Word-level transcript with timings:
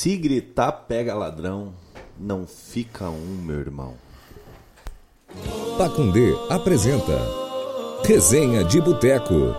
Se 0.00 0.16
gritar 0.16 0.72
pega 0.88 1.14
ladrão, 1.14 1.74
não 2.18 2.46
fica 2.46 3.10
um, 3.10 3.42
meu 3.44 3.60
irmão. 3.60 3.96
Pacundê 5.76 6.34
apresenta 6.48 7.18
Resenha 8.02 8.64
de 8.64 8.80
Boteco. 8.80 9.54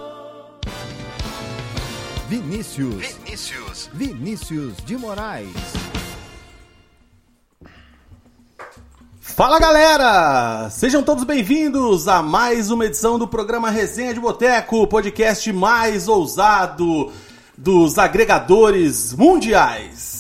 Vinícius. 2.28 3.14
Vinícius. 3.24 3.90
Vinícius 3.94 4.78
de 4.84 4.98
Moraes. 4.98 5.54
Fala 9.20 9.60
galera! 9.60 10.72
Sejam 10.72 11.04
todos 11.04 11.24
bem-vindos 11.24 12.08
a 12.08 12.24
mais 12.24 12.72
uma 12.72 12.88
edição 12.88 13.20
do 13.20 13.28
programa 13.28 13.70
Resenha 13.70 14.12
de 14.12 14.20
Boteco, 14.20 14.78
o 14.78 14.88
podcast 14.88 15.54
mais 15.54 16.08
ousado 16.08 17.14
dos 17.56 18.00
agregadores 18.00 19.14
mundiais. 19.14 20.11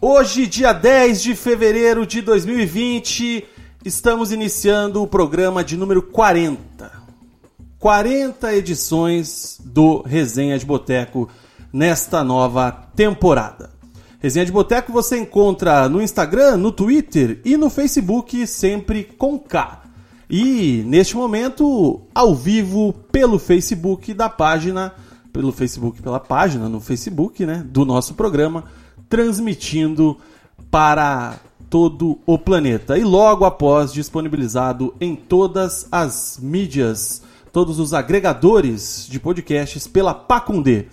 Hoje, 0.00 0.46
dia 0.46 0.72
10 0.72 1.20
de 1.20 1.34
fevereiro 1.34 2.06
de 2.06 2.22
2020, 2.22 3.44
estamos 3.84 4.30
iniciando 4.30 5.02
o 5.02 5.08
programa 5.08 5.64
de 5.64 5.76
número 5.76 6.00
40. 6.00 6.92
40 7.80 8.54
edições 8.54 9.60
do 9.64 10.00
Resenha 10.02 10.56
de 10.56 10.64
Boteco 10.64 11.28
nesta 11.72 12.22
nova 12.22 12.70
temporada. 12.94 13.70
Resenha 14.20 14.46
de 14.46 14.52
Boteco 14.52 14.92
você 14.92 15.18
encontra 15.18 15.88
no 15.88 16.00
Instagram, 16.00 16.58
no 16.58 16.70
Twitter 16.70 17.40
e 17.44 17.56
no 17.56 17.68
Facebook, 17.68 18.46
sempre 18.46 19.02
com 19.02 19.36
K. 19.36 19.82
E 20.30 20.84
neste 20.86 21.16
momento, 21.16 22.02
ao 22.14 22.36
vivo 22.36 22.92
pelo 23.10 23.36
Facebook 23.36 24.14
da 24.14 24.28
página, 24.28 24.94
pelo 25.32 25.50
Facebook, 25.50 26.00
pela 26.00 26.20
página 26.20 26.68
no 26.68 26.80
Facebook, 26.80 27.44
né, 27.44 27.64
do 27.66 27.84
nosso 27.84 28.14
programa, 28.14 28.64
transmitindo 29.08 30.16
para 30.70 31.38
todo 31.70 32.18
o 32.26 32.38
planeta. 32.38 32.98
E 32.98 33.04
logo 33.04 33.44
após 33.44 33.92
disponibilizado 33.92 34.94
em 35.00 35.14
todas 35.14 35.86
as 35.90 36.38
mídias, 36.40 37.22
todos 37.52 37.78
os 37.78 37.94
agregadores 37.94 39.06
de 39.08 39.20
podcasts 39.20 39.86
pela 39.86 40.14
Pacundê. 40.14 40.86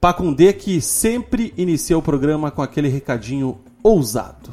Pacundê 0.00 0.52
que 0.52 0.80
sempre 0.80 1.52
inicia 1.56 1.96
o 1.96 2.02
programa 2.02 2.50
com 2.50 2.62
aquele 2.62 2.88
recadinho 2.88 3.58
ousado. 3.82 4.52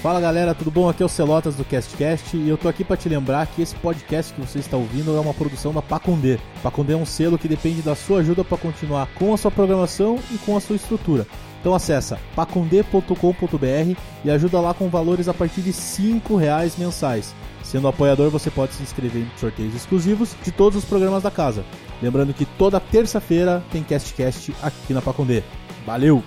Fala 0.00 0.18
galera, 0.18 0.54
tudo 0.54 0.70
bom? 0.70 0.88
Aqui 0.88 1.02
é 1.02 1.06
o 1.06 1.10
Celotas 1.10 1.56
do 1.56 1.64
CastCast 1.64 2.34
e 2.34 2.48
eu 2.48 2.56
tô 2.56 2.68
aqui 2.68 2.82
para 2.82 2.96
te 2.96 3.06
lembrar 3.06 3.46
que 3.48 3.60
esse 3.60 3.74
podcast 3.76 4.32
que 4.32 4.40
você 4.40 4.58
está 4.58 4.74
ouvindo 4.74 5.14
é 5.14 5.20
uma 5.20 5.34
produção 5.34 5.74
da 5.74 5.82
Pacundê. 5.82 6.38
Pacundê 6.62 6.94
é 6.94 6.96
um 6.96 7.04
selo 7.04 7.36
que 7.36 7.46
depende 7.46 7.82
da 7.82 7.94
sua 7.94 8.20
ajuda 8.20 8.42
para 8.42 8.56
continuar 8.56 9.08
com 9.18 9.34
a 9.34 9.36
sua 9.36 9.50
programação 9.50 10.18
e 10.32 10.38
com 10.38 10.56
a 10.56 10.60
sua 10.60 10.76
estrutura. 10.76 11.26
Então 11.60 11.74
acessa 11.74 12.18
pacundê.com.br 12.34 14.00
e 14.24 14.30
ajuda 14.30 14.60
lá 14.60 14.74
com 14.74 14.88
valores 14.88 15.28
a 15.28 15.34
partir 15.34 15.60
de 15.60 15.70
R$ 15.70 16.36
reais 16.38 16.76
mensais. 16.76 17.34
Sendo 17.62 17.86
apoiador, 17.86 18.30
você 18.30 18.50
pode 18.50 18.72
se 18.72 18.82
inscrever 18.82 19.22
em 19.22 19.38
sorteios 19.38 19.74
exclusivos 19.74 20.34
de 20.42 20.50
todos 20.50 20.78
os 20.78 20.84
programas 20.84 21.22
da 21.22 21.30
casa. 21.30 21.64
Lembrando 22.02 22.34
que 22.34 22.44
toda 22.44 22.80
terça-feira 22.80 23.62
tem 23.70 23.82
CastCast 23.82 24.54
aqui 24.62 24.94
na 24.94 25.02
Pacundê. 25.02 25.42
Valeu! 25.86 26.22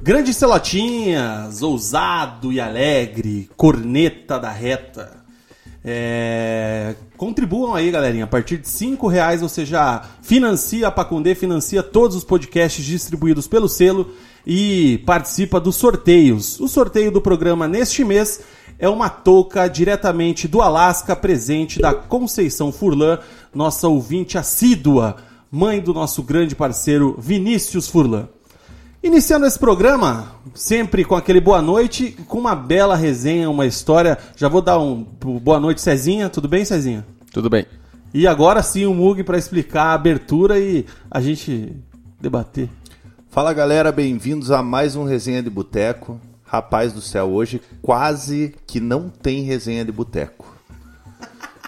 Grandes 0.00 0.36
celotinhas, 0.36 1.60
ousado 1.60 2.52
e 2.52 2.60
alegre, 2.60 3.50
corneta 3.56 4.38
da 4.38 4.50
reta. 4.50 5.17
É, 5.90 6.94
Contribuam 7.16 7.74
aí, 7.74 7.90
galerinha. 7.90 8.24
A 8.24 8.26
partir 8.26 8.58
de 8.58 8.68
cinco 8.68 9.08
reais 9.08 9.40
você 9.40 9.64
já 9.64 10.04
financia 10.20 10.86
a 10.86 10.90
Pacundê, 10.90 11.34
financia 11.34 11.82
todos 11.82 12.14
os 12.14 12.24
podcasts 12.24 12.84
distribuídos 12.84 13.48
pelo 13.48 13.70
selo 13.70 14.10
e 14.46 14.98
participa 15.06 15.58
dos 15.58 15.76
sorteios. 15.76 16.60
O 16.60 16.68
sorteio 16.68 17.10
do 17.10 17.22
programa 17.22 17.66
neste 17.66 18.04
mês 18.04 18.42
é 18.78 18.86
uma 18.86 19.08
touca 19.08 19.66
diretamente 19.66 20.46
do 20.46 20.60
Alasca, 20.60 21.16
presente 21.16 21.80
da 21.80 21.94
Conceição 21.94 22.70
Furlan, 22.70 23.18
nossa 23.54 23.88
ouvinte 23.88 24.36
assídua, 24.36 25.16
mãe 25.50 25.80
do 25.80 25.94
nosso 25.94 26.22
grande 26.22 26.54
parceiro 26.54 27.16
Vinícius 27.18 27.88
Furlan. 27.88 28.28
Iniciando 29.00 29.46
esse 29.46 29.56
programa, 29.56 30.32
sempre 30.54 31.04
com 31.04 31.14
aquele 31.14 31.40
boa 31.40 31.62
noite, 31.62 32.16
com 32.26 32.36
uma 32.36 32.56
bela 32.56 32.96
resenha, 32.96 33.48
uma 33.48 33.64
história. 33.64 34.18
Já 34.34 34.48
vou 34.48 34.60
dar 34.60 34.80
um 34.80 35.04
boa 35.04 35.60
noite, 35.60 35.80
Cezinha. 35.80 36.28
Tudo 36.28 36.48
bem, 36.48 36.64
Cezinha? 36.64 37.06
Tudo 37.32 37.48
bem. 37.48 37.64
E 38.12 38.26
agora 38.26 38.60
sim 38.60 38.86
o 38.86 38.94
Mug 38.94 39.22
para 39.22 39.38
explicar 39.38 39.84
a 39.84 39.92
abertura 39.92 40.58
e 40.58 40.84
a 41.08 41.20
gente 41.20 41.76
debater. 42.20 42.68
Fala 43.30 43.52
galera, 43.52 43.92
bem-vindos 43.92 44.50
a 44.50 44.64
mais 44.64 44.96
um 44.96 45.04
Resenha 45.04 45.44
de 45.44 45.50
Boteco. 45.50 46.20
Rapaz 46.42 46.92
do 46.92 47.00
céu, 47.00 47.30
hoje 47.30 47.62
quase 47.80 48.52
que 48.66 48.80
não 48.80 49.08
tem 49.08 49.42
resenha 49.42 49.84
de 49.84 49.92
boteco. 49.92 50.56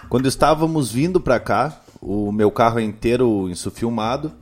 Quando 0.09 0.27
estávamos 0.27 0.91
vindo 0.91 1.21
para 1.21 1.39
cá, 1.39 1.81
o 2.03 2.33
meu 2.33 2.51
carro 2.51 2.81
é 2.81 2.83
inteiro 2.83 3.49
insufilmado, 3.49 4.33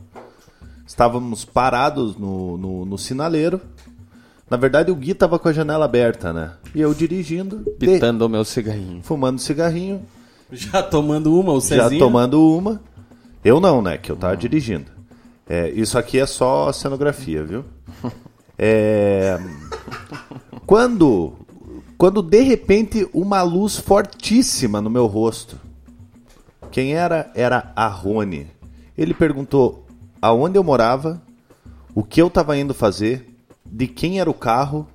estávamos 0.88 1.44
parados 1.44 2.16
no, 2.16 2.56
no, 2.56 2.84
no, 2.86 2.96
sinaleiro. 2.98 3.60
Na 4.48 4.56
verdade, 4.56 4.90
o 4.90 4.96
Gui 4.96 5.12
tava 5.12 5.38
com 5.38 5.46
a 5.46 5.52
janela 5.52 5.84
aberta, 5.84 6.32
né? 6.32 6.52
E 6.74 6.80
eu 6.80 6.94
dirigindo. 6.94 7.58
Pitando 7.78 8.22
o 8.22 8.28
meu 8.28 8.42
cigarrinho. 8.42 9.02
Fumando 9.02 9.38
cigarrinho. 9.38 10.00
Já 10.50 10.82
tomando 10.82 11.38
uma, 11.38 11.52
o 11.52 11.60
Cezinha? 11.60 11.90
Já 11.90 11.98
tomando 11.98 12.42
uma. 12.42 12.80
Eu 13.44 13.60
não, 13.60 13.82
né? 13.82 13.98
Que 13.98 14.10
eu 14.10 14.16
tava 14.16 14.34
dirigindo. 14.34 14.90
É, 15.46 15.68
isso 15.68 15.98
aqui 15.98 16.18
é 16.18 16.24
só 16.24 16.72
cenografia, 16.72 17.44
viu? 17.44 17.64
É... 18.60 19.38
Quando, 20.66 21.32
quando 21.96 22.20
de 22.20 22.40
repente 22.40 23.08
uma 23.14 23.40
luz 23.42 23.76
fortíssima 23.76 24.80
no 24.80 24.90
meu 24.90 25.06
rosto. 25.06 25.56
Quem 26.72 26.92
era? 26.94 27.30
Era 27.36 27.70
a 27.76 27.86
Rony. 27.86 28.48
Ele 28.96 29.14
perguntou 29.14 29.86
aonde 30.20 30.58
eu 30.58 30.64
morava, 30.64 31.20
o 31.94 32.02
que 32.02 32.20
eu 32.20 32.28
estava 32.28 32.56
indo 32.56 32.74
fazer, 32.74 33.26
de 33.64 33.86
quem 33.86 34.20
era 34.20 34.28
o 34.30 34.34
carro 34.34 34.86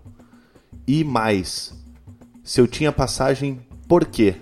e 0.88 1.04
mais, 1.04 1.74
se 2.44 2.60
eu 2.60 2.68
tinha 2.68 2.92
passagem, 2.92 3.60
por 3.88 4.06
quê? 4.06 4.36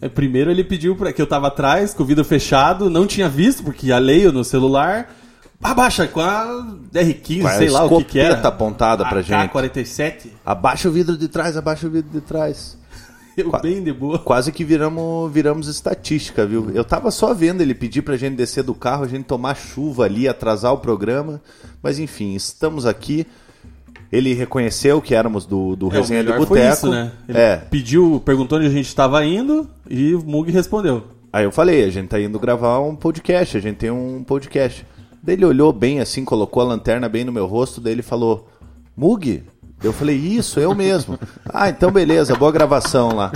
É, 0.00 0.08
primeiro 0.08 0.50
ele 0.50 0.64
pediu 0.64 0.96
para 0.96 1.12
que 1.12 1.20
eu 1.20 1.26
tava 1.26 1.48
atrás, 1.48 1.92
com 1.92 2.02
o 2.02 2.06
vidro 2.06 2.24
fechado, 2.24 2.88
não 2.88 3.06
tinha 3.06 3.28
visto, 3.28 3.62
porque 3.62 3.88
ia 3.88 3.98
leio 3.98 4.32
no 4.32 4.42
celular. 4.42 5.14
Abaixa 5.62 6.08
com 6.08 6.20
a 6.20 6.46
R15, 6.90 7.42
Com 7.42 7.48
a 7.48 7.52
sei 7.52 7.68
lá 7.68 7.84
o 7.84 7.98
que 7.98 8.04
que 8.04 8.18
era. 8.18 8.40
apontada 8.48 9.04
pra 9.04 9.20
gente. 9.20 9.50
AK-47. 9.50 10.28
Abaixa 10.44 10.88
o 10.88 10.92
vidro 10.92 11.18
de 11.18 11.28
trás, 11.28 11.54
abaixa 11.54 11.86
o 11.86 11.90
vidro 11.90 12.10
de 12.10 12.22
trás. 12.22 12.78
Eu 13.36 13.48
Qua- 13.50 13.60
bem 13.60 13.82
de 13.82 13.92
boa. 13.92 14.18
Quase 14.18 14.50
que 14.52 14.64
viramos, 14.64 15.32
viramos 15.32 15.68
estatística, 15.68 16.44
viu? 16.46 16.70
Eu 16.74 16.84
tava 16.84 17.10
só 17.10 17.32
vendo 17.32 17.60
ele 17.60 17.74
pedir 17.74 18.02
pra 18.02 18.16
gente 18.16 18.34
descer 18.36 18.62
do 18.64 18.74
carro, 18.74 19.04
a 19.04 19.08
gente 19.08 19.24
tomar 19.24 19.54
chuva 19.56 20.04
ali, 20.04 20.28
atrasar 20.28 20.72
o 20.72 20.78
programa. 20.78 21.40
Mas 21.82 21.98
enfim, 21.98 22.34
estamos 22.34 22.86
aqui. 22.86 23.26
Ele 24.12 24.34
reconheceu 24.34 25.00
que 25.00 25.14
éramos 25.14 25.46
do, 25.46 25.76
do 25.76 25.88
É, 25.88 25.92
Resenha 25.98 26.24
de 26.24 26.32
Boteco. 26.32 26.56
isso, 26.74 26.90
né? 26.90 27.12
Ele 27.28 27.38
É. 27.38 27.56
pediu, 27.56 28.20
perguntou 28.24 28.58
onde 28.58 28.66
a 28.66 28.70
gente 28.70 28.86
estava 28.88 29.24
indo 29.24 29.68
e 29.88 30.14
o 30.14 30.22
Mug 30.24 30.50
respondeu. 30.50 31.04
Aí 31.32 31.44
eu 31.44 31.52
falei, 31.52 31.84
a 31.84 31.90
gente 31.90 32.08
tá 32.08 32.20
indo 32.20 32.38
gravar 32.40 32.80
um 32.80 32.96
podcast, 32.96 33.56
a 33.56 33.60
gente 33.60 33.76
tem 33.76 33.90
um 33.90 34.24
podcast. 34.24 34.84
Daí 35.22 35.36
ele 35.36 35.44
olhou 35.44 35.72
bem 35.72 36.00
assim, 36.00 36.24
colocou 36.24 36.60
a 36.60 36.66
lanterna 36.66 37.08
bem 37.08 37.22
no 37.24 37.30
meu 37.30 37.46
rosto, 37.46 37.80
daí 37.80 37.92
ele 37.92 38.02
falou, 38.02 38.48
Mug? 38.96 39.44
Eu 39.82 39.92
falei, 39.92 40.16
isso, 40.16 40.60
eu 40.60 40.74
mesmo. 40.74 41.18
ah, 41.52 41.68
então 41.68 41.90
beleza, 41.90 42.34
boa 42.36 42.52
gravação 42.52 43.14
lá. 43.14 43.32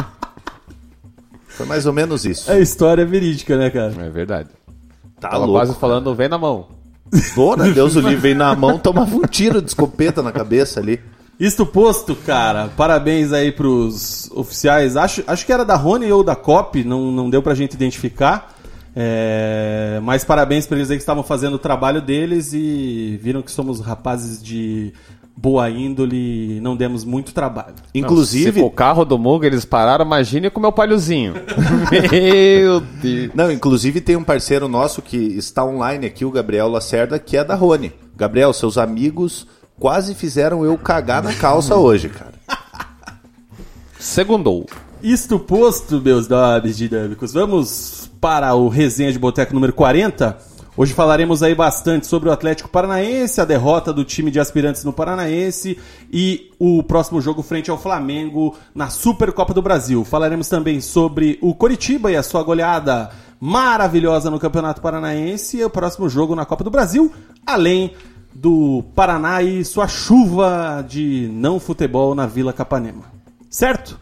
Foi 1.48 1.66
mais 1.66 1.86
ou 1.86 1.92
menos 1.92 2.24
isso. 2.24 2.50
É 2.50 2.60
história 2.60 3.06
verídica, 3.06 3.56
né, 3.56 3.70
cara? 3.70 3.94
É 3.98 4.10
verdade. 4.10 4.48
Tá 5.20 5.28
Tava 5.30 5.44
louco. 5.46 5.52
quase 5.52 5.74
falando, 5.78 6.14
vem 6.14 6.28
na 6.28 6.36
mão. 6.36 6.66
Dona 7.34 7.70
Deus 7.70 7.94
o 7.96 8.00
livre, 8.00 8.16
veio 8.16 8.34
na 8.36 8.54
mão, 8.56 8.78
tomava 8.78 9.14
um 9.14 9.22
tiro 9.22 9.62
de 9.62 9.68
escopeta 9.68 10.22
na 10.22 10.32
cabeça 10.32 10.80
ali. 10.80 11.00
Isto 11.38 11.64
posto, 11.64 12.14
cara, 12.14 12.68
parabéns 12.76 13.32
aí 13.32 13.50
pros 13.52 14.30
oficiais. 14.32 14.96
Acho, 14.96 15.22
acho 15.26 15.46
que 15.46 15.52
era 15.52 15.64
da 15.64 15.76
Rony 15.76 16.10
ou 16.10 16.22
da 16.22 16.36
COP, 16.36 16.84
não, 16.84 17.10
não 17.10 17.30
deu 17.30 17.42
pra 17.42 17.54
gente 17.54 17.74
identificar. 17.74 18.52
É, 18.96 19.98
mas 20.02 20.24
parabéns 20.24 20.66
para 20.66 20.76
eles 20.76 20.90
aí 20.90 20.96
que 20.96 21.02
estavam 21.02 21.24
fazendo 21.24 21.54
o 21.54 21.58
trabalho 21.58 22.00
deles 22.00 22.52
e 22.52 23.18
viram 23.20 23.42
que 23.42 23.50
somos 23.50 23.80
rapazes 23.80 24.40
de 24.42 24.92
boa 25.36 25.68
índole 25.68 26.56
e 26.56 26.60
não 26.60 26.76
demos 26.76 27.04
muito 27.04 27.34
trabalho. 27.34 27.74
Inclusive, 27.94 28.60
for 28.60 28.66
o 28.66 28.70
carro 28.70 29.04
do 29.04 29.18
Muga, 29.18 29.46
eles 29.46 29.64
pararam, 29.64 30.04
imagine 30.04 30.48
com 30.48 30.58
o 30.58 30.62
meu 30.62 30.72
palhozinho. 30.72 31.34
meu 31.90 32.80
Deus. 32.80 33.30
não, 33.34 33.50
inclusive 33.50 34.00
tem 34.00 34.16
um 34.16 34.24
parceiro 34.24 34.68
nosso 34.68 35.02
que 35.02 35.16
está 35.16 35.64
online 35.64 36.06
aqui, 36.06 36.24
o 36.24 36.30
Gabriel 36.30 36.68
Lacerda, 36.68 37.18
que 37.18 37.36
é 37.36 37.44
da 37.44 37.54
Rony. 37.54 37.92
Gabriel, 38.16 38.52
seus 38.52 38.78
amigos 38.78 39.46
quase 39.78 40.14
fizeram 40.14 40.64
eu 40.64 40.78
cagar 40.78 41.22
na 41.22 41.32
calça 41.34 41.74
hoje, 41.74 42.08
cara. 42.08 42.34
Segundou. 43.98 44.66
Isto 45.02 45.38
posto, 45.38 46.00
meus 46.00 46.28
nobres 46.28 46.76
dinâmicos, 46.76 47.32
vamos 47.32 48.10
para 48.20 48.54
o 48.54 48.68
resenha 48.68 49.12
de 49.12 49.18
boteco 49.18 49.52
número 49.52 49.72
40. 49.72 50.53
Hoje 50.76 50.92
falaremos 50.92 51.40
aí 51.40 51.54
bastante 51.54 52.04
sobre 52.04 52.28
o 52.28 52.32
Atlético 52.32 52.68
Paranaense, 52.68 53.40
a 53.40 53.44
derrota 53.44 53.92
do 53.92 54.04
time 54.04 54.28
de 54.28 54.40
aspirantes 54.40 54.82
no 54.82 54.92
Paranaense 54.92 55.78
e 56.12 56.50
o 56.58 56.82
próximo 56.82 57.20
jogo 57.20 57.44
frente 57.44 57.70
ao 57.70 57.78
Flamengo 57.78 58.56
na 58.74 58.90
Supercopa 58.90 59.54
do 59.54 59.62
Brasil. 59.62 60.04
Falaremos 60.04 60.48
também 60.48 60.80
sobre 60.80 61.38
o 61.40 61.54
Coritiba 61.54 62.10
e 62.10 62.16
a 62.16 62.24
sua 62.24 62.42
goleada 62.42 63.12
maravilhosa 63.38 64.28
no 64.32 64.40
Campeonato 64.40 64.80
Paranaense 64.80 65.58
e 65.58 65.64
o 65.64 65.70
próximo 65.70 66.08
jogo 66.08 66.34
na 66.34 66.44
Copa 66.44 66.64
do 66.64 66.72
Brasil, 66.72 67.14
além 67.46 67.92
do 68.34 68.82
Paraná 68.96 69.42
e 69.42 69.64
sua 69.64 69.86
chuva 69.86 70.84
de 70.88 71.30
não 71.32 71.60
futebol 71.60 72.16
na 72.16 72.26
Vila 72.26 72.52
Capanema. 72.52 73.04
Certo? 73.48 73.96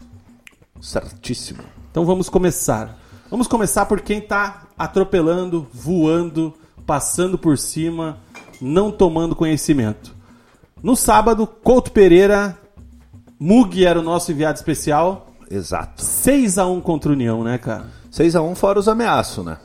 Certíssimo. 0.81 1.61
Então 1.91 2.03
vamos 2.03 2.29
começar. 2.29 2.97
Vamos 3.29 3.47
começar 3.47 3.85
por 3.85 4.01
quem 4.01 4.19
tá 4.19 4.63
atropelando, 4.75 5.67
voando, 5.71 6.51
passando 6.85 7.37
por 7.37 7.57
cima, 7.57 8.17
não 8.61 8.91
tomando 8.91 9.35
conhecimento. 9.35 10.13
No 10.81 10.95
sábado, 10.95 11.47
Couto 11.47 11.91
Pereira, 11.91 12.57
Mug 13.39 13.85
era 13.85 13.99
o 13.99 14.03
nosso 14.03 14.31
enviado 14.31 14.57
especial. 14.57 15.27
Exato. 15.49 16.01
6 16.01 16.57
a 16.57 16.65
1 16.65 16.81
contra 16.81 17.11
o 17.11 17.13
União, 17.13 17.43
né, 17.43 17.57
cara? 17.57 17.87
6x1 18.11 18.55
fora 18.55 18.79
os 18.79 18.87
ameaços, 18.87 19.43
né? 19.43 19.57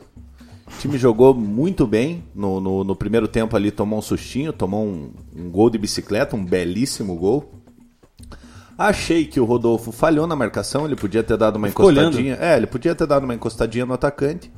O 0.67 0.79
time 0.79 0.97
jogou 0.97 1.33
muito 1.33 1.85
bem. 1.85 2.23
No, 2.33 2.59
no, 2.59 2.83
no 2.83 2.95
primeiro 2.95 3.27
tempo 3.27 3.55
ali 3.55 3.71
tomou 3.71 3.99
um 3.99 4.01
sustinho, 4.01 4.51
tomou 4.51 4.85
um, 4.85 5.11
um 5.35 5.49
gol 5.49 5.69
de 5.69 5.77
bicicleta, 5.77 6.35
um 6.35 6.43
belíssimo 6.43 7.15
gol. 7.15 7.53
Achei 8.77 9.25
que 9.25 9.39
o 9.39 9.45
Rodolfo 9.45 9.91
falhou 9.91 10.25
na 10.25 10.35
marcação, 10.35 10.85
ele 10.85 10.95
podia 10.95 11.21
ter 11.21 11.37
dado 11.37 11.57
uma 11.57 11.67
Ficou 11.67 11.91
encostadinha. 11.91 12.37
É, 12.39 12.55
ele 12.55 12.67
podia 12.67 12.95
ter 12.95 13.05
dado 13.05 13.23
uma 13.23 13.35
encostadinha 13.35 13.85
no 13.85 13.93
atacante. 13.93 14.51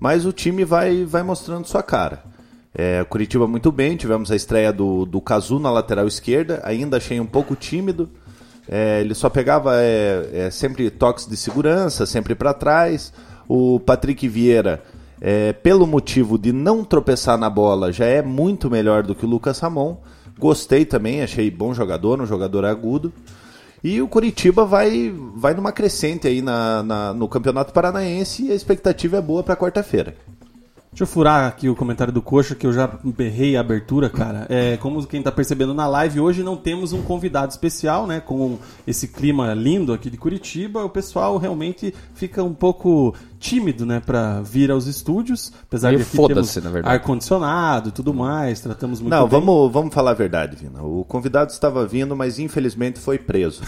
Mas 0.00 0.24
o 0.24 0.32
time 0.32 0.64
vai, 0.64 1.04
vai 1.04 1.22
mostrando 1.22 1.68
sua 1.68 1.82
cara. 1.82 2.24
É, 2.74 3.04
Curitiba 3.04 3.46
muito 3.46 3.70
bem, 3.70 3.96
tivemos 3.96 4.30
a 4.30 4.36
estreia 4.36 4.72
do, 4.72 5.04
do 5.04 5.20
Cazu 5.20 5.58
na 5.58 5.70
lateral 5.70 6.06
esquerda, 6.06 6.62
ainda 6.64 6.96
achei 6.96 7.20
um 7.20 7.26
pouco 7.26 7.54
tímido. 7.54 8.08
É, 8.66 9.00
ele 9.00 9.14
só 9.14 9.28
pegava 9.28 9.74
é, 9.76 10.30
é, 10.32 10.50
sempre 10.50 10.88
toques 10.90 11.26
de 11.26 11.36
segurança, 11.36 12.06
sempre 12.06 12.34
para 12.34 12.54
trás. 12.54 13.12
O 13.46 13.80
Patrick 13.80 14.26
Vieira, 14.26 14.82
é, 15.20 15.52
pelo 15.52 15.86
motivo 15.86 16.38
de 16.38 16.52
não 16.52 16.84
tropeçar 16.84 17.36
na 17.36 17.50
bola, 17.50 17.92
já 17.92 18.06
é 18.06 18.22
muito 18.22 18.70
melhor 18.70 19.02
do 19.02 19.14
que 19.14 19.26
o 19.26 19.28
Lucas 19.28 19.58
Ramon. 19.58 19.96
Gostei 20.38 20.86
também, 20.86 21.20
achei 21.20 21.50
bom 21.50 21.74
jogador, 21.74 22.20
um 22.20 22.26
jogador 22.26 22.64
agudo. 22.64 23.12
E 23.82 24.00
o 24.02 24.08
Curitiba 24.08 24.64
vai, 24.64 25.12
vai 25.34 25.54
numa 25.54 25.72
crescente 25.72 26.26
aí 26.28 26.42
na, 26.42 26.82
na- 26.82 27.14
no 27.14 27.26
Campeonato 27.28 27.72
Paranaense 27.72 28.44
e 28.46 28.52
a 28.52 28.54
expectativa 28.54 29.16
é 29.16 29.22
boa 29.22 29.42
para 29.42 29.56
quarta-feira. 29.56 30.14
Deixa 30.92 31.04
eu 31.04 31.06
furar 31.06 31.46
aqui 31.46 31.68
o 31.68 31.76
comentário 31.76 32.12
do 32.12 32.20
Coxa, 32.20 32.56
que 32.56 32.66
eu 32.66 32.72
já 32.72 32.90
berrei 33.04 33.56
a 33.56 33.60
abertura, 33.60 34.10
cara. 34.10 34.44
É, 34.48 34.76
como 34.78 35.06
quem 35.06 35.22
tá 35.22 35.30
percebendo 35.30 35.72
na 35.72 35.86
live, 35.86 36.18
hoje 36.18 36.42
não 36.42 36.56
temos 36.56 36.92
um 36.92 37.00
convidado 37.00 37.52
especial, 37.52 38.08
né? 38.08 38.18
Com 38.18 38.58
esse 38.84 39.06
clima 39.06 39.54
lindo 39.54 39.92
aqui 39.92 40.10
de 40.10 40.16
Curitiba, 40.16 40.84
o 40.84 40.90
pessoal 40.90 41.38
realmente 41.38 41.94
fica 42.12 42.42
um 42.42 42.52
pouco 42.52 43.14
tímido, 43.38 43.86
né? 43.86 44.02
Pra 44.04 44.40
vir 44.42 44.72
aos 44.72 44.88
estúdios. 44.88 45.52
Apesar 45.62 45.90
Meio 45.90 46.00
de 46.00 46.06
aqui 46.08 46.16
foda-se, 46.16 46.54
temos 46.54 46.64
na 46.64 46.70
verdade. 46.72 46.94
ar-condicionado 46.96 47.90
e 47.90 47.92
tudo 47.92 48.12
mais, 48.12 48.60
tratamos 48.60 49.00
muito 49.00 49.12
não, 49.12 49.28
bem. 49.28 49.40
vamos, 49.40 49.72
vamos 49.72 49.94
falar 49.94 50.10
a 50.10 50.14
verdade, 50.14 50.56
Vina. 50.56 50.82
O 50.82 51.04
convidado 51.04 51.52
estava 51.52 51.86
vindo, 51.86 52.16
mas 52.16 52.40
infelizmente 52.40 52.98
foi 52.98 53.16
preso. 53.16 53.62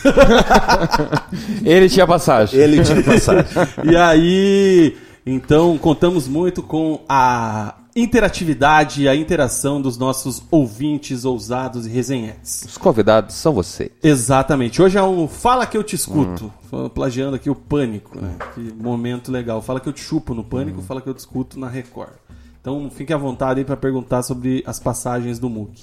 Ele 1.65 1.89
tinha 1.89 2.07
passagem. 2.07 2.59
Ele 2.59 2.83
tinha 2.83 3.01
passagem. 3.01 3.47
E 3.85 3.97
aí, 3.97 4.97
então, 5.25 5.79
contamos 5.79 6.27
muito 6.27 6.63
com 6.63 7.01
a 7.09 7.77
interatividade 7.95 9.03
e 9.03 9.09
a 9.09 9.15
interação 9.15 9.81
dos 9.81 9.99
nossos 9.99 10.43
ouvintes 10.51 11.25
ousados 11.25 11.87
e 11.87 11.91
resenhetes. 11.91 12.65
Os 12.67 12.79
convidados 12.79 13.35
são 13.35 13.53
vocês. 13.53 13.91
Exatamente. 14.03 14.81
Hoje 14.81 14.97
é 14.97 15.03
um 15.03 15.29
Fala 15.29 15.67
que 15.67 15.77
eu 15.77 15.85
te 15.85 15.95
escuto. 15.95 16.53
Plagiando 16.95 17.37
aqui 17.37 17.51
o 17.51 17.55
Pânico, 17.55 18.19
né? 18.19 18.35
Que 18.55 18.73
momento 18.73 19.31
legal. 19.31 19.61
Fala 19.61 19.79
que 19.79 19.89
eu 19.89 19.93
te 19.93 20.01
chupo 20.01 20.33
no 20.35 20.43
Pânico, 20.43 20.81
fala 20.81 21.03
que 21.03 21.09
eu 21.09 21.15
te 21.15 21.19
escuto 21.19 21.59
na 21.61 21.69
Record. 21.69 22.15
Então 22.61 22.91
fique 22.91 23.13
à 23.13 23.17
vontade 23.17 23.61
aí 23.61 23.65
para 23.65 23.77
perguntar 23.77 24.23
sobre 24.23 24.63
as 24.67 24.79
passagens 24.79 25.39
do 25.39 25.51
MOOC. 25.51 25.83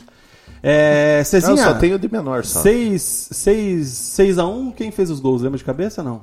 É, 0.63 1.19
Não, 1.19 1.25
Cezinha, 1.25 1.57
só 1.57 1.73
tenho 1.75 1.99
de 1.99 2.11
menor 2.11 2.43
só. 2.43 2.61
6 2.61 4.39
a 4.39 4.47
1 4.47 4.71
quem 4.71 4.91
fez 4.91 5.09
os 5.09 5.19
gols? 5.19 5.41
Lembra 5.41 5.57
de 5.57 5.63
cabeça 5.63 6.01
não? 6.01 6.21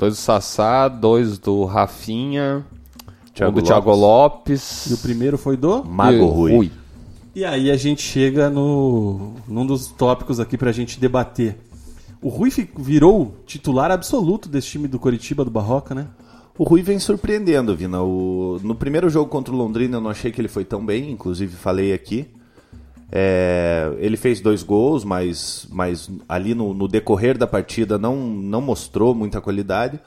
Dois 0.00 0.14
do 0.14 0.18
Sassá, 0.18 0.88
dois 0.88 1.36
do 1.36 1.66
Rafinha, 1.66 2.64
Thiago 3.34 3.52
um 3.52 3.60
do 3.60 3.66
Thiago 3.66 3.94
Lopes. 3.94 4.86
E 4.86 4.94
o 4.94 4.96
primeiro 4.96 5.36
foi 5.36 5.58
do? 5.58 5.84
Mago 5.84 6.16
e 6.16 6.20
o 6.20 6.26
Rui. 6.26 6.72
E 7.34 7.44
aí 7.44 7.70
a 7.70 7.76
gente 7.76 8.00
chega 8.00 8.48
no 8.48 9.34
num 9.46 9.66
dos 9.66 9.88
tópicos 9.88 10.40
aqui 10.40 10.56
pra 10.56 10.72
gente 10.72 10.98
debater. 10.98 11.58
O 12.22 12.30
Rui 12.30 12.50
virou 12.78 13.34
titular 13.44 13.90
absoluto 13.90 14.48
desse 14.48 14.68
time 14.68 14.88
do 14.88 14.98
Coritiba 14.98 15.44
do 15.44 15.50
Barroca, 15.50 15.94
né? 15.94 16.06
O 16.56 16.64
Rui 16.64 16.80
vem 16.80 16.98
surpreendendo, 16.98 17.76
Vina. 17.76 18.02
O... 18.02 18.58
No 18.62 18.74
primeiro 18.74 19.10
jogo 19.10 19.28
contra 19.28 19.52
o 19.52 19.56
Londrina 19.56 19.98
eu 19.98 20.00
não 20.00 20.10
achei 20.10 20.32
que 20.32 20.40
ele 20.40 20.48
foi 20.48 20.64
tão 20.64 20.82
bem, 20.82 21.10
inclusive 21.10 21.54
falei 21.54 21.92
aqui. 21.92 22.26
É, 23.12 23.92
Ele 23.98 24.16
fez 24.16 24.40
dois 24.40 24.62
gols, 24.62 25.04
mas, 25.04 25.66
mas 25.70 26.10
ali 26.28 26.54
no, 26.54 26.72
no 26.72 26.86
decorrer 26.86 27.36
da 27.36 27.46
partida 27.46 27.98
não, 27.98 28.16
não 28.16 28.60
mostrou 28.60 29.14
muita 29.14 29.40
qualidade. 29.40 29.98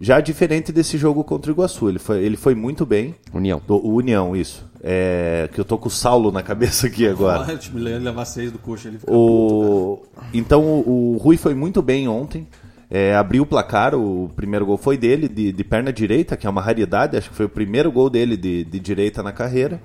Já 0.00 0.20
diferente 0.20 0.72
desse 0.72 0.96
jogo 0.96 1.22
contra 1.22 1.50
o 1.50 1.54
Iguaçu, 1.54 1.88
ele 1.88 1.98
foi, 1.98 2.24
ele 2.24 2.36
foi 2.36 2.54
muito 2.54 2.86
bem. 2.86 3.14
União. 3.32 3.60
Do, 3.66 3.76
o 3.76 3.94
União, 3.94 4.34
isso. 4.34 4.64
É, 4.82 5.48
que 5.52 5.60
eu 5.60 5.64
tô 5.64 5.76
com 5.76 5.88
o 5.88 5.90
Saulo 5.90 6.32
na 6.32 6.42
cabeça 6.42 6.86
aqui 6.86 7.06
agora. 7.06 7.54
O 7.54 7.58
time 7.58 7.90
ia 7.90 7.98
levar 7.98 8.24
seis 8.24 8.50
do 8.50 8.58
coxa 8.58 8.88
ele 8.88 8.98
fica 8.98 9.12
O... 9.12 10.02
Então 10.32 10.64
o, 10.64 11.14
o 11.14 11.16
Rui 11.18 11.36
foi 11.36 11.54
muito 11.54 11.82
bem 11.82 12.08
ontem. 12.08 12.48
É, 12.90 13.14
abriu 13.14 13.44
o 13.44 13.46
placar, 13.46 13.94
o 13.94 14.30
primeiro 14.36 14.66
gol 14.66 14.76
foi 14.76 14.98
dele, 14.98 15.26
de, 15.26 15.50
de 15.50 15.64
perna 15.64 15.90
direita, 15.90 16.36
que 16.36 16.46
é 16.46 16.50
uma 16.50 16.60
raridade, 16.60 17.16
acho 17.16 17.30
que 17.30 17.36
foi 17.36 17.46
o 17.46 17.48
primeiro 17.48 17.90
gol 17.90 18.10
dele 18.10 18.36
de, 18.36 18.64
de 18.64 18.78
direita 18.78 19.22
na 19.22 19.32
carreira. 19.32 19.80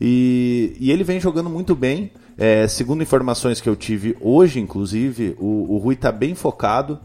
E, 0.00 0.76
e 0.78 0.90
ele 0.90 1.04
vem 1.04 1.20
jogando 1.20 1.50
muito 1.50 1.74
bem. 1.74 2.10
É, 2.38 2.68
segundo 2.68 3.02
informações 3.02 3.60
que 3.60 3.68
eu 3.68 3.74
tive 3.74 4.16
hoje, 4.20 4.60
inclusive, 4.60 5.34
o, 5.38 5.74
o 5.74 5.78
Rui 5.78 5.94
está 5.94 6.12
bem 6.12 6.34
focado, 6.34 7.00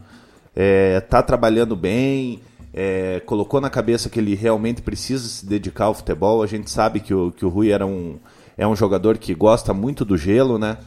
está 0.54 1.24
trabalhando 1.24 1.76
bem, 1.76 2.42
é, 2.74 3.22
colocou 3.26 3.62
na 3.62 3.70
cabeça 3.70 4.10
que 4.10 4.20
ele 4.20 4.36
realmente 4.36 4.82
precisa 4.82 5.28
se 5.28 5.46
dedicar 5.46 5.86
ao 5.86 5.94
futebol. 5.94 6.44
A 6.44 6.48
gente 6.48 6.70
sabe 6.70 7.00
que 7.00 7.14
o, 7.14 7.32
que 7.32 7.46
o 7.46 7.50
Rui 7.50 7.72
era 7.72 7.86
um, 7.86 8.18
é 8.58 8.68
um 8.68 8.76
jogador 8.76 9.18
que 9.18 9.34
gosta 9.34 9.74
muito 9.74 10.04
do 10.06 10.18
gelo, 10.18 10.58
né? 10.58 10.78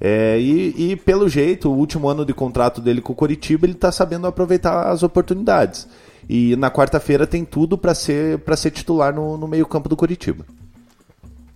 É, 0.00 0.36
e, 0.40 0.90
e, 0.90 0.96
pelo 0.96 1.28
jeito, 1.28 1.70
o 1.70 1.76
último 1.76 2.08
ano 2.08 2.24
de 2.24 2.34
contrato 2.34 2.80
dele 2.80 3.00
com 3.00 3.12
o 3.12 3.16
Coritiba, 3.16 3.66
ele 3.66 3.74
está 3.74 3.92
sabendo 3.92 4.26
aproveitar 4.26 4.88
as 4.90 5.04
oportunidades. 5.04 5.86
E 6.28 6.56
na 6.56 6.70
quarta-feira 6.70 7.24
tem 7.24 7.44
tudo 7.44 7.78
para 7.78 7.94
ser, 7.94 8.40
ser 8.56 8.70
titular 8.72 9.14
no, 9.14 9.36
no 9.36 9.46
meio-campo 9.46 9.88
do 9.88 9.96
Coritiba. 9.96 10.44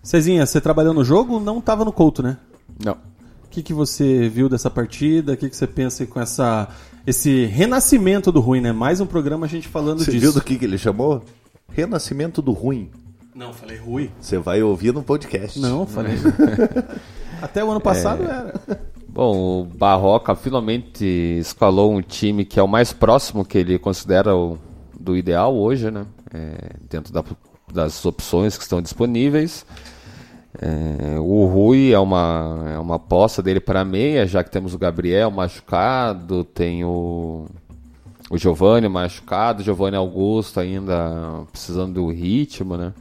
Cezinha, 0.07 0.47
você 0.47 0.61
trabalhou 0.61 0.95
no 0.95 1.03
jogo? 1.05 1.41
Não 1.41 1.59
estava 1.59 1.85
no 1.85 1.91
Couto, 1.93 2.23
né? 2.23 2.37
Não. 2.83 2.93
O 2.93 3.49
que, 3.51 3.61
que 3.61 3.75
você 3.75 4.29
viu 4.29 4.49
dessa 4.49 4.71
partida? 4.71 5.33
O 5.33 5.37
que, 5.37 5.51
que 5.51 5.57
você 5.57 5.67
pensa 5.67 6.07
com 6.07 6.21
essa, 6.21 6.69
esse 7.05 7.45
renascimento 7.47 8.31
do 8.31 8.39
Rui, 8.39 8.61
né? 8.61 8.71
Mais 8.71 9.01
um 9.01 9.07
programa 9.07 9.47
a 9.47 9.49
gente 9.49 9.67
falando 9.67 9.99
Você 10.05 10.13
disso. 10.13 10.21
viu 10.21 10.33
do 10.33 10.41
que, 10.41 10.57
que 10.57 10.65
ele 10.65 10.79
chamou? 10.79 11.25
Renascimento 11.73 12.41
do 12.41 12.53
ruim. 12.53 12.89
Não, 13.35 13.53
falei 13.53 13.79
Rui. 13.79 14.11
Você 14.21 14.39
vai 14.39 14.63
ouvir 14.63 14.93
no 14.95 15.03
podcast. 15.03 15.59
Não, 15.59 15.87
falei. 15.87 16.15
Até 17.43 17.65
o 17.65 17.71
ano 17.71 17.81
passado 17.81 18.23
era. 18.23 18.55
Bom, 19.09 19.63
o 19.63 19.65
Barroca 19.65 20.37
finalmente 20.37 21.05
escalou 21.41 21.93
um 21.93 22.01
time 22.01 22.45
que 22.45 22.61
é 22.61 22.63
o 22.63 22.69
mais 22.69 22.93
próximo 22.93 23.45
que 23.45 23.59
ele 23.59 23.77
considera 23.79 24.37
o, 24.37 24.57
do 24.99 25.17
ideal 25.17 25.57
hoje, 25.57 25.91
né? 25.91 26.07
É, 26.33 26.77
dentro 26.89 27.13
da- 27.13 27.25
das 27.73 28.07
opções 28.07 28.57
que 28.57 28.63
estão 28.63 28.81
disponíveis. 28.81 29.67
É, 30.61 31.19
o 31.19 31.47
Rui 31.47 31.93
é 31.93 31.99
uma, 31.99 32.65
é 32.75 32.79
uma 32.79 32.97
aposta 32.97 33.43
dele 33.43 33.61
para 33.61 33.85
meia, 33.85 34.27
já 34.27 34.43
que 34.43 34.51
temos 34.51 34.75
o 34.75 34.79
Gabriel 34.79 35.31
machucado, 35.31 36.45
tem 36.45 36.85
o, 36.85 37.47
o 38.31 38.39
Giovanni 38.39 38.89
machucado, 38.89 39.63
Giovanni 39.63 39.97
Augusto 39.97 40.61
ainda 40.61 41.45
precisando 41.53 41.95
do 41.95 42.11
ritmo, 42.11 42.77
né? 42.77 42.93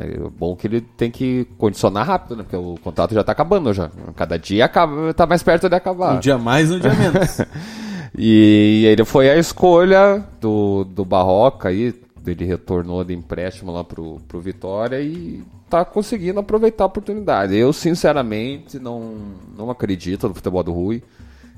É 0.00 0.16
bom 0.38 0.54
que 0.54 0.68
ele 0.68 0.80
tem 0.80 1.10
que 1.10 1.44
condicionar 1.58 2.06
rápido, 2.06 2.36
né? 2.36 2.42
Porque 2.44 2.56
o 2.56 2.78
contrato 2.82 3.14
já 3.14 3.24
tá 3.24 3.32
acabando 3.32 3.72
já. 3.72 3.90
Cada 4.14 4.38
dia 4.38 4.64
acaba, 4.64 5.12
tá 5.12 5.26
mais 5.26 5.42
perto 5.42 5.68
de 5.68 5.74
acabar. 5.74 6.16
Um 6.16 6.20
dia 6.20 6.38
mais, 6.38 6.70
um 6.70 6.78
dia 6.78 6.94
menos. 6.94 7.38
E 8.16 8.84
ele 8.86 9.04
foi 9.04 9.30
a 9.30 9.36
escolha 9.36 10.24
do, 10.40 10.82
do 10.82 11.04
Barroca 11.04 11.68
aí, 11.68 11.94
ele 12.26 12.44
retornou 12.44 13.04
de 13.04 13.14
empréstimo 13.14 13.70
lá 13.70 13.84
pro, 13.84 14.20
pro 14.26 14.40
Vitória 14.40 15.00
e 15.00 15.42
tá 15.68 15.84
conseguindo 15.84 16.40
aproveitar 16.40 16.84
a 16.84 16.86
oportunidade. 16.86 17.56
Eu, 17.56 17.72
sinceramente, 17.72 18.78
não, 18.78 19.16
não 19.56 19.70
acredito 19.70 20.28
no 20.28 20.34
futebol 20.34 20.62
do 20.62 20.72
Rui. 20.72 21.02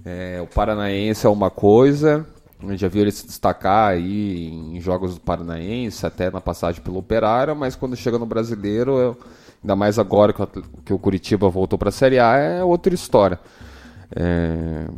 É, 0.05 0.41
o 0.43 0.47
Paranaense 0.47 1.27
é 1.27 1.29
uma 1.29 1.51
coisa, 1.51 2.27
gente 2.69 2.81
já 2.81 2.89
viu 2.89 3.03
ele 3.03 3.13
se 3.13 3.27
destacar 3.27 3.93
aí 3.93 4.49
em 4.49 4.81
jogos 4.81 5.15
do 5.15 5.21
Paranaense, 5.21 6.05
até 6.05 6.31
na 6.31 6.41
passagem 6.41 6.83
pelo 6.83 6.99
Operário, 6.99 7.57
mas 7.57 7.77
quando 7.77 7.97
chega 7.97 8.19
no 8.19 8.27
Brasileiro, 8.27 8.99
eu, 8.99 9.17
ainda 9.63 9.77
mais 9.77 9.99
agora 9.99 10.33
que, 10.33 10.43
que 10.85 10.93
o 10.93 10.99
Curitiba 10.99 11.49
voltou 11.49 11.79
para 11.79 11.89
a 11.89 11.93
Série 11.93 12.19
A, 12.19 12.37
é 12.37 12.65
outra 12.65 12.95
história. 12.95 13.39
É, 14.15 14.89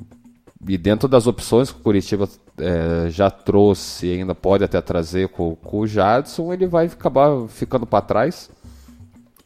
e 0.69 0.79
dentro 0.79 1.09
das 1.09 1.27
opções 1.27 1.71
que 1.71 1.81
o 1.81 1.83
Curitiba 1.83 2.29
é, 2.59 3.11
já 3.11 3.31
trouxe 3.31 4.07
e 4.07 4.13
ainda 4.13 4.35
pode 4.35 4.65
até 4.65 4.81
trazer 4.81 5.29
com, 5.29 5.55
com 5.57 5.81
o 5.81 5.87
Jadson, 5.87 6.53
ele 6.53 6.67
vai 6.67 6.87
acabar 6.87 7.47
ficando 7.49 7.87
para 7.87 8.03
trás. 8.03 8.51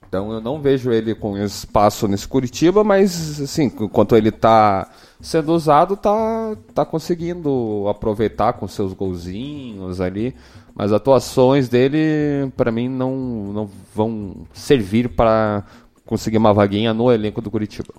Então 0.08 0.32
eu 0.32 0.40
não 0.40 0.60
vejo 0.60 0.92
ele 0.92 1.14
com 1.14 1.36
espaço 1.36 2.06
nesse 2.06 2.26
Curitiba, 2.26 2.84
mas 2.84 3.40
assim, 3.40 3.64
enquanto 3.64 4.16
ele 4.16 4.28
está 4.28 4.88
sendo 5.20 5.52
usado, 5.52 5.96
tá, 5.96 6.56
tá 6.74 6.84
conseguindo 6.84 7.86
aproveitar 7.88 8.52
com 8.54 8.68
seus 8.68 8.92
golzinhos 8.92 10.00
ali. 10.00 10.34
Mas 10.74 10.92
atuações 10.92 11.68
dele, 11.68 12.52
para 12.54 12.70
mim, 12.70 12.88
não, 12.88 13.16
não 13.52 13.70
vão 13.94 14.46
servir 14.52 15.08
para 15.08 15.64
conseguir 16.04 16.36
uma 16.36 16.52
vaguinha 16.52 16.92
no 16.92 17.10
elenco 17.10 17.40
do 17.40 17.50
Curitiba. 17.50 17.94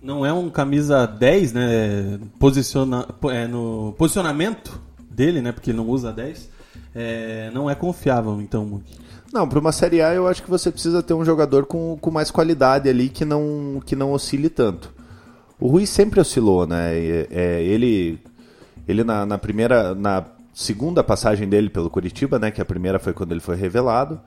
Não 0.00 0.24
é 0.24 0.32
um 0.32 0.48
camisa 0.48 1.06
10, 1.06 1.52
né? 1.52 2.20
Posiciona, 2.38 3.06
é, 3.24 3.46
no 3.48 3.94
posicionamento 3.98 4.80
dele, 5.10 5.42
né? 5.42 5.50
Porque 5.50 5.72
não 5.72 5.86
usa 5.88 6.12
10. 6.12 6.48
É, 6.94 7.50
não 7.52 7.68
é 7.68 7.74
confiável, 7.74 8.40
então. 8.40 8.80
Não, 9.32 9.48
para 9.48 9.58
uma 9.60 9.72
Série 9.72 10.02
A 10.02 10.12
eu 10.12 10.26
acho 10.26 10.42
que 10.42 10.50
você 10.50 10.70
precisa 10.70 11.02
ter 11.02 11.14
um 11.14 11.24
jogador 11.24 11.66
com, 11.66 11.96
com 12.00 12.10
mais 12.10 12.30
qualidade 12.30 12.88
ali 12.88 13.08
que 13.08 13.24
não, 13.24 13.80
que 13.84 13.94
não 13.94 14.12
oscile 14.12 14.48
tanto. 14.48 14.92
O 15.58 15.68
Rui 15.68 15.86
sempre 15.86 16.20
oscilou, 16.20 16.66
né? 16.66 16.92
É, 17.30 17.62
ele 17.62 18.18
ele 18.88 19.04
na, 19.04 19.24
na, 19.24 19.38
primeira, 19.38 19.94
na 19.94 20.24
segunda 20.52 21.04
passagem 21.04 21.48
dele 21.48 21.70
pelo 21.70 21.90
Curitiba, 21.90 22.38
né? 22.38 22.50
Que 22.50 22.60
a 22.60 22.64
primeira 22.64 22.98
foi 22.98 23.12
quando 23.12 23.32
ele 23.32 23.40
foi 23.40 23.54
revelado. 23.54 24.20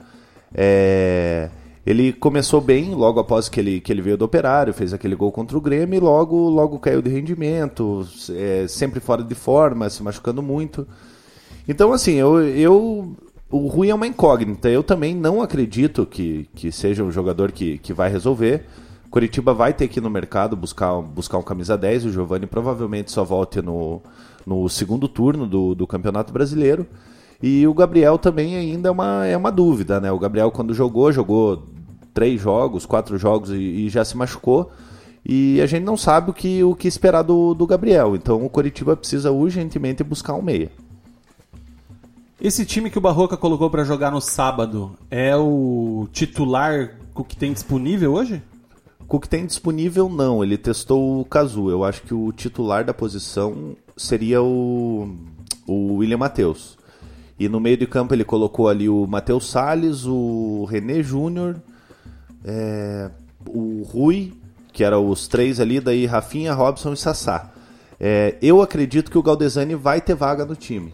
É, 0.54 1.50
ele 1.86 2.14
começou 2.14 2.62
bem 2.62 2.96
logo 2.96 3.20
após 3.20 3.50
que 3.50 3.60
ele, 3.60 3.82
que 3.82 3.92
ele 3.92 4.02
veio 4.02 4.18
do 4.18 4.24
Operário, 4.24 4.74
fez 4.74 4.94
aquele 4.94 5.16
gol 5.16 5.32
contra 5.34 5.58
o 5.58 5.62
Grêmio 5.62 5.98
e 5.98 6.00
logo, 6.00 6.50
logo 6.50 6.80
caiu 6.80 7.02
de 7.02 7.10
rendimento, 7.10 8.08
é, 8.30 8.68
sempre 8.70 9.02
fora 9.02 9.22
de 9.22 9.36
forma, 9.36 9.90
se 9.90 10.02
machucando 10.02 10.42
muito. 10.42 10.88
Então, 11.68 11.92
assim, 11.92 12.14
eu, 12.14 12.42
eu 12.42 13.18
o 13.54 13.68
Rui 13.68 13.90
é 13.92 13.96
uma 13.96 14.08
incógnita. 14.08 14.68
Eu 14.68 14.82
também 14.82 15.16
não 15.16 15.40
acredito 15.40 16.08
que, 16.08 16.50
que 16.56 16.72
seja 16.72 17.04
um 17.04 17.12
jogador 17.12 17.52
que, 17.52 17.78
que 17.78 17.94
vai 17.94 18.10
resolver. 18.10 18.66
Curitiba 19.12 19.54
vai 19.54 19.72
ter 19.72 19.88
que 19.88 20.00
ir 20.00 20.02
no 20.02 20.10
mercado 20.10 20.56
buscar, 20.56 21.00
buscar 21.02 21.38
um 21.38 21.44
camisa 21.44 21.78
10. 21.78 22.06
O 22.06 22.12
Giovani 22.12 22.48
provavelmente 22.48 23.12
só 23.12 23.24
volte 23.24 23.62
no, 23.62 24.02
no 24.44 24.68
segundo 24.68 25.08
turno 25.08 25.46
do, 25.46 25.76
do 25.76 25.86
Campeonato 25.86 26.34
Brasileiro. 26.34 26.88
E 27.44 27.68
o 27.68 27.76
Gabriel 27.76 28.18
também 28.18 28.56
ainda 28.56 28.90
é 28.90 28.92
uma, 28.92 29.26
é 29.28 29.38
uma 29.38 29.52
dúvida, 29.52 30.00
né? 30.02 30.12
O 30.12 30.18
Gabriel, 30.18 30.50
quando 30.50 30.74
jogou, 30.74 31.12
jogou 31.12 31.64
três 32.12 32.42
jogos, 32.42 32.88
quatro 32.88 33.20
jogos 33.20 33.52
e, 33.52 33.56
e 33.56 33.90
já 33.90 34.04
se 34.04 34.18
machucou. 34.18 34.72
E 35.24 35.62
a 35.62 35.68
gente 35.68 35.84
não 35.84 35.96
sabe 35.96 36.32
o 36.32 36.34
que, 36.34 36.64
o 36.64 36.74
que 36.74 36.88
esperar 36.88 37.22
do, 37.22 37.54
do 37.54 37.68
Gabriel. 37.68 38.16
Então 38.16 38.44
o 38.44 38.50
Coritiba 38.50 38.98
precisa 38.98 39.32
urgentemente 39.32 40.04
buscar 40.04 40.34
um 40.34 40.42
meia. 40.42 40.72
Esse 42.42 42.66
time 42.66 42.90
que 42.90 42.98
o 42.98 43.02
Barroca 43.02 43.38
colocou 43.38 43.70
para 43.70 43.84
jogar 43.84 44.12
no 44.12 44.20
sábado 44.20 44.98
é 45.10 45.36
o 45.36 46.08
titular 46.12 46.98
que 47.28 47.36
tem 47.36 47.54
disponível 47.54 48.14
hoje? 48.14 48.42
O 49.08 49.20
que 49.20 49.30
tem 49.30 49.46
disponível 49.46 50.10
não, 50.10 50.44
ele 50.44 50.58
testou 50.58 51.22
o 51.22 51.26
Cazu. 51.26 51.70
Eu 51.70 51.84
acho 51.84 52.02
que 52.02 52.14
o 52.14 52.32
titular 52.32 52.84
da 52.84 52.94
posição 52.94 53.76
seria 53.96 54.42
o, 54.42 55.16
o 55.68 55.98
William 55.98 56.18
Matheus. 56.18 56.78
E 57.38 57.48
no 57.48 57.60
meio 57.60 57.78
de 57.78 57.86
campo 57.86 58.14
ele 58.14 58.24
colocou 58.24 58.68
ali 58.68 58.90
o 58.90 59.06
Matheus 59.06 59.50
Salles, 59.50 60.06
o 60.06 60.66
René 60.66 61.04
Júnior, 61.04 61.62
é, 62.44 63.12
o 63.48 63.84
Rui, 63.84 64.34
que 64.72 64.84
eram 64.84 65.08
os 65.08 65.28
três 65.28 65.60
ali, 65.60 65.80
daí 65.80 66.08
Rafinha, 66.08 66.54
Robson 66.54 66.94
e 66.94 66.98
Sassá. 66.98 67.52
É, 68.00 68.36
eu 68.42 68.62
acredito 68.62 69.12
que 69.12 69.18
o 69.18 69.24
Galdesani 69.24 69.76
vai 69.76 70.02
ter 70.02 70.16
vaga 70.16 70.44
no 70.46 70.56
time. 70.56 70.94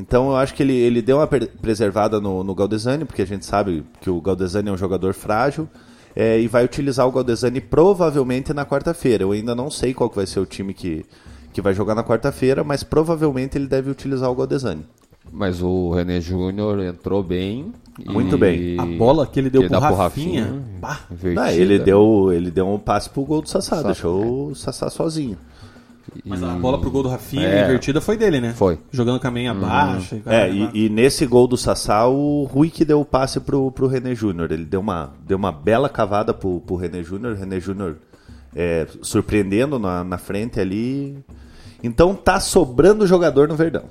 Então 0.00 0.30
eu 0.30 0.36
acho 0.36 0.54
que 0.54 0.62
ele, 0.62 0.74
ele 0.74 1.02
deu 1.02 1.18
uma 1.18 1.26
preservada 1.26 2.20
no, 2.20 2.42
no 2.42 2.54
Galdesani, 2.54 3.04
porque 3.04 3.22
a 3.22 3.26
gente 3.26 3.44
sabe 3.44 3.84
que 4.00 4.08
o 4.08 4.20
Galdesani 4.20 4.68
é 4.70 4.72
um 4.72 4.76
jogador 4.76 5.14
frágil. 5.14 5.68
É, 6.16 6.40
e 6.40 6.48
vai 6.48 6.64
utilizar 6.64 7.06
o 7.06 7.12
Galdesani 7.12 7.60
provavelmente 7.60 8.52
na 8.52 8.66
quarta-feira. 8.66 9.22
Eu 9.22 9.30
ainda 9.30 9.54
não 9.54 9.70
sei 9.70 9.94
qual 9.94 10.10
vai 10.12 10.26
ser 10.26 10.40
o 10.40 10.46
time 10.46 10.74
que, 10.74 11.04
que 11.52 11.62
vai 11.62 11.72
jogar 11.72 11.94
na 11.94 12.02
quarta-feira, 12.02 12.64
mas 12.64 12.82
provavelmente 12.82 13.56
ele 13.56 13.68
deve 13.68 13.90
utilizar 13.90 14.28
o 14.28 14.34
Galdesani. 14.34 14.84
Mas 15.32 15.62
o 15.62 15.92
René 15.92 16.20
Júnior 16.20 16.80
entrou 16.80 17.22
bem. 17.22 17.72
Muito 18.04 18.36
bem. 18.36 18.78
A 18.78 18.86
bola 18.86 19.26
que 19.26 19.38
ele 19.38 19.50
deu 19.50 19.68
pro 19.68 19.78
Rafinha. 19.78 20.62
Rafinha 20.82 21.34
não, 21.34 21.46
ele, 21.46 21.78
deu, 21.78 22.32
ele 22.32 22.50
deu 22.50 22.66
um 22.66 22.78
passe 22.78 23.08
pro 23.08 23.22
gol 23.22 23.42
do 23.42 23.48
Sassá, 23.48 23.76
Sassá 23.76 23.86
deixou 23.86 24.22
é. 24.22 24.26
o 24.26 24.54
Sassá 24.54 24.90
sozinho. 24.90 25.36
Mas 26.24 26.42
a 26.42 26.48
bola 26.54 26.78
pro 26.78 26.90
gol 26.90 27.02
do 27.02 27.08
Rafinha 27.08 27.48
é. 27.48 27.64
invertida 27.64 28.00
foi 28.00 28.16
dele, 28.16 28.40
né? 28.40 28.52
Foi. 28.52 28.78
Jogando 28.90 29.20
caminho 29.20 29.52
uhum. 29.52 29.64
abaixo. 29.64 30.16
Hum. 30.16 30.22
É, 30.26 30.50
e, 30.50 30.86
e, 30.86 30.88
nesse 30.88 31.26
gol 31.26 31.46
do 31.46 31.56
Sassá, 31.56 32.06
o 32.06 32.44
Rui 32.44 32.70
que 32.70 32.84
deu 32.84 33.00
o 33.00 33.04
passe 33.04 33.40
pro, 33.40 33.70
pro 33.70 33.86
René 33.86 34.14
Júnior. 34.14 34.50
Ele 34.52 34.64
deu 34.64 34.80
uma, 34.80 35.12
deu 35.26 35.36
uma 35.36 35.52
bela 35.52 35.88
cavada 35.88 36.34
pro, 36.34 36.60
pro 36.60 36.76
René 36.76 37.02
Júnior. 37.02 37.36
René 37.36 37.60
Júnior 37.60 37.96
é, 38.54 38.86
surpreendendo 39.02 39.78
na, 39.78 40.04
na 40.04 40.18
frente 40.18 40.60
ali. 40.60 41.16
Então 41.82 42.14
tá 42.14 42.40
sobrando 42.40 43.06
jogador 43.06 43.48
no 43.48 43.56
Verdão. 43.56 43.84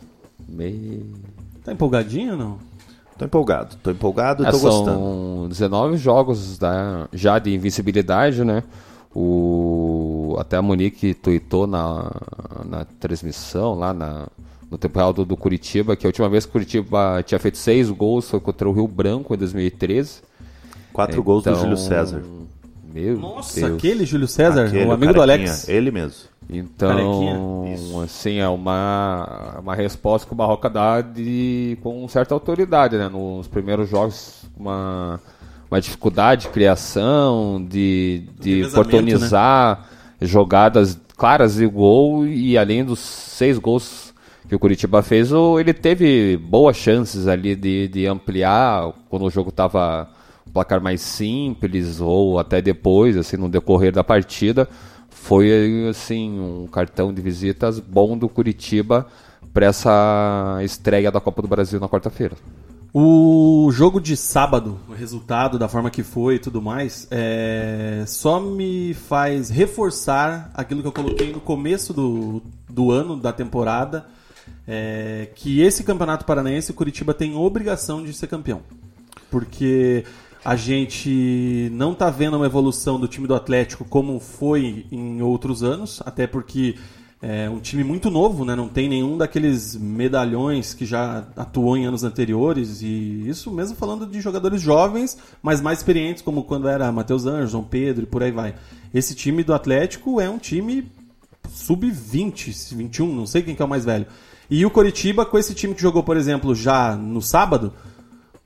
Me... 0.47 1.05
Tá 1.63 1.71
empolgadinho 1.71 2.33
ou 2.33 2.37
não? 2.37 2.69
Tô 3.17 3.25
empolgado, 3.25 3.75
tô 3.83 3.91
empolgado 3.91 4.43
e 4.43 4.47
é, 4.47 4.51
tô 4.51 4.57
são 4.57 4.69
gostando. 4.69 4.97
São 4.97 5.47
19 5.49 5.97
jogos 5.97 6.57
da, 6.57 7.09
já 7.11 7.37
de 7.37 7.53
invencibilidade, 7.53 8.45
né? 8.45 8.63
O, 9.13 10.35
até 10.39 10.57
a 10.57 10.61
Monique 10.61 11.13
tweetou 11.13 11.65
na, 11.65 12.11
na 12.65 12.85
transmissão 12.99 13.73
lá 13.73 13.93
na, 13.93 14.27
no 14.69 14.77
tempo 14.77 14.99
real 14.99 15.11
do, 15.11 15.25
do, 15.25 15.35
Curitiba, 15.35 15.95
que 15.95 16.05
a 16.05 16.09
última 16.09 16.29
vez 16.29 16.45
que 16.45 16.49
o 16.49 16.53
Curitiba 16.53 17.23
tinha 17.25 17.39
feito 17.39 17.57
seis 17.57 17.89
gols 17.89 18.29
foi 18.29 18.39
contra 18.39 18.69
o 18.69 18.71
Rio 18.71 18.87
Branco 18.87 19.33
em 19.33 19.37
2013. 19.37 20.21
Quatro 20.93 21.15
então, 21.15 21.23
gols 21.23 21.43
do 21.43 21.55
Júlio 21.55 21.77
César. 21.77 22.23
Meu 22.93 23.17
Nossa, 23.17 23.61
Deus. 23.61 23.77
aquele 23.77 24.05
Júlio 24.05 24.27
César, 24.27 24.65
aquele, 24.65 24.85
o 24.85 24.91
amigo 24.91 25.13
do 25.13 25.21
Alex. 25.21 25.67
Ele 25.67 25.91
mesmo. 25.91 26.29
Então, 26.49 27.65
assim, 28.03 28.37
é 28.37 28.47
uma, 28.47 29.59
uma 29.59 29.75
resposta 29.75 30.25
que 30.25 30.33
o 30.33 30.35
Barroca 30.35 30.67
dá 30.67 30.99
de, 30.99 31.77
com 31.83 32.07
certa 32.07 32.33
autoridade, 32.33 32.97
né? 32.97 33.07
Nos 33.07 33.47
primeiros 33.47 33.87
jogos, 33.87 34.45
uma, 34.57 35.19
uma 35.69 35.79
dificuldade 35.79 36.43
de 36.43 36.49
criação, 36.49 37.65
de, 37.67 38.23
de 38.39 38.63
oportunizar 38.65 39.79
né? 40.19 40.27
jogadas 40.27 40.99
claras 41.15 41.55
de 41.55 41.67
gol, 41.67 42.25
e 42.25 42.57
além 42.57 42.83
dos 42.83 42.99
seis 42.99 43.57
gols 43.57 44.13
que 44.47 44.55
o 44.55 44.59
Curitiba 44.59 45.03
fez, 45.03 45.31
ele 45.59 45.73
teve 45.73 46.37
boas 46.37 46.75
chances 46.75 47.27
ali 47.27 47.55
de, 47.55 47.87
de 47.87 48.07
ampliar 48.07 48.91
quando 49.09 49.25
o 49.25 49.29
jogo 49.29 49.49
estava 49.49 50.09
um 50.47 50.51
placar 50.51 50.81
mais 50.81 51.01
simples, 51.01 52.01
ou 52.01 52.39
até 52.39 52.61
depois, 52.61 53.15
assim, 53.15 53.37
no 53.37 53.47
decorrer 53.47 53.91
da 53.91 54.03
partida 54.03 54.67
foi 55.19 55.87
assim 55.89 56.39
um 56.39 56.67
cartão 56.67 57.13
de 57.13 57.21
visitas 57.21 57.79
bom 57.79 58.17
do 58.17 58.29
Curitiba 58.29 59.05
para 59.53 59.67
essa 59.67 60.59
estreia 60.63 61.11
da 61.11 61.19
Copa 61.19 61.41
do 61.41 61.47
Brasil 61.47 61.79
na 61.79 61.89
quarta-feira. 61.89 62.35
O 62.91 63.69
jogo 63.71 64.01
de 64.01 64.17
sábado, 64.17 64.79
o 64.89 64.93
resultado 64.93 65.59
da 65.59 65.67
forma 65.67 65.91
que 65.91 66.01
foi 66.01 66.35
e 66.35 66.39
tudo 66.39 66.59
mais, 66.59 67.07
é... 67.11 68.03
só 68.07 68.39
me 68.39 68.95
faz 68.95 69.49
reforçar 69.49 70.49
aquilo 70.55 70.81
que 70.81 70.87
eu 70.87 70.91
coloquei 70.91 71.31
no 71.31 71.39
começo 71.39 71.93
do, 71.93 72.41
do 72.67 72.89
ano, 72.89 73.15
da 73.15 73.31
temporada, 73.31 74.07
é... 74.67 75.29
que 75.35 75.61
esse 75.61 75.83
campeonato 75.83 76.25
paranaense, 76.25 76.71
o 76.71 76.73
Curitiba 76.73 77.13
tem 77.13 77.35
obrigação 77.35 78.03
de 78.03 78.11
ser 78.11 78.25
campeão. 78.25 78.61
Porque 79.29 80.03
a 80.43 80.55
gente 80.55 81.69
não 81.71 81.91
está 81.91 82.09
vendo 82.09 82.37
uma 82.37 82.47
evolução 82.47 82.99
do 82.99 83.07
time 83.07 83.27
do 83.27 83.35
Atlético 83.35 83.85
como 83.85 84.19
foi 84.19 84.87
em 84.91 85.21
outros 85.21 85.61
anos, 85.61 86.01
até 86.05 86.25
porque 86.25 86.75
É 87.21 87.49
um 87.49 87.59
time 87.59 87.83
muito 87.83 88.09
novo, 88.09 88.45
né? 88.45 88.55
Não 88.55 88.69
tem 88.69 88.87
nenhum 88.87 89.17
daqueles 89.17 89.75
medalhões 89.75 90.73
que 90.73 90.85
já 90.85 91.25
atuou 91.35 91.75
em 91.75 91.85
anos 91.85 92.05
anteriores. 92.05 92.81
E 92.81 93.27
isso 93.27 93.51
mesmo 93.51 93.75
falando 93.75 94.05
de 94.05 94.21
jogadores 94.21 94.61
jovens, 94.61 95.17
mas 95.43 95.59
mais 95.59 95.79
experientes, 95.79 96.23
como 96.23 96.43
quando 96.43 96.69
era 96.69 96.89
Matheus 96.91 97.25
Anjos, 97.25 97.51
João 97.51 97.63
Pedro 97.63 98.03
e 98.03 98.07
por 98.07 98.23
aí 98.23 98.31
vai. 98.31 98.55
Esse 98.93 99.13
time 99.13 99.43
do 99.43 99.53
Atlético 99.53 100.21
é 100.21 100.29
um 100.29 100.37
time 100.37 100.89
sub-20, 101.49 102.73
21, 102.75 103.13
não 103.13 103.25
sei 103.25 103.41
quem 103.41 103.53
que 103.53 103.61
é 103.61 103.65
o 103.65 103.69
mais 103.69 103.83
velho. 103.83 104.05
E 104.49 104.65
o 104.65 104.71
Coritiba, 104.71 105.25
com 105.25 105.37
esse 105.37 105.53
time 105.53 105.75
que 105.75 105.81
jogou, 105.81 106.03
por 106.03 106.15
exemplo, 106.15 106.55
já 106.55 106.95
no 106.95 107.21
sábado, 107.21 107.73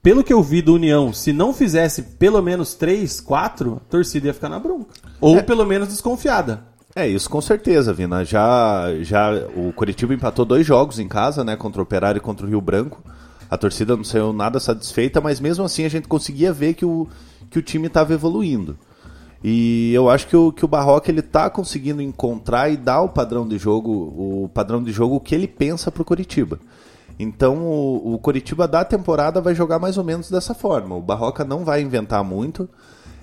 pelo 0.01 0.24
que 0.24 0.34
eu 0.34 0.44
vi 0.44 0.62
do 0.62 0.74
União, 0.74 1.13
se 1.13 1.32
não 1.32 1.53
fizesse 1.53 2.01
pelo 2.01 2.42
menos 2.42 2.74
3, 2.74 3.22
4, 3.22 3.75
a 3.75 3.89
torcida 3.89 4.27
ia 4.27 4.34
ficar 4.34 4.50
na 4.50 4.60
bronca. 4.60 4.94
Ou 5.22 5.42
pelo 5.44 5.65
menos 5.65 5.88
desconfiada. 5.88 6.65
É, 6.95 7.07
isso 7.07 7.29
com 7.29 7.41
certeza, 7.41 7.91
Vina. 7.91 8.23
Já, 8.23 8.93
já 9.01 9.31
o 9.55 9.73
Curitiba 9.73 10.13
empatou 10.13 10.45
dois 10.45 10.65
jogos 10.65 11.00
em 11.00 11.07
casa, 11.07 11.43
né? 11.43 11.55
Contra 11.55 11.81
o 11.81 11.83
Operário 11.83 12.19
e 12.19 12.21
contra 12.21 12.45
o 12.45 12.50
Rio 12.50 12.62
Branco. 12.62 13.01
A 13.50 13.57
torcida 13.57 13.95
não 13.95 14.03
saiu 14.03 14.31
nada 14.31 14.59
satisfeita, 14.59 15.19
mas 15.19 15.39
mesmo 15.39 15.65
assim 15.65 15.85
a 15.85 15.89
gente 15.89 16.07
conseguia 16.07 16.53
ver 16.53 16.75
que 16.75 16.85
o, 16.85 17.07
que 17.50 17.57
o 17.57 17.62
time 17.62 17.88
estava 17.88 18.13
evoluindo. 18.13 18.77
E 19.43 19.93
eu 19.93 20.09
acho 20.09 20.27
que 20.27 20.38
o, 20.38 20.51
que 20.51 20.63
o 20.63 20.67
Barroca 20.67 21.12
ele 21.12 21.21
tá 21.21 21.50
conseguindo 21.50 22.01
encontrar 22.01 22.69
e 22.69 22.77
dar 22.77 23.01
o 23.01 23.09
padrão 23.09 23.47
de 23.47 23.57
jogo, 23.57 23.91
o 23.91 24.50
padrão 24.53 24.81
de 24.81 24.91
jogo 24.91 25.19
que 25.19 25.35
ele 25.35 25.47
pensa 25.47 25.91
para 25.91 26.01
o 26.01 26.05
Curitiba. 26.05 26.59
Então 27.19 27.57
o, 27.57 28.13
o 28.13 28.19
Curitiba 28.19 28.67
da 28.67 28.85
temporada 28.85 29.41
vai 29.41 29.53
jogar 29.53 29.79
mais 29.79 29.97
ou 29.97 30.03
menos 30.03 30.29
dessa 30.29 30.53
forma. 30.53 30.95
O 30.95 31.01
Barroca 31.01 31.43
não 31.43 31.65
vai 31.65 31.81
inventar 31.81 32.23
muito. 32.23 32.69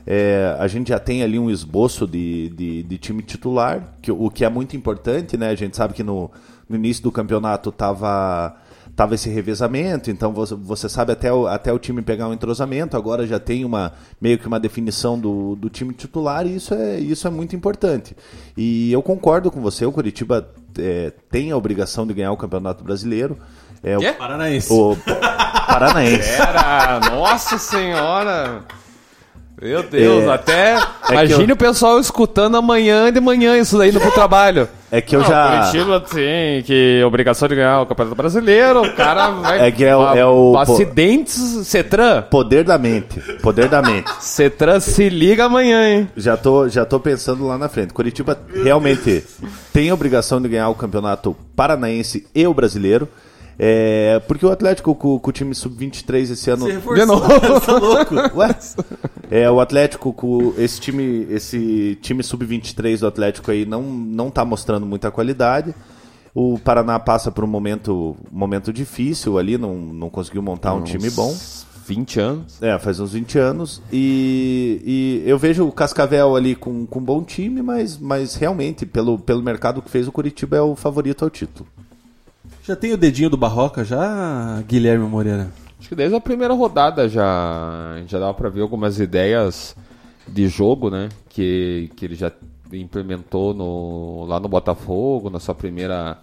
É, 0.06 0.56
a 0.58 0.66
gente 0.66 0.88
já 0.88 0.98
tem 0.98 1.22
ali 1.22 1.38
um 1.38 1.50
esboço 1.50 2.06
de, 2.06 2.48
de, 2.50 2.82
de, 2.82 2.98
time 2.98 3.22
titular, 3.22 3.94
que, 4.00 4.10
o 4.10 4.30
que 4.30 4.44
é 4.44 4.48
muito 4.48 4.76
importante, 4.76 5.36
né? 5.36 5.50
A 5.50 5.54
gente 5.54 5.76
sabe 5.76 5.94
que 5.94 6.02
no, 6.02 6.30
no 6.68 6.76
início 6.76 7.02
do 7.02 7.12
campeonato 7.12 7.70
tava 7.70 8.56
tava 8.96 9.14
esse 9.14 9.30
revezamento, 9.30 10.10
então 10.10 10.30
você, 10.30 10.54
você 10.54 10.86
sabe 10.86 11.12
até 11.12 11.32
o, 11.32 11.46
até 11.46 11.72
o 11.72 11.78
time 11.78 12.02
pegar 12.02 12.28
um 12.28 12.34
entrosamento, 12.34 12.98
agora 12.98 13.26
já 13.26 13.38
tem 13.38 13.64
uma 13.64 13.94
meio 14.20 14.38
que 14.38 14.46
uma 14.46 14.60
definição 14.60 15.18
do, 15.18 15.56
do 15.56 15.70
time 15.70 15.94
titular 15.94 16.46
e 16.46 16.56
isso 16.56 16.74
é, 16.74 16.98
isso 16.98 17.26
é 17.26 17.30
muito 17.30 17.56
importante. 17.56 18.14
E 18.54 18.92
eu 18.92 19.02
concordo 19.02 19.50
com 19.50 19.60
você, 19.60 19.86
o 19.86 19.92
Curitiba 19.92 20.46
é, 20.78 21.12
tem 21.30 21.50
a 21.50 21.56
obrigação 21.56 22.06
de 22.06 22.12
ganhar 22.12 22.32
o 22.32 22.36
Campeonato 22.36 22.84
Brasileiro. 22.84 23.38
É 23.82 23.96
o 23.96 24.14
Paranaense. 24.14 24.70
O 24.70 24.94
Paranaense. 25.66 26.28
Era, 26.32 27.00
nossa 27.10 27.56
senhora! 27.56 28.66
Meu 29.60 29.82
Deus, 29.82 30.24
É, 30.24 30.32
até. 30.32 30.76
que 31.06 31.12
imagine 31.12 31.48
eu- 31.50 31.54
o 31.54 31.58
pessoal 31.58 32.00
escutando 32.00 32.56
amanhã 32.56 33.12
de 33.12 33.20
manhã 33.20 33.58
isso 33.58 33.76
daí 33.76 33.90
indo 33.90 34.00
pro 34.00 34.10
trabalho. 34.10 34.66
É 34.90 35.00
que 35.00 35.14
eu 35.14 35.20
Não, 35.20 35.28
já. 35.28 35.58
Curitiba 35.70 36.00
tem 36.00 36.62
que 36.62 37.00
obrigação 37.06 37.46
de 37.46 37.54
ganhar 37.54 37.80
o 37.82 37.86
Campeonato 37.86 38.16
Brasileiro, 38.16 38.82
o 38.82 38.92
cara 38.96 39.28
vai. 39.42 39.68
É 39.68 39.70
que 39.70 39.84
é 39.84 39.94
o- 39.96 40.14
é 40.16 40.26
o- 40.26 40.56
Acidentes, 40.58 41.36
Cetran. 41.68 42.22
Poder 42.22 42.64
da 42.64 42.76
mente. 42.78 43.20
Poder 43.42 43.68
da 43.68 43.80
mente. 43.82 44.10
Cetran 44.20 44.80
se 44.80 45.08
liga 45.08 45.44
amanhã, 45.44 45.86
hein? 45.88 46.08
Já 46.16 46.36
tô, 46.36 46.68
já 46.68 46.84
tô 46.84 46.98
pensando 46.98 47.46
lá 47.46 47.56
na 47.58 47.68
frente. 47.68 47.92
Curitiba 47.92 48.36
realmente 48.64 49.22
tem 49.72 49.92
obrigação 49.92 50.40
de 50.40 50.48
ganhar 50.48 50.68
o 50.70 50.74
campeonato 50.74 51.36
paranaense 51.54 52.26
e 52.34 52.46
o 52.46 52.54
brasileiro. 52.54 53.06
É, 53.58 54.20
porque 54.26 54.44
o 54.44 54.50
Atlético 54.50 54.94
com, 54.94 55.18
com 55.18 55.30
o 55.30 55.32
time 55.32 55.54
sub-23 55.54 56.32
esse 56.32 56.50
ano. 56.50 56.66
Reforçou, 56.66 57.06
novo. 57.06 57.28
tá 57.60 57.78
louco. 57.78 58.14
Ué? 58.38 58.56
É, 59.30 59.50
o 59.50 59.60
Atlético 59.60 60.12
com 60.12 60.54
esse 60.56 60.80
time, 60.80 61.26
esse 61.30 61.98
time 62.00 62.22
sub-23 62.22 63.00
do 63.00 63.06
Atlético 63.06 63.50
aí 63.50 63.66
não, 63.66 63.82
não 63.82 64.30
tá 64.30 64.44
mostrando 64.44 64.86
muita 64.86 65.10
qualidade. 65.10 65.74
O 66.34 66.58
Paraná 66.58 66.98
passa 66.98 67.30
por 67.30 67.44
um 67.44 67.48
momento, 67.48 68.16
momento 68.30 68.72
difícil 68.72 69.36
ali, 69.36 69.58
não, 69.58 69.74
não 69.74 70.08
conseguiu 70.08 70.42
montar 70.42 70.74
um 70.74 70.82
time 70.82 71.10
bom. 71.10 71.36
20 71.86 72.20
anos. 72.20 72.62
É, 72.62 72.78
faz 72.78 73.00
uns 73.00 73.12
20 73.14 73.38
anos. 73.38 73.82
E, 73.92 74.80
e 75.26 75.28
eu 75.28 75.36
vejo 75.36 75.66
o 75.66 75.72
Cascavel 75.72 76.36
ali 76.36 76.54
com, 76.54 76.86
com 76.86 77.00
um 77.00 77.04
bom 77.04 77.22
time, 77.24 77.62
mas, 77.62 77.98
mas 77.98 78.36
realmente, 78.36 78.86
pelo, 78.86 79.18
pelo 79.18 79.42
mercado 79.42 79.82
que 79.82 79.90
fez, 79.90 80.06
o 80.06 80.12
Curitiba 80.12 80.56
é 80.56 80.60
o 80.60 80.76
favorito 80.76 81.24
ao 81.24 81.30
título. 81.30 81.68
Já 82.62 82.76
tem 82.76 82.92
o 82.92 82.96
dedinho 82.96 83.30
do 83.30 83.36
Barroca 83.36 83.84
já, 83.84 84.62
Guilherme 84.66 85.06
Moreira? 85.06 85.48
Acho 85.78 85.88
que 85.88 85.94
desde 85.94 86.14
a 86.14 86.20
primeira 86.20 86.52
rodada 86.54 87.08
já, 87.08 88.00
já 88.06 88.18
dava 88.18 88.34
pra 88.34 88.48
ver 88.50 88.60
algumas 88.60 89.00
ideias 89.00 89.74
de 90.28 90.46
jogo, 90.46 90.90
né? 90.90 91.08
Que, 91.28 91.90
que 91.96 92.04
ele 92.04 92.14
já 92.14 92.30
implementou 92.72 93.54
no, 93.54 94.24
lá 94.26 94.38
no 94.38 94.48
Botafogo, 94.48 95.30
na 95.30 95.40
sua 95.40 95.54
primeira. 95.54 96.18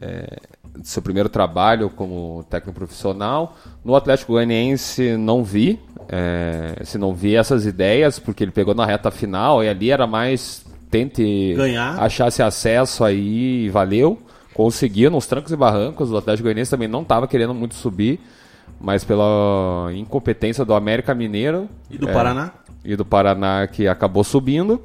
é, 0.00 0.38
seu 0.82 1.02
primeiro 1.02 1.28
trabalho 1.28 1.90
como 1.90 2.44
técnico 2.48 2.78
profissional. 2.78 3.56
No 3.84 3.94
Atlético 3.94 4.32
Goianiense 4.32 5.16
não 5.16 5.44
vi, 5.44 5.78
é, 6.08 6.82
se 6.84 6.96
não 6.96 7.12
vi 7.12 7.34
essas 7.36 7.66
ideias, 7.66 8.18
porque 8.18 8.42
ele 8.44 8.52
pegou 8.52 8.74
na 8.74 8.86
reta 8.86 9.10
final 9.10 9.62
e 9.62 9.68
ali 9.68 9.90
era 9.90 10.06
mais 10.06 10.64
tente 10.90 11.54
Ganhar. 11.54 12.00
achar 12.02 12.28
esse 12.28 12.42
acesso 12.42 13.04
aí 13.04 13.64
e 13.64 13.68
valeu. 13.68 14.18
Conseguiu 14.54 15.10
nos 15.10 15.26
trancos 15.26 15.50
e 15.52 15.56
barrancos. 15.56 16.10
O 16.10 16.16
Atlético 16.16 16.44
Goianiense 16.44 16.70
também 16.70 16.88
não 16.88 17.02
estava 17.02 17.26
querendo 17.26 17.54
muito 17.54 17.74
subir, 17.74 18.20
mas 18.80 19.04
pela 19.04 19.90
incompetência 19.94 20.64
do 20.64 20.74
América 20.74 21.14
Mineiro 21.14 21.68
E 21.90 21.96
do 21.98 22.08
é, 22.08 22.12
Paraná? 22.12 22.52
e 22.84 22.96
do 22.96 23.04
Paraná 23.04 23.66
que 23.66 23.86
acabou 23.88 24.24
subindo. 24.24 24.80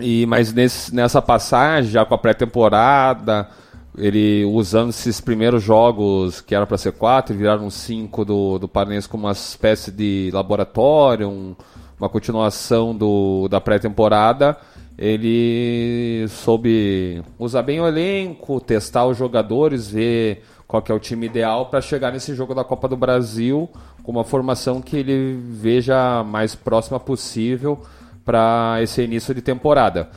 E 0.00 0.26
mas 0.26 0.52
nesse, 0.52 0.94
nessa 0.94 1.20
passagem, 1.22 1.90
já 1.90 2.04
com 2.04 2.14
a 2.14 2.18
pré-temporada, 2.18 3.48
ele 3.96 4.44
usando 4.44 4.90
esses 4.90 5.20
primeiros 5.20 5.62
jogos 5.62 6.40
que 6.40 6.54
era 6.54 6.66
para 6.66 6.76
ser 6.76 6.92
quatro, 6.92 7.34
viraram 7.34 7.70
cinco 7.70 8.24
do, 8.24 8.58
do 8.58 8.68
Paranense 8.68 9.08
como 9.08 9.24
uma 9.26 9.32
espécie 9.32 9.90
de 9.90 10.30
laboratório, 10.34 11.28
um- 11.28 11.54
uma 11.98 12.10
continuação 12.10 12.94
do, 12.94 13.48
da 13.48 13.58
pré-temporada. 13.58 14.56
Ele 14.98 16.26
soube 16.28 17.22
usar 17.38 17.62
bem 17.62 17.80
o 17.80 17.86
elenco, 17.86 18.60
testar 18.60 19.06
os 19.06 19.16
jogadores, 19.16 19.90
ver 19.90 20.42
qual 20.66 20.82
é 20.88 20.92
o 20.92 20.98
time 20.98 21.26
ideal 21.26 21.66
para 21.66 21.80
chegar 21.80 22.12
nesse 22.12 22.34
jogo 22.34 22.54
da 22.54 22.64
Copa 22.64 22.88
do 22.88 22.96
Brasil 22.96 23.68
com 24.02 24.12
uma 24.12 24.24
formação 24.24 24.80
que 24.80 24.96
ele 24.96 25.38
veja 25.50 26.22
mais 26.22 26.54
próxima 26.54 26.98
possível 26.98 27.82
para 28.24 28.78
esse 28.80 29.02
início 29.02 29.34
de 29.34 29.42
temporada. 29.42 30.08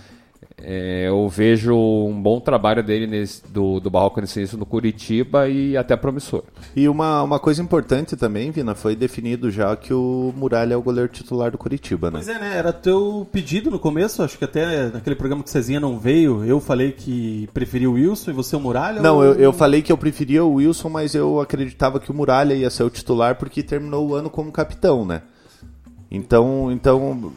É, 0.61 1.05
eu 1.07 1.27
vejo 1.29 1.73
um 1.75 2.21
bom 2.21 2.39
trabalho 2.39 2.83
dele 2.83 3.07
nesse- 3.07 3.41
do, 3.47 3.79
do 3.79 3.89
Barroco 3.89 4.19
nesse 4.19 4.39
início 4.39 4.57
no 4.57 4.65
Curitiba 4.65 5.47
e 5.47 5.77
até 5.77 5.95
promissor. 5.95 6.43
E 6.75 6.87
uma, 6.89 7.23
uma 7.23 7.39
coisa 7.39 7.61
importante 7.61 8.15
também, 8.17 8.51
Vina, 8.51 8.75
foi 8.75 8.95
definido 8.95 9.49
já 9.49 9.75
que 9.75 9.93
o 9.93 10.33
Muralha 10.35 10.73
é 10.73 10.77
o 10.77 10.81
goleiro 10.81 11.07
titular 11.09 11.51
do 11.51 11.57
Curitiba, 11.57 12.07
né? 12.11 12.19
Pois 12.23 12.27
é, 12.27 12.39
né? 12.39 12.57
Era 12.57 12.73
teu 12.73 13.27
pedido 13.31 13.71
no 13.71 13.79
começo, 13.79 14.21
acho 14.21 14.37
que 14.37 14.43
até 14.45 14.89
naquele 14.89 15.15
programa 15.15 15.43
que 15.43 15.49
Cezinha 15.49 15.79
não 15.79 15.97
veio, 15.97 16.43
eu 16.43 16.59
falei 16.59 16.91
que 16.91 17.47
preferia 17.53 17.89
o 17.89 17.93
Wilson 17.93 18.31
e 18.31 18.33
você 18.33 18.55
o 18.55 18.59
Muralha? 18.59 19.01
Não, 19.01 19.15
ou- 19.17 19.23
eu, 19.23 19.33
eu 19.35 19.53
falei 19.53 19.81
que 19.81 19.91
eu 19.91 19.97
preferia 19.97 20.43
o 20.43 20.55
Wilson, 20.55 20.89
mas 20.89 21.15
eu 21.15 21.39
acreditava 21.39 21.99
que 21.99 22.11
o 22.11 22.13
Muralha 22.13 22.53
ia 22.53 22.69
ser 22.69 22.83
o 22.83 22.89
titular 22.89 23.35
porque 23.35 23.63
terminou 23.63 24.09
o 24.09 24.15
ano 24.15 24.29
como 24.29 24.51
capitão, 24.51 25.05
né? 25.05 25.21
Então, 26.11 26.71
então 26.71 27.31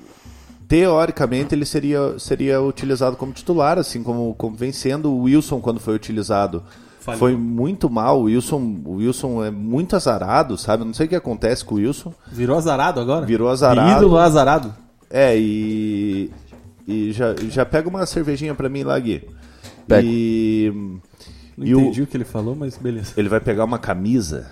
teoricamente 0.73 1.55
ele 1.55 1.67
seria, 1.67 2.19
seria 2.19 2.59
utilizado 2.63 3.15
como 3.15 3.31
titular, 3.31 3.79
assim 3.79 4.03
como, 4.03 4.35
como 4.37 4.57
vem 4.57 4.73
sendo 4.73 5.13
o 5.13 5.25
Wilson 5.25 5.61
quando 5.61 5.79
foi 5.79 5.95
utilizado. 5.95 6.63
Falhou. 6.99 7.19
Foi 7.19 7.37
muito 7.37 7.91
mal, 7.91 8.21
o 8.21 8.23
Wilson, 8.23 8.81
o 8.87 8.93
Wilson 8.95 9.45
é 9.45 9.51
muito 9.51 9.95
azarado, 9.95 10.57
sabe? 10.57 10.83
Não 10.83 10.95
sei 10.95 11.05
o 11.05 11.09
que 11.11 11.15
acontece 11.15 11.63
com 11.63 11.75
o 11.75 11.79
Wilson. 11.79 12.15
Virou 12.33 12.57
azarado 12.57 13.01
agora? 13.01 13.27
Virou 13.27 13.51
azarado. 13.51 13.99
Ídolo 13.99 14.17
azarado. 14.17 14.75
É, 15.11 15.37
e. 15.37 16.31
E 16.89 17.13
já, 17.13 17.35
já 17.51 17.67
pega 17.67 17.87
uma 17.87 18.07
cervejinha 18.07 18.55
pra 18.55 18.71
mim 18.71 18.83
lá, 18.83 18.99
Gui. 18.99 19.29
Pega. 19.87 20.09
E. 20.11 20.73
Não 21.55 21.67
E 21.67 21.75
o- 21.75 21.81
entendi 21.81 22.01
o... 22.01 22.07
que 22.07 22.17
ele 22.17 22.25
falou, 22.25 22.57
mas 22.57 22.79
beleza. 22.79 23.13
ele 23.19 23.29
vai 23.29 23.41
pegar 23.41 23.67
uma 23.67 23.79
camisa 23.79 24.49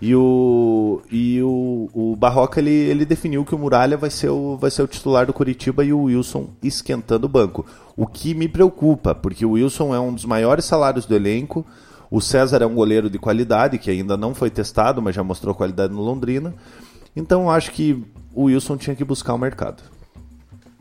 e 0.00 0.14
o 0.14 1.00
e 1.10 1.40
o, 1.42 1.88
o 1.92 2.16
Barroca 2.16 2.60
ele, 2.60 2.70
ele 2.70 3.06
definiu 3.06 3.44
que 3.44 3.54
o 3.54 3.58
Muralha 3.58 3.96
vai 3.96 4.10
ser 4.10 4.28
o 4.28 4.56
vai 4.56 4.70
ser 4.70 4.82
o 4.82 4.86
titular 4.86 5.26
do 5.26 5.32
Curitiba 5.32 5.84
e 5.84 5.92
o 5.92 6.02
Wilson 6.02 6.50
esquentando 6.62 7.26
o 7.26 7.30
banco. 7.30 7.64
O 7.96 8.06
que 8.06 8.34
me 8.34 8.46
preocupa, 8.46 9.14
porque 9.14 9.46
o 9.46 9.52
Wilson 9.52 9.94
é 9.94 10.00
um 10.00 10.12
dos 10.12 10.26
maiores 10.26 10.64
salários 10.66 11.06
do 11.06 11.14
elenco. 11.14 11.64
O 12.10 12.20
César 12.20 12.62
é 12.62 12.66
um 12.66 12.74
goleiro 12.74 13.08
de 13.10 13.18
qualidade 13.18 13.78
que 13.78 13.90
ainda 13.90 14.16
não 14.16 14.34
foi 14.34 14.50
testado, 14.50 15.00
mas 15.00 15.14
já 15.14 15.24
mostrou 15.24 15.54
qualidade 15.54 15.92
no 15.92 16.02
Londrina. 16.02 16.54
Então 17.16 17.44
eu 17.44 17.50
acho 17.50 17.72
que 17.72 18.04
o 18.34 18.44
Wilson 18.44 18.76
tinha 18.76 18.94
que 18.94 19.04
buscar 19.04 19.32
o 19.32 19.38
mercado. 19.38 19.82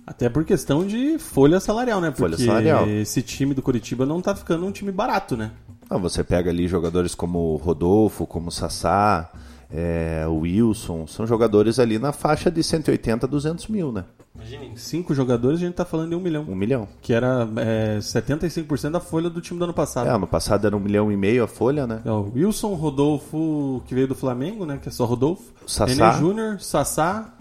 Até 0.05 0.29
por 0.29 0.43
questão 0.43 0.85
de 0.85 1.17
folha 1.17 1.59
salarial, 1.59 1.99
né? 1.99 2.11
Porque 2.11 2.21
Folha 2.21 2.37
salarial. 2.37 2.87
esse 2.87 3.23
time 3.23 3.55
do 3.55 3.61
Curitiba 3.61 4.05
não 4.05 4.21
tá 4.21 4.35
ficando 4.35 4.65
um 4.65 4.71
time 4.71 4.91
barato, 4.91 5.35
né? 5.35 5.51
Ah, 5.89 5.97
você 5.97 6.23
pega 6.23 6.49
ali 6.49 6.67
jogadores 6.67 7.13
como 7.15 7.53
o 7.53 7.57
Rodolfo, 7.57 8.25
como 8.25 8.47
o 8.47 8.51
Sassá, 8.51 9.31
é, 9.71 10.25
o 10.27 10.39
Wilson, 10.39 11.05
são 11.07 11.25
jogadores 11.27 11.79
ali 11.79 11.99
na 11.99 12.11
faixa 12.11 12.49
de 12.49 12.63
180 12.63 13.25
a 13.25 13.29
200 13.29 13.67
mil, 13.67 13.91
né? 13.91 14.05
Imagina, 14.33 14.65
em 14.65 14.75
cinco 14.75 15.13
jogadores 15.13 15.59
a 15.59 15.65
gente 15.65 15.75
tá 15.75 15.85
falando 15.85 16.09
de 16.09 16.15
um 16.15 16.19
milhão. 16.19 16.43
Um 16.47 16.55
milhão. 16.55 16.87
Que 17.01 17.13
era 17.13 17.47
é, 17.57 17.97
75% 17.99 18.91
da 18.91 18.99
folha 18.99 19.29
do 19.29 19.39
time 19.39 19.57
do 19.57 19.63
ano 19.63 19.73
passado. 19.73 20.07
É, 20.07 20.11
ano 20.11 20.27
passado 20.27 20.67
era 20.67 20.75
um 20.75 20.79
milhão 20.79 21.09
e 21.11 21.15
meio 21.15 21.43
a 21.43 21.47
folha, 21.47 21.87
né? 21.87 22.01
É 22.03 22.11
o 22.11 22.31
Wilson, 22.35 22.73
Rodolfo, 22.73 23.81
que 23.85 23.95
veio 23.95 24.07
do 24.07 24.15
Flamengo, 24.15 24.65
né? 24.65 24.77
Que 24.81 24.89
é 24.89 24.91
só 24.91 25.05
Rodolfo. 25.05 25.53
Sassá. 25.65 25.95
Nenê 25.95 26.19
Júnior, 26.19 26.59
Sassá, 26.59 27.33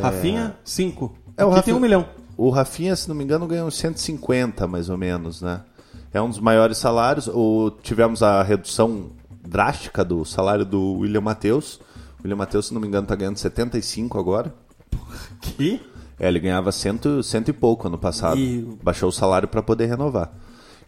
Rafinha, 0.00 0.56
cinco. 0.64 1.14
É, 1.36 1.44
o 1.44 1.48
Rafinha- 1.50 1.62
tem 1.62 1.74
um 1.74 1.80
milhão. 1.80 2.04
O 2.36 2.50
Rafinha, 2.50 2.96
se 2.96 3.08
não 3.08 3.14
me 3.14 3.22
engano, 3.22 3.46
ganhou 3.46 3.68
uns 3.68 3.76
150, 3.76 4.66
mais 4.66 4.88
ou 4.88 4.96
menos, 4.98 5.40
né? 5.42 5.60
É 6.12 6.20
um 6.20 6.28
dos 6.28 6.38
maiores 6.40 6.78
salários. 6.78 7.28
O, 7.28 7.70
tivemos 7.82 8.22
a 8.22 8.42
redução 8.42 9.10
drástica 9.46 10.04
do 10.04 10.24
salário 10.24 10.64
do 10.64 10.94
William 10.98 11.20
Matheus. 11.20 11.76
O 12.18 12.22
William 12.24 12.36
Matheus, 12.36 12.66
se 12.66 12.74
não 12.74 12.80
me 12.80 12.86
engano, 12.88 13.06
tá 13.06 13.14
ganhando 13.14 13.36
75 13.38 14.18
agora. 14.18 14.52
Que? 15.40 15.80
É, 16.18 16.28
ele 16.28 16.38
ganhava 16.38 16.70
cento, 16.70 17.22
cento 17.22 17.48
e 17.48 17.52
pouco 17.52 17.86
ano 17.88 17.96
passado. 17.96 18.38
E- 18.38 18.76
Baixou 18.82 19.08
o 19.08 19.12
salário 19.12 19.48
para 19.48 19.62
poder 19.62 19.86
renovar. 19.86 20.30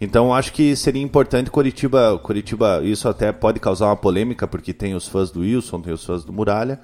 Então 0.00 0.26
eu 0.26 0.32
acho 0.34 0.52
que 0.52 0.74
seria 0.76 1.00
importante 1.00 1.50
Curitiba, 1.50 2.18
Curitiba, 2.22 2.80
isso 2.82 3.08
até 3.08 3.30
pode 3.32 3.60
causar 3.60 3.86
uma 3.86 3.96
polêmica 3.96 4.46
porque 4.48 4.72
tem 4.72 4.94
os 4.94 5.06
fãs 5.08 5.30
do 5.30 5.40
Wilson, 5.40 5.80
tem 5.80 5.92
os 5.92 6.04
fãs 6.04 6.24
do 6.24 6.32
Muralha. 6.32 6.80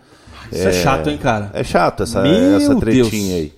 Isso 0.53 0.69
é, 0.69 0.73
chato, 0.73 1.11
hein, 1.11 1.19
cara? 1.19 1.51
É 1.53 1.65
chato 1.65 2.05
essa, 2.05 2.23
Meu 2.23 2.57
essa 2.57 2.77
tretinha 2.77 3.03
Deus. 3.11 3.35
aí. 3.35 3.53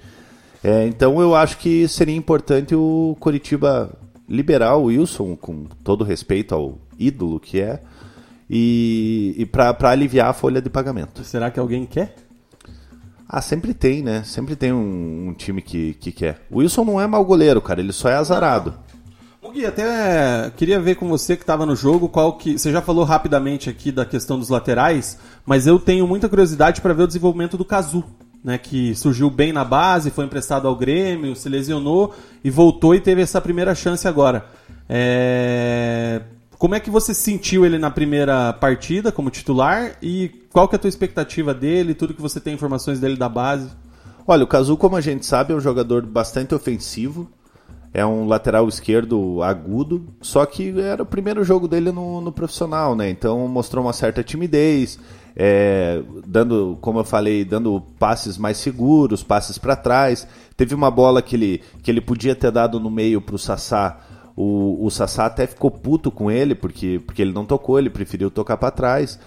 É, 0.65 0.87
então 0.87 1.21
eu 1.21 1.35
acho 1.37 1.59
que 1.59 1.87
seria 1.89 2.17
importante 2.17 2.75
o 2.75 3.17
Curitiba 3.21 3.91
liberar 4.31 4.77
o 4.77 4.85
Wilson, 4.85 5.35
com 5.35 5.65
todo 5.83 6.05
respeito 6.05 6.55
ao 6.55 6.79
ídolo 6.97 7.41
que 7.41 7.61
é, 7.61 7.83
e, 8.49 9.35
e 9.37 9.45
para 9.45 9.91
aliviar 9.91 10.29
a 10.29 10.33
folha 10.33 10.63
de 10.63 10.71
pagamento. 10.71 11.25
Será 11.25 11.51
que 11.51 11.59
alguém 11.59 11.85
quer? 11.85 12.15
Ah, 13.29 13.43
sempre 13.43 13.75
tem, 13.75 14.03
né? 14.03 14.23
Sempre 14.25 14.55
tem 14.55 14.73
um, 14.73 15.29
um 15.29 15.35
time 15.35 15.61
que, 15.61 15.95
que 15.95 16.13
quer. 16.13 16.47
O 16.51 16.59
Wilson 16.59 16.85
não 16.85 17.01
é 17.01 17.07
mau 17.07 17.25
goleiro, 17.25 17.61
cara, 17.61 17.81
ele 17.81 17.93
só 17.93 18.09
é 18.09 18.15
azarado. 18.15 18.75
Mugi, 19.43 19.65
até 19.65 20.51
queria 20.57 20.79
ver 20.79 20.97
com 20.97 21.09
você 21.09 21.37
que 21.37 21.43
estava 21.43 21.65
no 21.65 21.75
jogo 21.75 22.09
qual 22.09 22.37
que. 22.37 22.59
Você 22.59 22.71
já 22.71 22.83
falou 22.83 23.05
rapidamente 23.05 23.71
aqui 23.71 23.91
da 23.91 24.05
questão 24.05 24.39
dos 24.39 24.49
laterais, 24.49 25.19
mas 25.47 25.67
eu 25.67 25.79
tenho 25.79 26.07
muita 26.07 26.29
curiosidade 26.29 26.81
para 26.81 26.93
ver 26.93 27.05
o 27.05 27.07
desenvolvimento 27.07 27.57
do 27.57 27.65
Cazu, 27.65 28.05
né? 28.45 28.59
Que 28.59 28.95
surgiu 28.95 29.31
bem 29.31 29.53
na 29.53 29.65
base, 29.65 30.11
foi 30.11 30.25
emprestado 30.25 30.67
ao 30.67 30.77
Grêmio, 30.77 31.37
se 31.37 31.49
lesionou 31.49 32.15
e 32.43 32.51
voltou 32.51 32.95
e 32.95 33.01
teve 33.01 33.23
essa 33.23 33.41
primeira 33.41 33.75
chance 33.75 34.07
agora. 34.09 34.47
É, 34.89 36.23
Como 36.59 36.75
é 36.75 36.81
que 36.81 36.91
você 36.91 37.15
sentiu 37.15 37.65
ele 37.65 37.79
na 37.79 37.91
primeira 37.91 38.53
partida 38.53 39.13
como 39.13 39.31
titular 39.31 39.97
e 40.03 40.29
qual 40.51 40.69
que 40.69 40.75
é 40.75 40.79
a 40.79 40.81
tua 40.81 40.89
expectativa 40.89 41.55
dele, 41.55 41.95
tudo 41.95 42.15
que 42.15 42.21
você 42.21 42.41
tem 42.41 42.55
informações 42.55 42.99
dele 42.99 43.17
da 43.17 43.29
base? 43.29 43.71
Olha, 44.27 44.45
o 44.45 44.47
Cazu, 44.47 44.77
como 44.77 44.97
a 44.97 45.01
gente 45.01 45.25
sabe, 45.25 45.53
é 45.53 45.57
um 45.57 45.61
jogador 45.61 46.05
bastante 46.05 46.55
ofensivo. 46.55 47.31
É 47.93 48.07
um 48.07 48.27
lateral 48.27 48.69
esquerdo 48.69 49.43
agudo, 49.43 50.07
só 50.21 50.47
que 50.47 50.79
era 50.81 51.03
o 51.03 51.07
primeiro 51.07 51.43
jogo 51.43 51.67
dele 51.67 51.91
no, 51.91 52.21
no 52.21 52.31
profissional, 52.31 52.95
né? 52.95 53.11
Então 53.11 53.49
mostrou 53.49 53.85
uma 53.85 53.93
certa 53.93 54.23
timidez, 54.23 54.97
é, 55.35 56.01
dando, 56.25 56.79
como 56.81 57.01
eu 57.01 57.05
falei, 57.05 57.45
dando 57.45 57.83
passes 57.99 58.39
mais 58.39 58.59
seguros, 58.59 59.25
passes 59.25 59.59
para 59.59 59.75
trás. 59.75 60.27
Teve 60.57 60.75
uma 60.75 60.91
bola 60.91 61.21
que 61.21 61.35
ele, 61.35 61.63
que 61.83 61.91
ele 61.91 62.01
podia 62.01 62.35
ter 62.37 62.53
dado 62.53 62.79
no 62.79 62.91
meio 62.91 63.21
para 63.21 63.35
o 63.35 63.39
Sassá. 63.39 63.99
O, 64.37 64.85
o 64.85 64.91
Sassá 64.91 65.27
até 65.27 65.47
ficou 65.47 65.71
puto 65.71 66.13
com 66.13 66.31
ele, 66.31 66.55
porque, 66.55 67.01
porque 67.05 67.21
ele 67.21 67.33
não 67.33 67.45
tocou, 67.45 67.79
ele 67.79 67.91
preferiu 67.91 68.31
tocar 68.31 68.57
para 68.57 68.71
trás. 68.71 69.19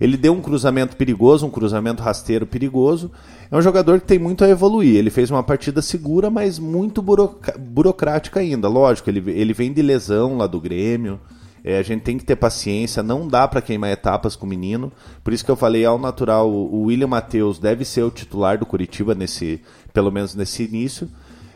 Ele 0.00 0.16
deu 0.16 0.32
um 0.32 0.40
cruzamento 0.40 0.96
perigoso, 0.96 1.46
um 1.46 1.50
cruzamento 1.50 2.02
rasteiro 2.02 2.46
perigoso. 2.46 3.10
É 3.50 3.56
um 3.56 3.62
jogador 3.62 4.00
que 4.00 4.06
tem 4.06 4.18
muito 4.18 4.44
a 4.44 4.48
evoluir. 4.48 4.96
Ele 4.96 5.10
fez 5.10 5.30
uma 5.30 5.42
partida 5.42 5.82
segura, 5.82 6.30
mas 6.30 6.58
muito 6.58 7.02
burocrática 7.02 8.40
ainda. 8.40 8.68
Lógico, 8.68 9.10
ele, 9.10 9.30
ele 9.32 9.52
vem 9.52 9.72
de 9.72 9.82
lesão 9.82 10.36
lá 10.36 10.46
do 10.46 10.60
Grêmio. 10.60 11.18
É, 11.64 11.78
a 11.78 11.82
gente 11.82 12.02
tem 12.02 12.16
que 12.16 12.24
ter 12.24 12.36
paciência, 12.36 13.02
não 13.02 13.26
dá 13.26 13.46
para 13.48 13.60
queimar 13.60 13.90
etapas 13.90 14.36
com 14.36 14.46
o 14.46 14.48
menino. 14.48 14.92
Por 15.24 15.32
isso 15.32 15.44
que 15.44 15.50
eu 15.50 15.56
falei 15.56 15.84
ao 15.84 15.98
natural, 15.98 16.48
o 16.48 16.68
o 16.78 16.82
William 16.84 17.08
Matheus 17.08 17.58
deve 17.58 17.84
ser 17.84 18.02
o 18.02 18.10
titular 18.10 18.56
do 18.56 18.64
Curitiba 18.64 19.14
nesse, 19.14 19.60
pelo 19.92 20.12
menos 20.12 20.34
nesse 20.34 20.62
início. 20.62 21.08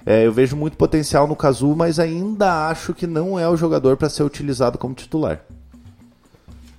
É, 0.05 0.27
eu 0.27 0.33
vejo 0.33 0.57
muito 0.57 0.77
potencial 0.77 1.29
no 1.29 1.37
Cazu, 1.37 1.75
mas 1.77 2.01
ainda 2.01 2.69
acho 2.69 2.93
que 2.93 3.07
não 3.07 3.39
é 3.39 3.49
o 3.49 3.57
jogador 3.57 3.97
para 3.97 4.09
ser 4.09 4.25
utilizado 4.25 4.77
como 4.77 4.95
titular. 4.95 5.41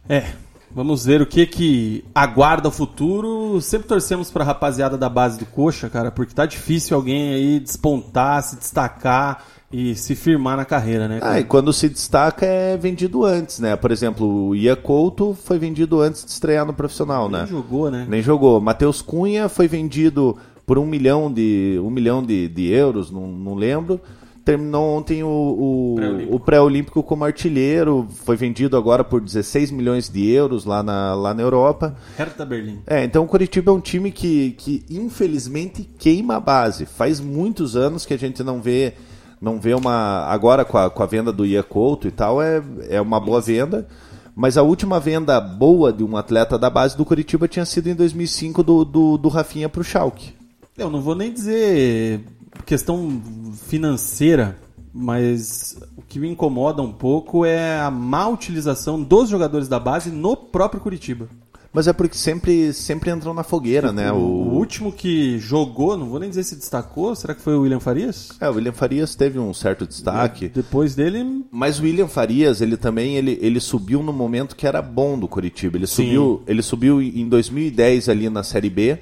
É, 0.09 0.33
vamos 0.73 1.05
ver 1.05 1.21
o 1.21 1.25
que 1.25 1.45
que 1.45 2.05
aguarda 2.13 2.67
o 2.67 2.71
futuro. 2.71 3.59
Sempre 3.61 3.87
torcemos 3.87 4.31
pra 4.31 4.43
rapaziada 4.43 4.97
da 4.97 5.09
base 5.09 5.37
do 5.37 5.45
Coxa, 5.45 5.89
cara, 5.89 6.11
porque 6.11 6.33
tá 6.33 6.45
difícil 6.45 6.95
alguém 6.95 7.33
aí 7.33 7.59
despontar, 7.59 8.41
se 8.43 8.57
destacar 8.57 9.45
e 9.71 9.95
se 9.95 10.15
firmar 10.15 10.55
na 10.55 10.65
carreira, 10.65 11.07
né? 11.07 11.19
Ah, 11.21 11.39
e 11.39 11.43
quando 11.43 11.73
se 11.73 11.89
destaca 11.89 12.45
é 12.45 12.77
vendido 12.77 13.25
antes, 13.25 13.59
né? 13.59 13.75
Por 13.75 13.91
exemplo, 13.91 14.49
o 14.49 14.55
Ia 14.55 14.75
Couto 14.75 15.35
foi 15.43 15.57
vendido 15.57 15.99
antes 15.99 16.23
de 16.23 16.29
estrear 16.29 16.65
no 16.65 16.73
profissional, 16.73 17.27
Nem 17.27 17.41
né? 17.41 17.47
jogou, 17.47 17.89
né? 17.89 18.05
Nem 18.07 18.21
jogou. 18.21 18.61
Matheus 18.61 19.01
Cunha 19.01 19.49
foi 19.49 19.67
vendido 19.67 20.37
por 20.65 20.77
um 20.77 20.85
milhão 20.85 21.31
de, 21.31 21.79
um 21.83 21.89
milhão 21.89 22.23
de, 22.23 22.47
de 22.47 22.67
euros, 22.69 23.09
não, 23.11 23.27
não 23.27 23.55
lembro. 23.55 23.99
Terminou 24.45 24.97
ontem 24.97 25.23
o, 25.23 25.27
o, 25.27 25.95
Pré-olímpico. 25.95 26.35
o 26.35 26.39
pré-olímpico 26.39 27.03
como 27.03 27.23
artilheiro, 27.23 28.07
foi 28.25 28.35
vendido 28.35 28.75
agora 28.75 29.01
por 29.01 29.21
16 29.21 29.71
milhões 29.71 30.09
de 30.09 30.29
euros 30.29 30.65
lá 30.65 30.83
na, 30.83 31.13
lá 31.15 31.33
na 31.33 31.41
Europa. 31.41 31.95
Hertha 32.17 32.45
Berlim. 32.45 32.81
É, 32.85 33.05
então 33.05 33.23
o 33.23 33.27
Curitiba 33.27 33.71
é 33.71 33.73
um 33.73 33.79
time 33.79 34.11
que, 34.11 34.51
que 34.51 34.83
infelizmente 34.89 35.89
queima 35.97 36.35
a 36.35 36.39
base. 36.41 36.85
Faz 36.85 37.21
muitos 37.21 37.77
anos 37.77 38.05
que 38.05 38.13
a 38.13 38.19
gente 38.19 38.43
não 38.43 38.61
vê 38.61 38.93
não 39.41 39.59
vê 39.59 39.73
uma 39.73 40.25
agora 40.27 40.63
com 40.63 40.77
a, 40.77 40.89
com 40.89 41.03
a 41.03 41.05
venda 41.05 41.31
do 41.31 41.45
Ia 41.45 41.63
Couto 41.63 42.07
e 42.07 42.11
tal 42.11 42.41
é, 42.41 42.63
é 42.89 43.01
uma 43.01 43.19
boa 43.19 43.41
venda. 43.41 43.87
Mas 44.35 44.57
a 44.57 44.63
última 44.63 44.99
venda 44.99 45.39
boa 45.39 45.93
de 45.93 46.03
um 46.03 46.17
atleta 46.17 46.57
da 46.57 46.69
base 46.69 46.97
do 46.97 47.05
Curitiba 47.05 47.47
tinha 47.47 47.65
sido 47.65 47.87
em 47.87 47.93
2005 47.93 48.63
do, 48.63 48.83
do, 48.83 49.17
do 49.17 49.29
Rafinha 49.29 49.69
pro 49.69 49.83
Schalke. 49.83 50.33
Eu 50.77 50.89
não 50.89 51.01
vou 51.01 51.13
nem 51.13 51.31
dizer 51.31 52.21
questão 52.65 53.21
financeira, 53.67 54.57
mas 54.93 55.77
o 55.97 56.01
que 56.01 56.19
me 56.19 56.29
incomoda 56.29 56.81
um 56.81 56.91
pouco 56.91 57.45
é 57.45 57.79
a 57.79 57.89
má 57.89 58.27
utilização 58.27 59.01
dos 59.01 59.29
jogadores 59.29 59.67
da 59.67 59.79
base 59.79 60.09
no 60.09 60.35
próprio 60.35 60.81
Curitiba. 60.81 61.27
Mas 61.75 61.87
é 61.87 61.93
porque 61.93 62.15
sempre, 62.15 62.71
sempre 62.71 63.09
entram 63.09 63.33
na 63.33 63.41
fogueira, 63.43 63.91
né? 63.91 64.11
O, 64.11 64.17
O, 64.17 64.53
último 64.53 64.91
que 64.91 65.39
jogou, 65.39 65.97
não 65.97 66.07
vou 66.07 66.19
nem 66.19 66.29
dizer 66.29 66.43
se 66.43 66.55
destacou, 66.55 67.15
será 67.15 67.33
que 67.33 67.41
foi 67.41 67.55
o 67.55 67.61
William 67.61 67.79
Farias? 67.79 68.29
é, 68.39 68.47
o 68.47 68.53
William 68.53 68.71
Farias 68.73 69.15
teve 69.15 69.39
um 69.39 69.51
certo 69.55 69.87
destaque. 69.87 70.49
Depois 70.49 70.93
dele, 70.93 71.43
Mas 71.51 71.79
o 71.79 71.83
William 71.83 72.07
Farias, 72.07 72.61
ele 72.61 72.77
também 72.77 73.15
ele, 73.15 73.39
ele 73.41 73.59
subiu 73.59 74.03
no 74.03 74.13
momento 74.13 74.55
que 74.55 74.67
era 74.67 74.83
bom 74.83 75.17
do 75.17 75.27
Curitiba. 75.27 75.75
Ele 75.75 75.87
Sim. 75.87 76.03
subiu, 76.03 76.43
ele 76.45 76.61
subiu 76.61 77.01
em 77.01 77.27
2010 77.27 78.07
ali 78.07 78.29
na 78.29 78.43
Série 78.43 78.69
B, 78.69 78.99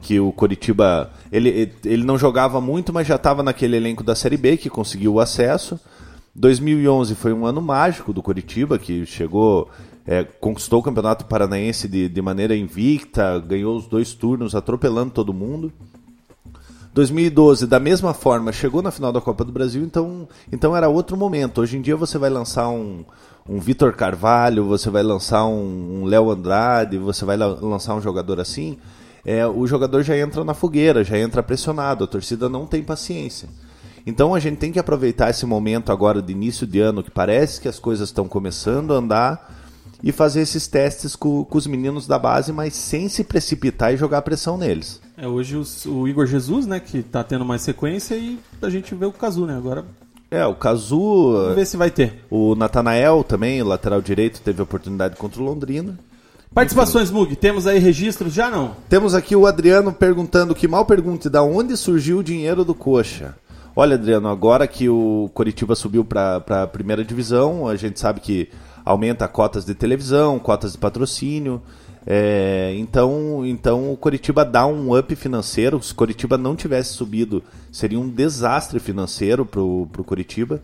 que 0.00 0.20
o 0.20 0.32
Curitiba, 0.32 1.10
ele, 1.32 1.72
ele 1.84 2.04
não 2.04 2.18
jogava 2.18 2.60
muito, 2.60 2.92
mas 2.92 3.06
já 3.06 3.16
estava 3.16 3.42
naquele 3.42 3.76
elenco 3.76 4.02
da 4.04 4.14
Série 4.14 4.36
B 4.36 4.56
que 4.56 4.68
conseguiu 4.68 5.14
o 5.14 5.20
acesso. 5.20 5.78
2011 6.34 7.14
foi 7.14 7.32
um 7.32 7.46
ano 7.46 7.62
mágico 7.62 8.12
do 8.12 8.22
Curitiba, 8.22 8.78
que 8.78 9.06
chegou, 9.06 9.70
é, 10.06 10.24
conquistou 10.24 10.80
o 10.80 10.82
Campeonato 10.82 11.24
Paranaense 11.26 11.88
de, 11.88 12.08
de 12.08 12.22
maneira 12.22 12.56
invicta, 12.56 13.38
ganhou 13.38 13.76
os 13.76 13.86
dois 13.86 14.12
turnos, 14.14 14.54
atropelando 14.54 15.12
todo 15.12 15.32
mundo. 15.32 15.72
2012, 16.92 17.66
da 17.66 17.80
mesma 17.80 18.14
forma, 18.14 18.52
chegou 18.52 18.80
na 18.80 18.90
final 18.90 19.12
da 19.12 19.20
Copa 19.20 19.44
do 19.44 19.50
Brasil, 19.50 19.82
então, 19.82 20.28
então 20.52 20.76
era 20.76 20.88
outro 20.88 21.16
momento. 21.16 21.60
Hoje 21.60 21.76
em 21.76 21.80
dia 21.82 21.96
você 21.96 22.18
vai 22.18 22.30
lançar 22.30 22.68
um, 22.68 23.04
um 23.48 23.58
Vitor 23.58 23.94
Carvalho, 23.94 24.64
você 24.64 24.90
vai 24.90 25.02
lançar 25.02 25.44
um, 25.44 26.02
um 26.02 26.04
Léo 26.04 26.30
Andrade, 26.30 26.96
você 26.96 27.24
vai 27.24 27.36
la- 27.36 27.58
lançar 27.60 27.96
um 27.96 28.00
jogador 28.00 28.38
assim, 28.38 28.78
é, 29.24 29.46
o 29.46 29.66
jogador 29.66 30.02
já 30.02 30.16
entra 30.16 30.44
na 30.44 30.54
fogueira, 30.54 31.02
já 31.04 31.18
entra 31.18 31.42
pressionado, 31.42 32.04
a 32.04 32.06
torcida 32.06 32.48
não 32.48 32.66
tem 32.66 32.82
paciência. 32.82 33.48
Então 34.06 34.34
a 34.34 34.40
gente 34.40 34.58
tem 34.58 34.70
que 34.70 34.78
aproveitar 34.78 35.30
esse 35.30 35.46
momento 35.46 35.90
agora 35.90 36.20
de 36.20 36.32
início 36.32 36.66
de 36.66 36.78
ano, 36.80 37.02
que 37.02 37.10
parece 37.10 37.60
que 37.60 37.68
as 37.68 37.78
coisas 37.78 38.08
estão 38.10 38.28
começando 38.28 38.92
a 38.92 38.96
andar, 38.98 39.54
e 40.02 40.12
fazer 40.12 40.42
esses 40.42 40.66
testes 40.66 41.16
com, 41.16 41.42
com 41.46 41.56
os 41.56 41.66
meninos 41.66 42.06
da 42.06 42.18
base, 42.18 42.52
mas 42.52 42.74
sem 42.74 43.08
se 43.08 43.24
precipitar 43.24 43.94
e 43.94 43.96
jogar 43.96 44.20
pressão 44.20 44.58
neles. 44.58 45.00
é 45.16 45.26
hoje 45.26 45.56
os- 45.56 45.86
o, 45.86 46.06
Igor 46.06 46.26
Jesus, 46.26 46.66
né, 46.66 46.78
que 46.78 47.02
tá 47.02 47.24
tendo 47.24 47.42
mais 47.44 47.62
sequência 47.62 48.14
e 48.14 48.38
a 48.60 48.68
gente 48.68 48.94
vê 48.94 49.06
o 49.06 49.12
Cazu, 49.12 49.46
né? 49.46 49.56
Agora 49.56 49.82
É, 50.30 50.44
o 50.44 50.54
Cazu, 50.54 51.32
vamos 51.32 51.54
ver 51.54 51.66
se 51.66 51.78
vai 51.78 51.90
ter. 51.90 52.22
o 52.28 52.54
Natanael 52.54 53.24
também, 53.24 53.62
lateral 53.62 54.02
direito, 54.02 54.42
teve 54.42 54.60
oportunidade 54.60 55.16
contra 55.16 55.40
o 55.40 55.44
Londrina. 55.44 55.98
Participações, 56.54 57.10
Mug, 57.10 57.34
temos 57.34 57.66
aí 57.66 57.80
registros? 57.80 58.32
Já 58.32 58.48
não. 58.48 58.76
Temos 58.88 59.12
aqui 59.12 59.34
o 59.34 59.44
Adriano 59.44 59.92
perguntando, 59.92 60.54
que 60.54 60.68
mal 60.68 60.86
pergunte, 60.86 61.28
da 61.28 61.42
onde 61.42 61.76
surgiu 61.76 62.18
o 62.18 62.22
dinheiro 62.22 62.64
do 62.64 62.72
Coxa? 62.72 63.34
Olha, 63.74 63.96
Adriano, 63.96 64.28
agora 64.28 64.68
que 64.68 64.88
o 64.88 65.28
Coritiba 65.34 65.74
subiu 65.74 66.04
para 66.04 66.44
a 66.62 66.66
primeira 66.68 67.04
divisão, 67.04 67.66
a 67.66 67.74
gente 67.74 67.98
sabe 67.98 68.20
que 68.20 68.48
aumenta 68.84 69.26
cotas 69.26 69.64
de 69.64 69.74
televisão, 69.74 70.38
cotas 70.38 70.72
de 70.72 70.78
patrocínio. 70.78 71.60
É, 72.06 72.72
então, 72.76 73.44
então 73.44 73.92
o 73.92 73.96
Coritiba 73.96 74.44
dá 74.44 74.64
um 74.64 74.96
up 74.96 75.16
financeiro. 75.16 75.82
Se 75.82 75.90
o 75.90 75.96
Coritiba 75.96 76.38
não 76.38 76.54
tivesse 76.54 76.92
subido, 76.92 77.42
seria 77.72 77.98
um 77.98 78.08
desastre 78.08 78.78
financeiro 78.78 79.44
pro, 79.44 79.88
pro 79.90 80.04
Coritiba. 80.04 80.62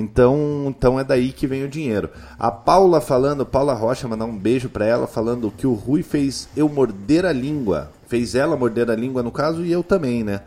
Então, 0.00 0.66
então 0.68 1.00
é 1.00 1.02
daí 1.02 1.32
que 1.32 1.44
vem 1.44 1.64
o 1.64 1.68
dinheiro. 1.68 2.08
A 2.38 2.52
Paula 2.52 3.00
falando, 3.00 3.44
Paula 3.44 3.74
Rocha, 3.74 4.06
mandar 4.06 4.26
um 4.26 4.38
beijo 4.38 4.68
para 4.68 4.86
ela, 4.86 5.08
falando 5.08 5.50
que 5.50 5.66
o 5.66 5.74
Rui 5.74 6.04
fez 6.04 6.48
eu 6.56 6.68
morder 6.68 7.26
a 7.26 7.32
língua. 7.32 7.90
Fez 8.06 8.36
ela 8.36 8.56
morder 8.56 8.88
a 8.92 8.94
língua, 8.94 9.24
no 9.24 9.32
caso, 9.32 9.64
e 9.64 9.72
eu 9.72 9.82
também, 9.82 10.22
né? 10.22 10.42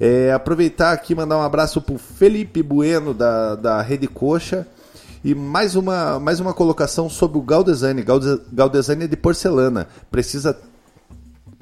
É, 0.00 0.32
aproveitar 0.32 0.92
aqui 0.92 1.14
mandar 1.14 1.38
um 1.38 1.42
abraço 1.42 1.80
pro 1.80 1.98
Felipe 1.98 2.64
Bueno, 2.64 3.14
da, 3.14 3.54
da 3.54 3.80
Rede 3.80 4.08
Coxa. 4.08 4.66
E 5.22 5.36
mais 5.36 5.76
uma, 5.76 6.18
mais 6.18 6.40
uma 6.40 6.52
colocação 6.52 7.08
sobre 7.08 7.38
o 7.38 7.42
Galdesani. 7.42 8.02
Galde- 8.02 8.40
Galdesani 8.52 9.04
é 9.04 9.06
de 9.06 9.16
porcelana. 9.16 9.86
Precisa, 10.10 10.58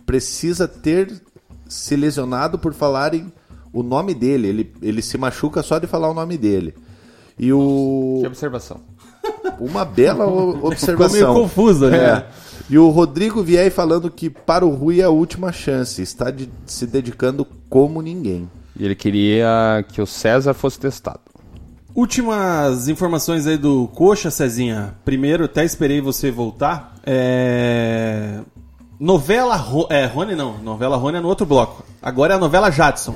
precisa 0.07 0.67
ter 0.67 1.13
se 1.69 1.95
lesionado 1.95 2.59
por 2.59 2.73
falarem 2.73 3.31
o 3.71 3.83
nome 3.83 4.15
dele. 4.15 4.49
Ele, 4.49 4.73
ele 4.81 5.03
se 5.03 5.19
machuca 5.19 5.63
só 5.63 5.79
de 5.79 5.87
falar 5.87 6.09
o 6.09 6.15
nome 6.15 6.39
dele. 6.39 6.75
E 7.39 7.53
o. 7.53 8.19
Que 8.21 8.27
observação. 8.27 8.81
Uma 9.61 9.85
bela 9.85 10.27
o- 10.27 10.53
Ficou 10.55 10.69
observação. 10.71 11.13
meio 11.33 11.43
confuso, 11.43 11.89
né? 11.89 11.99
É. 11.99 12.27
E 12.71 12.79
o 12.79 12.89
Rodrigo 12.91 13.43
Vier 13.43 13.71
falando 13.71 14.11
que 14.11 14.29
para 14.29 14.65
o 14.67 14.71
Rui 14.75 15.01
é 15.01 15.05
a 15.05 15.11
última 15.11 15.53
chance. 15.53 16.03
Está 16.03 16.31
de- 16.31 16.51
se 16.67 16.87
dedicando 16.87 17.47
como 17.69 18.03
ninguém. 18.03 18.49
E 18.79 18.85
ele 18.85 18.95
queria 18.95 19.85
que 19.89 20.01
o 20.03 20.07
César 20.07 20.55
fosse 20.55 20.79
testado. 20.79 21.21
Últimas 21.95 22.89
informações 22.89 23.47
aí 23.47 23.57
do 23.57 23.89
Coxa, 23.89 24.31
Cezinha. 24.31 24.95
Primeiro, 25.05 25.45
até 25.47 25.65
esperei 25.65 26.01
você 26.01 26.31
voltar. 26.31 26.95
É... 27.05 28.39
Novela 29.01 29.57
Ro... 29.57 29.87
é, 29.91 30.07
Rony 30.07 30.35
não, 30.37 30.59
novela 30.59 30.97
Rony 30.97 31.19
é 31.19 31.21
no 31.21 31.29
outro 31.29 31.47
bloco. 31.47 31.85
Agora 32.03 32.35
é 32.35 32.37
a 32.37 32.41
novela 32.41 32.71
Jadson. 32.71 33.15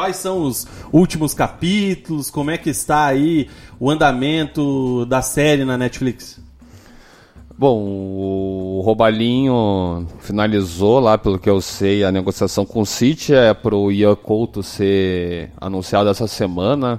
Quais 0.00 0.16
são 0.16 0.44
os 0.44 0.66
últimos 0.90 1.34
capítulos? 1.34 2.30
Como 2.30 2.50
é 2.50 2.56
que 2.56 2.70
está 2.70 3.04
aí 3.04 3.50
o 3.78 3.90
andamento 3.90 5.04
da 5.04 5.20
série 5.20 5.62
na 5.62 5.76
Netflix? 5.76 6.40
Bom, 7.50 7.82
o 7.84 8.80
Robalinho 8.82 10.06
finalizou 10.20 11.00
lá, 11.00 11.18
pelo 11.18 11.38
que 11.38 11.50
eu 11.50 11.60
sei, 11.60 12.02
a 12.02 12.10
negociação 12.10 12.64
com 12.64 12.80
o 12.80 12.86
City 12.86 13.34
é 13.34 13.52
para 13.52 13.76
o 13.76 13.92
Ian 13.92 14.16
Couto 14.16 14.62
ser 14.62 15.50
anunciado 15.60 16.08
essa 16.08 16.26
semana. 16.26 16.98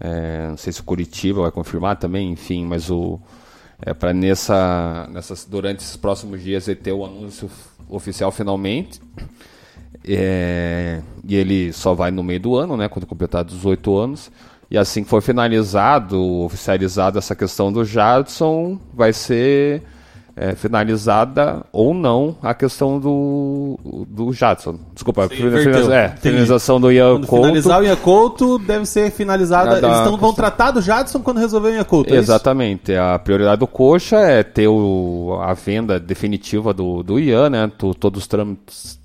É, 0.00 0.46
não 0.48 0.56
sei 0.56 0.72
se 0.72 0.80
o 0.80 0.84
Curitiba 0.84 1.42
vai 1.42 1.50
confirmar 1.50 1.98
também, 1.98 2.32
enfim, 2.32 2.64
mas 2.64 2.88
o 2.88 3.20
é 3.82 3.92
para 3.92 4.14
nessa, 4.14 5.06
nessas 5.12 5.44
durante 5.44 5.80
esses 5.80 5.96
próximos 5.98 6.42
dias 6.42 6.66
ele 6.68 6.80
ter 6.80 6.92
o 6.92 7.04
anúncio 7.04 7.50
oficial 7.90 8.32
finalmente. 8.32 8.98
É, 10.08 11.02
e 11.30 11.36
ele 11.36 11.72
só 11.72 11.94
vai 11.94 12.10
no 12.10 12.22
meio 12.22 12.40
do 12.40 12.56
ano, 12.56 12.76
né, 12.76 12.88
quando 12.88 13.06
completar 13.06 13.44
18 13.44 13.96
anos. 13.96 14.30
E 14.70 14.76
assim 14.78 15.02
que 15.02 15.08
for 15.10 15.20
finalizado, 15.22 16.22
oficializado 16.42 17.18
essa 17.18 17.34
questão 17.34 17.72
do 17.72 17.84
Jadson, 17.84 18.78
vai 18.94 19.12
ser 19.12 19.82
é, 20.36 20.54
finalizada 20.54 21.64
ou 21.72 21.92
não 21.92 22.36
a 22.40 22.54
questão 22.54 23.00
do, 23.00 23.78
do 24.08 24.32
Jadson. 24.32 24.78
Desculpa, 24.94 25.24
inverteu. 25.24 25.60
finaliza- 25.60 25.94
é, 25.94 26.08
finalização 26.10 26.80
do 26.80 26.90
Ian 26.92 27.14
Quando 27.16 27.26
Couto. 27.26 27.42
finalizar 27.46 27.80
o 27.80 27.84
Iacolto, 27.84 28.58
deve 28.60 28.86
ser 28.86 29.10
finalizada. 29.10 29.80
Da- 29.80 29.88
Eles 29.88 29.98
estão, 29.98 30.16
vão 30.16 30.32
tratar 30.32 30.70
do 30.70 30.80
Jadson 30.80 31.20
quando 31.20 31.38
resolver 31.38 31.70
o 31.70 31.74
Iacolto. 31.74 32.10
é 32.10 32.12
isso? 32.18 32.30
Exatamente. 32.30 32.94
A 32.94 33.18
prioridade 33.18 33.58
do 33.58 33.66
Coxa 33.66 34.18
é 34.18 34.44
ter 34.44 34.68
o, 34.68 35.36
a 35.42 35.52
venda 35.52 35.98
definitiva 35.98 36.72
do, 36.72 37.02
do 37.02 37.18
Ian, 37.18 37.50
né? 37.50 37.72
Tu- 37.76 37.94
todos 37.94 38.22
os 38.22 38.28
trâmites 38.28 38.99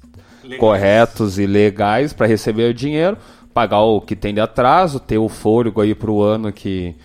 corretos 0.58 1.40
e 1.40 1.46
legais 1.46 2.14
para 2.14 2.28
receber 2.28 2.70
o 2.70 2.74
dinheiro, 2.74 3.18
pagar 3.54 3.82
o 3.82 4.02
que 4.02 4.16
tem 4.16 4.34
de 4.34 4.42
atraso, 4.42 5.00
ter 5.00 5.18
o 5.18 5.30
fôlego 5.30 5.82
aí 5.82 5.96
para 5.96 6.12
o 6.12 6.22
ano 6.22 6.52
que, 6.52 6.96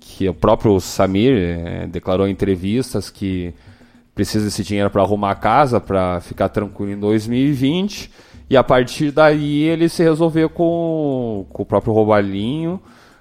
que 0.00 0.28
o 0.28 0.34
próprio 0.34 0.78
Samir 0.80 1.32
eh, 1.32 1.86
declarou 1.86 2.26
em 2.26 2.32
entrevistas 2.32 3.10
que 3.10 3.54
precisa 4.14 4.44
desse 4.44 4.64
dinheiro 4.64 4.90
para 4.90 5.02
arrumar 5.02 5.30
a 5.30 5.34
casa, 5.36 5.80
para 5.80 6.20
ficar 6.20 6.48
tranquilo 6.48 6.92
em 6.92 6.98
2020. 6.98 8.10
E 8.50 8.56
a 8.56 8.64
partir 8.64 9.12
daí 9.12 9.62
ele 9.62 9.88
se 9.88 10.02
resolveu 10.02 10.48
com, 10.48 11.46
com 11.50 11.62
o 11.62 11.66
próprio 11.66 11.92
Robalinho, 11.92 12.80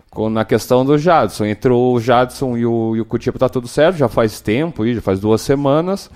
com, 0.10 0.30
na 0.30 0.46
questão 0.46 0.86
do 0.86 0.98
Jadson. 0.98 1.46
Entre 1.46 1.72
o 1.72 2.00
Jadson 2.00 2.58
e 2.58 2.66
o, 2.66 2.96
e 2.96 3.02
o 3.02 3.06
Curitiba 3.06 3.38
tá 3.38 3.50
tudo 3.50 3.68
certo, 3.68 3.98
já 3.98 4.08
faz 4.08 4.40
tempo, 4.42 4.88
já 4.92 5.02
faz 5.02 5.20
duas 5.20 5.42
semanas. 5.42 6.10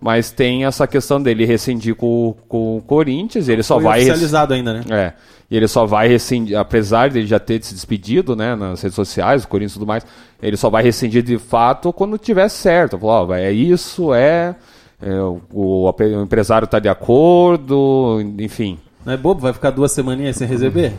Mas 0.00 0.30
tem 0.30 0.64
essa 0.64 0.86
questão 0.86 1.20
dele 1.20 1.44
rescindir 1.44 1.94
com, 1.96 2.34
com 2.48 2.76
o 2.76 2.82
Corinthians, 2.82 3.48
ele 3.48 3.62
só 3.62 3.74
Foi 3.74 3.84
vai. 3.84 3.98
oficializado 3.98 4.54
ainda, 4.54 4.72
né? 4.74 4.84
é. 4.90 5.12
E 5.50 5.56
ele 5.56 5.66
só 5.66 5.86
vai 5.86 6.08
rescindir, 6.08 6.56
apesar 6.58 7.10
dele 7.10 7.26
já 7.26 7.38
ter 7.38 7.62
se 7.64 7.72
despedido, 7.74 8.36
né, 8.36 8.54
nas 8.54 8.82
redes 8.82 8.94
sociais, 8.94 9.44
o 9.44 9.48
Corinthians 9.48 9.72
e 9.72 9.78
tudo 9.78 9.86
mais, 9.88 10.06
ele 10.42 10.56
só 10.56 10.68
vai 10.68 10.82
rescindir 10.82 11.22
de 11.22 11.38
fato 11.38 11.92
quando 11.92 12.18
tiver 12.18 12.48
certo. 12.48 12.98
Ó, 13.02 13.24
vai, 13.24 13.44
é 13.44 13.52
isso, 13.52 14.12
é, 14.12 14.54
é, 15.00 15.20
o, 15.20 15.40
o 15.50 16.22
empresário 16.22 16.66
está 16.66 16.78
de 16.78 16.88
acordo, 16.88 18.20
enfim. 18.38 18.78
Não 19.04 19.14
é 19.14 19.16
bobo? 19.16 19.40
Vai 19.40 19.54
ficar 19.54 19.70
duas 19.70 19.90
semaninhas 19.90 20.36
sem 20.36 20.46
receber? 20.46 20.92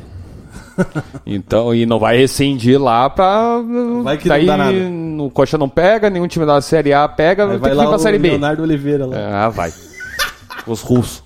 Então, 1.25 1.73
e 1.73 1.85
não 1.85 1.99
vai 1.99 2.17
rescindir 2.17 2.81
lá 2.81 3.09
pra. 3.09 3.59
Vai 4.03 4.17
que 4.17 4.27
não 4.27 4.35
daí 4.35 4.45
dá 4.45 4.57
nada. 4.57 4.77
O 5.23 5.29
Coxa 5.29 5.57
não 5.57 5.69
pega, 5.69 6.09
nenhum 6.09 6.27
time 6.27 6.45
da 6.45 6.59
Série 6.61 6.93
A 6.93 7.07
pega, 7.07 7.43
Aí 7.43 7.57
vai 7.57 7.69
ter 7.69 7.69
que 7.69 7.75
lá 7.75 7.87
pra 7.87 7.95
o 7.95 7.99
Série 7.99 8.17
B. 8.17 8.29
Leonardo 8.29 8.63
Oliveira 8.63 9.05
lá. 9.05 9.45
Ah, 9.45 9.49
vai. 9.49 9.71
Os 10.65 10.81
russos. 10.81 11.23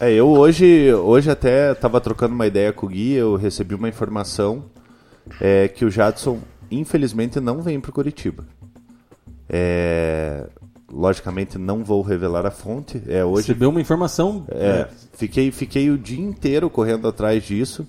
É, 0.00 0.12
eu 0.12 0.28
hoje, 0.28 0.92
hoje 0.94 1.30
até 1.30 1.72
estava 1.72 2.00
trocando 2.00 2.34
uma 2.34 2.46
ideia 2.46 2.72
com 2.72 2.86
o 2.86 2.88
Gui, 2.88 3.14
eu 3.14 3.34
recebi 3.34 3.74
uma 3.74 3.88
informação 3.88 4.64
é, 5.40 5.66
que 5.66 5.84
o 5.84 5.90
Jadson, 5.90 6.38
infelizmente, 6.70 7.40
não 7.40 7.60
vem 7.62 7.80
para 7.80 7.90
o 7.90 7.92
Curitiba. 7.92 8.44
É, 9.48 10.46
logicamente, 10.92 11.58
não 11.58 11.82
vou 11.82 12.02
revelar 12.02 12.46
a 12.46 12.50
fonte. 12.50 13.02
É, 13.08 13.24
hoje 13.24 13.48
Recebeu 13.48 13.70
uma 13.70 13.80
informação. 13.80 14.44
é, 14.50 14.86
fiquei, 15.14 15.50
fiquei 15.50 15.90
o 15.90 15.98
dia 15.98 16.20
inteiro 16.20 16.70
correndo 16.70 17.08
atrás 17.08 17.42
disso 17.42 17.86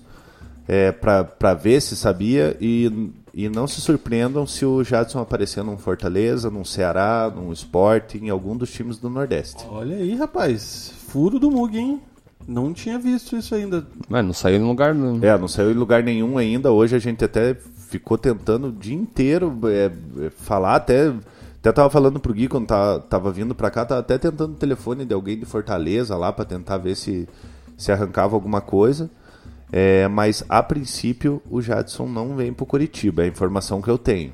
é, 0.68 0.92
para 0.92 1.54
ver 1.54 1.80
se 1.80 1.96
sabia 1.96 2.56
e, 2.60 3.10
e 3.34 3.48
não 3.48 3.66
se 3.66 3.80
surpreendam 3.80 4.46
se 4.46 4.64
o 4.64 4.82
Jadson 4.84 5.20
aparecer 5.20 5.64
num 5.64 5.78
Fortaleza, 5.78 6.50
num 6.50 6.64
Ceará, 6.64 7.32
num 7.34 7.52
Sport, 7.52 8.14
em 8.16 8.30
algum 8.30 8.56
dos 8.56 8.70
times 8.70 8.98
do 8.98 9.10
Nordeste. 9.10 9.64
Olha 9.68 9.96
aí, 9.96 10.14
rapaz. 10.14 10.92
Furo 11.08 11.38
do 11.38 11.50
Mug, 11.50 11.76
hein? 11.76 12.00
Não 12.46 12.72
tinha 12.72 12.98
visto 12.98 13.36
isso 13.36 13.54
ainda. 13.54 13.86
Mas 14.08 14.24
não 14.24 14.32
saiu 14.32 14.56
em 14.60 14.64
lugar 14.64 14.94
nenhum. 14.94 15.18
É, 15.22 15.36
não 15.38 15.48
saiu 15.48 15.70
em 15.70 15.74
lugar 15.74 16.02
nenhum 16.02 16.38
ainda. 16.38 16.72
Hoje 16.72 16.96
a 16.96 16.98
gente 16.98 17.24
até 17.24 17.54
ficou 17.54 18.16
tentando 18.16 18.68
o 18.68 18.72
dia 18.72 18.94
inteiro 18.94 19.58
é, 19.64 19.90
é, 20.26 20.30
falar, 20.30 20.76
até, 20.76 21.12
até 21.58 21.72
tava 21.72 21.90
falando 21.90 22.20
pro 22.20 22.32
Gui 22.32 22.48
quando 22.48 22.66
tá, 22.66 23.00
tava 23.00 23.32
vindo 23.32 23.54
pra 23.54 23.70
cá, 23.70 23.84
tava 23.84 24.00
até 24.00 24.16
tentando 24.16 24.52
o 24.52 24.56
telefone 24.56 25.04
de 25.04 25.12
alguém 25.12 25.38
de 25.38 25.44
Fortaleza 25.44 26.16
lá 26.16 26.32
pra 26.32 26.44
tentar 26.44 26.78
ver 26.78 26.94
se, 26.94 27.28
se 27.76 27.90
arrancava 27.90 28.34
alguma 28.36 28.60
coisa. 28.60 29.10
É, 29.72 30.08
mas 30.08 30.44
a 30.48 30.62
princípio 30.62 31.40
o 31.48 31.62
Jadson 31.62 32.06
não 32.06 32.34
vem 32.34 32.52
pro 32.52 32.66
Curitiba, 32.66 33.22
é 33.22 33.26
a 33.26 33.28
informação 33.28 33.80
que 33.80 33.88
eu 33.88 33.98
tenho. 33.98 34.32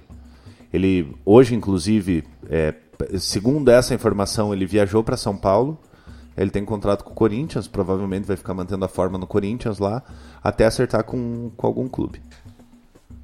Ele 0.73 1.15
hoje, 1.25 1.55
inclusive, 1.55 2.25
é, 2.49 2.75
segundo 3.19 3.71
essa 3.71 3.95
informação, 3.95 4.53
ele 4.53 4.67
viajou 4.67 5.05
para 5.05 5.17
São 5.17 5.37
Paulo. 5.37 5.79
Ele 6.37 6.51
tem 6.51 6.65
contrato 6.65 7.03
com 7.03 7.13
o 7.13 7.15
Corinthians, 7.15 7.67
provavelmente 7.67 8.27
vai 8.27 8.37
ficar 8.37 8.53
mantendo 8.53 8.85
a 8.85 8.89
forma 8.89 9.17
no 9.17 9.27
Corinthians 9.27 9.79
lá, 9.79 10.03
até 10.45 10.67
acertar 10.67 11.03
com, 11.05 11.51
com 11.57 11.67
algum 11.67 11.89
clube. 11.89 12.21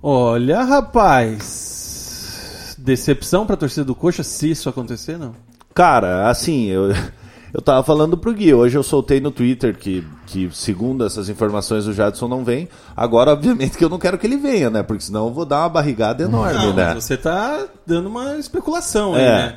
Olha, 0.03 0.63
rapaz. 0.63 2.75
Decepção 2.79 3.47
pra 3.47 3.57
torcida 3.57 3.85
do 3.85 3.95
Coxa 3.95 4.23
se 4.23 4.51
isso 4.51 4.69
acontecer, 4.69 5.19
não? 5.19 5.35
Cara, 5.75 6.29
assim, 6.29 6.67
eu, 6.67 6.89
eu 7.53 7.61
tava 7.61 7.83
falando 7.83 8.17
pro 8.17 8.33
Gui, 8.33 8.55
hoje 8.55 8.77
eu 8.79 8.83
soltei 8.83 9.21
no 9.21 9.31
Twitter 9.31 9.77
que, 9.77 10.07
que 10.27 10.49
segundo 10.53 11.05
essas 11.05 11.29
informações 11.29 11.87
o 11.87 11.93
Jadson 11.93 12.27
não 12.29 12.45
vem. 12.45 12.69
Agora, 12.97 13.33
obviamente, 13.33 13.77
que 13.77 13.85
eu 13.85 13.89
não 13.91 13.99
quero 13.99 14.17
que 14.19 14.27
ele 14.27 14.37
venha, 14.37 14.71
né? 14.71 14.83
Porque 14.83 15.03
senão 15.05 15.27
eu 15.29 15.33
vou 15.33 15.45
dar 15.45 15.61
uma 15.61 15.69
barrigada 15.69 16.23
enorme, 16.25 16.55
Não, 16.67 16.73
né? 16.73 16.95
mas 16.95 17.05
você 17.05 17.17
tá 17.17 17.67
dando 17.87 18.09
uma 18.09 18.37
especulação 18.37 19.15
aí, 19.15 19.23
É. 19.23 19.29
né? 19.31 19.57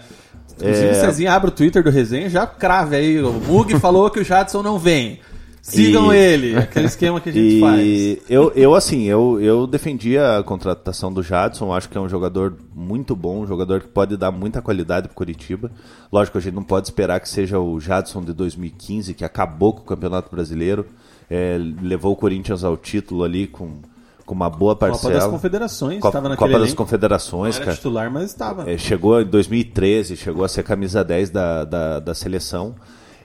Inclusive, 0.58 0.88
É. 0.88 0.92
o 0.92 0.96
Cezinha 0.96 1.34
abre 1.34 1.50
o 1.50 1.52
Twitter 1.52 1.84
do 1.84 1.90
Resenha 1.90 2.30
já 2.30 2.46
crave 2.48 2.96
aí. 2.96 3.22
O 3.22 3.34
Mug 3.34 3.74
falou 3.80 4.10
que 4.10 4.20
o 4.20 4.24
Jadson 4.24 4.62
não 4.62 4.78
vem. 4.80 5.20
Sigam 5.68 6.14
E- 6.14 6.18
ele. 6.18 6.56
Aquele 6.60 6.86
esquema 6.86 7.20
que 7.20 7.30
a 7.30 7.32
gente 7.32 7.60
faz. 7.60 7.82
E 7.82 8.22
eu, 8.30 8.52
eu 8.56 8.76
assim, 8.76 9.06
eu, 9.06 9.42
eu 9.42 9.66
defendi 9.66 10.16
a 10.16 10.44
contratação 10.44 11.12
do 11.12 11.24
Jadson, 11.24 11.74
acho 11.74 11.90
que 11.90 11.98
é 11.98 12.02
um 12.02 12.08
jogador 12.08 12.56
muito 12.74 13.16
bom, 13.16 13.42
um 13.42 13.48
jogador 13.48 13.82
que 13.82 13.88
pode 13.88 14.16
dar 14.16 14.30
muita 14.32 14.62
qualidade 14.62 15.08
pro 15.08 15.16
Curitiba. 15.16 15.72
Lógico, 16.12 16.38
a 16.38 16.42
gente 16.42 16.54
não 16.54 16.62
pode 16.64 16.86
esperar 16.86 17.20
que 17.20 17.28
seja 17.28 17.60
o 17.60 17.80
Jadson 17.80 18.22
de 18.24 18.32
2015, 18.32 19.16
que 19.16 19.26
acabou 19.26 19.74
com 19.74 19.80
o 19.82 19.86
Campeonato 19.86 20.30
Brasileiro, 20.30 20.86
é, 21.28 21.58
levou 21.82 22.14
o 22.14 22.16
Corinthians 22.16 22.64
ao 22.64 22.78
título 22.78 23.24
ali 23.24 23.48
com, 23.48 23.80
com 24.24 24.36
uma 24.36 24.52
boa 24.52 24.76
Copa 24.76 24.90
das 24.90 25.02
parcela. 25.02 25.32
Confederações, 25.32 26.00
Copa, 26.00 26.10
estava 26.10 26.30
naquele 26.30 26.52
Copa 26.52 26.64
das. 26.64 26.74
Confederações, 26.76 27.56
Não 27.56 27.62
era 27.62 27.66
cara. 27.66 27.76
titular, 27.78 28.12
mas 28.12 28.26
estava. 28.26 28.70
É, 28.70 28.78
chegou 28.78 29.20
em 29.20 29.26
2013, 29.26 30.16
chegou 30.16 30.46
a 30.46 30.48
ser 30.48 30.62
camisa 30.62 31.04
10 31.04 31.32
da, 31.32 31.64
da, 31.64 32.00
da 32.00 32.14
seleção. 32.14 32.76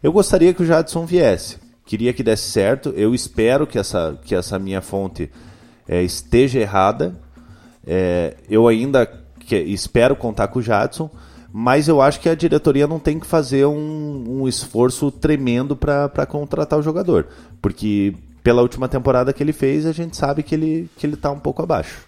Eu 0.03 0.11
gostaria 0.11 0.55
que 0.55 0.63
o 0.63 0.67
Jadson 0.67 1.05
viesse. 1.05 1.59
Queria 1.91 2.13
que 2.13 2.23
desse 2.23 2.49
certo. 2.49 2.91
Eu 2.91 3.13
espero 3.13 3.67
que 3.67 3.77
essa, 3.77 4.17
que 4.25 4.33
essa 4.33 4.61
minha 4.61 4.81
fonte 4.81 5.29
é, 5.89 6.01
esteja 6.05 6.61
errada. 6.61 7.19
É, 7.85 8.37
eu 8.49 8.69
ainda 8.69 9.05
que- 9.41 9.57
espero 9.57 10.15
contar 10.15 10.47
com 10.47 10.61
o 10.61 10.63
Jadson. 10.63 11.11
Mas 11.53 11.89
eu 11.89 12.01
acho 12.01 12.21
que 12.21 12.29
a 12.29 12.35
diretoria 12.37 12.87
não 12.87 13.01
tem 13.01 13.19
que 13.19 13.27
fazer 13.27 13.67
um, 13.67 14.25
um 14.25 14.47
esforço 14.47 15.11
tremendo 15.11 15.75
para 15.75 16.25
contratar 16.25 16.79
o 16.79 16.83
jogador. 16.83 17.27
Porque 17.61 18.15
pela 18.41 18.63
última 18.63 18.87
temporada 18.87 19.33
que 19.33 19.43
ele 19.43 19.53
fez, 19.53 19.85
a 19.85 19.91
gente 19.91 20.17
sabe 20.17 20.45
que 20.45 20.55
ele, 20.55 20.89
que 20.97 21.05
ele 21.05 21.17
tá 21.17 21.33
um 21.33 21.41
pouco 21.41 21.61
abaixo. 21.61 22.03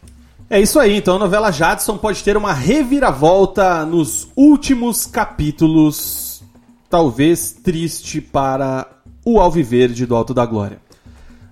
É 0.49 0.61
isso 0.61 0.79
aí, 0.79 0.97
então 0.97 1.17
a 1.17 1.19
novela 1.19 1.51
Jadson 1.51 1.99
pode 1.99 2.23
ter 2.23 2.37
uma 2.37 2.53
reviravolta 2.53 3.85
nos 3.85 4.29
últimos 4.37 5.07
capítulos, 5.07 6.41
talvez 6.89 7.51
triste 7.53 8.21
para 8.21 8.87
o 9.25 9.41
Alviverde 9.41 10.07
do 10.07 10.15
Alto 10.15 10.35
da 10.35 10.45
Glória. 10.47 10.79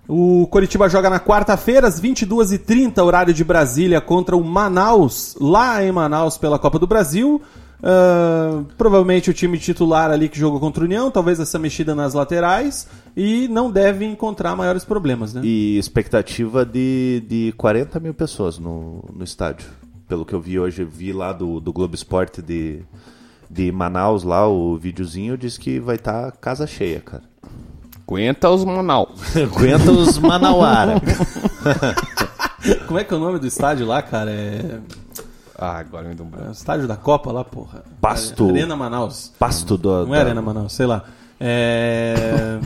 O 0.09 0.47
Coritiba 0.49 0.89
joga 0.89 1.09
na 1.09 1.21
quarta-feira, 1.21 1.87
às 1.87 2.01
22h30, 2.01 3.03
horário 3.05 3.33
de 3.33 3.45
Brasília, 3.45 4.01
contra 4.01 4.37
o 4.37 4.43
Manaus, 4.43 5.37
lá 5.41 5.85
em 5.85 5.93
Manaus, 5.93 6.37
pela 6.37 6.59
Copa 6.59 6.79
do 6.81 6.87
Brasil. 6.87 7.41
Ah, 7.83 8.63
provavelmente 8.77 9.31
o 9.31 9.35
time 9.35 9.59
titular 9.59 10.11
ali 10.11 10.29
que 10.29 10.39
jogou 10.39 10.61
contra 10.61 10.83
o 10.83 10.87
União, 10.87 11.11
talvez 11.11 11.41
essa 11.41 11.59
mexida 11.59 11.95
nas 11.95 12.15
laterais, 12.15 12.87
e 13.17 13.49
não 13.49 13.71
deve 13.71 14.05
encontrar 14.05 14.55
maiores 14.55 14.85
problemas, 14.85 15.33
né? 15.33 15.41
E 15.45 15.79
expectativa 15.79 16.65
de, 16.65 17.23
de 17.27 17.55
40 17.57 17.99
mil 18.01 18.15
pessoas 18.15 18.59
no, 18.59 19.05
no 19.13 19.25
estádio. 19.25 19.67
Pelo 20.07 20.25
que 20.25 20.35
eu 20.35 20.41
vi 20.41 20.59
hoje, 20.59 20.85
vi 20.85 21.13
lá 21.13 21.33
do, 21.33 21.61
do 21.61 21.73
Globo 21.73 21.95
Esporte 21.95 22.43
de, 22.43 22.83
de 23.51 23.73
Manaus, 23.73 24.23
lá 24.23 24.47
o 24.49 24.77
videozinho, 24.77 25.37
diz 25.37 25.59
que 25.59 25.81
vai 25.81 25.97
estar 25.97 26.31
casa 26.33 26.67
cheia, 26.67 27.01
cara. 27.01 27.25
Aguenta 28.07 28.49
os 28.49 28.65
Manaus. 28.65 29.21
Aguenta 29.37 29.91
os 29.91 30.19
Manauara. 30.19 31.01
Como 32.87 32.99
é 32.99 33.05
que 33.05 33.13
é 33.13 33.17
o 33.17 33.21
nome 33.21 33.39
do 33.39 33.47
estádio 33.47 33.87
lá, 33.87 34.01
cara? 34.03 34.31
É. 34.31 34.79
Ah, 35.59 35.79
agora 35.79 36.09
me 36.09 36.15
deu 36.15 36.25
um 36.25 36.29
é 36.29 36.33
o 36.33 36.37
branco. 36.37 36.53
estádio 36.53 36.87
da 36.89 36.97
Copa 36.97 37.31
lá, 37.33 37.45
porra. 37.45 37.85
Pasto. 38.01 38.49
Arena 38.51 38.77
Manaus. 38.77 39.33
Pasto 39.39 39.77
do. 39.77 40.07
Não 40.07 40.15
é 40.15 40.19
da- 40.19 40.25
Arena 40.25 40.43
Manaus, 40.43 40.73
sei 40.73 40.87
lá. 40.87 41.05
É. 41.39 42.59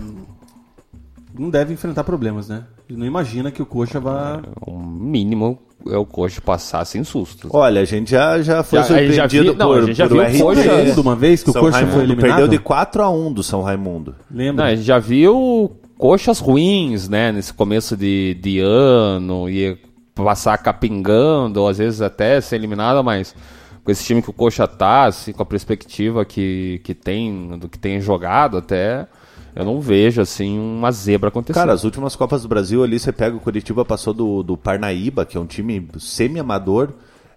Não 1.37 1.51
deve 1.51 1.73
enfrentar 1.73 2.05
problemas, 2.05 2.49
né? 2.49 2.65
Não 2.89 3.07
imagina 3.07 3.51
que 3.51 3.63
o 3.63 3.67
Coxa 3.67 3.99
vá. 3.99 4.41
O 4.67 4.79
mínimo 4.79 5.59
é 5.91 5.97
o 5.97 6.05
coach 6.05 6.41
passar 6.41 6.85
sem 6.85 7.03
susto. 7.05 7.49
Olha, 7.53 7.81
a 7.81 7.85
gente 7.85 8.11
já, 8.11 8.41
já 8.43 8.63
foi 8.63 8.79
Já- 8.79 8.85
a 8.85 8.99
gente 8.99 9.13
já 9.15 9.23
surpreendido 9.29 9.53
vi- 9.53 9.59
não, 9.59 9.67
por, 9.69 9.79
a 9.79 9.87
gente 9.87 9.97
já 9.97 10.09
por 10.09 10.27
viu 10.27 10.45
o. 10.47 10.55
Coxa 10.55 11.01
uma 11.01 11.17
vez 11.17 11.43
que 11.43 11.51
o 11.51 11.53
São 11.53 11.63
Coxa 11.63 11.79
foi 11.79 11.87
Raimundo 11.87 12.03
eliminado. 12.05 12.29
perdeu 12.39 12.49
de 12.49 12.59
4 12.59 13.03
a 13.03 13.11
1 13.11 13.33
do 13.33 13.43
São 13.43 13.63
Raimundo. 13.63 14.15
Lembra? 14.31 14.65
Não, 14.65 14.71
a 14.73 14.75
gente 14.75 14.85
já 14.87 14.99
viu 14.99 15.73
coxas 15.97 16.39
ruins, 16.39 17.09
né? 17.09 17.33
Nesse 17.33 17.53
começo 17.55 17.97
de, 17.97 18.35
de 18.35 18.61
ano, 18.61 19.49
e 19.49 19.79
passar 20.15 20.57
capingando, 20.59 21.61
ou 21.63 21.69
às 21.69 21.79
vezes 21.79 22.01
até 22.03 22.41
ser 22.41 22.57
eliminada, 22.57 23.03
mas 23.03 23.35
com 23.83 23.91
esse 23.91 24.05
time 24.05 24.23
que 24.23 24.31
o 24.31 24.33
Coxa 24.33 24.67
tá, 24.69 25.05
assim, 25.07 25.33
com 25.33 25.43
a 25.43 25.47
perspectiva 25.47 26.25
que, 26.25 26.81
que 26.85 26.95
tem, 26.95 27.59
do 27.59 27.69
que 27.69 27.79
tem 27.79 28.01
jogado 28.01 28.57
até, 28.57 29.07
eu 29.55 29.65
não 29.65 29.81
vejo, 29.81 30.21
assim, 30.21 30.59
uma 30.59 30.91
zebra 30.91 31.29
acontecendo. 31.29 31.63
Cara, 31.63 31.73
as 31.73 31.85
últimas 31.85 32.17
Copas 32.17 32.43
do 32.43 32.49
Brasil 32.49 32.83
ali, 32.83 32.99
você 32.99 33.13
pega 33.13 33.37
o 33.37 33.41
Curitiba, 33.41 33.85
passou 33.85 34.13
do, 34.13 34.43
do 34.43 34.57
Parnaíba, 34.57 35.25
que 35.25 35.37
é 35.37 35.41
um 35.41 35.47
time 35.47 35.89
semi-amador, 35.99 36.91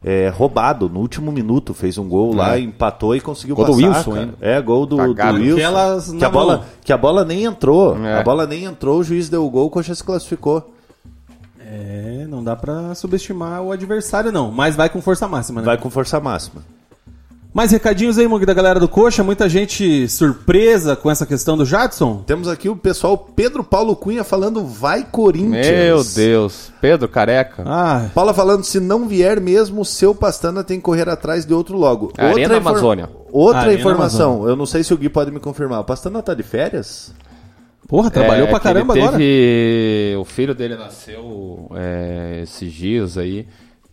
é, 0.03 0.29
roubado. 0.29 0.89
No 0.89 0.99
último 0.99 1.31
minuto 1.31 1.73
fez 1.75 1.97
um 1.97 2.07
gol 2.09 2.33
lá, 2.33 2.57
empatou 2.57 3.15
e 3.15 3.21
conseguiu 3.21 3.55
Gol 3.55 3.65
do 3.65 3.71
passar. 3.73 3.87
Wilson, 3.87 4.11
cara. 4.11 4.21
ainda. 4.21 4.37
É, 4.41 4.61
gol 4.61 4.85
do, 4.85 4.95
do. 4.95 5.03
Wilson. 5.03 6.17
Que 6.17 6.25
a, 6.25 6.29
bola, 6.29 6.57
mão. 6.57 6.65
que 6.83 6.93
a 6.93 6.97
bola 6.97 7.23
nem 7.23 7.43
entrou. 7.43 7.97
É. 8.03 8.19
A 8.19 8.23
bola 8.23 8.47
nem 8.47 8.63
entrou, 8.63 8.99
o 8.99 9.03
juiz 9.03 9.29
deu 9.29 9.45
o 9.45 9.49
gol, 9.49 9.67
o 9.67 9.69
Coxa 9.69 9.93
se 9.93 10.03
classificou. 10.03 10.73
É, 11.59 12.25
não 12.29 12.43
dá 12.43 12.55
pra 12.55 12.95
subestimar 12.95 13.61
o 13.61 13.71
adversário, 13.71 14.31
não. 14.31 14.51
Mas 14.51 14.75
vai 14.75 14.89
com 14.89 15.01
força 15.01 15.27
máxima, 15.27 15.61
né? 15.61 15.65
Vai 15.65 15.77
com 15.77 15.89
força 15.89 16.19
máxima. 16.19 16.63
Mais 17.57 17.71
recadinhos 17.71 18.19
aí, 18.19 18.27
Mug, 18.27 18.45
da 18.45 18.53
galera 18.53 18.79
do 18.79 18.87
Coxa. 18.87 19.23
Muita 19.23 19.49
gente 19.49 20.07
surpresa 20.07 20.95
com 20.95 21.09
essa 21.09 21.25
questão 21.25 21.57
do 21.57 21.65
Jadson. 21.65 22.21
Temos 22.23 22.47
aqui 22.47 22.69
o 22.69 22.75
pessoal 22.75 23.17
Pedro 23.17 23.63
Paulo 23.63 23.95
Cunha 23.95 24.23
falando 24.23 24.63
vai 24.63 25.03
Corinthians. 25.03 25.65
Meu 25.67 26.03
Deus. 26.03 26.71
Pedro, 26.79 27.09
careca. 27.09 27.63
Ah, 27.65 28.11
Paula 28.13 28.31
falando, 28.31 28.63
se 28.63 28.79
não 28.79 29.07
vier 29.07 29.41
mesmo, 29.41 29.81
o 29.81 29.85
seu 29.85 30.13
Pastana 30.13 30.63
tem 30.63 30.77
que 30.77 30.83
correr 30.83 31.09
atrás 31.09 31.47
de 31.47 31.53
outro 31.55 31.75
logo. 31.79 32.13
Arena 32.15 32.57
infor- 32.57 32.71
Amazônia. 32.73 33.09
Outra 33.31 33.61
Arena 33.61 33.79
informação, 33.79 34.47
eu 34.47 34.55
não 34.55 34.67
sei 34.67 34.83
se 34.83 34.93
o 34.93 34.97
Gui 34.97 35.09
pode 35.09 35.31
me 35.31 35.39
confirmar. 35.39 35.79
O 35.79 35.83
Pastana 35.83 36.21
tá 36.21 36.35
de 36.35 36.43
férias? 36.43 37.11
porra, 37.87 38.11
trabalhou 38.11 38.45
É, 38.45 38.49
pra 38.51 38.59
que 38.59 38.67
ele 38.67 38.73
caramba 38.75 38.93
agora. 38.93 39.11
teve... 39.13 40.15
O 40.19 40.25
filho 40.25 40.53
dele 40.53 40.75
nasceu 40.75 41.71
é, 41.73 42.41
esses 42.43 42.71
dias 42.71 43.17
aí. 43.17 43.47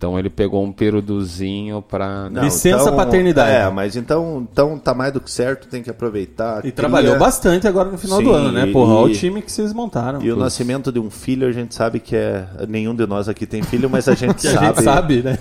Então 0.05 0.19
ele 0.19 0.29
pegou 0.29 0.63
um 0.63 0.71
períodozinho 0.71 1.81
pra. 1.81 2.29
Não, 2.29 2.43
Licença 2.45 2.93
paternidade. 2.93 3.51
É, 3.53 3.71
mas 3.71 3.97
então, 3.97 4.47
então 4.53 4.79
tá 4.79 4.93
mais 4.93 5.13
do 5.15 5.21
que 5.21 5.31
certo, 5.31 5.67
tem 5.67 5.83
que 5.83 5.89
aproveitar. 5.89 6.59
E 6.59 6.61
Cria- 6.63 6.73
trabalhou 6.73 7.19
bastante 7.19 7.67
agora 7.67 7.91
no 7.91 7.97
final 7.97 8.21
do 8.21 8.29
Sim, 8.29 8.35
ano, 8.37 8.53
né? 8.53 8.67
e- 8.69 8.73
Porra, 8.73 8.93
olha 8.93 9.07
o 9.07 9.11
e- 9.11 9.17
time 9.17 9.41
que 9.41 9.51
vocês 9.51 9.73
montaram. 9.73 10.21
E 10.21 10.31
o 10.31 10.37
nascimento 10.37 10.93
de 10.93 10.99
um 11.01 11.09
filho, 11.09 11.49
a 11.49 11.53
gente 11.53 11.75
sabe 11.75 12.01
que 12.01 12.15
é. 12.15 12.45
Nenhum 12.69 12.95
de 12.95 13.07
nós 13.07 13.31
aqui 13.31 13.47
tem 13.47 13.63
filho, 13.63 13.89
mas 13.89 14.07
a 14.07 14.13
gente 14.15 14.43
Que 14.43 14.49
a 14.49 14.53
sabe. 14.53 14.67
gente 14.67 14.83
sabe, 14.85 15.23
né? 15.23 15.39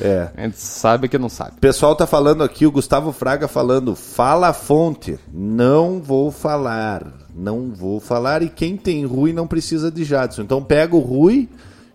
É. 0.00 0.28
A 0.34 0.42
gente 0.44 0.58
sabe 0.58 1.08
que 1.08 1.18
não 1.18 1.28
sabe. 1.28 1.52
O 1.58 1.60
pessoal 1.60 1.94
tá 1.94 2.06
falando 2.06 2.42
aqui, 2.42 2.64
o 2.66 2.72
Gustavo 2.72 3.12
Fraga 3.12 3.46
falando, 3.46 3.94
fala 3.94 4.48
a 4.48 4.52
fonte. 4.54 5.18
Não 5.30 6.00
vou 6.00 6.30
falar. 6.30 7.02
Não 7.34 7.70
vou 7.70 8.00
falar. 8.00 8.42
E 8.42 8.48
quem 8.48 8.78
tem 8.78 9.04
Rui 9.04 9.34
não 9.34 9.46
precisa 9.46 9.90
de 9.90 10.04
Jadson. 10.04 10.40
Então 10.40 10.62
pega 10.62 10.96
o 10.96 11.00
Rui 11.00 11.48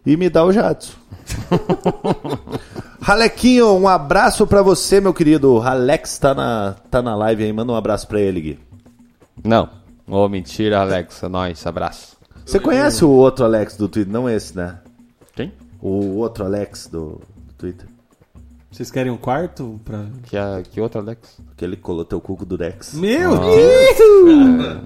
e 0.05 0.17
me 0.17 0.29
dá 0.29 0.43
o 0.43 0.51
Jadson. 0.51 0.93
Ralequinho, 3.01 3.73
um 3.73 3.87
abraço 3.87 4.45
pra 4.45 4.61
você, 4.61 5.01
meu 5.01 5.13
querido. 5.13 5.55
O 5.55 5.61
Alex 5.61 6.17
tá 6.17 6.33
na, 6.33 6.75
tá 6.89 7.01
na 7.01 7.15
live 7.15 7.43
aí. 7.43 7.53
Manda 7.53 7.71
um 7.71 7.75
abraço 7.75 8.07
pra 8.07 8.19
ele, 8.19 8.41
Gui. 8.41 8.59
Não. 9.43 9.69
Ô, 10.07 10.27
mentira, 10.29 10.79
Alex. 10.79 11.23
É 11.23 11.27
nóis. 11.27 11.65
Abraço. 11.65 12.17
Você 12.45 12.59
conhece 12.59 13.03
o 13.03 13.09
outro 13.09 13.43
Alex 13.45 13.75
do 13.75 13.87
Twitter? 13.87 14.11
Não 14.11 14.29
esse, 14.29 14.55
né? 14.55 14.79
Quem? 15.35 15.51
O 15.81 16.17
outro 16.17 16.45
Alex 16.45 16.87
do, 16.87 17.21
do 17.47 17.53
Twitter. 17.57 17.87
Vocês 18.71 18.91
querem 18.91 19.11
um 19.11 19.17
quarto 19.17 19.79
pra. 19.83 20.05
Que, 20.23 20.37
a, 20.37 20.63
que 20.63 20.79
outro, 20.79 21.01
Alex? 21.01 21.39
Aquele 21.51 21.75
que 21.75 21.81
colou 21.81 22.05
teu 22.05 22.21
cuco 22.21 22.45
do 22.45 22.57
Dex. 22.57 22.93
Meu 22.93 23.37
Deus! 23.37 24.81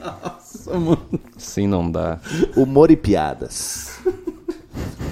Nossa, 0.00 0.78
mano. 0.78 1.06
Sim, 1.36 1.66
não 1.66 1.90
dá. 1.90 2.18
Humor 2.56 2.90
e 2.90 2.96
piadas. 2.96 3.98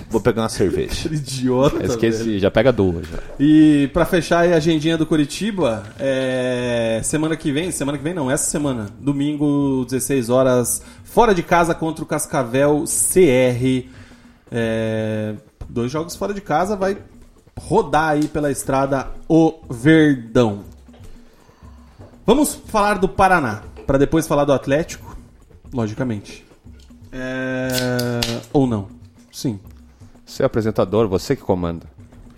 Vou 0.09 0.21
pegar 0.21 0.43
uma 0.43 0.49
cerveja. 0.49 1.09
Idiota. 1.13 1.85
Esqueci, 1.85 2.25
velho. 2.25 2.39
já 2.39 2.51
pega 2.51 2.73
duas. 2.73 3.07
Já. 3.09 3.19
E 3.39 3.91
pra 3.93 4.05
fechar 4.05 4.41
aí 4.41 4.53
a 4.53 4.57
agendinha 4.57 4.97
do 4.97 5.07
Curitiba, 5.07 5.83
é... 5.99 7.01
semana 7.03 7.37
que 7.37 7.51
vem, 7.51 7.71
semana 7.71 7.99
que 7.99 8.05
vem 8.05 8.15
não, 8.15 8.31
essa 8.31 8.49
semana, 8.49 8.89
domingo, 9.01 9.85
16 9.85 10.31
horas, 10.31 10.83
fora 11.03 11.35
de 11.35 11.43
casa 11.43 11.75
contra 11.75 12.05
o 12.05 12.07
Cascavel 12.07 12.85
CR. 12.85 13.89
É, 14.53 15.35
Dois 15.69 15.91
jogos 15.91 16.15
fora 16.15 16.35
de 16.35 16.41
casa, 16.41 16.77
vai 16.77 16.97
rodar 17.59 18.11
aí 18.11 18.29
pela 18.29 18.51
estrada 18.51 19.09
o 19.29 19.61
Verdão. 19.69 20.65
Vamos 22.27 22.55
falar 22.55 22.99
do 22.99 23.09
Paraná, 23.09 23.63
pra 23.87 23.99
depois 23.99 24.27
falar 24.27 24.45
do 24.45 24.53
Atlético, 24.53 25.17
logicamente. 25.73 26.45
É... 27.13 28.21
Ou 28.53 28.67
não. 28.67 28.94
Sim. 29.35 29.59
Você 30.25 30.45
é 30.45 30.47
apresentador, 30.47 31.09
você 31.09 31.35
que 31.35 31.43
comanda. 31.43 31.87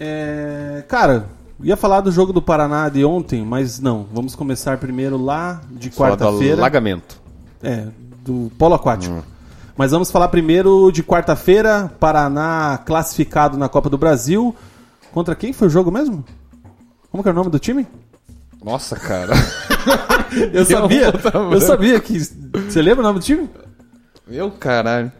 É, 0.00 0.82
cara, 0.88 1.26
ia 1.62 1.76
falar 1.76 2.00
do 2.00 2.11
jogo 2.11 2.32
do 2.32 2.40
Paraná 2.40 2.88
de 2.88 3.04
ontem, 3.04 3.44
mas 3.44 3.78
não. 3.78 4.06
Vamos 4.11 4.35
começar 4.35 4.78
primeiro 4.78 5.16
lá 5.16 5.61
de 5.70 5.90
quarta-feira. 5.90 6.56
alagamento. 6.56 7.20
É, 7.62 7.87
do 8.24 8.50
polo 8.59 8.74
aquático. 8.74 9.22
Mas 9.76 9.90
vamos 9.90 10.11
falar 10.11 10.28
primeiro 10.28 10.90
de 10.90 11.02
quarta-feira, 11.02 11.92
Paraná 12.00 12.80
classificado 12.85 13.59
na 13.59 13.68
Copa 13.68 13.90
do 13.90 13.98
Brasil. 13.98 14.56
Contra 15.12 15.35
quem 15.37 15.52
foi 15.52 15.68
o 15.68 15.70
jogo 15.70 15.90
mesmo? 15.90 16.24
Como 17.11 17.22
que 17.22 17.28
é 17.28 17.32
o 17.32 17.34
nome 17.34 17.51
do 17.51 17.59
time? 17.59 17.86
Nossa, 18.64 18.97
cara. 18.97 19.34
Eu 20.53 20.64
sabia, 20.64 21.12
eu 21.53 21.61
sabia 21.61 22.01
que. 22.01 22.18
Você 22.18 22.82
lembra 22.82 23.01
o 23.01 23.07
nome 23.07 23.20
do 23.20 23.24
time? 23.24 23.49
Meu 24.26 24.51
caralho. 24.51 25.12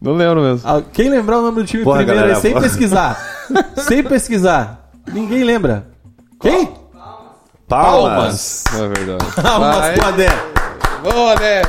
Não 0.00 0.14
lembro 0.14 0.40
mesmo. 0.42 0.68
Ah, 0.68 0.82
Quem 0.92 1.10
lembrar 1.10 1.38
o 1.38 1.42
nome 1.42 1.60
do 1.62 1.66
time 1.66 1.84
Porra, 1.84 1.98
primeiro 1.98 2.20
galera, 2.20 2.36
aí, 2.38 2.42
sem 2.42 2.52
porra. 2.52 2.62
pesquisar. 2.62 3.46
sem 3.86 4.02
pesquisar. 4.02 4.90
Ninguém 5.12 5.44
lembra. 5.44 5.86
Quem? 6.40 6.70
Palmas. 7.68 8.64
É 8.74 8.88
verdade. 8.88 9.24
Palmas 9.42 9.78
Vai. 9.78 9.94
pro 9.94 10.06
Adé. 10.06 10.28
Boa, 11.02 11.34
né? 11.36 11.62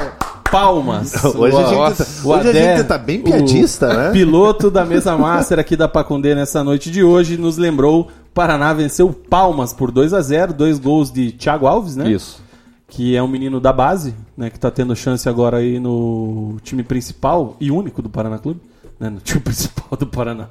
Palmas. 0.51 1.25
Hoje, 1.35 1.55
a 1.57 1.63
gente, 1.63 1.97
tá, 1.97 2.05
o 2.23 2.29
hoje 2.29 2.47
a 2.47 2.49
Adé, 2.51 2.77
gente 2.77 2.87
tá 2.87 2.97
bem 2.97 3.19
o 3.19 3.23
piadista, 3.23 3.93
né? 3.93 4.11
Piloto 4.11 4.69
da 4.71 4.85
mesa 4.85 5.17
master 5.17 5.59
aqui 5.59 5.75
da 5.75 5.87
Pacondê 5.87 6.35
nessa 6.35 6.63
noite 6.63 6.89
de 6.91 7.03
hoje 7.03 7.37
nos 7.37 7.57
lembrou 7.57 8.09
Paraná 8.33 8.73
venceu 8.73 9.09
Palmas 9.11 9.73
por 9.73 9.91
2 9.91 10.13
a 10.13 10.21
0 10.21 10.53
dois 10.53 10.77
gols 10.77 11.11
de 11.11 11.31
Thiago 11.31 11.65
Alves, 11.67 11.95
né? 11.95 12.09
Isso. 12.09 12.41
Que 12.87 13.15
é 13.15 13.23
um 13.23 13.27
menino 13.27 13.59
da 13.59 13.73
base, 13.73 14.13
né? 14.37 14.49
Que 14.49 14.59
tá 14.59 14.69
tendo 14.69 14.95
chance 14.95 15.27
agora 15.27 15.57
aí 15.57 15.79
no 15.79 16.57
time 16.63 16.83
principal 16.83 17.57
e 17.59 17.71
único 17.71 18.01
do 18.01 18.09
Paraná 18.09 18.37
Clube. 18.37 18.61
Né, 18.99 19.09
no 19.09 19.19
time 19.19 19.41
principal 19.43 19.97
do 19.97 20.07
Paraná. 20.07 20.47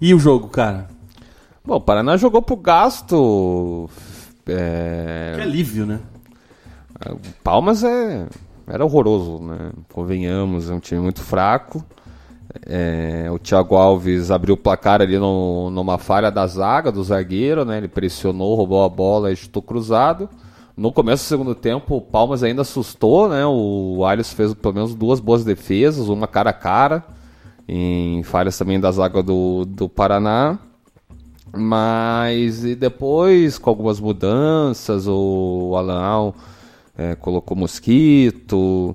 e 0.00 0.12
o 0.12 0.18
jogo, 0.18 0.48
cara? 0.48 0.88
Bom, 1.64 1.76
o 1.76 1.80
Paraná 1.80 2.16
jogou 2.16 2.42
pro 2.42 2.56
gasto. 2.56 3.88
é, 4.46 5.34
Que 5.36 5.42
alívio, 5.42 5.86
né? 5.86 6.00
Palmas 7.44 7.84
é, 7.84 8.26
era 8.66 8.84
horroroso, 8.84 9.38
né? 9.44 9.70
Convenhamos, 9.92 10.68
é 10.68 10.74
um 10.74 10.80
time 10.80 11.00
muito 11.00 11.22
fraco. 11.22 11.84
É, 12.66 13.28
o 13.30 13.38
Thiago 13.38 13.76
Alves 13.76 14.30
abriu 14.30 14.54
o 14.54 14.56
placar 14.56 15.02
ali 15.02 15.18
no- 15.18 15.70
numa 15.70 15.98
falha 15.98 16.30
da 16.30 16.46
zaga, 16.46 16.90
do 16.90 17.02
zagueiro, 17.04 17.64
né? 17.64 17.76
Ele 17.78 17.88
pressionou, 17.88 18.54
roubou 18.54 18.84
a 18.84 18.88
bola 18.88 19.30
e 19.32 19.36
chutou 19.36 19.62
cruzado. 19.62 20.28
No 20.76 20.92
começo 20.92 21.24
do 21.24 21.28
segundo 21.28 21.54
tempo, 21.54 21.96
o 21.96 22.00
Palmas 22.00 22.42
ainda 22.42 22.62
assustou, 22.62 23.28
né? 23.28 23.44
O 23.46 24.04
Alisson 24.06 24.36
fez 24.36 24.54
pelo 24.54 24.74
menos 24.74 24.94
duas 24.94 25.20
boas 25.20 25.44
defesas, 25.44 26.08
uma 26.08 26.26
cara 26.28 26.50
a 26.50 26.52
cara, 26.52 27.04
em 27.68 28.22
falhas 28.22 28.56
também 28.56 28.80
da 28.80 28.90
zaga 28.92 29.22
do, 29.22 29.64
do 29.66 29.88
Paraná. 29.88 30.58
Mas 31.56 32.64
e 32.64 32.74
depois, 32.74 33.58
com 33.58 33.70
algumas 33.70 33.98
mudanças, 34.00 35.06
o 35.08 35.74
Alan 35.76 36.00
Al, 36.00 36.34
é, 36.96 37.14
colocou 37.14 37.56
Mosquito, 37.56 38.94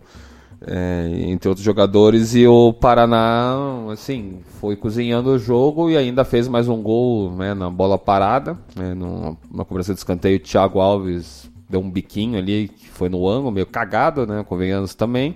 é, 0.66 1.10
entre 1.28 1.50
outros 1.50 1.64
jogadores, 1.64 2.36
e 2.36 2.48
o 2.48 2.74
Paraná, 2.74 3.56
assim, 3.92 4.40
foi 4.60 4.76
cozinhando 4.76 5.32
o 5.32 5.40
jogo 5.40 5.90
e 5.90 5.98
ainda 5.98 6.24
fez 6.24 6.48
mais 6.48 6.68
um 6.68 6.82
gol 6.82 7.32
né, 7.32 7.54
na 7.54 7.70
bola 7.70 7.98
parada, 7.98 8.58
né, 8.76 8.94
numa, 8.94 9.38
numa 9.52 9.66
cobrança 9.66 9.94
de 9.94 10.00
escanteio, 10.00 10.38
o 10.38 10.40
Thiago 10.40 10.80
Alves 10.80 11.50
deu 11.70 11.80
um 11.80 11.90
biquinho 11.90 12.38
ali, 12.38 12.70
que 12.70 12.90
foi 12.90 13.10
no 13.10 13.28
ângulo, 13.28 13.52
meio 13.52 13.66
cagado, 13.66 14.26
né, 14.26 14.46
convenhamos 14.48 14.94
também. 14.94 15.36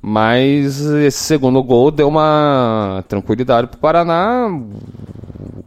Mas 0.00 0.80
esse 0.80 1.18
segundo 1.18 1.62
gol 1.62 1.90
deu 1.90 2.08
uma 2.08 3.04
tranquilidade 3.08 3.66
pro 3.66 3.80
Paraná. 3.80 4.48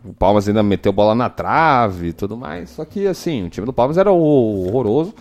O 0.06 0.14
Palmas 0.14 0.48
ainda 0.48 0.64
meteu 0.64 0.94
bola 0.94 1.14
na 1.14 1.30
trave 1.30 2.08
e 2.08 2.14
tudo 2.14 2.38
mais. 2.38 2.70
Só 2.70 2.86
que, 2.86 3.06
assim, 3.06 3.46
o 3.46 3.50
time 3.50 3.66
do 3.66 3.74
Palmas 3.74 3.98
era 3.98 4.12
horroroso. 4.12 5.14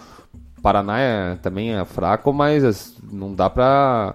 Paraná 0.63 0.99
é- 0.99 1.35
também 1.37 1.75
é 1.75 1.85
fraco, 1.85 2.33
mas 2.33 2.65
as- 2.65 2.95
não 3.11 3.35
dá 3.35 3.49
pra 3.49 4.15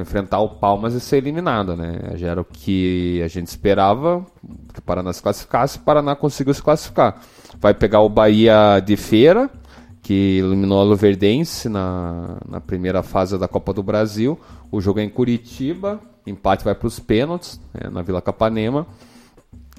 enfrentar 0.00 0.40
o 0.40 0.48
Palmas 0.48 0.92
e 0.94 1.00
ser 1.00 1.18
eliminado, 1.18 1.76
né? 1.76 2.12
Já 2.16 2.28
era 2.28 2.40
o 2.40 2.44
que 2.44 3.20
a 3.22 3.28
gente 3.28 3.46
esperava, 3.48 4.24
que 4.72 4.80
o 4.80 4.82
Paraná 4.82 5.12
se 5.12 5.22
classificasse. 5.22 5.78
O 5.78 5.82
Paraná 5.82 6.16
conseguiu 6.16 6.52
se 6.52 6.62
classificar. 6.62 7.20
Vai 7.60 7.74
pegar 7.74 8.00
o 8.00 8.08
Bahia 8.08 8.80
de 8.84 8.96
feira, 8.96 9.48
que 10.02 10.38
eliminou 10.38 10.80
a 10.80 10.84
Luverdense 10.84 11.68
na, 11.68 12.36
na 12.48 12.60
primeira 12.60 13.02
fase 13.02 13.38
da 13.38 13.46
Copa 13.48 13.72
do 13.72 13.82
Brasil. 13.82 14.38
O 14.70 14.80
jogo 14.80 14.98
é 15.00 15.04
em 15.04 15.08
Curitiba, 15.08 16.00
empate 16.26 16.64
vai 16.64 16.74
para 16.74 16.88
os 16.88 16.98
pênaltis, 16.98 17.60
né, 17.72 17.88
na 17.90 18.02
Vila 18.02 18.20
Capanema. 18.20 18.86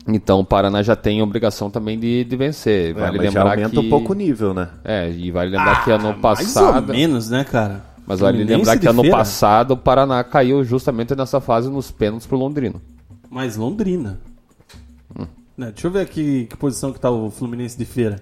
Então 0.08 0.40
o 0.40 0.46
Paraná 0.46 0.84
já 0.84 0.96
tem 0.96 1.20
a 1.20 1.24
obrigação 1.24 1.70
também 1.72 1.98
de, 1.98 2.24
de 2.24 2.36
vencer. 2.36 2.92
É, 2.92 2.94
Vale 2.94 3.06
mas 3.06 3.16
já 3.16 3.22
lembrar 3.40 3.52
aumenta 3.52 3.70
que 3.72 3.80
um 3.80 3.90
pouco 3.90 4.14
o 4.14 4.16
nível, 4.16 4.54
né? 4.54 4.70
é, 4.84 5.10
e 5.10 5.32
vale 5.32 5.50
lembrar 5.50 5.84
que 5.84 5.92
ano 5.92 6.10
Ah, 6.10 6.14
Mais 6.14 6.56
ou 6.56 6.64
passado. 6.64 6.94
menos, 6.94 7.30
né, 7.30 7.44
cara? 7.44 7.84
Mas 8.06 8.20
vale 8.20 8.44
lembrar 8.44 8.78
que 8.78 8.88
ano 8.88 9.02
feira, 9.02 9.18
passado 9.18 9.72
o 9.72 9.78
Paraná 9.78 10.24
caiu 10.24 10.64
justamente 10.64 11.16
nessa 11.16 11.42
fase 11.42 11.70
nos 11.70 11.90
pênaltis 11.90 12.28
pro 12.28 12.38
Londrino. 12.38 12.80
Mais 13.32 13.56
Londrina. 13.58 14.20
Né, 15.58 15.72
deixa 15.72 15.88
eu 15.88 15.92
ver 15.92 16.02
aqui 16.02 16.48
que 16.50 16.58
posição 16.58 16.92
que 16.92 17.00
tá 17.00 17.10
o 17.10 17.32
Fluminense 17.32 17.78
de 17.78 17.86
feira. 17.86 18.22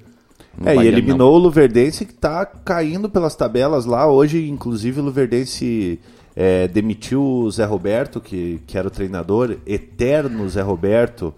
No 0.58 0.70
É, 0.70 0.76
e 0.76 0.88
eliminou 0.88 1.34
o 1.34 1.38
Luverdense 1.40 2.06
que 2.06 2.14
tá 2.14 2.46
caindo 2.46 3.10
pelas 3.10 3.36
tabelas 3.36 3.86
lá. 3.86 4.08
Hoje, 4.08 4.48
inclusive, 4.48 5.02
o 5.02 5.04
Luverdense 5.04 6.00
é, 6.36 6.68
demitiu 6.68 7.24
o 7.24 7.52
Zé 7.52 7.64
Roberto, 7.66 8.20
que, 8.20 8.60
que 8.66 8.78
era 8.78 8.88
o 8.88 8.92
treinador, 8.92 9.58
eterno 9.68 10.48
Zé 10.50 10.62
Roberto, 10.62 11.34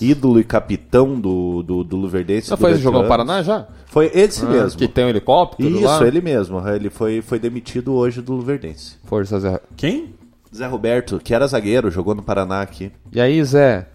ídolo 0.00 0.38
e 0.38 0.44
capitão 0.44 1.18
do, 1.18 1.62
do, 1.62 1.82
do 1.84 1.96
Luverdense. 1.96 2.48
Já 2.50 2.56
foi 2.56 2.72
esse 2.72 2.80
durante 2.82 2.94
jogo 2.96 3.02
no. 3.04 3.08
Paraná 3.08 3.42
já? 3.42 3.66
Foi 3.86 4.10
esse 4.14 4.44
mesmo. 4.44 4.78
Que 4.78 4.86
tem 4.88 5.04
um 5.04 5.08
helicóptero 5.08 5.68
Isso, 5.70 5.84
lá? 5.84 6.06
ele 6.06 6.20
mesmo. 6.20 6.68
Ele 6.68 6.90
foi, 6.90 7.22
foi 7.22 7.38
demitido 7.38 7.94
hoje 7.94 8.20
do 8.20 8.34
Luverdense. 8.34 8.96
Força 9.04 9.38
Zé. 9.40 9.60
Quem? 9.76 10.14
Zé 10.54 10.66
Roberto, 10.66 11.18
que 11.22 11.34
era 11.34 11.46
zagueiro, 11.46 11.90
jogou 11.90 12.14
no 12.14 12.22
Paraná 12.22 12.60
aqui. 12.60 12.92
E 13.12 13.20
aí, 13.20 13.42
Zé? 13.44 13.86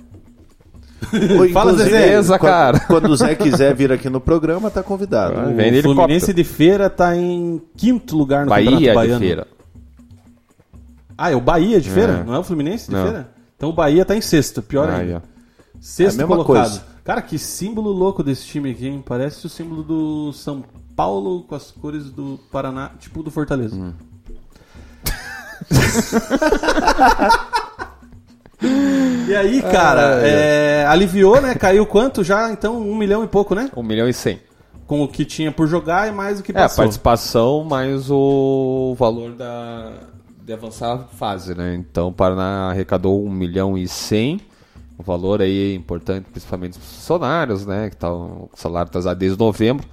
Fala, 1.53 1.73
Zezé. 1.73 1.89
Beleza, 2.01 2.37
quando- 2.37 2.51
cara. 2.51 2.79
Quando 2.81 3.09
o 3.09 3.15
Zé 3.15 3.33
quiser 3.35 3.73
vir 3.73 3.91
aqui 3.91 4.09
no 4.09 4.19
programa, 4.19 4.69
tá 4.69 4.83
convidado. 4.83 5.35
Vai. 5.55 5.79
O 5.79 5.81
Fluminense 5.83 6.33
de 6.33 6.43
feira 6.43 6.89
tá 6.89 7.15
em 7.15 7.61
quinto 7.77 8.17
lugar 8.17 8.43
no 8.45 8.49
Bahia 8.49 8.65
Campeonato 8.65 8.89
de 8.89 8.95
Baiano. 8.95 9.19
feira. 9.19 9.47
Ah, 11.21 11.31
é 11.31 11.35
o 11.35 11.41
Bahia 11.41 11.81
de 11.81 11.89
feira? 11.89 12.19
É. 12.19 12.23
Não 12.23 12.33
é 12.33 12.39
o 12.39 12.43
Fluminense 12.43 12.87
de 12.89 12.95
Não. 12.95 13.03
feira? 13.03 13.29
Então 13.57 13.69
o 13.69 13.73
Bahia 13.73 14.05
tá 14.05 14.15
em 14.15 14.21
sexto, 14.21 14.61
pior 14.61 14.89
Aí, 14.89 15.01
ainda. 15.01 15.17
ó. 15.17 15.21
Sexto 15.81 16.21
É 16.21 16.25
colocado. 16.25 16.55
coisa. 16.69 16.81
Cara, 17.03 17.21
que 17.21 17.37
símbolo 17.37 17.91
louco 17.91 18.23
desse 18.23 18.45
time 18.45 18.71
aqui, 18.71 18.87
hein? 18.87 19.03
Parece 19.05 19.45
o 19.45 19.49
símbolo 19.49 19.83
do 19.83 20.31
São 20.33 20.63
Paulo 20.95 21.43
com 21.43 21.55
as 21.55 21.71
cores 21.71 22.09
do 22.09 22.39
Paraná, 22.51 22.91
tipo 22.99 23.21
do 23.23 23.29
Fortaleza. 23.31 23.75
Hum. 23.75 23.93
e 29.27 29.35
aí, 29.35 29.61
cara, 29.61 30.21
é, 30.25 30.85
aliviou, 30.87 31.41
né? 31.41 31.55
Caiu 31.55 31.85
quanto 31.85 32.23
já? 32.23 32.51
Então, 32.51 32.77
um 32.79 32.95
milhão 32.95 33.23
e 33.23 33.27
pouco, 33.27 33.55
né? 33.55 33.69
1 33.75 33.83
milhão 33.83 34.07
e 34.09 34.13
100. 34.13 34.39
Com 34.85 35.03
o 35.03 35.07
que 35.07 35.23
tinha 35.23 35.51
por 35.51 35.67
jogar 35.67 36.07
e 36.07 36.11
mais 36.11 36.39
o 36.39 36.43
que 36.43 36.51
É, 36.51 36.55
a 36.55 36.61
passou. 36.63 36.83
participação 36.83 37.63
mais 37.63 38.09
o 38.09 38.95
valor 38.97 39.33
da, 39.33 39.91
de 40.49 40.53
avançar 40.53 40.93
a 40.93 40.97
fase, 40.97 41.53
né? 41.53 41.75
Então 41.75 42.07
o 42.07 42.11
Paraná 42.11 42.71
arrecadou 42.71 43.23
1 43.23 43.29
milhão 43.29 43.77
e 43.77 43.87
100. 43.87 44.41
O 44.97 45.03
valor 45.03 45.43
aí 45.43 45.73
é 45.73 45.75
importante, 45.75 46.25
principalmente 46.31 46.73
para 46.73 46.81
os 46.81 46.95
funcionários, 46.95 47.65
né? 47.67 47.89
Que 47.91 47.95
tá, 47.95 48.11
o 48.11 48.49
salário 48.55 48.89
está 48.91 49.13
desde 49.13 49.37
novembro. 49.37 49.87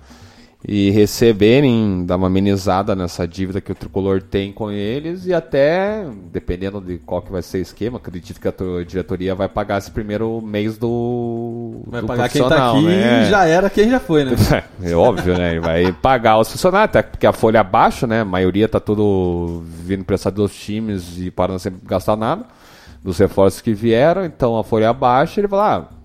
E 0.69 0.91
receberem, 0.91 2.05
dar 2.05 2.17
uma 2.17 2.27
amenizada 2.27 2.97
nessa 2.97 3.27
dívida 3.29 3.61
que 3.61 3.71
o 3.71 3.75
Tricolor 3.75 4.21
tem 4.23 4.53
com 4.53 4.71
eles 4.71 5.25
e 5.27 5.33
até, 5.33 6.05
dependendo 6.33 6.81
de 6.81 6.99
qual 6.99 7.23
que 7.23 7.31
vai 7.31 7.43
ser 7.43 7.59
o 7.59 7.63
esquema, 7.63 7.99
acredito 7.99 8.41
que 8.41 8.49
a 8.49 8.53
to- 8.53 8.85
diretoria 8.85 9.35
vai 9.35 9.49
pagar 9.49 9.79
esse 9.79 9.91
primeiro 9.91 10.41
mês 10.41 10.77
do, 10.77 11.83
Vai 11.87 12.01
do 12.01 12.07
pagar 12.09 12.29
quem 12.31 12.49
tá 12.49 12.71
aqui 12.73 12.85
né? 12.85 13.23
e 13.23 13.31
já 13.31 13.45
era 13.47 13.71
quem 13.71 13.89
já 13.91 14.01
foi, 14.01 14.25
né? 14.25 14.33
É 14.83 14.95
óbvio, 14.95 15.37
né? 15.39 15.61
Vai 15.61 15.93
pagar 15.93 16.39
os 16.39 16.51
funcionários, 16.51 16.89
até 16.97 17.03
porque 17.03 17.27
a 17.27 17.33
folha 17.33 17.63
baixa, 17.63 18.07
né? 18.07 18.23
A 18.23 18.25
maioria 18.25 18.69
tá 18.69 18.81
tudo 18.81 19.63
vindo 19.85 20.01
emprestado 20.01 20.35
dos 20.37 20.55
times 20.55 21.17
e 21.19 21.31
para 21.31 21.53
não 21.53 21.59
sempre 21.61 21.81
gastar 21.87 22.17
nada 22.17 22.45
dos 23.05 23.19
reforços 23.19 23.61
que 23.61 23.73
vieram, 23.73 24.25
então 24.25 24.59
a 24.59 24.65
folha 24.65 24.93
baixa, 24.93 25.41
ele 25.41 25.47
fala, 25.47 25.77
ah, 25.77 25.96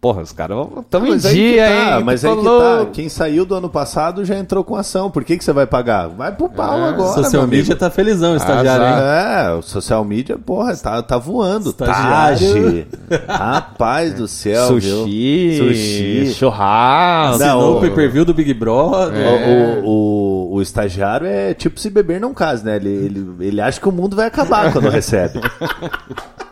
porra, 0.00 0.22
os 0.22 0.32
caras 0.32 0.58
estão 0.80 1.06
em 1.06 1.12
aí 1.12 1.20
que 1.20 1.28
dia, 1.28 1.66
tá, 1.66 1.98
hein? 1.98 2.04
mas 2.04 2.24
aí 2.24 2.30
que 2.30 2.44
Falou. 2.44 2.86
tá. 2.86 2.90
Quem 2.92 3.08
saiu 3.08 3.44
do 3.44 3.54
ano 3.54 3.68
passado 3.68 4.24
já 4.24 4.38
entrou 4.38 4.62
com 4.62 4.76
ação. 4.76 5.10
Por 5.10 5.24
que, 5.24 5.36
que 5.36 5.44
você 5.44 5.52
vai 5.52 5.66
pagar? 5.66 6.08
Vai 6.08 6.32
pro 6.32 6.48
pau 6.48 6.84
agora, 6.84 7.14
Social 7.14 7.42
meu 7.42 7.50
media 7.50 7.74
tá 7.74 7.90
felizão, 7.90 8.36
estagiário, 8.36 8.86
hein? 8.86 8.92
É, 8.92 9.50
o 9.54 9.62
social 9.62 10.04
media, 10.04 10.38
porra, 10.38 10.76
tá, 10.76 11.02
tá 11.02 11.18
voando. 11.18 11.70
Estagiário. 11.70 12.38
Tage. 12.38 12.86
Rapaz 13.26 14.14
do 14.14 14.28
céu, 14.28 14.68
Sushi, 14.68 14.86
viu? 14.86 15.68
Sushi. 15.68 16.34
churrasco. 16.34 17.38
Não, 17.38 17.76
o 17.76 17.80
pay-per-view 17.80 18.24
do 18.24 18.34
Big 18.34 18.54
Brother. 18.54 19.26
O, 19.26 19.84
o, 19.84 20.52
o, 20.52 20.54
o 20.54 20.62
estagiário 20.62 21.26
é 21.26 21.54
tipo 21.54 21.80
se 21.80 21.90
beber 21.90 22.20
não 22.20 22.32
case, 22.32 22.64
né? 22.64 22.76
Ele, 22.76 22.88
ele, 22.88 23.26
ele 23.40 23.60
acha 23.60 23.80
que 23.80 23.88
o 23.88 23.92
mundo 23.92 24.14
vai 24.14 24.26
acabar 24.26 24.72
quando 24.72 24.88
recebe. 24.88 25.40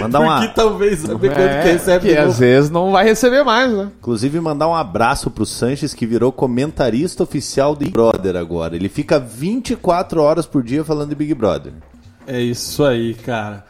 Mandar 0.00 0.20
uma, 0.20 0.40
Porque 0.40 0.54
talvez 0.54 1.04
É, 1.04 1.62
que 1.62 1.68
recebe 1.68 2.08
que 2.08 2.16
às 2.16 2.38
vezes 2.38 2.70
não 2.70 2.90
vai 2.92 3.04
receber 3.04 3.44
mais, 3.44 3.72
né? 3.72 3.90
inclusive, 3.98 4.40
mandar 4.40 4.68
um 4.68 4.74
abraço 4.74 5.30
pro 5.30 5.46
Sanches, 5.46 5.94
que 5.94 6.06
virou 6.06 6.32
comentarista 6.32 7.22
oficial 7.22 7.74
do 7.74 7.80
Big 7.80 7.92
Brother 7.92 8.36
agora. 8.36 8.74
Ele 8.74 8.88
fica 8.88 9.18
24 9.18 10.20
horas 10.20 10.46
por 10.46 10.62
dia 10.62 10.84
falando 10.84 11.10
de 11.10 11.14
Big 11.14 11.34
Brother. 11.34 11.72
É 12.26 12.40
isso 12.40 12.84
aí, 12.84 13.14
cara. 13.14 13.64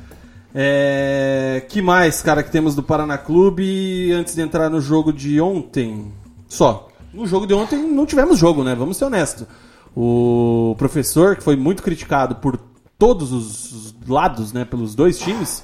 É... 0.55 1.63
Que 1.69 1.83
mais, 1.83 2.23
cara, 2.23 2.43
que 2.43 2.51
temos 2.51 2.75
do 2.75 2.83
Paraná 2.83 3.19
Clube 3.19 4.11
antes 4.13 4.35
de 4.35 4.41
entrar 4.41 4.71
no 4.71 4.81
jogo 4.81 5.13
de 5.13 5.39
ontem? 5.41 6.11
Só. 6.49 6.89
No 7.13 7.27
jogo 7.27 7.47
de 7.47 7.53
ontem 7.53 7.79
não 7.79 8.07
tivemos 8.07 8.39
jogo, 8.39 8.65
né? 8.65 8.75
Vamos 8.75 8.97
ser 8.97 9.05
honestos. 9.05 9.47
O 9.95 10.75
professor, 10.79 11.37
que 11.37 11.43
foi 11.43 11.57
muito 11.57 11.83
criticado 11.83 12.37
por 12.37 12.59
todos 12.99 13.33
os 13.33 13.95
lados, 14.09 14.53
né? 14.53 14.65
Pelos 14.65 14.95
dois 14.95 15.19
times, 15.19 15.63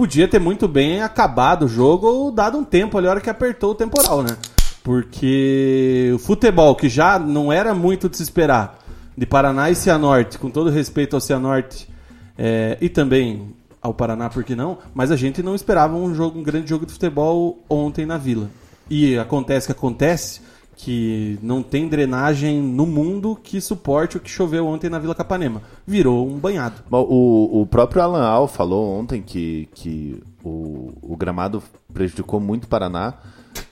podia 0.00 0.26
ter 0.26 0.38
muito 0.38 0.66
bem 0.66 1.02
acabado 1.02 1.66
o 1.66 1.68
jogo 1.68 2.06
ou 2.06 2.32
dado 2.32 2.56
um 2.56 2.64
tempo 2.64 2.96
ali, 2.96 3.06
a 3.06 3.10
hora 3.10 3.20
que 3.20 3.28
apertou 3.28 3.72
o 3.72 3.74
temporal, 3.74 4.22
né? 4.22 4.34
Porque 4.82 6.10
o 6.14 6.18
futebol, 6.18 6.74
que 6.74 6.88
já 6.88 7.18
não 7.18 7.52
era 7.52 7.74
muito 7.74 8.08
de 8.08 8.16
se 8.16 8.22
esperar, 8.22 8.78
de 9.14 9.26
Paraná 9.26 9.70
e 9.70 9.74
Cianorte, 9.74 10.38
com 10.38 10.48
todo 10.48 10.70
respeito 10.70 11.16
ao 11.16 11.20
Cianorte 11.20 11.86
é, 12.38 12.78
e 12.80 12.88
também 12.88 13.54
ao 13.82 13.92
Paraná, 13.92 14.30
por 14.30 14.42
que 14.42 14.56
não? 14.56 14.78
Mas 14.94 15.10
a 15.10 15.16
gente 15.16 15.42
não 15.42 15.54
esperava 15.54 15.94
um, 15.94 16.14
jogo, 16.14 16.38
um 16.38 16.42
grande 16.42 16.70
jogo 16.70 16.86
de 16.86 16.94
futebol 16.94 17.62
ontem 17.68 18.06
na 18.06 18.16
Vila. 18.16 18.48
E 18.88 19.18
acontece 19.18 19.66
que 19.66 19.72
acontece 19.72 20.40
que 20.82 21.38
não 21.42 21.62
tem 21.62 21.88
drenagem 21.88 22.60
no 22.62 22.86
mundo 22.86 23.38
que 23.42 23.60
suporte 23.60 24.16
o 24.16 24.20
que 24.20 24.30
choveu 24.30 24.66
ontem 24.66 24.88
na 24.88 24.98
Vila 24.98 25.14
Capanema. 25.14 25.60
Virou 25.86 26.26
um 26.26 26.38
banhado. 26.38 26.76
Bom, 26.88 27.02
o, 27.02 27.60
o 27.62 27.66
próprio 27.66 28.00
Alan 28.02 28.24
Al 28.24 28.48
falou 28.48 28.98
ontem 28.98 29.20
que, 29.20 29.68
que 29.74 30.22
o, 30.42 30.92
o 31.02 31.16
gramado 31.16 31.62
prejudicou 31.92 32.40
muito 32.40 32.64
o 32.64 32.68
Paraná, 32.68 33.14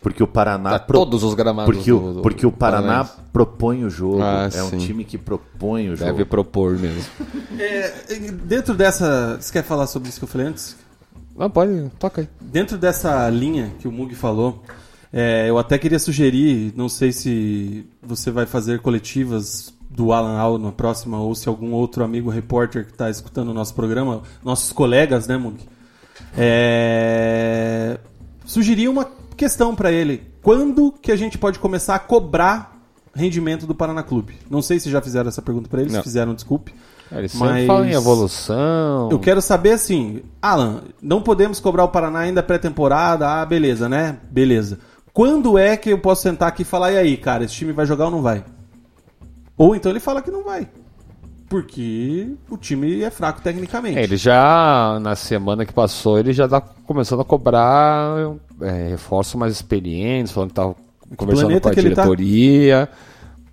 porque 0.02 0.22
o 0.22 0.26
Paraná... 0.26 0.70
Tá 0.72 0.78
todos 0.80 1.22
os 1.22 1.32
gramados 1.34 1.74
Porque, 1.74 1.90
o, 1.90 1.98
do- 1.98 2.14
do- 2.14 2.22
porque 2.22 2.46
o 2.46 2.52
Paraná 2.52 3.04
propõe 3.32 3.84
o 3.84 3.90
jogo, 3.90 4.20
Ah, 4.22 4.50
é 4.52 4.62
um 4.62 4.68
sim. 4.70 4.78
time 4.78 5.02
que 5.04 5.16
propõe 5.16 5.88
o 5.88 5.96
jogo. 5.96 6.10
Deve 6.10 6.24
propor 6.26 6.76
mesmo. 6.78 7.02
É, 7.58 7.92
dentro 8.44 8.72
dessa. 8.74 9.36
Você 9.40 9.52
quer 9.52 9.64
falar 9.64 9.86
sobre 9.88 10.08
isso 10.10 10.18
que 10.18 10.24
eu 10.24 10.28
falei 10.28 10.46
antes? 10.46 10.76
Não, 11.36 11.50
pode, 11.50 11.90
toca 11.98 12.20
aí. 12.20 12.28
Dentro 12.40 12.78
dessa 12.78 13.28
linha 13.30 13.72
que 13.80 13.88
o 13.88 13.92
Mug 13.92 14.14
falou, 14.14 14.62
é, 15.12 15.48
eu 15.48 15.58
até 15.58 15.78
queria 15.78 15.98
sugerir, 15.98 16.72
não 16.76 16.88
sei 16.88 17.12
se 17.12 17.86
você 18.02 18.30
vai 18.30 18.46
fazer 18.46 18.80
coletivas 18.80 19.72
do 19.90 20.12
Alan 20.12 20.38
Al 20.38 20.58
na 20.58 20.70
próxima 20.70 21.18
ou 21.18 21.34
se 21.34 21.48
algum 21.48 21.72
outro 21.72 22.04
amigo 22.04 22.30
repórter 22.30 22.84
que 22.84 22.92
está 22.92 23.08
escutando 23.08 23.48
o 23.48 23.54
nosso 23.54 23.74
programa, 23.74 24.22
nossos 24.44 24.72
colegas, 24.72 25.26
né, 25.26 25.36
Mug? 25.36 25.56
É, 26.36 27.98
sugerir 28.44 28.88
uma 28.88 29.08
questão 29.36 29.74
para 29.74 29.90
ele. 29.90 30.22
Quando 30.42 30.92
que 30.92 31.10
a 31.10 31.16
gente 31.16 31.38
pode 31.38 31.58
começar 31.58 31.94
a 31.94 31.98
cobrar 31.98 32.76
rendimento 33.14 33.66
do 33.66 33.74
Paraná 33.74 34.02
Clube? 34.02 34.36
Não 34.50 34.62
sei 34.62 34.78
se 34.78 34.90
já 34.90 35.00
fizeram 35.00 35.28
essa 35.28 35.42
pergunta 35.42 35.68
para 35.68 35.80
ele, 35.80 35.90
se 35.90 36.02
fizeram, 36.02 36.34
desculpe. 36.34 36.74
Ele 37.10 37.28
sempre 37.28 37.48
Mas- 37.48 37.66
fala 37.66 37.86
em 37.86 37.92
evolução. 37.92 39.08
Eu 39.10 39.18
quero 39.18 39.40
saber 39.40 39.72
assim, 39.72 40.20
Alan, 40.42 40.82
não 41.02 41.22
podemos 41.22 41.58
cobrar 41.58 41.84
o 41.84 41.88
Paraná 41.88 42.20
ainda 42.20 42.42
pré-temporada, 42.42 43.26
ah, 43.26 43.46
beleza, 43.46 43.88
né? 43.88 44.18
Beleza. 44.30 44.78
Quando 45.18 45.58
é 45.58 45.76
que 45.76 45.90
eu 45.90 45.98
posso 45.98 46.22
sentar 46.22 46.46
aqui 46.46 46.62
e 46.62 46.64
falar, 46.64 46.92
e 46.92 46.96
aí, 46.96 47.16
cara, 47.16 47.42
esse 47.42 47.52
time 47.52 47.72
vai 47.72 47.84
jogar 47.84 48.04
ou 48.04 48.10
não 48.12 48.22
vai? 48.22 48.44
Ou 49.56 49.74
então 49.74 49.90
ele 49.90 49.98
fala 49.98 50.22
que 50.22 50.30
não 50.30 50.44
vai. 50.44 50.68
Porque 51.48 52.34
o 52.48 52.56
time 52.56 53.02
é 53.02 53.10
fraco 53.10 53.40
tecnicamente. 53.40 53.98
É, 53.98 54.04
ele 54.04 54.16
já, 54.16 54.96
na 55.02 55.16
semana 55.16 55.66
que 55.66 55.72
passou, 55.72 56.20
ele 56.20 56.32
já 56.32 56.46
tá 56.46 56.60
começando 56.60 57.18
a 57.18 57.24
cobrar 57.24 58.36
é, 58.60 58.90
reforços 58.90 59.34
mais 59.34 59.52
experientes, 59.52 60.30
falando 60.30 60.50
que 60.50 60.54
tá 60.54 60.72
conversando 61.16 61.50
com 61.60 61.68
a 61.68 61.72
tá? 61.72 61.80
diretoria, 61.80 62.88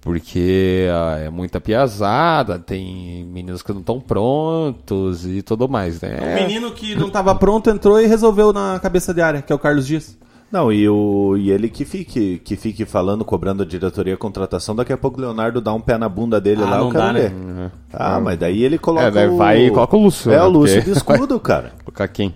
porque 0.01 0.87
ah, 0.93 1.17
é 1.17 1.29
muita 1.31 1.59
piazada, 1.59 2.59
tem 2.59 3.25
meninos 3.25 3.63
que 3.63 3.73
não 3.73 3.79
estão 3.79 3.99
prontos 3.99 5.25
e 5.25 5.41
tudo 5.41 5.67
mais, 5.67 5.99
né? 5.99 6.19
O 6.21 6.43
menino 6.43 6.71
que 6.73 6.93
não 6.93 7.07
estava 7.07 7.33
pronto 7.33 7.71
entrou 7.71 7.99
e 7.99 8.05
resolveu 8.05 8.53
na 8.53 8.79
cabeça 8.79 9.11
de 9.11 9.21
área, 9.21 9.41
que 9.41 9.51
é 9.51 9.55
o 9.55 9.57
Carlos 9.57 9.87
Dias. 9.87 10.15
Não, 10.55 10.71
e, 10.71 10.87
o, 10.87 11.35
e 11.37 11.51
ele 11.51 11.67
que 11.67 11.83
fique, 11.83 12.39
que 12.39 12.55
fique 12.55 12.85
falando, 12.85 13.25
cobrando 13.25 13.63
a 13.63 13.65
diretoria 13.65 14.13
a 14.13 14.17
contratação, 14.17 14.73
daqui 14.73 14.93
a 14.93 14.97
pouco 14.97 15.17
o 15.17 15.21
Leonardo 15.21 15.59
dá 15.59 15.73
um 15.73 15.81
pé 15.81 15.97
na 15.97 16.07
bunda 16.07 16.39
dele 16.39 16.61
Ah, 16.63 16.69
lá, 16.69 16.77
não 16.77 16.85
eu 16.85 16.91
quero 16.91 17.03
dá, 17.03 17.11
né? 17.13 17.21
ver. 17.27 17.71
Ah, 17.91 18.19
mas 18.21 18.39
daí 18.39 18.63
ele 18.63 18.77
coloca 18.77 19.19
É, 19.19 19.27
o... 19.27 19.35
vai 19.35 19.65
e 19.65 19.69
coloca 19.69 19.97
o 19.97 20.03
Lúcio, 20.03 20.31
É, 20.31 20.37
né, 20.37 20.43
o 20.43 20.47
Lúcio 20.49 20.75
porque- 20.77 20.91
de 20.93 20.97
escudo, 20.97 21.37
cara. 21.41 21.73
Colocar 21.83 22.07
quem? 22.07 22.33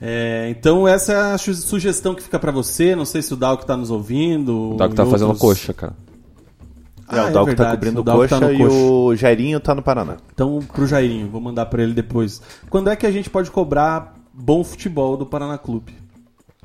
É, 0.00 0.48
então 0.48 0.88
essa 0.88 1.12
é 1.12 1.32
a 1.34 1.38
su- 1.38 1.52
sugestão 1.54 2.14
que 2.14 2.22
fica 2.22 2.38
pra 2.38 2.50
você. 2.50 2.96
Não 2.96 3.04
sei 3.04 3.20
se 3.20 3.34
o 3.34 3.36
Dal 3.36 3.58
que 3.58 3.66
tá 3.66 3.76
nos 3.76 3.90
ouvindo. 3.90 4.72
O 4.72 4.76
Doc 4.76 4.94
tá 4.94 5.04
e 5.04 5.10
fazendo 5.10 5.28
outros- 5.28 5.40
coxa, 5.42 5.72
cara. 5.74 5.92
É, 7.12 7.18
Ah, 7.18 7.24
o 7.24 7.28
é 7.28 7.30
Dalco 7.30 7.34
tá 7.34 7.44
verdade, 7.44 7.70
cobrindo 7.76 8.00
o 8.00 8.02
Dalco 8.02 8.22
coxa 8.22 8.40
tá 8.40 8.46
no 8.46 8.52
e 8.54 8.56
coxa. 8.58 8.74
o 8.74 9.14
Jairinho 9.16 9.60
tá 9.60 9.74
no 9.74 9.82
Paraná. 9.82 10.16
Então, 10.32 10.60
pro 10.72 10.86
Jairinho, 10.86 11.28
vou 11.28 11.42
mandar 11.42 11.66
pra 11.66 11.82
ele 11.82 11.92
depois. 11.92 12.40
Quando 12.70 12.88
é 12.88 12.96
que 12.96 13.06
a 13.06 13.10
gente 13.10 13.28
pode 13.28 13.50
cobrar 13.50 14.14
bom 14.32 14.64
futebol 14.64 15.14
do 15.18 15.26
Paraná 15.26 15.58
Clube? 15.58 15.92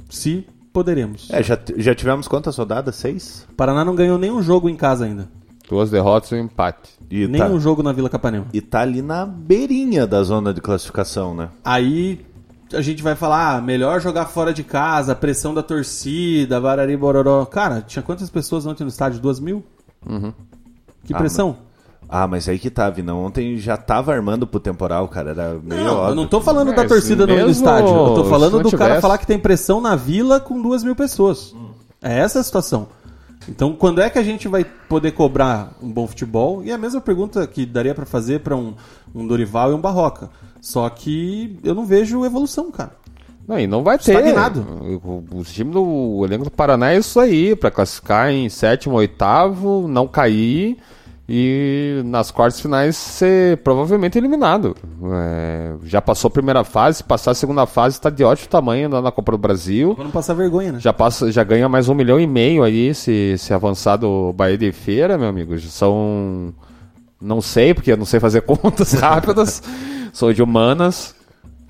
Se 0.10 0.46
poderemos. 0.74 1.28
É, 1.32 1.42
já, 1.44 1.58
já 1.78 1.94
tivemos 1.96 2.28
quantas 2.28 2.58
rodadas? 2.58 2.96
Seis? 2.96 3.46
O 3.52 3.54
Paraná 3.56 3.84
não 3.86 3.96
ganhou 3.96 4.18
nenhum 4.18 4.42
jogo 4.42 4.70
em 4.70 4.76
casa 4.76 5.06
ainda. 5.06 5.30
Duas 5.70 5.92
derrotas 5.92 6.32
e 6.32 6.36
um 6.36 6.40
empate. 6.40 6.92
E 7.12 7.28
tá, 7.28 7.32
Nenhum 7.46 7.60
jogo 7.60 7.84
na 7.84 7.92
Vila 7.92 8.10
Capanema. 8.10 8.48
e 8.54 8.60
tá 8.62 8.82
ali 8.82 9.02
na 9.02 9.26
beirinha 9.26 10.08
da 10.08 10.24
zona 10.24 10.52
de 10.54 10.62
classificação, 10.62 11.36
né? 11.36 11.50
Aí 11.64 12.26
a 12.74 12.82
gente 12.82 13.04
vai 13.04 13.16
falar, 13.16 13.58
ah, 13.58 13.62
melhor 13.62 14.00
jogar 14.02 14.26
fora 14.26 14.52
de 14.54 14.64
casa, 14.64 15.16
pressão 15.16 15.54
da 15.54 15.62
torcida, 15.62 16.60
barari 16.60 16.96
bororó. 16.98 17.46
Cara, 17.46 17.82
tinha 17.82 18.02
quantas 18.02 18.30
pessoas 18.30 18.66
ontem 18.66 18.84
no 18.84 18.90
estádio? 18.90 19.20
Duas 19.20 19.40
mil? 19.40 19.64
Que 21.04 21.14
Ah, 21.14 21.18
pressão? 21.18 21.58
Ah, 22.12 22.26
mas 22.28 22.50
aí 22.50 22.58
que 22.58 22.72
tá, 22.72 22.90
Vinão. 22.90 23.24
Ontem 23.24 23.58
já 23.58 23.78
tava 23.78 24.12
armando 24.12 24.48
pro 24.48 24.60
temporal, 24.60 25.08
cara. 25.08 25.30
Era 25.30 25.60
meio 25.64 25.84
Não, 25.84 25.88
eu 25.92 25.98
óbvio. 26.00 26.16
não 26.16 26.28
tô 26.28 26.42
falando 26.42 26.72
É, 26.72 26.76
da 26.76 26.86
torcida 26.86 27.28
no, 27.28 27.36
mesmo 27.36 27.52
estádio. 27.52 27.90
Eu 27.96 28.16
tô 28.16 28.24
falando 28.26 28.60
do 28.64 28.72
cara 28.72 28.86
tivesse- 28.86 29.02
falar 29.02 29.18
que 29.20 29.28
tem 29.28 29.38
pressão 29.38 29.80
na 29.80 29.96
vila 29.96 30.40
com 30.40 30.60
duas 30.60 30.84
mil 30.84 30.96
pessoas. 30.96 31.54
É 32.02 32.18
essa 32.20 32.40
a 32.40 32.44
situação. 32.44 32.88
Então, 33.48 33.74
quando 33.74 34.02
é 34.02 34.10
que 34.10 34.18
a 34.18 34.24
gente 34.24 34.48
vai 34.48 34.64
poder 34.64 35.12
cobrar 35.12 35.72
um 35.82 35.92
bom 35.92 36.08
futebol? 36.08 36.64
E 36.64 36.72
é 36.72 36.74
a 36.74 36.78
mesma 36.80 37.00
pergunta 37.00 37.46
que 37.46 37.66
daria 37.66 37.94
pra 37.94 38.06
fazer 38.06 38.40
pra 38.40 38.56
um, 38.56 38.74
um 39.14 39.26
Dorival 39.28 39.72
e 39.72 39.76
um 39.76 39.80
Barroca. 39.80 40.30
Só 40.60 40.90
que 40.90 41.60
eu 41.64 41.74
não 41.76 41.86
vejo 41.86 42.26
evolução, 42.26 42.72
cara. 42.72 42.92
Não, 43.48 43.60
e 43.60 43.66
não 43.68 43.84
vai 43.84 43.98
ter. 43.98 44.12
Estagnado. 44.12 44.62
O, 45.04 45.24
o 45.40 45.44
time 45.44 45.72
do 45.72 45.84
o 45.84 46.26
elenco 46.26 46.44
do 46.44 46.52
Paraná 46.52 46.92
é 46.92 46.98
isso 46.98 47.20
aí, 47.20 47.56
pra 47.56 47.72
classificar 47.72 48.30
em 48.32 48.50
sétimo, 48.50 48.96
oitavo, 48.96 49.88
não 49.88 50.08
cair 50.08 50.78
e 51.32 52.02
nas 52.06 52.32
quartas 52.32 52.60
finais 52.60 52.98
ser 52.98 53.58
provavelmente 53.58 54.18
eliminado. 54.18 54.76
É, 55.14 55.76
já 55.84 56.02
passou 56.02 56.30
a 56.30 56.32
primeira 56.32 56.64
fase, 56.64 57.04
passar 57.04 57.32
a 57.32 57.36
segunda 57.36 57.68
fase 57.68 57.98
está 57.98 58.10
de 58.10 58.24
ótimo 58.24 58.50
tamanho 58.50 58.90
na, 58.90 59.00
na 59.00 59.12
Copa 59.12 59.34
do 59.34 59.38
Brasil. 59.38 59.94
Pra 59.94 60.04
não 60.04 60.12
passar 60.12 60.34
vergonha, 60.34 60.72
né? 60.72 60.80
Já, 60.80 60.92
passa, 60.92 61.32
já 61.32 61.44
ganha 61.44 61.70
mais 61.70 61.88
um 61.88 61.94
milhão 61.94 62.20
e 62.20 62.26
meio 62.26 62.64
aí 62.64 62.96
se, 62.96 63.36
se 63.38 63.54
avançar 63.54 63.98
do 63.98 64.34
Bahia 64.34 64.58
de 64.58 64.72
Feira, 64.72 65.18
meu 65.18 65.28
amigo. 65.30 65.58
São. 65.60 66.52
Não 67.22 67.42
sei, 67.42 67.74
porque 67.74 67.92
eu 67.92 67.98
não 67.98 68.06
sei 68.06 68.20
fazer 68.20 68.42
contas 68.48 68.94
rápidas. 68.94 69.62
Sou 70.12 70.34
de 70.34 70.42
humanas. 70.42 71.14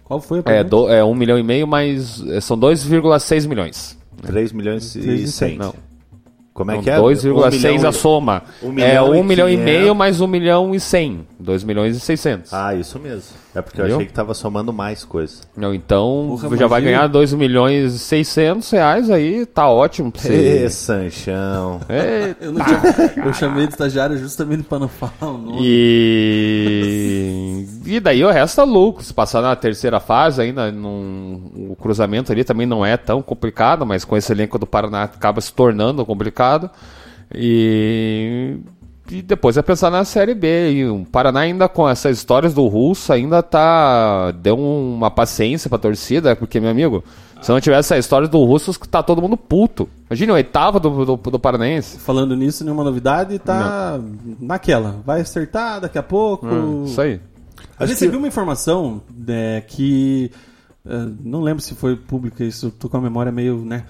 Qual 0.05 0.22
foi 0.22 0.39
a 0.39 0.41
É, 0.41 0.43
pergunta? 0.64 0.70
do, 0.70 0.89
é 0.89 1.03
um 1.03 1.14
milhão 1.14 1.38
e 1.38 1.43
meio, 1.43 1.68
mas 1.68 2.24
é, 2.30 2.39
são 2.39 2.57
2,6 2.57 3.47
milhões. 3.47 3.97
3 4.24 4.51
milhões 4.53 4.93
Três 4.93 5.22
e 5.22 5.24
e 5.24 5.28
100. 5.28 5.57
Não. 5.57 5.74
Como 6.60 6.72
é 6.72 6.76
Não, 6.76 6.84
que 6.84 6.89
é? 6.89 6.97
2,6 6.99 7.72
milhão 7.72 7.88
a 7.88 7.91
soma. 7.93 8.43
um 8.62 8.68
é 8.68 8.72
milhão 8.74 9.16
e 9.16 9.20
1 9.20 9.24
milhão 9.24 9.47
e 9.47 9.51
500. 9.55 9.66
meio 9.74 9.95
mais 9.95 10.20
1 10.20 10.28
milhão 10.28 10.76
e 10.76 10.80
100. 10.82 11.26
2 11.39 11.64
milhões 11.64 11.95
e 11.95 12.01
600. 12.01 12.53
Ah, 12.53 12.76
isso 12.76 12.99
mesmo. 12.99 13.24
É 13.55 13.62
porque 13.62 13.80
eu 13.80 13.86
achei 13.86 14.05
que 14.05 14.12
tava 14.12 14.34
somando 14.34 14.74
mais 14.74 15.05
coisa. 15.05 15.36
Não, 15.55 15.74
então 15.74 16.38
Porra, 16.41 16.57
já 16.57 16.68
vai 16.68 16.82
ganhar 16.82 17.07
2 17.07 17.34
milhões 17.34 17.93
e 17.95 17.99
600 17.99 18.70
reais 18.72 19.10
aí, 19.10 19.45
tá 19.45 19.70
ótimo 19.70 20.12
pra 20.12 20.22
Ê, 20.30 20.68
você. 20.68 20.70
Sanchão. 20.70 21.80
É, 21.88 22.36
Eu, 22.41 22.53
tinha- 22.53 23.26
eu 23.26 23.34
chamei 23.34 23.66
de 23.66 23.72
estagiário 23.72 24.18
justamente 24.18 24.64
pra 24.64 24.80
não 24.80 24.89
falar 24.89 25.32
o 25.34 25.38
nome. 25.38 25.60
E... 26.41 27.66
e 27.96 28.00
daí 28.00 28.24
o 28.24 28.32
resto 28.32 28.62
é 28.62 28.64
lucro. 28.64 29.04
Se 29.04 29.14
passar 29.14 29.42
na 29.42 29.56
terceira 29.56 30.00
fase 30.00 30.42
ainda, 30.42 30.72
num... 30.72 31.70
o 31.72 31.76
cruzamento 31.76 32.32
ali 32.32 32.44
também 32.44 32.66
não 32.66 32.86
é 32.86 32.98
tão 32.98 33.22
complicado, 33.22 33.86
mas 33.86 34.06
com 34.06 34.16
esse 34.18 34.32
elenco 34.32 34.58
do 34.58 34.68
Paraná 34.68 35.04
acaba 35.04 35.42
se 35.42 35.54
tornando 35.54 36.06
complicado. 36.06 36.70
E, 37.34 38.58
e 39.12 39.22
depois 39.22 39.58
é 39.58 39.62
pensar 39.62 39.90
na 39.90 40.04
Série 40.04 40.34
B. 40.34 40.72
E 40.72 40.86
o 40.88 41.06
Paraná 41.12 41.42
ainda 41.42 41.68
com 41.70 41.88
essas 41.88 42.18
histórias 42.18 42.54
do 42.54 42.68
Russo 42.68 43.14
ainda 43.14 43.42
tá... 43.44 44.32
Deu 44.32 44.58
uma 44.58 45.12
paciência 45.12 45.70
pra 45.70 45.78
torcida, 45.78 46.36
porque, 46.36 46.60
meu 46.60 46.70
amigo... 46.70 47.04
Se 47.42 47.52
não 47.52 47.62
tivesse 47.62 47.94
a 47.94 47.98
história 47.98 48.28
do 48.28 48.44
Russo, 48.44 48.78
tá 48.90 49.02
todo 49.02 49.22
mundo 49.22 49.38
puto. 49.38 49.88
Imagina, 50.10 50.34
o 50.34 50.36
oitavo 50.36 50.78
do, 50.78 51.06
do, 51.06 51.16
do 51.16 51.40
Paranaense. 51.40 51.98
Falando 51.98 52.36
nisso, 52.36 52.66
nenhuma 52.66 52.84
novidade, 52.84 53.40
tá 53.40 53.98
naquela. 54.42 54.98
Vai 55.06 55.22
acertar 55.22 55.80
daqui 55.80 55.98
a 55.98 56.04
pouco. 56.04 56.46
Hum, 56.46 56.84
Isso 56.86 57.00
aí. 57.00 57.22
Eu 57.80 57.88
recebi 57.88 58.18
uma 58.18 58.28
informação 58.28 59.02
né, 59.18 59.62
que. 59.62 60.32
eh, 60.86 61.08
não 61.24 61.42
lembro 61.42 61.62
se 61.64 61.74
foi 61.76 61.96
pública 61.96 62.44
isso, 62.44 62.68
eu 62.68 62.72
tô 62.72 62.90
com 62.90 62.98
a 62.98 63.02
memória 63.02 63.32
meio, 63.32 63.58
né? 63.64 63.84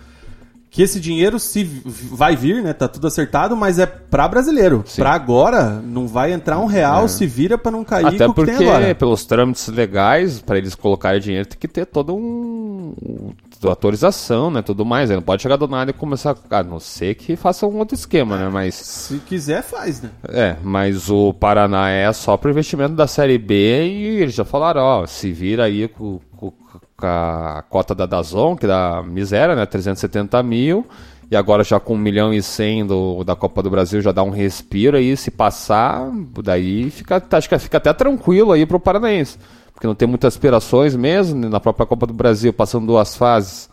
Que 0.71 0.83
esse 0.83 0.99
dinheiro 0.99 1.39
se 1.39 1.63
vai 1.83 2.35
vir, 2.35 2.61
né? 2.61 2.73
Tá 2.73 2.87
tudo 2.87 3.07
acertado, 3.07 3.55
mas 3.57 3.79
é 3.79 3.87
pra 3.87 4.27
brasileiro. 4.27 4.83
Pra 5.01 5.13
agora, 5.13 5.81
não 5.81 6.07
vai 6.07 6.31
entrar 6.31 6.59
um 6.59 6.67
real, 6.67 7.07
se 7.07 7.25
vira 7.25 7.57
pra 7.57 7.71
não 7.71 7.83
cair 7.83 8.05
Até 8.05 8.27
que 8.27 8.33
porque, 8.35 8.51
pelos 8.93 9.25
trâmites 9.25 9.67
legais, 9.67 10.39
para 10.39 10.59
eles 10.59 10.75
colocarem 10.75 11.19
dinheiro, 11.19 11.47
tem 11.47 11.57
que 11.57 11.67
ter 11.67 11.87
toda 11.87 12.13
um, 12.13 12.93
um- 13.01 13.31
autorização, 13.67 14.49
né? 14.51 14.61
Tudo 14.61 14.85
mais. 14.85 15.09
Aí 15.09 15.15
não 15.15 15.23
pode 15.23 15.41
chegar 15.41 15.55
do 15.57 15.67
nada 15.67 15.91
e 15.91 15.93
começar. 15.93 16.35
A 16.49 16.63
não 16.63 16.79
ser 16.79 17.15
que 17.15 17.35
faça 17.35 17.65
um 17.67 17.77
outro 17.77 17.95
esquema, 17.95 18.37
né? 18.37 18.49
Mas. 18.51 18.75
Se 18.75 19.17
quiser, 19.19 19.61
faz, 19.63 20.01
né? 20.01 20.09
É, 20.29 20.55
mas 20.63 21.09
o 21.09 21.33
Paraná 21.33 21.89
é 21.89 22.11
só 22.13 22.37
pro 22.37 22.51
investimento 22.51 22.93
da 22.93 23.07
Série 23.07 23.37
B 23.37 23.87
e 23.87 24.21
eles 24.21 24.33
já 24.35 24.45
falaram, 24.45 24.81
ó, 24.81 25.05
se 25.05 25.31
vira 25.31 25.65
aí 25.65 25.87
com, 25.87 26.19
com- 26.37 26.51
com 26.51 27.05
a 27.05 27.63
cota 27.69 27.95
da 27.95 28.05
Dazon, 28.05 28.55
que 28.55 28.67
dá 28.67 29.01
miséria, 29.05 29.55
né? 29.55 29.65
370 29.65 30.41
mil. 30.43 30.85
E 31.31 31.35
agora 31.35 31.63
já 31.63 31.79
com 31.79 31.93
1 31.93 31.97
milhão 31.97 32.33
e 32.33 32.41
100 32.41 32.87
do, 32.87 33.23
da 33.23 33.35
Copa 33.35 33.61
do 33.61 33.69
Brasil 33.69 34.01
já 34.01 34.11
dá 34.11 34.23
um 34.23 34.31
respiro 34.31 34.97
aí, 34.97 35.15
se 35.15 35.29
passar, 35.29 36.09
daí 36.43 36.89
fica, 36.89 37.23
acho 37.31 37.47
que 37.47 37.59
fica 37.59 37.77
até 37.77 37.93
tranquilo 37.93 38.51
aí 38.51 38.65
pro 38.65 38.79
Paranaense. 38.79 39.37
Porque 39.79 39.87
não 39.87 39.95
tem 39.95 40.09
muitas 40.09 40.33
aspirações 40.33 40.93
mesmo, 40.93 41.47
na 41.47 41.57
própria 41.57 41.85
Copa 41.85 42.05
do 42.05 42.13
Brasil, 42.13 42.51
passando 42.51 42.85
duas 42.85 43.15
fases. 43.15 43.69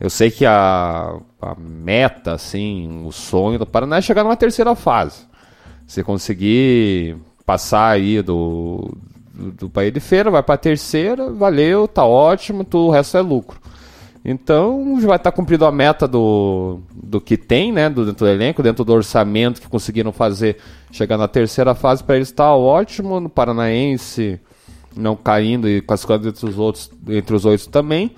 Eu 0.00 0.08
sei 0.08 0.30
que 0.30 0.46
a, 0.46 1.18
a 1.38 1.54
meta, 1.58 2.32
assim, 2.32 3.04
o 3.04 3.12
sonho 3.12 3.58
do 3.58 3.66
Paraná 3.66 3.98
é 3.98 4.00
chegar 4.00 4.24
numa 4.24 4.38
terceira 4.38 4.74
fase. 4.74 5.26
Se 5.86 6.02
conseguir 6.02 7.18
passar 7.44 7.90
aí 7.90 8.22
do, 8.22 8.96
do, 9.34 9.68
do 9.68 9.90
de 9.90 10.00
Feira, 10.00 10.30
vai 10.30 10.42
para 10.42 10.54
a 10.54 10.58
terceira, 10.58 11.30
valeu, 11.30 11.86
tá 11.86 12.06
ótimo, 12.06 12.64
tudo, 12.64 12.86
o 12.86 12.90
resto 12.90 13.18
é 13.18 13.20
lucro. 13.20 13.60
Então 14.24 14.98
já 14.98 15.08
vai 15.08 15.16
estar 15.18 15.30
tá 15.30 15.36
cumprido 15.36 15.66
a 15.66 15.70
meta 15.70 16.08
do, 16.08 16.80
do 16.90 17.20
que 17.20 17.36
tem, 17.36 17.70
né? 17.70 17.90
Do, 17.90 18.06
dentro 18.06 18.24
do 18.24 18.30
elenco, 18.30 18.62
dentro 18.62 18.82
do 18.82 18.94
orçamento 18.94 19.60
que 19.60 19.68
conseguiram 19.68 20.10
fazer 20.10 20.56
chegar 20.90 21.18
na 21.18 21.28
terceira 21.28 21.74
fase 21.74 22.02
para 22.02 22.16
eles 22.16 22.28
está 22.28 22.50
ótimo. 22.54 23.20
No 23.20 23.28
Paranaense 23.28 24.40
não 24.96 25.16
caindo 25.16 25.68
e 25.68 25.80
classificando 25.80 26.28
entre 26.28 26.46
os 26.46 26.58
outros, 26.58 26.90
entre 27.08 27.34
os 27.34 27.44
oito 27.44 27.68
também, 27.68 28.14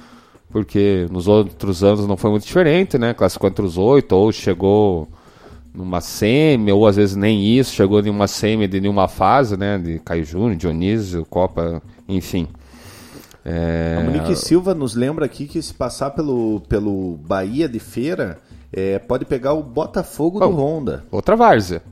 porque 0.51 1.07
nos 1.11 1.29
outros 1.29 1.83
anos 1.83 2.07
não 2.07 2.17
foi 2.17 2.31
muito 2.31 2.47
diferente, 2.47 2.99
né? 2.99 3.15
Classificou 3.15 3.49
entre 3.49 3.65
os 3.65 3.77
oito 3.77 4.13
ou 4.15 4.33
chegou 4.33 5.09
numa 5.75 6.01
semi, 6.01 6.73
ou 6.73 6.87
às 6.87 6.97
vezes 6.97 7.15
nem 7.15 7.45
isso, 7.45 7.75
chegou 7.75 8.01
em 8.01 8.09
uma 8.09 8.27
semi 8.27 8.67
de 8.67 8.81
nenhuma 8.81 9.09
fase, 9.09 9.57
né? 9.57 9.79
De 9.79 9.99
Caio 9.99 10.25
Júnior, 10.25 10.57
Dionísio, 10.57 11.27
Copa, 11.27 11.83
enfim. 12.09 12.49
É... 13.45 13.99
A 14.01 14.05
Monique 14.05 14.35
Silva 14.35 14.75
nos 14.75 14.95
lembra 14.95 15.27
aqui 15.27 15.47
que 15.47 15.61
se 15.63 15.73
passar 15.73 16.11
pelo, 16.11 16.61
pelo 16.69 17.19
Bahia 17.19 17.69
de 17.69 17.79
Feira, 17.79 18.39
é, 18.73 18.99
pode 18.99 19.25
pegar 19.25 19.53
o 19.53 19.63
Botafogo 19.63 20.39
oh, 20.43 20.49
do 20.49 20.57
Honda. 20.57 21.05
Outra 21.11 21.37
várzea. 21.37 21.83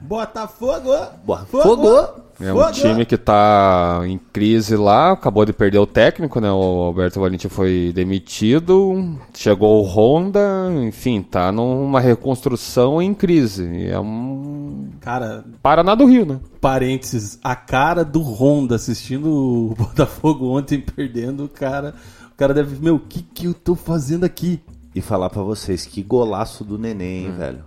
Botafogo! 0.00 0.90
Botafogo! 1.24 2.30
É 2.40 2.54
um 2.54 2.72
time 2.72 3.04
que 3.04 3.16
está 3.16 4.00
em 4.06 4.18
crise 4.32 4.74
lá, 4.74 5.12
acabou 5.12 5.44
de 5.44 5.52
perder 5.52 5.78
o 5.78 5.86
técnico, 5.86 6.40
né? 6.40 6.50
O 6.50 6.54
Alberto 6.54 7.20
Valentim 7.20 7.50
foi 7.50 7.92
demitido, 7.94 9.18
chegou 9.34 9.82
o 9.82 9.86
Honda, 9.86 10.40
enfim, 10.82 11.20
tá 11.20 11.52
numa 11.52 12.00
reconstrução 12.00 13.00
em 13.02 13.12
crise. 13.12 13.86
É 13.86 14.00
um. 14.00 14.88
Cara. 15.00 15.44
Paraná 15.62 15.94
do 15.94 16.06
Rio, 16.06 16.24
né? 16.24 16.40
Parênteses, 16.62 17.38
a 17.44 17.54
cara 17.54 18.02
do 18.06 18.22
Honda 18.22 18.76
assistindo 18.76 19.28
o 19.28 19.74
Botafogo 19.78 20.56
ontem 20.56 20.80
perdendo, 20.80 21.44
o 21.44 21.48
cara. 21.48 21.94
O 22.32 22.36
cara 22.36 22.54
deve. 22.54 22.82
Meu, 22.82 22.96
o 22.96 23.00
que, 23.00 23.20
que 23.22 23.46
eu 23.46 23.52
tô 23.52 23.74
fazendo 23.74 24.24
aqui? 24.24 24.62
E 24.94 25.00
falar 25.02 25.28
para 25.28 25.42
vocês, 25.42 25.84
que 25.84 26.02
golaço 26.02 26.64
do 26.64 26.78
neném, 26.78 27.28
hum. 27.28 27.36
velho. 27.36 27.64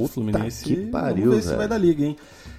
Puta 0.00 0.14
Fluminense, 0.14 0.64
que 0.64 0.76
pariu, 0.86 1.26
vamos 1.26 1.36
ver 1.36 1.40
velho. 1.40 1.42
se 1.42 1.56
vai 1.56 1.68
dar 1.68 1.78
liga, 1.78 2.04
hein? 2.04 2.16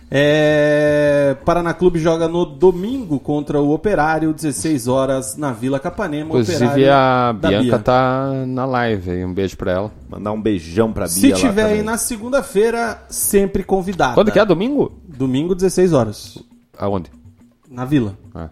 É, 0.09 1.35
Paraná 1.43 1.73
Clube 1.73 1.99
joga 1.99 2.29
no 2.29 2.45
domingo 2.45 3.19
contra 3.19 3.59
o 3.59 3.73
Operário, 3.73 4.33
16 4.33 4.87
horas, 4.87 5.35
na 5.35 5.51
Vila 5.51 5.79
Capanema. 5.79 6.29
Inclusive 6.29 6.87
a 6.89 7.33
Bianca 7.33 7.61
Bia. 7.61 7.79
tá 7.79 8.31
na 8.47 8.65
live 8.65 9.11
aí, 9.11 9.25
um 9.25 9.33
beijo 9.33 9.57
pra 9.57 9.71
ela. 9.71 9.91
Mandar 10.09 10.31
um 10.31 10.41
beijão 10.41 10.93
pra 10.93 11.07
Se 11.07 11.19
Bia 11.19 11.35
Se 11.35 11.41
tiver 11.41 11.65
aí 11.65 11.83
na 11.83 11.97
segunda-feira, 11.97 13.03
sempre 13.09 13.63
convidada. 13.63 14.13
Quando 14.13 14.31
que 14.31 14.39
é? 14.39 14.45
Domingo? 14.45 14.93
Domingo, 15.05 15.53
16 15.53 15.91
horas. 15.91 16.37
Aonde? 16.77 17.11
Na 17.69 17.83
Vila. 17.83 18.17
Ah. 18.33 18.49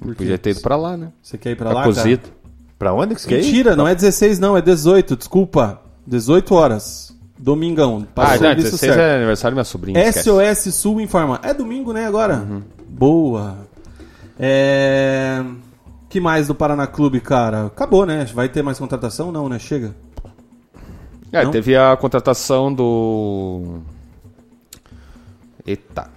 Podia 0.00 0.38
ter 0.38 0.50
ido 0.50 0.60
pra 0.60 0.76
lá, 0.76 0.96
né? 0.96 1.12
Você 1.22 1.36
quer 1.36 1.50
ir 1.50 1.56
pra, 1.56 1.70
pra 1.70 1.80
lá, 1.80 1.84
Cozito. 1.84 2.30
Cara? 2.30 2.44
Pra 2.78 2.94
onde 2.94 3.14
que 3.14 3.20
você 3.20 3.28
quer 3.28 3.40
ir? 3.40 3.44
Mentira, 3.44 3.76
não 3.76 3.86
é 3.86 3.94
16 3.94 4.38
não, 4.38 4.56
é 4.56 4.62
18, 4.62 5.16
desculpa. 5.16 5.80
18 6.06 6.54
horas. 6.54 7.13
Domingão. 7.38 8.06
Ah, 8.16 8.36
não, 8.38 8.54
16 8.54 8.80
certo. 8.80 8.98
é 8.98 9.16
aniversário 9.16 9.54
da 9.54 9.56
minha 9.56 9.64
sobrinha. 9.64 10.12
SOS 10.12 10.18
esquece. 10.18 10.72
Sul 10.72 11.00
informa. 11.00 11.40
É 11.42 11.52
domingo, 11.52 11.92
né, 11.92 12.06
agora? 12.06 12.36
Uhum. 12.36 12.62
Boa. 12.88 13.56
É... 14.38 15.44
que 16.08 16.20
mais 16.20 16.48
do 16.48 16.54
Paraná 16.54 16.86
Clube, 16.86 17.20
cara? 17.20 17.66
Acabou, 17.66 18.06
né? 18.06 18.24
Vai 18.32 18.48
ter 18.48 18.62
mais 18.62 18.78
contratação? 18.78 19.32
Não, 19.32 19.48
né? 19.48 19.58
Chega. 19.58 19.94
É, 21.32 21.44
Não? 21.44 21.50
teve 21.50 21.76
a 21.76 21.96
contratação 21.96 22.72
do... 22.72 23.80
Eita. 25.66 26.08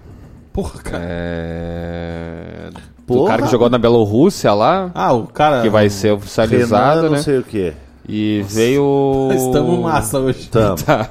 Porra, 0.53 0.79
cara. 0.81 1.03
É... 1.03 2.69
Porra. 3.07 3.21
Do 3.21 3.25
cara 3.25 3.41
que 3.41 3.51
jogou 3.51 3.69
na 3.69 3.79
Bielorrússia 3.79 4.53
lá. 4.53 4.91
Ah, 4.93 5.13
o 5.13 5.25
cara... 5.25 5.63
Que 5.63 5.69
vai 5.69 5.89
ser 5.89 6.11
oficializado, 6.11 7.01
Renan, 7.01 7.09
né? 7.09 7.17
não 7.17 7.23
sei 7.23 7.39
o 7.39 7.43
quê. 7.43 7.73
E 8.07 8.39
Nossa. 8.41 8.55
veio. 8.55 9.29
Estamos 9.35 9.79
massa 9.79 10.19
hoje. 10.19 10.47
Tamo. 10.49 10.77
Tá. 10.77 11.09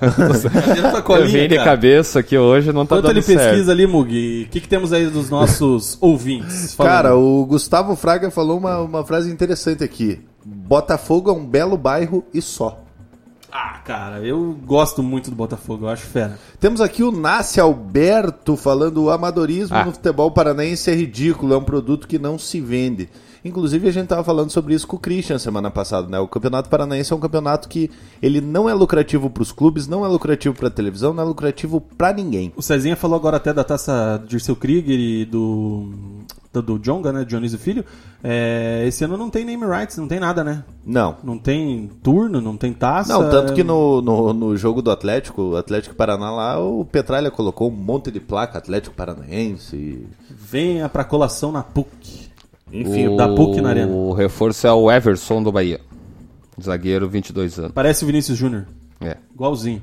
eu 1.09 1.27
vim 1.27 1.49
de 1.49 1.57
cabeça 1.57 2.21
aqui 2.21 2.39
hoje, 2.39 2.73
não 2.73 2.87
tá 2.87 2.97
Enquanto 2.97 3.07
dando 3.09 3.17
ele 3.17 3.23
certo. 3.23 3.51
pesquisa 3.51 3.73
ali, 3.73 3.87
Mugi, 3.87 4.47
o 4.49 4.51
que, 4.51 4.61
que 4.61 4.69
temos 4.69 4.93
aí 4.93 5.07
dos 5.07 5.29
nossos 5.29 5.99
ouvintes? 6.01 6.75
Falando. 6.75 6.93
Cara, 6.93 7.17
o 7.17 7.45
Gustavo 7.45 7.95
Fraga 7.97 8.31
falou 8.31 8.59
uma, 8.59 8.79
uma 8.81 9.05
frase 9.05 9.31
interessante 9.31 9.85
aqui. 9.85 10.21
Botafogo 10.45 11.31
é 11.31 11.33
um 11.33 11.45
belo 11.45 11.77
bairro 11.77 12.25
e 12.33 12.41
só. 12.41 12.83
Ah, 13.59 13.81
cara, 13.85 14.21
eu 14.21 14.57
gosto 14.67 15.03
muito 15.03 15.31
do 15.31 15.37
Botafogo, 15.37 15.87
eu 15.87 15.89
acho 15.89 16.05
fera. 16.05 16.39
Temos 16.61 16.81
aqui 16.81 17.03
o 17.03 17.11
Nasce 17.11 17.59
Alberto 17.59 18.55
falando 18.57 19.05
o 19.05 19.11
amadorismo 19.11 19.77
ah. 19.77 19.85
no 19.85 19.93
futebol 19.93 20.31
paranaense 20.31 20.91
é 20.91 20.95
ridículo, 20.95 21.55
é 21.55 21.57
um 21.57 21.65
produto 21.65 22.07
que 22.07 22.19
não 22.19 22.39
se 22.39 22.61
vende. 22.61 23.09
Inclusive, 23.47 23.89
a 23.89 23.93
gente 23.93 24.05
estava 24.05 24.25
falando 24.25 24.51
sobre 24.51 24.75
isso 24.75 24.87
com 24.87 24.97
o 24.97 25.01
Christian 25.01 25.39
semana 25.39 25.71
passada, 25.71 26.09
né? 26.09 26.19
O 26.19 26.29
Campeonato 26.29 26.69
Paranaense 26.69 27.13
é 27.13 27.17
um 27.17 27.21
campeonato 27.21 27.69
que 27.69 27.91
ele 28.23 28.41
não 28.41 28.69
é 28.69 28.75
lucrativo 28.75 29.31
para 29.31 29.43
os 29.43 29.53
clubes, 29.53 29.87
não 29.87 30.05
é 30.05 30.09
lucrativo 30.09 30.55
para 30.55 30.69
a 30.69 30.71
televisão, 30.71 31.13
não 31.13 31.23
é 31.23 31.27
lucrativo 31.27 31.81
para 31.81 32.13
ninguém. 32.13 32.53
O 32.57 32.63
Cezinha 32.63 32.97
falou 32.97 33.17
agora 33.17 33.37
até 33.37 33.53
da 33.53 33.65
taça 33.65 34.21
de 34.25 34.37
Dirceu 34.37 34.57
Krieger 34.57 34.99
e 34.99 35.25
do 35.25 35.89
do, 36.63 36.79
Jonga, 36.79 37.13
né? 37.13 37.25
Dionísio 37.25 37.59
Filho. 37.59 37.85
É, 38.23 38.85
esse 38.87 39.05
ano 39.05 39.17
não 39.17 39.31
tem 39.31 39.45
name 39.45 39.65
rights, 39.67 39.97
não 39.97 40.09
tem 40.09 40.19
nada, 40.19 40.43
né? 40.43 40.65
Não. 40.85 41.17
Não 41.23 41.39
tem 41.39 41.91
turno, 42.03 42.41
não 42.41 42.57
tem 42.57 42.73
taça. 42.73 43.13
Não, 43.13 43.29
tanto 43.29 43.53
que 43.53 43.63
no, 43.63 44.01
no, 44.01 44.33
no 44.33 44.57
jogo 44.57 44.83
do 44.83 44.91
Atlético, 44.91 45.43
o 45.43 45.57
Atlético 45.57 45.95
Paraná 45.95 46.31
lá, 46.31 46.59
o 46.59 46.85
Petralha 46.85 47.31
colocou 47.31 47.69
um 47.69 47.75
monte 47.75 48.11
de 48.11 48.21
placa 48.21 48.59
Atlético 48.59 48.95
Paranaense. 48.95 50.07
Venha 50.31 50.89
pra 50.89 51.05
colação 51.05 51.53
na 51.53 51.63
PUC. 51.63 52.26
Enfim, 52.73 53.09
o, 53.09 53.17
da 53.17 53.29
PUC 53.29 53.61
na 53.61 53.71
arena. 53.71 53.93
O 53.93 54.13
reforço 54.13 54.67
é 54.67 54.73
o 54.73 54.91
Everson 54.91 55.43
do 55.43 55.53
Bahia. 55.53 55.81
Zagueiro, 56.61 57.09
22 57.09 57.59
anos. 57.59 57.73
Parece 57.73 58.05
o 58.05 58.07
Vinícius 58.07 58.37
Júnior. 58.37 58.67
É. 59.01 59.17
Igualzinho. 59.35 59.83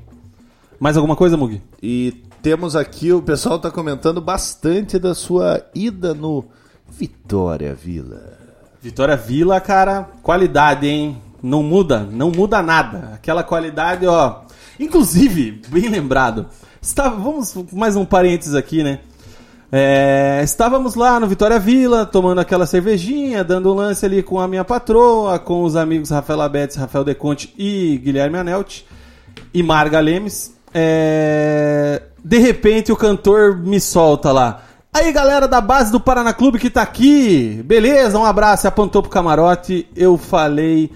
Mais 0.78 0.96
alguma 0.96 1.16
coisa, 1.16 1.36
Mugi? 1.36 1.62
E 1.82 2.22
temos 2.42 2.76
aqui, 2.76 3.12
o 3.12 3.22
pessoal 3.22 3.56
está 3.56 3.70
comentando 3.70 4.20
bastante 4.20 4.98
da 4.98 5.14
sua 5.14 5.64
ida 5.74 6.12
no 6.12 6.44
Vitória 6.88 7.74
Vila. 7.74 8.38
Vitória 8.82 9.16
Vila, 9.16 9.60
cara, 9.60 10.10
qualidade, 10.22 10.86
hein? 10.86 11.16
Não 11.42 11.62
muda, 11.62 12.00
não 12.10 12.30
muda 12.30 12.60
nada. 12.60 13.12
Aquela 13.14 13.42
qualidade, 13.42 14.06
ó. 14.06 14.42
Inclusive, 14.78 15.62
bem 15.68 15.88
lembrado. 15.88 16.46
Está, 16.82 17.08
vamos 17.08 17.54
mais 17.72 17.96
um 17.96 18.04
parênteses 18.04 18.54
aqui, 18.54 18.82
né? 18.82 19.00
É, 19.76 20.40
estávamos 20.44 20.94
lá 20.94 21.18
no 21.18 21.26
Vitória 21.26 21.58
Vila, 21.58 22.06
tomando 22.06 22.40
aquela 22.40 22.64
cervejinha, 22.64 23.42
dando 23.42 23.72
um 23.72 23.74
lance 23.74 24.06
ali 24.06 24.22
com 24.22 24.38
a 24.38 24.46
minha 24.46 24.64
patroa, 24.64 25.36
com 25.36 25.64
os 25.64 25.74
amigos 25.74 26.10
Rafael 26.10 26.42
Abetes, 26.42 26.76
Rafael 26.76 27.02
Deconte 27.02 27.52
e 27.58 27.98
Guilherme 27.98 28.38
Anelt 28.38 28.82
e 29.52 29.64
Marga 29.64 29.98
Lemes. 29.98 30.56
É, 30.72 32.02
de 32.24 32.38
repente 32.38 32.92
o 32.92 32.96
cantor 32.96 33.58
me 33.58 33.80
solta 33.80 34.30
lá. 34.30 34.62
Aí 34.92 35.10
galera 35.10 35.48
da 35.48 35.60
base 35.60 35.90
do 35.90 35.98
Paraná 35.98 36.32
Clube 36.32 36.60
que 36.60 36.70
tá 36.70 36.82
aqui, 36.82 37.60
beleza? 37.64 38.16
Um 38.16 38.24
abraço, 38.24 38.68
apontou 38.68 39.02
pro 39.02 39.10
camarote. 39.10 39.88
Eu 39.96 40.16
falei, 40.16 40.92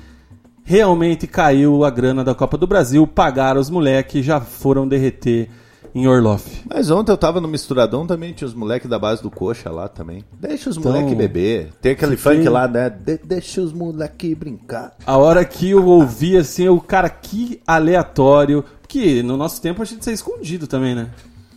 realmente 0.63 1.27
caiu 1.27 1.85
a 1.85 1.91
grana 1.91 2.23
da 2.23 2.33
Copa 2.33 2.57
do 2.57 2.65
Brasil, 2.65 3.05
pagaram 3.09 3.61
os 3.61 3.71
moleques, 3.71 4.25
já 4.25 4.41
foram 4.41 4.87
derreter 4.87 5.51
em 5.99 6.07
Orloff. 6.07 6.63
Mas 6.69 6.91
ontem 6.91 7.11
eu 7.11 7.17
tava 7.17 7.41
no 7.41 7.49
Misturadão 7.49 8.07
também, 8.07 8.33
tinha 8.33 8.47
os 8.47 8.55
moleques 8.55 8.89
da 8.89 8.99
base 8.99 9.23
do 9.23 9.31
Coxa 9.31 9.71
lá 9.71 9.89
também. 9.89 10.25
Deixa 10.33 10.71
os 10.71 10.77
então, 10.77 10.93
moleques 10.93 11.17
beber. 11.17 11.71
Tem 11.81 11.93
aquele 11.93 12.17
funk 12.17 12.49
lá, 12.49 12.69
né? 12.69 12.89
De 12.89 13.19
deixa 13.19 13.61
os 13.61 13.73
moleques 13.73 14.35
brincar. 14.35 14.95
A 15.05 15.17
hora 15.17 15.45
que 15.45 15.71
eu 15.71 15.85
ouvi 15.85 16.37
assim, 16.37 16.69
o 16.69 16.81
cara, 16.81 17.09
que 17.09 17.61
aleatório. 17.67 18.65
Porque 18.81 19.23
no 19.23 19.37
nosso 19.37 19.61
tempo 19.61 19.83
a 19.83 19.85
gente 19.85 20.05
ser 20.05 20.13
escondido 20.13 20.67
também, 20.67 20.95
né? 20.95 21.11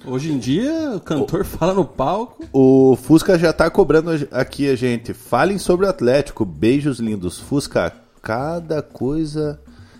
Hoje 0.05 0.31
em 0.31 0.39
dia, 0.39 0.93
o 0.95 0.99
cantor 0.99 1.41
o, 1.41 1.45
fala 1.45 1.73
no 1.73 1.85
palco. 1.85 2.43
O 2.51 2.95
Fusca 2.95 3.37
já 3.37 3.53
tá 3.53 3.69
cobrando 3.69 4.09
aqui 4.31 4.67
a 4.67 4.75
gente. 4.75 5.13
Falem 5.13 5.59
sobre 5.59 5.85
o 5.85 5.89
Atlético. 5.89 6.43
Beijos 6.43 6.99
lindos. 6.99 7.39
Fusca, 7.39 7.93
cada 8.21 8.81
coisa 8.81 9.59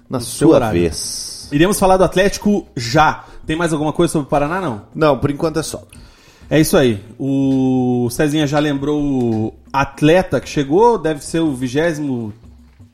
na 0.09 0.17
no 0.17 0.23
sua 0.23 0.71
vez. 0.71 1.47
Iremos 1.51 1.77
falar 1.77 1.97
do 1.97 2.03
Atlético 2.03 2.65
já. 2.75 3.25
Tem 3.45 3.55
mais 3.55 3.73
alguma 3.73 3.91
coisa 3.93 4.11
sobre 4.13 4.27
o 4.27 4.29
Paraná, 4.29 4.61
não? 4.61 4.81
Não, 4.93 5.17
por 5.17 5.29
enquanto 5.31 5.59
é 5.59 5.63
só. 5.63 5.83
É 6.49 6.59
isso 6.59 6.77
aí. 6.77 7.03
O 7.17 8.07
Cezinha 8.11 8.45
já 8.45 8.59
lembrou 8.59 9.01
o 9.01 9.53
atleta 9.71 10.39
que 10.39 10.49
chegou, 10.49 10.97
deve 10.97 11.23
ser 11.23 11.39
o 11.39 11.53
23 11.53 12.31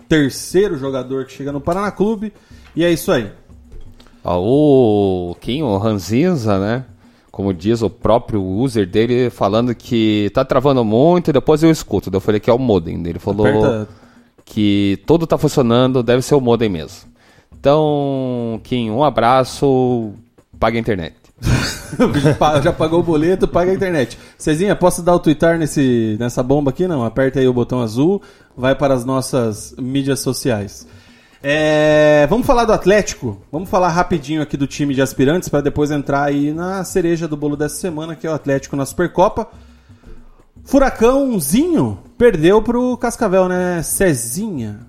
terceiro 0.08 0.78
jogador 0.78 1.26
que 1.26 1.34
chega 1.34 1.52
no 1.52 1.60
Paraná 1.60 1.92
Clube. 1.92 2.32
E 2.76 2.84
é 2.84 2.92
isso 2.92 3.12
aí. 3.12 3.30
O 4.24 5.36
Kim, 5.40 5.62
o 5.64 5.78
Ranzinza, 5.78 6.60
né? 6.60 6.86
Como 7.32 7.54
diz 7.54 7.82
o 7.82 7.90
próprio 7.90 8.42
user 8.44 8.88
dele, 8.88 9.30
falando 9.30 9.76
que 9.76 10.32
tá 10.34 10.44
travando 10.44 10.84
muito, 10.84 11.32
depois 11.32 11.62
eu 11.62 11.70
escuto. 11.70 12.10
Eu 12.12 12.20
falei 12.20 12.40
que 12.40 12.50
é 12.50 12.54
o 12.54 12.58
modem. 12.58 12.96
Ele 13.06 13.20
falou 13.20 13.46
Aperta- 13.48 13.88
que 14.44 15.00
tudo 15.06 15.28
tá 15.28 15.38
funcionando, 15.38 16.02
deve 16.02 16.22
ser 16.22 16.36
o 16.36 16.42
modem 16.42 16.68
mesmo. 16.70 17.10
Então, 17.60 18.60
Kim, 18.64 18.90
um 18.90 19.04
abraço, 19.04 20.14
paga 20.60 20.78
a 20.78 20.80
internet. 20.80 21.16
Já 22.64 22.74
pagou 22.74 23.00
o 23.00 23.04
boleto, 23.04 23.48
paga 23.48 23.72
a 23.72 23.74
internet. 23.74 24.18
Cezinha, 24.38 24.76
posso 24.76 25.02
dar 25.02 25.16
o 25.16 25.20
twittar 25.20 25.58
nesse, 25.58 26.18
nessa 26.20 26.42
bomba 26.42 26.72
aqui? 26.72 26.88
Não, 26.88 27.04
aperta 27.04 27.40
aí 27.40 27.48
o 27.48 27.54
botão 27.54 27.82
azul, 27.82 28.22
vai 28.56 28.76
para 28.76 28.94
as 28.94 29.06
nossas 29.06 29.74
mídias 29.78 30.20
sociais. 30.20 30.88
É, 31.42 32.26
vamos 32.30 32.48
falar 32.48 32.66
do 32.66 32.74
Atlético? 32.74 33.42
Vamos 33.52 33.70
falar 33.70 33.90
rapidinho 33.90 34.42
aqui 34.42 34.58
do 34.58 34.66
time 34.66 34.94
de 34.94 35.02
aspirantes 35.02 35.48
para 35.48 35.62
depois 35.62 35.92
entrar 35.92 36.24
aí 36.24 36.52
na 36.52 36.84
cereja 36.84 37.28
do 37.28 37.38
bolo 37.38 37.56
dessa 37.56 37.76
semana, 37.76 38.16
que 38.16 38.26
é 38.26 38.30
o 38.30 38.34
Atlético 38.34 38.76
na 38.76 38.86
Supercopa. 38.86 39.48
Furacãozinho 40.64 42.00
perdeu 42.18 42.62
pro 42.62 42.98
Cascavel, 42.98 43.48
né? 43.48 43.82
Cezinha. 43.84 44.80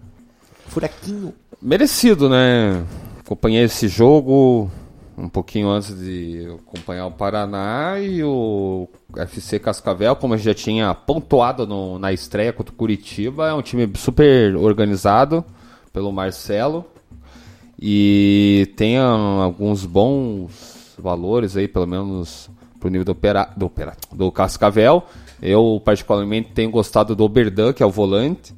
Furaquinho. 0.68 1.34
Merecido, 1.60 2.28
né? 2.28 2.82
Acompanhei 3.20 3.64
esse 3.64 3.86
jogo 3.86 4.70
um 5.18 5.28
pouquinho 5.28 5.68
antes 5.68 5.98
de 5.98 6.46
acompanhar 6.66 7.06
o 7.06 7.10
Paraná 7.10 7.98
e 8.00 8.22
o 8.22 8.88
FC 9.16 9.58
Cascavel, 9.58 10.14
como 10.14 10.34
eu 10.34 10.38
já 10.38 10.54
tinha 10.54 10.94
pontuado 10.94 11.66
no- 11.66 11.98
na 11.98 12.12
estreia 12.12 12.52
contra 12.52 12.72
o 12.72 12.76
Curitiba, 12.76 13.48
é 13.48 13.52
um 13.54 13.62
time 13.62 13.90
super 13.96 14.54
organizado 14.56 15.44
pelo 15.92 16.12
Marcelo 16.12 16.84
e 17.80 18.72
tem 18.76 18.96
alguns 18.98 19.84
bons 19.84 20.94
valores 20.98 21.56
aí, 21.56 21.68
pelo 21.68 21.86
menos 21.86 22.48
pro 22.80 22.88
nível 22.88 23.04
do, 23.04 23.12
opera, 23.12 23.48
do, 23.56 23.66
opera, 23.66 23.96
do 24.12 24.30
Cascavel. 24.30 25.02
Eu 25.40 25.80
particularmente 25.84 26.50
tenho 26.52 26.70
gostado 26.70 27.14
do 27.14 27.24
Oberdan, 27.24 27.72
que 27.72 27.82
é 27.82 27.86
o 27.86 27.90
volante, 27.90 28.54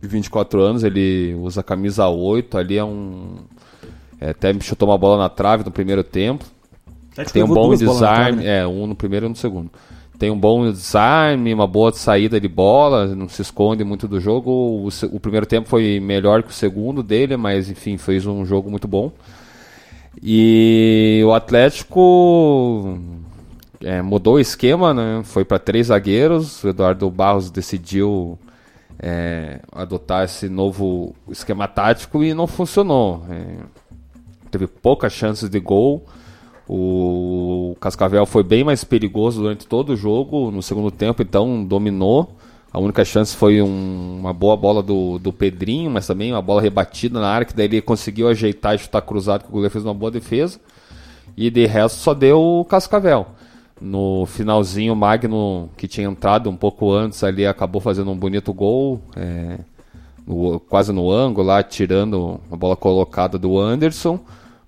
de 0.00 0.08
24 0.08 0.60
anos, 0.60 0.82
ele 0.84 1.34
usa 1.34 1.62
camisa 1.62 2.08
8, 2.08 2.58
ali 2.58 2.76
é 2.76 2.84
um. 2.84 3.36
É, 4.22 4.30
até 4.30 4.52
me 4.52 4.60
chutou 4.60 4.88
uma 4.88 4.96
bola 4.96 5.18
na 5.18 5.28
trave 5.28 5.64
no 5.64 5.72
primeiro 5.72 6.04
tempo. 6.04 6.44
Atlético 7.10 7.32
Tem 7.34 7.42
um 7.42 7.48
bom 7.48 7.74
desarme, 7.74 8.44
né? 8.44 8.60
é, 8.60 8.66
um 8.66 8.86
no 8.86 8.94
primeiro 8.94 9.26
e 9.26 9.28
um 9.28 9.30
no 9.30 9.36
segundo. 9.36 9.68
Tem 10.16 10.30
um 10.30 10.38
bom 10.38 10.70
desarme, 10.70 11.52
uma 11.52 11.66
boa 11.66 11.92
saída 11.92 12.40
de 12.40 12.46
bola, 12.46 13.08
não 13.16 13.28
se 13.28 13.42
esconde 13.42 13.82
muito 13.82 14.06
do 14.06 14.20
jogo. 14.20 14.50
O, 14.50 14.88
o 15.10 15.18
primeiro 15.18 15.44
tempo 15.44 15.68
foi 15.68 15.98
melhor 15.98 16.44
que 16.44 16.50
o 16.50 16.54
segundo 16.54 17.02
dele, 17.02 17.36
mas 17.36 17.68
enfim, 17.68 17.96
fez 17.96 18.24
um 18.24 18.44
jogo 18.44 18.70
muito 18.70 18.86
bom. 18.86 19.10
E 20.22 21.20
o 21.26 21.32
Atlético 21.32 22.96
é, 23.82 24.00
mudou 24.00 24.34
o 24.34 24.40
esquema, 24.40 24.94
né? 24.94 25.22
Foi 25.24 25.44
para 25.44 25.58
três 25.58 25.88
zagueiros. 25.88 26.62
O 26.62 26.68
Eduardo 26.68 27.10
Barros 27.10 27.50
decidiu 27.50 28.38
é, 29.00 29.58
adotar 29.72 30.26
esse 30.26 30.48
novo 30.48 31.12
esquema 31.28 31.66
tático 31.66 32.22
e 32.22 32.32
não 32.32 32.46
funcionou. 32.46 33.24
É, 33.28 33.81
teve 34.52 34.66
poucas 34.68 35.12
chances 35.12 35.48
de 35.48 35.58
gol. 35.58 36.04
O 36.68 37.76
Cascavel 37.80 38.24
foi 38.24 38.42
bem 38.42 38.62
mais 38.64 38.84
perigoso 38.84 39.42
durante 39.42 39.66
todo 39.66 39.90
o 39.90 39.96
jogo 39.96 40.50
no 40.50 40.62
segundo 40.62 40.90
tempo, 40.90 41.20
então 41.22 41.64
dominou. 41.64 42.36
A 42.72 42.78
única 42.78 43.04
chance 43.04 43.36
foi 43.36 43.60
um- 43.60 44.18
uma 44.20 44.32
boa 44.32 44.56
bola 44.56 44.82
do, 44.82 45.18
do 45.18 45.32
Pedrinho, 45.32 45.90
mas 45.90 46.06
também 46.06 46.32
uma 46.32 46.40
bola 46.40 46.62
rebatida 46.62 47.20
na 47.20 47.28
área, 47.28 47.44
que 47.44 47.54
daí 47.54 47.66
ele 47.66 47.82
conseguiu 47.82 48.28
ajeitar 48.28 48.74
e 48.74 48.78
chutar 48.78 49.02
cruzado, 49.02 49.42
que 49.42 49.48
o 49.48 49.52
goleiro 49.52 49.70
fez 49.72 49.84
uma 49.84 49.92
boa 49.92 50.10
defesa. 50.10 50.58
E 51.36 51.50
de 51.50 51.66
resto 51.66 51.98
só 51.98 52.14
deu 52.14 52.40
o 52.40 52.64
Cascavel. 52.64 53.26
No 53.80 54.24
finalzinho, 54.26 54.92
o 54.92 54.96
Magno, 54.96 55.68
que 55.76 55.88
tinha 55.88 56.06
entrado 56.08 56.48
um 56.48 56.56
pouco 56.56 56.92
antes 56.92 57.22
ali, 57.24 57.44
acabou 57.44 57.80
fazendo 57.80 58.10
um 58.10 58.16
bonito 58.16 58.54
gol, 58.54 59.00
é, 59.16 59.58
no- 60.26 60.60
quase 60.60 60.92
no 60.92 61.10
ângulo 61.10 61.48
lá, 61.48 61.62
tirando 61.62 62.40
a 62.50 62.56
bola 62.56 62.76
colocada 62.76 63.38
do 63.38 63.58
Anderson. 63.58 64.20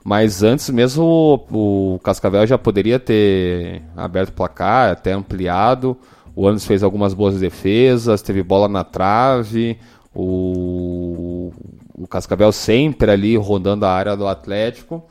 Mas 0.05 0.43
antes 0.43 0.69
mesmo 0.69 1.47
o, 1.51 1.95
o 1.95 1.99
Cascavel 2.01 2.47
já 2.47 2.59
poderia 2.59 3.01
ter 3.01 3.83
aberto 3.97 4.29
o 4.29 4.33
placar, 4.33 4.93
até 4.93 5.13
ampliado. 5.13 5.97
O 6.37 6.47
Anderson 6.47 6.67
fez 6.67 6.83
algumas 6.83 7.15
boas 7.15 7.41
defesas, 7.41 8.21
teve 8.21 8.43
bola 8.43 8.69
na 8.69 8.85
trave. 8.85 9.79
O, 10.15 11.53
o 11.95 12.07
Cascavel 12.07 12.53
sempre 12.53 13.11
ali 13.11 13.35
rodando 13.35 13.87
a 13.87 13.93
área 13.93 14.15
do 14.15 14.29
Atlético. 14.29 15.03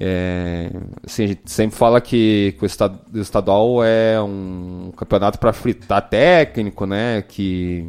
É, 0.00 0.70
assim, 1.04 1.24
a 1.24 1.26
gente 1.28 1.42
sempre 1.46 1.76
fala 1.76 2.00
que, 2.00 2.56
que 2.58 2.64
o 2.64 2.68
o 3.14 3.20
estadual 3.20 3.84
é 3.84 4.20
um 4.20 4.92
campeonato 4.96 5.38
para 5.38 5.52
fritar 5.52 6.08
técnico, 6.08 6.86
né? 6.86 7.22
Que 7.22 7.88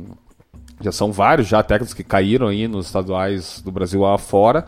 já 0.82 0.92
são 0.92 1.12
vários 1.12 1.48
já 1.48 1.62
técnicos 1.62 1.94
que 1.94 2.04
caíram 2.04 2.48
aí 2.48 2.68
nos 2.68 2.88
estaduais 2.88 3.62
do 3.62 3.72
Brasil 3.72 4.06
afora, 4.06 4.66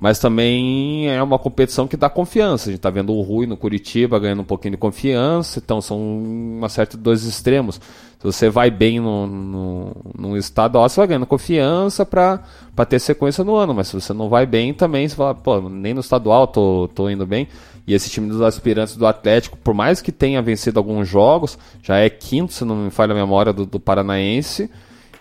mas 0.00 0.18
também 0.18 1.10
é 1.10 1.22
uma 1.22 1.38
competição 1.38 1.86
que 1.86 1.96
dá 1.96 2.08
confiança. 2.08 2.70
A 2.70 2.72
gente 2.72 2.78
está 2.78 2.88
vendo 2.88 3.12
o 3.12 3.20
Rui 3.20 3.46
no 3.46 3.56
Curitiba 3.56 4.18
ganhando 4.18 4.40
um 4.40 4.46
pouquinho 4.46 4.72
de 4.72 4.78
confiança, 4.78 5.60
então 5.62 5.82
são 5.82 6.00
uma 6.00 6.70
certa 6.70 6.96
dois 6.96 7.24
extremos. 7.24 7.74
Se 7.76 8.24
você 8.24 8.48
vai 8.48 8.70
bem 8.70 8.98
no, 8.98 9.26
no, 9.26 9.96
no 10.18 10.36
estadual, 10.38 10.88
você 10.88 10.96
vai 10.96 11.06
ganhando 11.06 11.26
confiança 11.26 12.06
para 12.06 12.40
ter 12.88 12.98
sequência 12.98 13.44
no 13.44 13.54
ano, 13.56 13.74
mas 13.74 13.88
se 13.88 13.94
você 13.94 14.14
não 14.14 14.30
vai 14.30 14.46
bem 14.46 14.72
também, 14.72 15.06
você 15.06 15.14
fala, 15.14 15.34
pô, 15.34 15.60
nem 15.68 15.92
no 15.92 16.00
estadual 16.00 16.46
tô, 16.46 16.88
tô 16.94 17.10
indo 17.10 17.26
bem. 17.26 17.46
E 17.86 17.92
esse 17.92 18.08
time 18.08 18.28
dos 18.28 18.40
aspirantes 18.40 18.96
do 18.96 19.06
Atlético, 19.06 19.58
por 19.58 19.74
mais 19.74 20.00
que 20.00 20.12
tenha 20.12 20.40
vencido 20.40 20.78
alguns 20.78 21.08
jogos, 21.08 21.58
já 21.82 21.98
é 21.98 22.08
quinto, 22.08 22.52
se 22.52 22.64
não 22.64 22.76
me 22.76 22.90
falha 22.90 23.12
a 23.12 23.16
memória, 23.16 23.52
do, 23.52 23.66
do 23.66 23.80
Paranaense. 23.80 24.70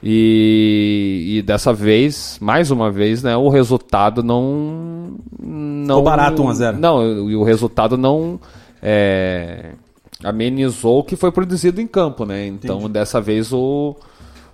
E, 0.02 1.38
e 1.38 1.42
dessa 1.42 1.74
vez, 1.74 2.38
mais 2.42 2.72
uma 2.72 2.90
vez, 2.90 3.22
né, 3.22 3.36
o 3.36 3.50
resultado 3.50 4.24
não. 4.24 5.18
não 5.40 5.98
Ficou 5.98 6.04
barato, 6.04 6.42
1 6.42 6.50
a 6.50 6.54
0. 6.54 6.80
Não, 6.80 7.30
e 7.30 7.36
o 7.36 7.44
resultado 7.44 7.98
não 7.98 8.40
é, 8.82 9.72
amenizou 10.24 11.00
o 11.00 11.04
que 11.04 11.16
foi 11.16 11.32
produzido 11.32 11.82
em 11.82 11.88
campo, 11.88 12.26
né? 12.26 12.48
Então 12.48 12.90
dessa 12.90 13.20
vez 13.20 13.52
o, 13.52 13.96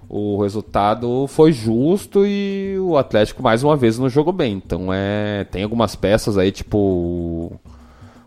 o 0.10 0.42
resultado 0.42 1.28
foi 1.28 1.52
justo 1.52 2.26
e 2.26 2.78
o 2.80 2.98
Atlético 2.98 3.44
mais 3.44 3.64
uma 3.64 3.76
vez 3.76 4.00
não 4.00 4.10
jogou 4.10 4.34
bem. 4.34 4.54
Então 4.54 4.88
é. 4.92 5.46
Tem 5.52 5.64
algumas 5.64 5.96
peças 5.96 6.38
aí, 6.38 6.52
tipo 6.52 6.78
o, 6.78 7.52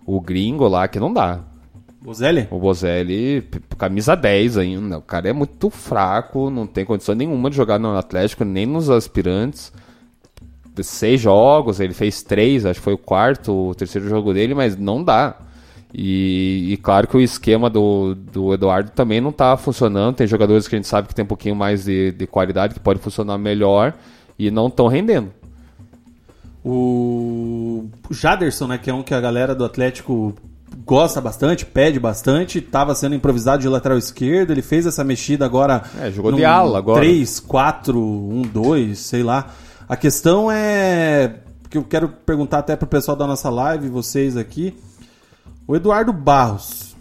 o 0.06 0.20
gringo 0.20 0.66
lá, 0.68 0.86
que 0.86 1.00
não 1.00 1.12
dá. 1.12 1.40
Bozelli? 2.00 2.46
O 2.50 2.58
Bozelli, 2.58 3.42
camisa 3.76 4.14
10 4.14 4.56
ainda. 4.56 4.98
O 4.98 5.02
cara 5.02 5.28
é 5.28 5.32
muito 5.32 5.68
fraco, 5.68 6.48
não 6.48 6.66
tem 6.66 6.84
condição 6.84 7.14
nenhuma 7.14 7.50
de 7.50 7.56
jogar 7.56 7.78
no 7.78 7.96
Atlético, 7.96 8.44
nem 8.44 8.66
nos 8.66 8.88
aspirantes. 8.88 9.72
Seis 10.80 11.20
jogos, 11.20 11.80
ele 11.80 11.92
fez 11.92 12.22
três, 12.22 12.64
acho 12.64 12.78
que 12.78 12.84
foi 12.84 12.92
o 12.92 12.98
quarto, 12.98 13.70
o 13.70 13.74
terceiro 13.74 14.08
jogo 14.08 14.32
dele, 14.32 14.54
mas 14.54 14.76
não 14.76 15.02
dá. 15.02 15.36
E, 15.92 16.68
e 16.72 16.76
claro 16.76 17.08
que 17.08 17.16
o 17.16 17.20
esquema 17.20 17.68
do, 17.68 18.14
do 18.14 18.54
Eduardo 18.54 18.90
também 18.90 19.20
não 19.20 19.30
está 19.30 19.56
funcionando. 19.56 20.16
Tem 20.16 20.26
jogadores 20.26 20.68
que 20.68 20.76
a 20.76 20.78
gente 20.78 20.86
sabe 20.86 21.08
que 21.08 21.14
tem 21.14 21.24
um 21.24 21.28
pouquinho 21.28 21.56
mais 21.56 21.84
de, 21.84 22.12
de 22.12 22.26
qualidade, 22.28 22.74
que 22.74 22.80
pode 22.80 23.00
funcionar 23.00 23.38
melhor 23.38 23.92
e 24.38 24.52
não 24.52 24.68
estão 24.68 24.86
rendendo. 24.86 25.32
O 26.64 27.88
Jaderson, 28.10 28.68
né, 28.68 28.78
que 28.78 28.90
é 28.90 28.94
um 28.94 29.02
que 29.02 29.14
a 29.14 29.20
galera 29.20 29.54
do 29.54 29.64
Atlético 29.64 30.34
gosta 30.88 31.20
bastante, 31.20 31.66
pede 31.66 32.00
bastante, 32.00 32.58
estava 32.60 32.94
sendo 32.94 33.14
improvisado 33.14 33.60
de 33.60 33.68
lateral 33.68 33.98
esquerdo, 33.98 34.50
ele 34.52 34.62
fez 34.62 34.86
essa 34.86 35.04
mexida 35.04 35.44
agora. 35.44 35.82
É, 36.00 36.10
jogou 36.10 36.32
de 36.32 36.46
ala 36.46 36.78
agora. 36.78 37.00
3, 37.00 37.38
4, 37.40 38.00
1, 38.00 38.42
2, 38.42 38.98
sei 38.98 39.22
lá. 39.22 39.48
A 39.86 39.96
questão 39.96 40.50
é 40.50 41.34
que 41.68 41.76
eu 41.76 41.84
quero 41.84 42.08
perguntar 42.08 42.60
até 42.60 42.74
pro 42.74 42.88
pessoal 42.88 43.14
da 43.14 43.26
nossa 43.26 43.50
live, 43.50 43.88
vocês 43.90 44.34
aqui. 44.34 44.74
O 45.66 45.76
Eduardo 45.76 46.10
Barros, 46.10 46.96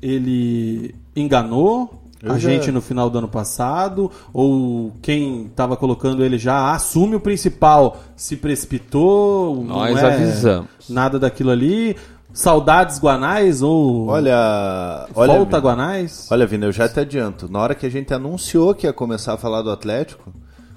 ele 0.00 0.94
enganou 1.14 2.02
Eu 2.22 2.32
a 2.32 2.38
já- 2.38 2.48
gente 2.48 2.72
no 2.72 2.80
final 2.80 3.10
do 3.10 3.18
ano 3.18 3.28
passado? 3.28 4.10
Ou 4.32 4.92
quem 5.02 5.42
estava 5.46 5.76
colocando 5.76 6.24
ele 6.24 6.38
já 6.38 6.72
assume 6.72 7.16
o 7.16 7.20
principal, 7.20 7.98
se 8.16 8.36
precipitou? 8.36 9.62
Nós 9.62 9.98
é 9.98 10.06
avisamos. 10.14 10.68
Nada 10.88 11.18
daquilo 11.18 11.50
ali. 11.50 11.94
Saudades 12.36 12.98
Guanais 13.00 13.62
ou 13.62 14.08
Olha, 14.08 15.06
olha, 15.14 15.32
volta 15.32 15.56
Vini, 15.56 15.62
Guanais? 15.62 16.28
olha, 16.30 16.46
Vini, 16.46 16.66
eu 16.66 16.72
já 16.72 16.86
te 16.86 17.00
adianto. 17.00 17.50
Na 17.50 17.60
hora 17.60 17.74
que 17.74 17.86
a 17.86 17.90
gente 17.90 18.12
anunciou 18.12 18.74
que 18.74 18.86
ia 18.86 18.92
começar 18.92 19.32
a 19.32 19.36
falar 19.38 19.62
do 19.62 19.70
Atlético, 19.70 20.30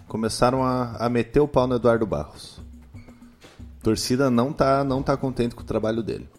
começaram 0.07 0.63
a, 0.63 0.95
a 0.97 1.09
meter 1.09 1.41
o 1.41 1.49
pau 1.49 1.67
no 1.67 1.75
Eduardo 1.75 2.05
Barros. 2.07 2.61
A 2.95 3.83
torcida 3.83 4.29
não 4.29 4.53
tá, 4.53 4.85
não 4.85 5.03
tá 5.03 5.17
contente 5.17 5.53
com 5.53 5.61
o 5.61 5.65
trabalho 5.65 6.01
dele. 6.01 6.29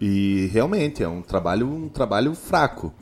E 0.00 0.48
realmente 0.52 1.02
é 1.02 1.08
um 1.08 1.22
trabalho, 1.22 1.66
um 1.68 1.88
trabalho 1.88 2.32
fraco. 2.32 2.94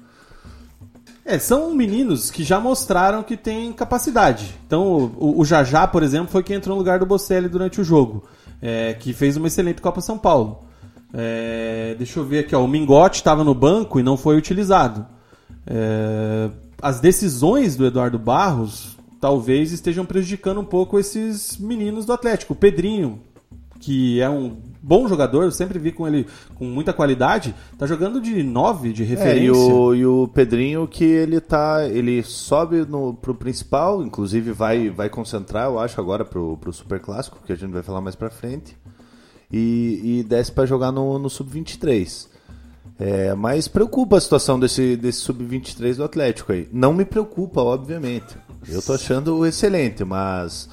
É, 1.27 1.39
são 1.39 1.75
meninos 1.75 2.31
que 2.31 2.43
já 2.43 2.59
mostraram 2.59 3.23
que 3.23 3.37
têm 3.37 3.71
capacidade. 3.71 4.59
Então, 4.67 5.13
o, 5.19 5.41
o 5.41 5.45
Jajá, 5.45 5.87
por 5.87 6.03
exemplo, 6.03 6.29
foi 6.33 6.43
quem 6.43 6.57
entrou 6.57 6.75
no 6.75 6.81
lugar 6.81 6.99
do 6.99 7.05
Bocelli 7.07 7.51
durante 7.51 7.83
o 7.83 7.85
jogo. 7.85 8.25
é, 8.63 8.95
que 8.95 9.13
fez 9.13 9.37
uma 9.37 9.49
excelente 9.49 9.83
Copa 9.83 10.01
São 10.01 10.17
Paulo. 10.17 10.64
É, 11.17 11.95
deixa 11.97 12.19
eu 12.19 12.25
ver 12.25 12.41
aqui, 12.41 12.55
ó, 12.57 12.65
o 12.65 12.69
Mingote 12.69 13.17
estava 13.19 13.45
no 13.45 13.55
banco 13.55 14.01
e 14.01 14.03
não 14.03 14.17
foi 14.17 14.37
utilizado. 14.37 15.07
É, 15.67 16.51
as 16.83 17.01
decisões 17.01 17.77
do 17.77 17.87
Eduardo 17.87 18.19
Barros 18.19 18.97
talvez 19.21 19.73
estejam 19.73 20.05
prejudicando 20.05 20.61
um 20.61 20.65
pouco 20.65 20.99
esses 20.99 21.57
meninos 21.57 22.05
do 22.05 22.13
Atlético. 22.13 22.53
O 22.53 22.57
Pedrinho, 22.57 23.21
que 23.81 24.21
é 24.21 24.29
um 24.29 24.57
bom 24.83 25.09
jogador, 25.09 25.45
eu 25.45 25.51
sempre 25.51 25.79
vi 25.79 25.93
com 25.93 26.07
ele 26.07 26.27
com 26.57 26.65
muita 26.67 26.93
qualidade, 26.93 27.55
tá 27.79 27.87
jogando 27.87 28.21
de 28.21 28.43
9 28.43 28.93
de 28.93 29.03
É, 29.03 29.07
referência. 29.07 29.47
e, 29.47 29.51
o, 29.51 29.95
e 29.95 30.05
o 30.05 30.29
Pedrinho 30.29 30.87
que 30.87 31.05
ele 31.05 31.41
tá. 31.41 31.87
Ele 31.89 32.23
sobe 32.23 32.85
no, 32.85 33.15
pro 33.15 33.35
principal, 33.35 34.03
inclusive 34.03 34.53
vai, 34.53 34.91
vai 34.91 35.09
concentrar, 35.09 35.69
eu 35.69 35.79
acho, 35.79 35.99
agora 36.01 36.25
pro, 36.25 36.59
pro 36.59 36.73
Super 36.73 37.01
Clássico, 37.01 37.39
que 37.47 37.53
a 37.53 37.57
gente 37.57 37.73
vai 37.73 37.83
falar 37.83 38.01
mais 38.01 38.17
pra 38.17 38.29
frente. 38.31 38.77
E, 39.53 40.21
e 40.21 40.25
desce 40.25 40.51
pra 40.51 40.67
jogar 40.67 40.91
no, 40.91 41.19
no 41.19 41.31
Sub-23. 41.31 42.29
É, 42.99 43.35
mas 43.35 43.67
preocupa 43.67 44.17
a 44.17 44.21
situação 44.21 44.59
desse, 44.59 44.97
desse 44.97 45.21
Sub-23 45.21 45.97
do 45.97 46.05
Atlético 46.05 46.53
aí. 46.53 46.69
Não 46.73 46.93
me 46.93 47.05
preocupa, 47.05 47.61
obviamente. 47.61 48.37
Eu 48.69 48.81
tô 48.81 48.93
achando 48.93 49.45
excelente, 49.45 50.05
mas. 50.05 50.69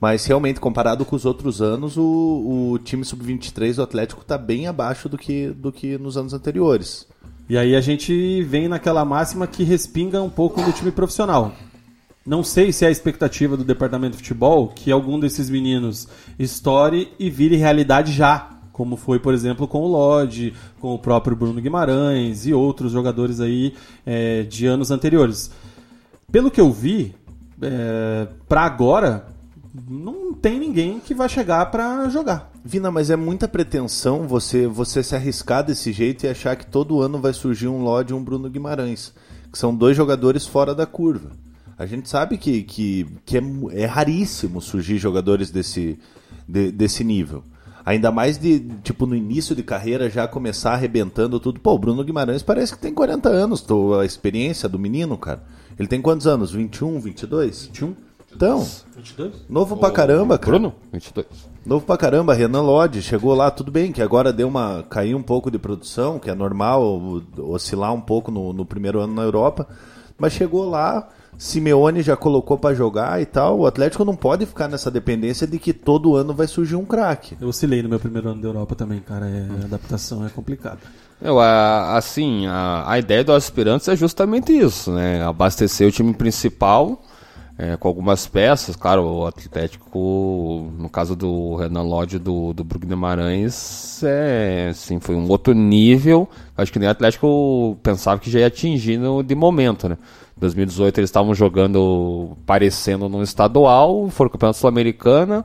Mas 0.00 0.24
realmente, 0.26 0.60
comparado 0.60 1.04
com 1.04 1.16
os 1.16 1.24
outros 1.24 1.60
anos, 1.60 1.96
o, 1.96 2.70
o 2.72 2.78
time 2.78 3.04
Sub-23 3.04 3.74
do 3.74 3.82
Atlético 3.82 4.24
tá 4.24 4.38
bem 4.38 4.68
abaixo 4.68 5.08
do 5.08 5.18
que, 5.18 5.48
do 5.48 5.72
que 5.72 5.98
nos 5.98 6.16
anos 6.16 6.32
anteriores. 6.32 7.06
E 7.48 7.58
aí 7.58 7.74
a 7.74 7.80
gente 7.80 8.42
vem 8.44 8.68
naquela 8.68 9.04
máxima 9.04 9.46
que 9.46 9.64
respinga 9.64 10.22
um 10.22 10.30
pouco 10.30 10.60
no 10.60 10.70
time 10.70 10.92
profissional. 10.92 11.52
Não 12.28 12.44
sei 12.44 12.72
se 12.72 12.84
é 12.84 12.88
a 12.88 12.90
expectativa 12.90 13.56
do 13.56 13.64
departamento 13.64 14.12
de 14.12 14.18
futebol 14.18 14.68
que 14.68 14.92
algum 14.92 15.18
desses 15.18 15.48
meninos 15.48 16.06
estoure 16.38 17.10
e 17.18 17.30
vire 17.30 17.56
realidade 17.56 18.12
já. 18.12 18.50
Como 18.70 18.98
foi, 18.98 19.18
por 19.18 19.32
exemplo, 19.32 19.66
com 19.66 19.80
o 19.80 19.86
Lodge, 19.86 20.52
com 20.78 20.94
o 20.94 20.98
próprio 20.98 21.34
Bruno 21.34 21.58
Guimarães 21.58 22.46
e 22.46 22.52
outros 22.52 22.92
jogadores 22.92 23.40
aí 23.40 23.72
é, 24.04 24.42
de 24.42 24.66
anos 24.66 24.90
anteriores. 24.90 25.50
Pelo 26.30 26.50
que 26.50 26.60
eu 26.60 26.70
vi, 26.70 27.14
é, 27.62 28.28
para 28.46 28.60
agora, 28.60 29.28
não 29.88 30.34
tem 30.34 30.60
ninguém 30.60 31.00
que 31.00 31.14
vai 31.14 31.30
chegar 31.30 31.64
para 31.70 32.10
jogar. 32.10 32.52
Vina, 32.62 32.90
mas 32.90 33.08
é 33.08 33.16
muita 33.16 33.48
pretensão 33.48 34.28
você 34.28 34.66
você 34.66 35.02
se 35.02 35.16
arriscar 35.16 35.64
desse 35.64 35.92
jeito 35.94 36.26
e 36.26 36.28
achar 36.28 36.56
que 36.56 36.66
todo 36.66 37.00
ano 37.00 37.18
vai 37.18 37.32
surgir 37.32 37.68
um 37.68 37.82
Lodge 37.82 38.12
e 38.12 38.14
um 38.14 38.22
Bruno 38.22 38.50
Guimarães, 38.50 39.14
que 39.50 39.58
são 39.58 39.74
dois 39.74 39.96
jogadores 39.96 40.46
fora 40.46 40.74
da 40.74 40.84
curva. 40.84 41.47
A 41.78 41.86
gente 41.86 42.08
sabe 42.08 42.36
que, 42.36 42.62
que, 42.62 43.06
que 43.24 43.38
é, 43.38 43.42
é 43.72 43.84
raríssimo 43.86 44.60
surgir 44.60 44.98
jogadores 44.98 45.50
desse, 45.50 45.98
de- 46.48 46.72
desse 46.72 47.04
nível. 47.04 47.44
Ainda 47.86 48.10
mais 48.10 48.36
de, 48.36 48.60
tipo, 48.82 49.06
no 49.06 49.14
início 49.14 49.54
de 49.56 49.62
carreira 49.62 50.10
já 50.10 50.26
começar 50.28 50.72
arrebentando 50.72 51.38
tudo. 51.40 51.60
Pô, 51.60 51.72
o 51.74 51.78
Bruno 51.78 52.04
Guimarães 52.04 52.42
parece 52.42 52.74
que 52.74 52.78
tem 52.80 52.92
40 52.92 53.28
anos, 53.28 53.60
tô, 53.62 53.94
a 53.98 54.04
experiência 54.04 54.68
do 54.68 54.78
menino, 54.78 55.16
cara. 55.16 55.42
Ele 55.78 55.88
tem 55.88 56.02
quantos 56.02 56.26
anos? 56.26 56.50
21, 56.50 57.00
22? 57.00 57.66
21? 57.66 57.94
Então, 58.34 58.66
22? 58.94 59.32
novo 59.48 59.74
pra 59.76 59.90
caramba, 59.90 60.36
cara. 60.36 60.58
Bruno? 60.58 60.74
22. 60.92 61.26
Novo 61.64 61.86
pra 61.86 61.96
caramba, 61.96 62.34
Renan 62.34 62.60
Lodge 62.60 63.00
chegou 63.00 63.34
lá, 63.34 63.50
tudo 63.50 63.70
bem, 63.70 63.90
que 63.90 64.02
agora 64.02 64.32
deu 64.34 64.48
uma. 64.48 64.84
caiu 64.90 65.16
um 65.16 65.22
pouco 65.22 65.50
de 65.50 65.58
produção, 65.58 66.18
que 66.18 66.28
é 66.28 66.34
normal 66.34 67.22
oscilar 67.38 67.94
um 67.94 68.00
pouco 68.02 68.30
no, 68.30 68.52
no 68.52 68.66
primeiro 68.66 69.00
ano 69.00 69.14
na 69.14 69.22
Europa, 69.22 69.66
mas 70.18 70.34
chegou 70.34 70.68
lá, 70.68 71.08
Simeone 71.38 72.02
já 72.02 72.16
colocou 72.16 72.58
pra 72.58 72.74
jogar 72.74 73.22
e 73.22 73.26
tal. 73.26 73.60
O 73.60 73.66
Atlético 73.66 74.04
não 74.04 74.16
pode 74.16 74.44
ficar 74.44 74.66
nessa 74.68 74.90
dependência 74.90 75.46
de 75.46 75.58
que 75.58 75.72
todo 75.72 76.16
ano 76.16 76.34
vai 76.34 76.48
surgir 76.48 76.74
um 76.74 76.84
craque. 76.84 77.36
Eu 77.40 77.48
oscilei 77.48 77.80
no 77.82 77.88
meu 77.88 78.00
primeiro 78.00 78.28
ano 78.30 78.42
da 78.42 78.48
Europa 78.48 78.74
também, 78.74 79.00
cara. 79.00 79.26
É, 79.26 79.46
a 79.62 79.64
adaptação 79.66 80.26
é 80.26 80.30
complicada. 80.30 80.78
Eu, 81.22 81.38
a- 81.40 81.96
assim, 81.96 82.46
a, 82.46 82.84
a 82.90 82.98
ideia 82.98 83.22
dos 83.24 83.34
aspirantes 83.36 83.86
é 83.88 83.94
justamente 83.96 84.52
isso, 84.52 84.90
né? 84.92 85.22
Abastecer 85.24 85.88
o 85.88 85.92
time 85.92 86.12
principal 86.12 87.00
é, 87.56 87.76
com 87.76 87.88
algumas 87.88 88.26
peças. 88.26 88.76
Claro, 88.76 89.02
o 89.04 89.26
Atlético, 89.26 90.70
no 90.78 90.88
caso 90.88 91.16
do 91.16 91.56
Renan 91.56 91.82
Lodge 91.82 92.16
e 92.16 92.18
do, 92.18 92.52
do 92.52 92.62
Bruno 92.64 92.86
Guimarães, 92.86 94.00
é, 94.04 94.68
assim, 94.70 95.00
foi 95.00 95.14
um 95.16 95.28
outro 95.28 95.52
nível. 95.54 96.28
Acho 96.56 96.72
que 96.72 96.78
nem 96.78 96.88
o 96.88 96.92
Atlético 96.92 97.76
pensava 97.82 98.20
que 98.20 98.30
já 98.30 98.40
ia 98.40 98.46
atingir 98.46 98.96
no, 98.96 99.22
de 99.22 99.34
momento, 99.34 99.88
né? 99.88 99.98
Em 100.38 100.40
2018 100.40 100.98
eles 101.00 101.10
estavam 101.10 101.34
jogando 101.34 102.36
parecendo 102.46 103.08
no 103.08 103.22
estadual, 103.22 104.08
foram 104.08 104.30
campeão 104.30 104.52
sul-americana. 104.52 105.44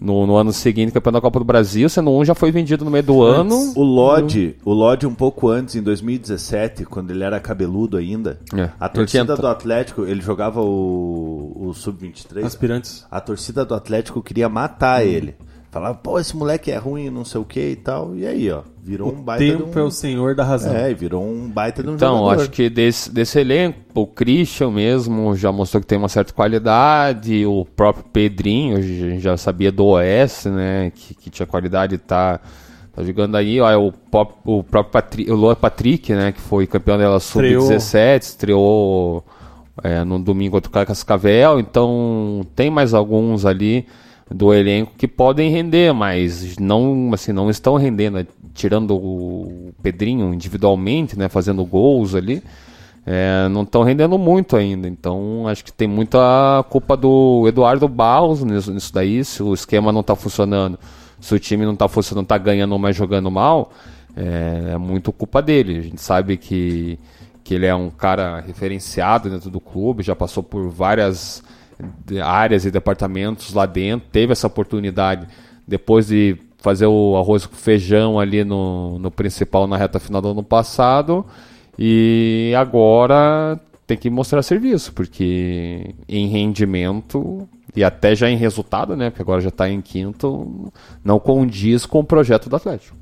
No, 0.00 0.28
no 0.28 0.36
ano 0.36 0.52
seguinte, 0.52 0.92
campeão 0.92 1.12
da 1.12 1.20
Copa 1.20 1.40
do 1.40 1.44
Brasil, 1.44 1.88
sendo 1.88 2.12
um 2.12 2.24
já 2.24 2.32
foi 2.32 2.52
vendido 2.52 2.84
no 2.84 2.90
meio 2.90 3.02
do 3.02 3.20
ano. 3.20 3.72
O 3.74 3.82
Lodge, 3.82 4.54
o 4.64 4.72
Lodge 4.72 5.08
um 5.08 5.14
pouco 5.14 5.48
antes, 5.48 5.74
em 5.74 5.82
2017, 5.82 6.84
quando 6.84 7.10
ele 7.10 7.24
era 7.24 7.40
cabeludo 7.40 7.96
ainda, 7.96 8.38
É, 8.54 8.70
a 8.78 8.88
torcida 8.88 9.24
tinha- 9.24 9.36
do 9.36 9.46
Atlético, 9.48 10.04
ele 10.04 10.20
jogava 10.20 10.60
o, 10.62 11.52
o 11.56 11.74
Sub-23. 11.74 12.44
Aspirantes. 12.44 13.04
A 13.10 13.20
torcida 13.20 13.64
do 13.64 13.74
Atlético 13.74 14.22
queria 14.22 14.48
matar 14.48 15.04
ele. 15.04 15.34
Falava, 15.70 15.94
pô, 15.96 16.18
esse 16.18 16.34
moleque 16.34 16.70
é 16.70 16.78
ruim, 16.78 17.10
não 17.10 17.26
sei 17.26 17.40
o 17.40 17.44
que 17.44 17.60
e 17.60 17.76
tal. 17.76 18.16
E 18.16 18.26
aí, 18.26 18.50
ó, 18.50 18.62
virou 18.82 19.12
um 19.12 19.22
baita 19.22 19.44
Tempo 19.44 19.78
um... 19.78 19.82
é 19.82 19.84
o 19.84 19.90
senhor 19.90 20.34
da 20.34 20.42
razão. 20.42 20.74
É, 20.74 20.90
e 20.90 20.94
virou 20.94 21.22
um 21.22 21.46
baita 21.46 21.82
de 21.82 21.90
um 21.90 21.94
Então, 21.94 22.18
jogador. 22.20 22.40
acho 22.40 22.50
que 22.50 22.70
desse, 22.70 23.12
desse 23.12 23.38
elenco, 23.38 23.78
o 23.94 24.06
Christian 24.06 24.70
mesmo 24.70 25.36
já 25.36 25.52
mostrou 25.52 25.82
que 25.82 25.86
tem 25.86 25.98
uma 25.98 26.08
certa 26.08 26.32
qualidade, 26.32 27.44
o 27.44 27.66
próprio 27.76 28.02
Pedrinho, 28.10 28.78
a 28.78 28.80
gente 28.80 29.20
já 29.20 29.36
sabia 29.36 29.70
do 29.70 29.84
OS, 29.84 30.46
né, 30.46 30.90
que, 30.94 31.14
que 31.14 31.28
tinha 31.28 31.44
qualidade 31.46 31.96
e 31.96 31.98
tá, 31.98 32.40
tá 32.94 33.02
jogando 33.04 33.36
aí, 33.36 33.60
ó, 33.60 33.70
é 33.70 33.76
o, 33.76 33.92
pop- 33.92 34.36
o 34.46 34.64
próprio 34.64 34.90
Patri, 34.92 35.30
o 35.30 35.34
Luan 35.34 35.54
Patrick, 35.54 36.14
né, 36.14 36.32
que 36.32 36.40
foi 36.40 36.66
campeão 36.66 36.96
dela 36.96 37.20
Sub-17, 37.20 38.22
estreou 38.22 39.22
é, 39.84 40.02
no 40.02 40.18
domingo 40.18 40.52
contra 40.60 40.82
o 40.82 40.86
Cascavel, 40.86 41.60
então 41.60 42.40
tem 42.56 42.70
mais 42.70 42.94
alguns 42.94 43.44
ali 43.44 43.86
do 44.30 44.52
elenco 44.52 44.92
que 44.96 45.08
podem 45.08 45.50
render, 45.50 45.92
mas 45.92 46.56
não, 46.58 47.10
assim, 47.12 47.32
não 47.32 47.48
estão 47.48 47.76
rendendo, 47.76 48.14
né? 48.14 48.26
tirando 48.54 48.96
o 48.96 49.72
Pedrinho 49.82 50.34
individualmente, 50.34 51.16
né, 51.16 51.28
fazendo 51.28 51.64
gols 51.64 52.16
ali, 52.16 52.42
é, 53.06 53.48
não 53.48 53.62
estão 53.62 53.84
rendendo 53.84 54.18
muito 54.18 54.56
ainda. 54.56 54.88
Então 54.88 55.46
acho 55.46 55.64
que 55.64 55.72
tem 55.72 55.86
muita 55.86 56.64
culpa 56.68 56.96
do 56.96 57.46
Eduardo 57.46 57.86
Barros 57.88 58.42
nisso, 58.42 58.72
nisso 58.72 58.92
daí, 58.92 59.24
se 59.24 59.42
o 59.42 59.54
esquema 59.54 59.92
não 59.92 60.00
está 60.00 60.16
funcionando, 60.16 60.78
se 61.20 61.34
o 61.34 61.38
time 61.38 61.64
não 61.64 61.74
está 61.74 61.88
funcionando, 61.88 62.24
está 62.24 62.36
ganhando 62.36 62.76
mas 62.78 62.96
jogando 62.96 63.30
mal, 63.30 63.70
é, 64.16 64.72
é 64.74 64.78
muito 64.78 65.12
culpa 65.12 65.40
dele. 65.40 65.78
A 65.78 65.82
gente 65.82 66.00
sabe 66.00 66.36
que 66.36 66.98
que 67.44 67.54
ele 67.54 67.64
é 67.64 67.74
um 67.74 67.88
cara 67.88 68.40
referenciado 68.40 69.30
dentro 69.30 69.48
do 69.48 69.58
clube, 69.58 70.02
já 70.02 70.14
passou 70.14 70.42
por 70.42 70.68
várias 70.68 71.42
de- 72.04 72.20
áreas 72.20 72.64
e 72.64 72.70
departamentos 72.70 73.52
lá 73.52 73.66
dentro, 73.66 74.08
teve 74.10 74.32
essa 74.32 74.46
oportunidade 74.46 75.26
depois 75.66 76.06
de 76.08 76.36
fazer 76.58 76.86
o 76.86 77.16
arroz 77.16 77.46
com 77.46 77.54
feijão 77.54 78.18
ali 78.18 78.44
no, 78.44 78.98
no 78.98 79.10
principal 79.10 79.66
na 79.66 79.76
reta 79.76 79.98
final 80.00 80.20
do 80.20 80.28
ano 80.30 80.42
passado 80.42 81.24
e 81.78 82.52
agora 82.56 83.60
tem 83.86 83.96
que 83.96 84.10
mostrar 84.10 84.42
serviço, 84.42 84.92
porque 84.92 85.94
em 86.08 86.26
rendimento 86.26 87.48
e 87.76 87.84
até 87.84 88.14
já 88.14 88.28
em 88.28 88.36
resultado, 88.36 88.96
né, 88.96 89.08
porque 89.10 89.22
agora 89.22 89.40
já 89.40 89.50
está 89.50 89.70
em 89.70 89.80
quinto, 89.80 90.70
não 91.04 91.18
condiz 91.20 91.86
com 91.86 92.00
o 92.00 92.04
projeto 92.04 92.48
do 92.50 92.56
Atlético. 92.56 92.96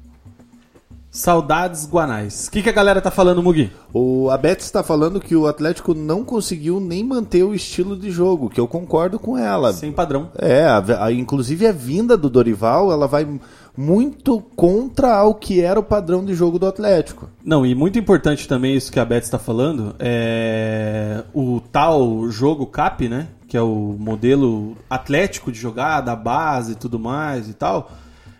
Saudades 1.10 1.88
Guanais. 1.90 2.46
O 2.46 2.50
que, 2.50 2.62
que 2.62 2.68
a 2.68 2.72
galera 2.72 3.00
tá 3.00 3.10
falando, 3.10 3.42
Mugi? 3.42 3.72
O 3.92 4.28
Abete 4.30 4.60
está 4.60 4.82
falando 4.82 5.18
que 5.20 5.34
o 5.34 5.46
Atlético 5.46 5.94
não 5.94 6.22
conseguiu 6.22 6.78
nem 6.78 7.02
manter 7.02 7.42
o 7.42 7.54
estilo 7.54 7.96
de 7.96 8.10
jogo, 8.10 8.50
que 8.50 8.60
eu 8.60 8.68
concordo 8.68 9.18
com 9.18 9.38
ela. 9.38 9.72
Sem 9.72 9.92
padrão. 9.92 10.28
É, 10.38 10.64
a- 10.64 11.04
a- 11.04 11.12
inclusive 11.12 11.66
a 11.66 11.72
vinda 11.72 12.18
do 12.18 12.28
Dorival, 12.28 12.92
ela 12.92 13.06
vai 13.06 13.26
muito 13.74 14.40
contra 14.54 15.22
o 15.24 15.34
que 15.34 15.60
era 15.62 15.80
o 15.80 15.82
padrão 15.82 16.22
de 16.24 16.34
jogo 16.34 16.58
do 16.58 16.66
Atlético. 16.66 17.30
Não, 17.42 17.64
e 17.64 17.74
muito 17.74 17.98
importante 17.98 18.46
também 18.46 18.74
isso 18.76 18.92
que 18.92 19.00
a 19.00 19.04
Beth 19.04 19.18
está 19.22 19.38
falando, 19.38 19.94
é 19.98 21.22
o 21.32 21.60
tal 21.72 22.28
jogo 22.30 22.66
CAP, 22.66 23.08
né? 23.08 23.28
Que 23.48 23.56
é 23.56 23.62
o 23.62 23.96
modelo 23.98 24.76
atlético 24.90 25.50
de 25.52 25.58
jogar, 25.58 26.00
da 26.02 26.16
base 26.16 26.72
e 26.72 26.74
tudo 26.74 26.98
mais 26.98 27.48
e 27.48 27.54
tal, 27.54 27.90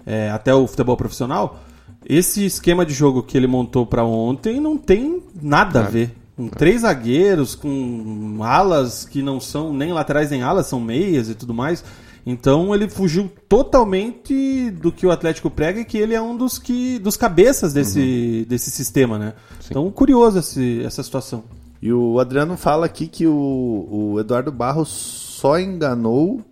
é, 0.04 0.30
até 0.30 0.54
o 0.54 0.66
futebol 0.66 0.96
profissional. 0.96 1.60
Esse 2.08 2.44
esquema 2.44 2.86
de 2.86 2.94
jogo 2.94 3.22
que 3.22 3.36
ele 3.36 3.46
montou 3.46 3.84
para 3.84 4.04
ontem 4.04 4.60
não 4.60 4.76
tem 4.76 5.22
nada 5.40 5.80
a 5.80 5.82
ver. 5.82 6.14
Com 6.36 6.48
três 6.48 6.82
zagueiros, 6.82 7.54
com 7.54 8.38
alas 8.42 9.04
que 9.04 9.22
não 9.22 9.40
são 9.40 9.72
nem 9.72 9.92
laterais 9.92 10.30
nem 10.30 10.42
alas, 10.42 10.66
são 10.66 10.78
meias 10.78 11.28
e 11.28 11.34
tudo 11.34 11.52
mais. 11.52 11.82
Então 12.24 12.74
ele 12.74 12.88
fugiu 12.88 13.30
totalmente 13.48 14.70
do 14.70 14.92
que 14.92 15.06
o 15.06 15.10
Atlético 15.10 15.50
prega 15.50 15.80
e 15.80 15.84
que 15.84 15.96
ele 15.96 16.14
é 16.14 16.20
um 16.20 16.36
dos 16.36 16.58
que 16.58 16.98
dos 16.98 17.16
cabeças 17.16 17.72
desse, 17.72 18.44
desse 18.48 18.70
sistema, 18.70 19.18
né? 19.18 19.34
Então 19.68 19.90
curioso 19.90 20.38
esse, 20.38 20.82
essa 20.84 21.02
situação. 21.02 21.44
E 21.80 21.92
o 21.92 22.18
Adriano 22.20 22.56
fala 22.56 22.86
aqui 22.86 23.06
que 23.06 23.26
o, 23.26 23.88
o 23.90 24.20
Eduardo 24.20 24.52
Barros 24.52 24.88
só 24.88 25.58
enganou 25.58 26.44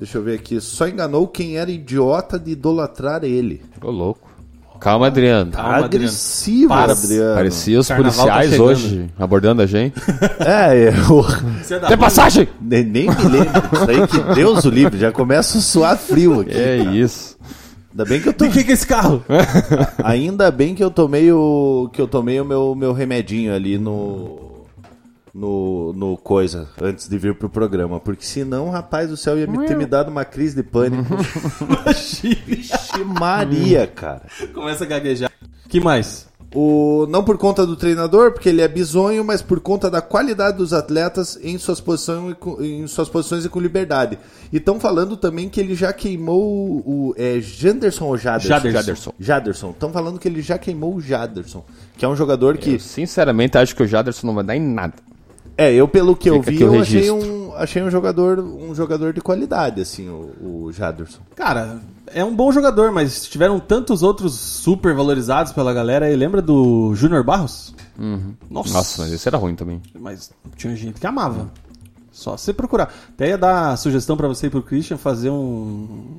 Deixa 0.00 0.16
eu 0.16 0.22
ver 0.22 0.38
aqui. 0.38 0.58
Só 0.62 0.88
enganou 0.88 1.28
quem 1.28 1.58
era 1.58 1.70
idiota 1.70 2.38
de 2.38 2.52
idolatrar 2.52 3.22
ele. 3.22 3.60
Ô, 3.82 3.90
louco. 3.90 4.29
Calma, 4.80 5.08
Adriano. 5.08 5.52
Calma. 5.52 5.84
Agressivo, 5.84 6.68
Para. 6.68 6.92
Adriano. 6.92 7.34
Parecia 7.34 7.78
os 7.78 7.86
Carnaval 7.86 8.12
tá 8.12 8.18
policiais 8.32 8.50
chegando. 8.50 8.66
hoje 8.68 9.10
abordando 9.18 9.62
a 9.62 9.66
gente. 9.66 9.94
É, 10.40 10.88
eu 10.88 11.22
Você 11.62 11.74
é 11.74 11.78
Tem 11.80 11.98
passagem! 11.98 12.48
nem, 12.60 12.82
nem 12.82 13.06
me 13.08 13.24
lembro. 13.24 13.62
Isso 13.74 13.90
aí 13.90 14.06
que 14.06 14.34
Deus 14.34 14.64
o 14.64 14.70
livre. 14.70 14.98
Já 14.98 15.12
começa 15.12 15.58
a 15.58 15.60
suar 15.60 15.98
frio 15.98 16.40
aqui. 16.40 16.56
É 16.56 16.78
isso. 16.78 17.36
Ainda 17.90 18.04
bem 18.04 18.20
que 18.20 18.28
eu 18.28 18.32
tô. 18.32 18.46
De 18.46 18.50
que 18.52 18.64
que 18.64 18.70
é 18.70 18.74
esse 18.74 18.86
carro? 18.86 19.22
Ainda 20.02 20.50
bem 20.50 20.74
que 20.74 20.82
eu 20.82 20.90
tomei 20.90 21.30
o. 21.30 21.90
que 21.92 22.00
eu 22.00 22.08
tomei 22.08 22.40
o 22.40 22.44
meu, 22.44 22.74
meu 22.74 22.92
remedinho 22.92 23.54
ali 23.54 23.76
no. 23.78 24.49
No, 25.32 25.92
no 25.92 26.16
coisa, 26.16 26.68
antes 26.80 27.08
de 27.08 27.16
vir 27.16 27.34
pro 27.36 27.48
programa. 27.48 28.00
Porque 28.00 28.24
senão, 28.24 28.68
rapaz 28.70 29.08
do 29.10 29.16
céu, 29.16 29.38
ia 29.38 29.46
me 29.46 29.64
ter 29.66 29.76
me 29.76 29.86
dado 29.86 30.08
uma 30.10 30.24
crise 30.24 30.56
de 30.56 30.62
pânico. 30.64 31.04
Vixe 32.46 33.04
Maria, 33.04 33.86
cara. 33.86 34.22
Começa 34.52 34.84
a 34.84 34.86
gaguejar. 34.86 35.30
que 35.68 35.80
mais? 35.80 36.28
O, 36.52 37.06
não 37.08 37.22
por 37.22 37.38
conta 37.38 37.64
do 37.64 37.76
treinador, 37.76 38.32
porque 38.32 38.48
ele 38.48 38.60
é 38.60 38.66
bizonho, 38.66 39.24
mas 39.24 39.40
por 39.40 39.60
conta 39.60 39.88
da 39.88 40.02
qualidade 40.02 40.56
dos 40.56 40.72
atletas 40.72 41.38
em 41.44 41.56
suas, 41.58 41.80
posições, 41.80 42.32
e 42.32 42.34
com- 42.34 42.60
em 42.60 42.84
suas 42.88 43.08
posições 43.08 43.44
e 43.44 43.48
com 43.48 43.60
liberdade. 43.60 44.18
E 44.52 44.56
estão 44.56 44.80
falando 44.80 45.16
também 45.16 45.48
que 45.48 45.60
ele 45.60 45.76
já 45.76 45.92
queimou 45.92 46.42
o. 46.84 47.14
É 47.16 47.38
Janderson 47.40 48.06
ou 48.06 48.18
Jaderson? 48.18 48.48
Jaderson. 48.48 48.78
Jaderson. 48.80 49.14
Jaderson. 49.20 49.70
Estão 49.70 49.92
falando 49.92 50.18
que 50.18 50.26
ele 50.26 50.42
já 50.42 50.58
queimou 50.58 50.96
o 50.96 51.00
Jaderson, 51.00 51.64
que 51.96 52.04
é 52.04 52.08
um 52.08 52.16
jogador 52.16 52.58
que. 52.58 52.72
Eu, 52.74 52.80
sinceramente, 52.80 53.56
acho 53.56 53.76
que 53.76 53.84
o 53.84 53.86
Jaderson 53.86 54.26
não 54.26 54.34
vai 54.34 54.42
dar 54.42 54.56
em 54.56 54.60
nada. 54.60 54.94
É, 55.60 55.74
eu 55.74 55.86
pelo 55.86 56.16
que 56.16 56.30
eu 56.30 56.42
Fica 56.42 56.50
vi, 56.50 56.56
aqui 56.56 56.64
o 56.64 56.74
eu 56.74 56.80
achei 56.80 57.10
um, 57.10 57.54
achei 57.54 57.82
um 57.82 57.90
jogador 57.90 58.40
um 58.40 58.74
jogador 58.74 59.12
de 59.12 59.20
qualidade, 59.20 59.82
assim, 59.82 60.08
o, 60.08 60.64
o 60.64 60.72
Jaderson. 60.72 61.20
Cara, 61.36 61.78
é 62.06 62.24
um 62.24 62.34
bom 62.34 62.50
jogador, 62.50 62.90
mas 62.90 63.28
tiveram 63.28 63.60
tantos 63.60 64.02
outros 64.02 64.32
super 64.32 64.94
valorizados 64.94 65.52
pela 65.52 65.74
galera 65.74 66.06
aí. 66.06 66.16
Lembra 66.16 66.40
do 66.40 66.94
Júnior 66.94 67.22
Barros? 67.22 67.74
Nossa. 68.48 68.72
Nossa, 68.72 69.02
mas 69.02 69.12
esse 69.12 69.28
era 69.28 69.36
ruim 69.36 69.54
também. 69.54 69.82
Mas 69.98 70.30
tinha 70.56 70.74
gente 70.74 70.98
que 70.98 71.06
amava. 71.06 71.50
Só 72.10 72.38
você 72.38 72.54
procurar. 72.54 72.90
Até 73.10 73.28
ia 73.28 73.36
dar 73.36 73.76
sugestão 73.76 74.16
pra 74.16 74.28
você 74.28 74.46
e 74.46 74.50
pro 74.50 74.62
Christian 74.62 74.96
fazer 74.96 75.28
um 75.28 76.16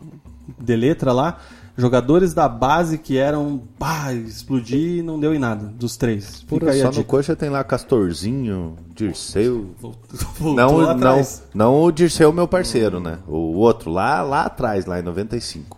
de 0.59 0.75
letra 0.75 1.11
lá. 1.11 1.39
Jogadores 1.77 2.33
da 2.33 2.49
base 2.49 2.97
que 2.97 3.17
eram 3.17 3.61
pá, 3.79 4.13
explodir 4.13 4.97
e 4.99 5.01
não 5.01 5.19
deu 5.19 5.33
em 5.33 5.39
nada. 5.39 5.65
Dos 5.65 5.95
três. 5.97 6.41
Fica 6.41 6.47
Pura, 6.47 6.71
aí 6.71 6.79
só 6.79 6.87
no 6.87 6.91
dica. 6.93 7.03
coxa 7.05 7.35
tem 7.35 7.49
lá 7.49 7.63
Castorzinho, 7.63 8.75
Dirceu. 8.93 9.69
Voltou 9.79 10.53
Não, 10.53 10.77
lá 10.77 10.83
não, 10.83 10.89
atrás. 10.91 11.43
não 11.53 11.81
o 11.83 11.91
Dirceu, 11.91 12.31
meu 12.33 12.47
parceiro, 12.47 12.99
né? 12.99 13.17
O 13.27 13.55
outro, 13.57 13.89
lá, 13.89 14.21
lá 14.21 14.43
atrás, 14.43 14.85
lá 14.85 14.99
em 14.99 15.03
95. 15.03 15.77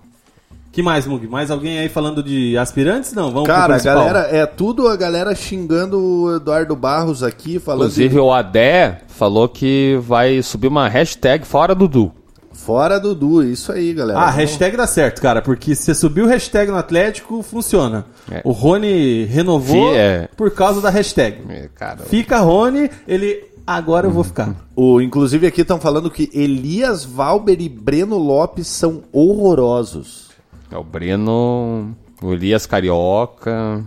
Que 0.72 0.82
mais, 0.82 1.06
Mug? 1.06 1.28
Mais 1.28 1.52
alguém 1.52 1.78
aí 1.78 1.88
falando 1.88 2.24
de 2.24 2.58
aspirantes? 2.58 3.14
Não, 3.14 3.26
vamos 3.32 3.44
pro 3.44 3.54
Cara, 3.54 3.76
a 3.76 3.80
galera, 3.80 4.20
é 4.32 4.44
tudo 4.48 4.88
a 4.88 4.96
galera 4.96 5.36
xingando 5.36 6.00
o 6.00 6.36
Eduardo 6.36 6.76
Barros 6.76 7.22
aqui, 7.22 7.60
falando 7.60 7.82
Inclusive, 7.84 8.18
o 8.20 8.34
Adé 8.34 9.02
falou 9.08 9.48
que 9.48 10.00
vai 10.02 10.42
subir 10.42 10.68
uma 10.68 10.90
hashtag 10.90 11.46
fora 11.46 11.76
Dudu. 11.76 12.12
Fora 12.64 13.00
Dudu, 13.00 13.44
isso 13.44 13.72
aí, 13.72 13.94
galera. 13.94 14.20
Ah, 14.20 14.30
hashtag 14.30 14.78
dá 14.78 14.88
certo, 14.88 15.22
cara, 15.22 15.42
porque 15.42 15.76
se 15.76 15.84
você 15.84 15.96
subiu 15.96 16.26
o 16.26 16.28
hashtag 16.28 16.72
no 16.72 16.78
Atlético, 16.78 17.42
funciona. 17.44 18.06
É. 18.32 18.42
O 18.44 18.52
Rony 18.52 19.26
renovou 19.26 19.94
é. 19.94 20.28
por 20.38 20.52
causa 20.52 20.80
da 20.82 20.90
hashtag. 20.90 21.42
É, 21.50 21.70
Cara, 21.76 21.98
Fica 22.04 22.40
Rony, 22.40 22.90
ele. 23.08 23.44
Agora 23.66 24.08
eu 24.08 24.12
vou 24.12 24.24
ficar. 24.24 24.54
O, 24.76 25.00
inclusive 25.02 25.48
aqui 25.48 25.62
estão 25.62 25.80
falando 25.80 26.10
que 26.12 26.30
Elias 26.34 27.06
Valber 27.06 27.62
e 27.62 27.70
Breno 27.70 28.18
Lopes 28.18 28.68
são 28.68 29.04
horrorosos. 29.12 30.30
é 30.72 30.78
o 30.78 30.84
Breno, 30.84 31.96
o 32.22 32.34
Elias 32.34 32.66
Carioca. 32.66 33.84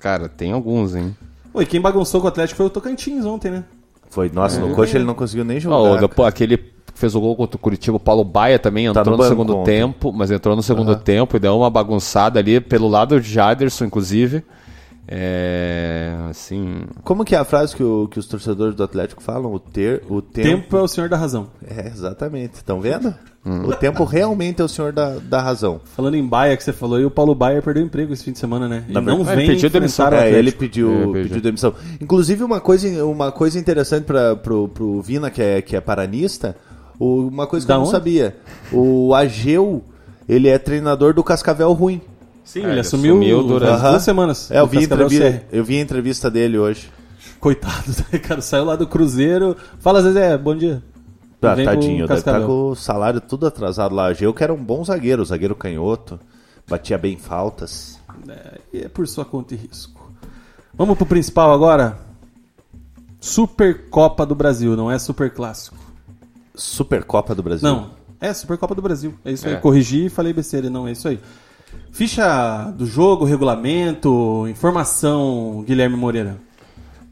Cara, 0.00 0.28
tem 0.28 0.52
alguns, 0.52 0.94
hein? 0.94 1.14
Oi, 1.52 1.66
quem 1.66 1.80
bagunçou 1.80 2.20
com 2.20 2.26
o 2.26 2.28
Atlético 2.28 2.56
foi 2.56 2.66
o 2.66 2.70
Tocantins 2.70 3.24
ontem, 3.24 3.50
né? 3.50 3.64
Foi, 4.10 4.30
nossa, 4.32 4.58
no 4.60 4.74
coxa 4.74 4.96
ele 4.96 5.04
não 5.04 5.14
conseguiu 5.14 5.44
nem 5.44 5.60
jogar. 5.60 5.76
Ó, 5.76 5.94
o- 5.94 5.98
depois, 5.98 6.28
aquele 6.28 6.56
que 6.56 6.77
fez 6.98 7.14
o 7.14 7.20
gol 7.20 7.34
contra 7.36 7.56
o 7.56 7.60
Curitiba, 7.60 7.96
o 7.96 8.00
Paulo 8.00 8.24
Baia 8.24 8.58
também 8.58 8.84
Tá 8.92 9.00
entrou 9.00 9.04
no 9.06 9.10
no, 9.12 9.16
banco 9.18 9.28
segundo 9.28 9.56
ontem. 9.58 9.70
tempo, 9.72 10.12
mas 10.12 10.30
entrou 10.30 10.54
no 10.56 10.62
segundo 10.62 10.94
tempo 10.96 11.36
e 11.36 11.40
deu 11.40 11.56
uma 11.56 11.70
bagunçada 11.70 12.38
ali 12.38 12.60
pelo 12.60 12.88
lado 12.88 13.20
de 13.20 13.32
Jaderson, 13.32 13.84
inclusive. 13.86 14.42
É. 15.10 16.14
Assim. 16.28 16.82
Como 17.02 17.24
que 17.24 17.34
é 17.34 17.38
a 17.38 17.44
frase 17.44 17.74
que, 17.74 17.82
o- 17.82 18.06
que 18.10 18.18
os 18.18 18.26
torcedores 18.26 18.74
do 18.74 18.82
Atlético 18.84 19.22
falam? 19.22 19.52
O, 19.52 19.58
ter, 19.58 20.02
o 20.08 20.20
tempo... 20.20 20.48
Tempo 20.48 20.76
é 20.76 20.82
o 20.82 20.88
senhor 20.88 21.08
da 21.08 21.16
razão. 21.16 21.48
É, 21.66 21.86
exatamente. 21.86 22.54
Estão 22.56 22.80
vendo? 22.80 23.14
O 23.66 23.74
tempo 23.74 24.04
realmente 24.04 24.60
é 24.60 24.64
o 24.64 24.68
senhor 24.68 24.92
da, 24.92 25.16
da 25.16 25.40
razão. 25.40 25.80
Falando 25.96 26.16
em 26.16 26.26
Baia 26.26 26.54
que 26.54 26.62
você 26.62 26.72
falou 26.72 26.98
aí, 26.98 27.04
o 27.06 27.10
Paulo 27.10 27.34
Baia 27.34 27.62
perdeu 27.62 27.82
emprego 27.82 28.12
esse 28.12 28.22
fim 28.22 28.32
de 28.32 28.38
semana, 28.38 28.68
né? 28.68 28.84
E 28.86 28.92
Na 28.92 29.00
não 29.00 29.24
vem 29.24 29.38
ele 29.44 29.46
pediu 29.54 29.70
demissão. 29.70 30.10
o 30.10 30.14
É, 30.14 30.30
ele 30.30 30.52
pediu, 30.52 30.92
É, 30.92 30.98
pediu. 31.06 31.22
pediu 31.22 31.40
demissão. 31.40 31.72
Inclusive, 31.98 32.44
uma 32.44 32.60
coisa, 32.60 33.06
uma 33.06 33.32
coisa 33.32 33.58
interessante 33.58 34.04
para 34.04 34.36
pro, 34.36 34.68
pro 34.68 35.00
Vina, 35.00 35.30
que 35.30 35.40
é, 35.40 35.62
que 35.62 35.74
é 35.74 35.80
paranista, 35.80 36.54
o- 36.98 37.28
uma 37.28 37.46
coisa 37.46 37.64
que 37.64 37.68
Da 37.68 37.74
eu 37.74 37.78
não 37.78 37.84
onde? 37.84 37.92
sabia. 37.92 38.36
O 38.72 39.14
Ageu, 39.14 39.84
ele 40.28 40.48
é 40.48 40.58
treinador 40.58 41.14
do 41.14 41.22
Cascavel 41.24 41.72
Ruim. 41.72 42.00
Sim, 42.44 42.60
É, 42.60 42.62
ele 42.62 42.72
ele 42.72 42.80
assumiu, 42.80 43.12
assumiu 43.14 43.36
durante- 43.42 43.60
durante 43.60 43.80
Aham. 43.80 43.90
duas 43.90 44.02
semanas. 44.02 44.50
É, 44.50 44.58
eu 44.60 44.66
vi, 44.66 44.82
entrevista, 44.84 45.42
eu 45.52 45.64
vi 45.64 45.78
a 45.78 45.80
entrevista 45.82 46.30
dele 46.30 46.58
hoje. 46.58 46.90
Coitado, 47.40 47.84
né, 48.12 48.18
cara? 48.18 48.40
Saiu 48.40 48.64
lá 48.64 48.74
do 48.74 48.86
Cruzeiro. 48.86 49.56
Fala, 49.78 50.02
Zezé, 50.02 50.36
bom 50.38 50.56
dia. 50.56 50.82
Tá, 51.40 51.54
tadinho, 51.54 52.06
deve 52.08 52.18
estar 52.20 52.32
Cascavel. 52.32 52.46
com 52.48 52.70
o 52.70 52.74
salário 52.74 53.20
tudo 53.20 53.46
atrasado 53.46 53.94
lá. 53.94 54.06
Ageu, 54.06 54.34
que 54.34 54.42
era 54.42 54.52
um 54.52 54.56
bom 54.64 54.82
zagueiro, 54.84 55.24
zagueiro 55.24 55.54
canhoto, 55.54 56.18
batia 56.68 56.98
bem 56.98 57.16
faltas. 57.16 57.96
É, 58.28 58.58
e 58.72 58.78
é 58.82 58.88
por 58.88 59.06
sua 59.06 59.24
conta 59.24 59.54
e 59.54 59.56
risco. 59.56 60.10
Vamos 60.74 60.96
pro 60.96 61.06
principal 61.06 61.52
agora. 61.52 61.98
Supercopa 63.20 64.24
do 64.24 64.34
Brasil, 64.34 64.76
não 64.76 64.90
é 64.90 64.98
Super 64.98 65.30
Clássico. 65.32 65.76
Supercopa 66.58 67.34
do 67.34 67.42
Brasil. 67.42 67.68
Não, 67.68 67.90
é 68.20 68.32
Supercopa 68.34 68.74
do 68.74 68.82
Brasil. 68.82 69.14
É 69.24 69.32
isso 69.32 69.46
aí. 69.46 69.54
É. 69.54 69.56
Corrigi 69.56 70.06
e 70.06 70.10
falei 70.10 70.32
besteira, 70.32 70.68
não, 70.68 70.88
é 70.88 70.92
isso 70.92 71.08
aí. 71.08 71.20
Ficha 71.92 72.70
do 72.76 72.84
jogo, 72.84 73.24
regulamento, 73.24 74.46
informação, 74.48 75.64
Guilherme 75.66 75.96
Moreira. 75.96 76.38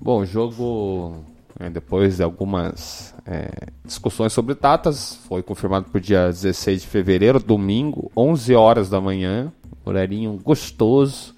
Bom, 0.00 0.20
o 0.20 0.26
jogo, 0.26 1.24
é, 1.58 1.70
depois 1.70 2.16
de 2.16 2.22
algumas 2.22 3.14
é, 3.24 3.50
discussões 3.84 4.32
sobre 4.32 4.54
datas, 4.54 5.18
foi 5.28 5.42
confirmado 5.42 5.86
para 5.90 5.98
o 5.98 6.00
dia 6.00 6.28
16 6.28 6.82
de 6.82 6.86
fevereiro, 6.88 7.40
domingo, 7.40 8.10
11 8.16 8.54
horas 8.54 8.88
da 8.88 9.00
manhã, 9.00 9.52
horarinho 9.84 10.38
gostoso, 10.42 11.34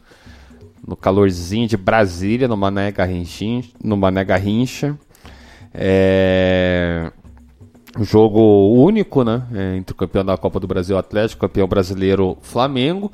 no 0.86 0.96
calorzinho 0.96 1.68
de 1.68 1.76
Brasília, 1.76 2.48
no 2.48 2.56
Mané 2.56 2.90
Garrincha. 2.90 3.68
No 3.82 3.96
Mané 3.96 4.24
Garrincha. 4.24 4.98
É, 5.74 7.12
jogo 8.05 8.74
único, 8.74 9.24
né? 9.24 9.42
é, 9.55 9.76
entre 9.76 9.92
o 9.92 9.96
campeão 9.96 10.24
da 10.24 10.36
Copa 10.36 10.61
do 10.61 10.66
Brasil 10.66 10.96
Atlético, 10.96 11.40
campeão 11.40 11.66
brasileiro 11.66 12.36
Flamengo. 12.42 13.11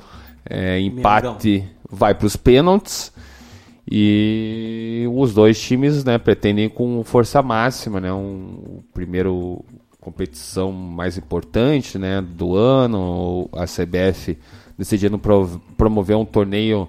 É, 0.47 0.79
empate 0.79 1.63
vai 1.89 2.13
para 2.13 2.27
os 2.27 2.35
pênaltis. 2.35 3.11
E 3.89 5.05
os 5.13 5.33
dois 5.33 5.61
times 5.61 6.03
né, 6.03 6.17
pretendem 6.17 6.67
com 6.67 7.03
força 7.03 7.41
máxima, 7.41 7.99
né? 7.99 8.11
Um, 8.11 8.81
primeiro 8.93 9.63
competição 10.01 10.71
mais 10.71 11.17
importante 11.17 11.97
né, 11.97 12.21
do 12.21 12.55
ano, 12.55 13.49
a 13.53 13.65
CBF 13.65 14.37
decidindo 14.77 15.17
prov- 15.17 15.59
promover 15.75 16.15
um 16.15 16.25
torneio 16.25 16.87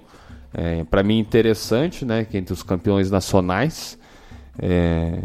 para 0.89 1.03
mim 1.03 1.17
interessante, 1.17 2.05
né, 2.05 2.25
que 2.25 2.37
é 2.37 2.39
entre 2.39 2.53
os 2.53 2.63
campeões 2.63 3.11
nacionais. 3.11 3.96
É, 4.59 5.19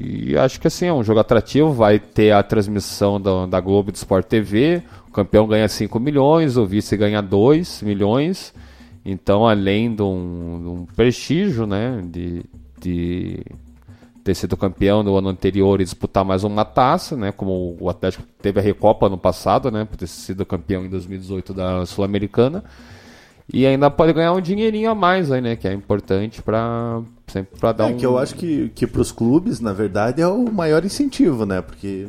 e 0.00 0.36
acho 0.36 0.60
que 0.60 0.66
assim 0.66 0.86
é 0.86 0.92
um 0.92 1.04
jogo 1.04 1.20
atrativo. 1.20 1.72
Vai 1.72 1.98
ter 1.98 2.32
a 2.32 2.42
transmissão 2.42 3.20
da, 3.20 3.46
da 3.46 3.60
Globo 3.60 3.92
do 3.92 3.96
Sport 3.96 4.26
TV. 4.26 4.82
O 5.08 5.12
campeão 5.12 5.46
ganha 5.46 5.68
5 5.68 5.98
milhões, 5.98 6.56
o 6.56 6.66
vice 6.66 6.96
ganha 6.96 7.20
2 7.20 7.82
milhões. 7.82 8.54
Então, 9.04 9.46
além 9.46 9.94
de 9.94 10.02
um, 10.02 10.60
de 10.62 10.68
um 10.68 10.86
prestígio, 10.94 11.66
né, 11.66 12.02
de, 12.04 12.44
de 12.80 13.42
ter 14.22 14.34
sido 14.34 14.56
campeão 14.56 15.02
no 15.02 15.16
ano 15.16 15.28
anterior 15.28 15.80
e 15.80 15.84
disputar 15.84 16.24
mais 16.24 16.44
uma 16.44 16.64
taça, 16.64 17.16
né, 17.16 17.32
como 17.32 17.76
o 17.80 17.88
Atlético 17.88 18.22
teve 18.40 18.60
a 18.60 18.62
Recopa 18.62 19.08
no 19.08 19.16
passado, 19.16 19.70
né, 19.70 19.84
por 19.84 19.96
ter 19.96 20.06
sido 20.06 20.44
campeão 20.44 20.84
em 20.84 20.88
2018 20.88 21.54
da 21.54 21.86
Sul-Americana. 21.86 22.62
E 23.52 23.66
ainda 23.66 23.90
pode 23.90 24.12
ganhar 24.12 24.32
um 24.32 24.40
dinheirinho 24.40 24.90
a 24.90 24.94
mais 24.94 25.30
aí, 25.30 25.40
né, 25.40 25.56
que 25.56 25.66
é 25.66 25.72
importante 25.72 26.40
para 26.42 27.02
sempre 27.26 27.58
para 27.58 27.72
dar 27.72 27.90
É 27.90 27.94
um 27.94 27.96
que 27.96 28.06
eu 28.06 28.18
acho 28.18 28.34
que, 28.34 28.70
que 28.74 28.86
para 28.86 29.00
os 29.00 29.12
clubes, 29.12 29.60
na 29.60 29.72
verdade, 29.72 30.20
é 30.20 30.26
o 30.26 30.50
maior 30.50 30.84
incentivo, 30.84 31.46
né? 31.46 31.60
Porque 31.62 32.08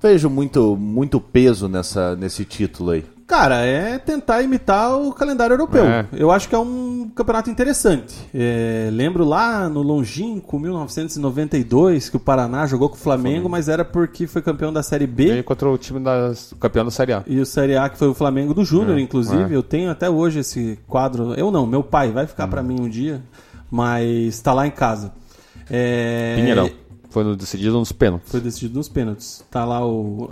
vejo 0.00 0.28
muito, 0.28 0.76
muito 0.76 1.20
peso 1.20 1.68
nessa, 1.68 2.14
nesse 2.16 2.44
título 2.44 2.90
aí. 2.90 3.04
Cara, 3.26 3.56
é 3.64 3.98
tentar 3.98 4.40
imitar 4.42 4.96
o 4.96 5.12
calendário 5.12 5.54
europeu. 5.54 5.84
É. 5.84 6.06
Eu 6.12 6.30
acho 6.30 6.48
que 6.48 6.54
é 6.54 6.58
um 6.58 7.10
campeonato 7.12 7.50
interessante. 7.50 8.14
É, 8.32 8.88
lembro 8.92 9.24
lá 9.24 9.68
no 9.68 9.82
longínquo 9.82 10.60
1992 10.60 12.08
que 12.08 12.16
o 12.16 12.20
Paraná 12.20 12.66
jogou 12.66 12.88
com 12.88 12.94
o 12.94 12.98
Flamengo, 12.98 13.48
mas 13.48 13.68
era 13.68 13.84
porque 13.84 14.28
foi 14.28 14.42
campeão 14.42 14.72
da 14.72 14.80
Série 14.80 15.08
B. 15.08 15.26
Veio 15.26 15.44
contra 15.44 15.68
o 15.68 15.76
time 15.76 15.98
da 15.98 16.32
campeão 16.60 16.84
da 16.84 16.90
Série 16.92 17.14
A. 17.14 17.24
E 17.26 17.40
o 17.40 17.46
Série 17.46 17.76
A 17.76 17.88
que 17.88 17.98
foi 17.98 18.06
o 18.06 18.14
Flamengo 18.14 18.54
do 18.54 18.64
Júnior, 18.64 18.96
É, 18.96 19.00
inclusive. 19.00 19.52
é. 19.52 19.56
Eu 19.56 19.62
tenho 19.62 19.90
até 19.90 20.08
hoje 20.08 20.38
esse 20.38 20.78
quadro. 20.86 21.34
Eu 21.34 21.50
não, 21.50 21.66
meu 21.66 21.82
pai 21.82 22.12
vai 22.12 22.28
ficar 22.28 22.46
pra 22.46 22.62
mim 22.62 22.80
um 22.80 22.88
dia, 22.88 23.22
mas 23.68 24.38
tá 24.40 24.52
lá 24.52 24.68
em 24.68 24.70
casa. 24.70 25.12
É, 25.68 26.36
Pinheirão. 26.36 26.70
Foi 27.10 27.34
decidido 27.36 27.78
nos 27.78 27.90
pênaltis. 27.90 28.30
Foi 28.30 28.40
decidido 28.40 28.76
nos 28.76 28.88
pênaltis. 28.88 29.42
Tá 29.50 29.64
lá 29.64 29.84
o 29.84 30.28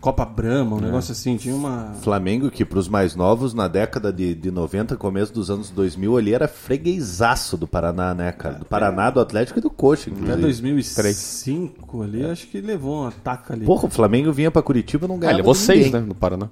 Copa 0.00 0.24
Brahma, 0.24 0.76
um 0.76 0.80
negócio 0.80 1.10
assim. 1.12 1.36
Tinha 1.36 1.54
uma. 1.56 1.92
Flamengo, 2.02 2.50
que 2.50 2.64
pros 2.64 2.88
mais 2.88 3.16
novos, 3.16 3.52
na 3.52 3.66
década 3.66 4.12
de, 4.12 4.32
de 4.34 4.50
90, 4.50 4.96
começo 4.96 5.32
dos 5.32 5.50
anos 5.50 5.70
2000, 5.70 6.16
ali 6.16 6.32
era 6.34 6.46
freguesaço 6.46 7.56
do 7.56 7.66
Paraná, 7.66 8.14
né, 8.14 8.30
cara? 8.30 8.56
Do 8.60 8.64
Paraná, 8.64 9.10
do 9.10 9.18
Atlético 9.20 9.58
e 9.58 9.62
do 9.62 9.68
Coxa, 9.70 10.08
Até 10.10 10.20
inclusive. 10.20 10.42
2005 10.42 12.02
ali, 12.02 12.24
acho 12.24 12.46
que 12.46 12.60
levou 12.60 13.02
uma 13.02 13.12
taca 13.12 13.54
ali. 13.54 13.64
Porra, 13.64 13.86
o 13.86 13.90
Flamengo 13.90 14.32
vinha 14.32 14.50
pra 14.50 14.62
Curitiba 14.62 15.06
e 15.06 15.08
não 15.08 15.16
Ah, 15.16 15.18
ganhava 15.18 15.34
ele 15.34 15.42
levou 15.42 15.54
seis, 15.54 15.86
ninguém. 15.86 16.00
né? 16.00 16.06
No 16.06 16.14
Paraná. 16.14 16.48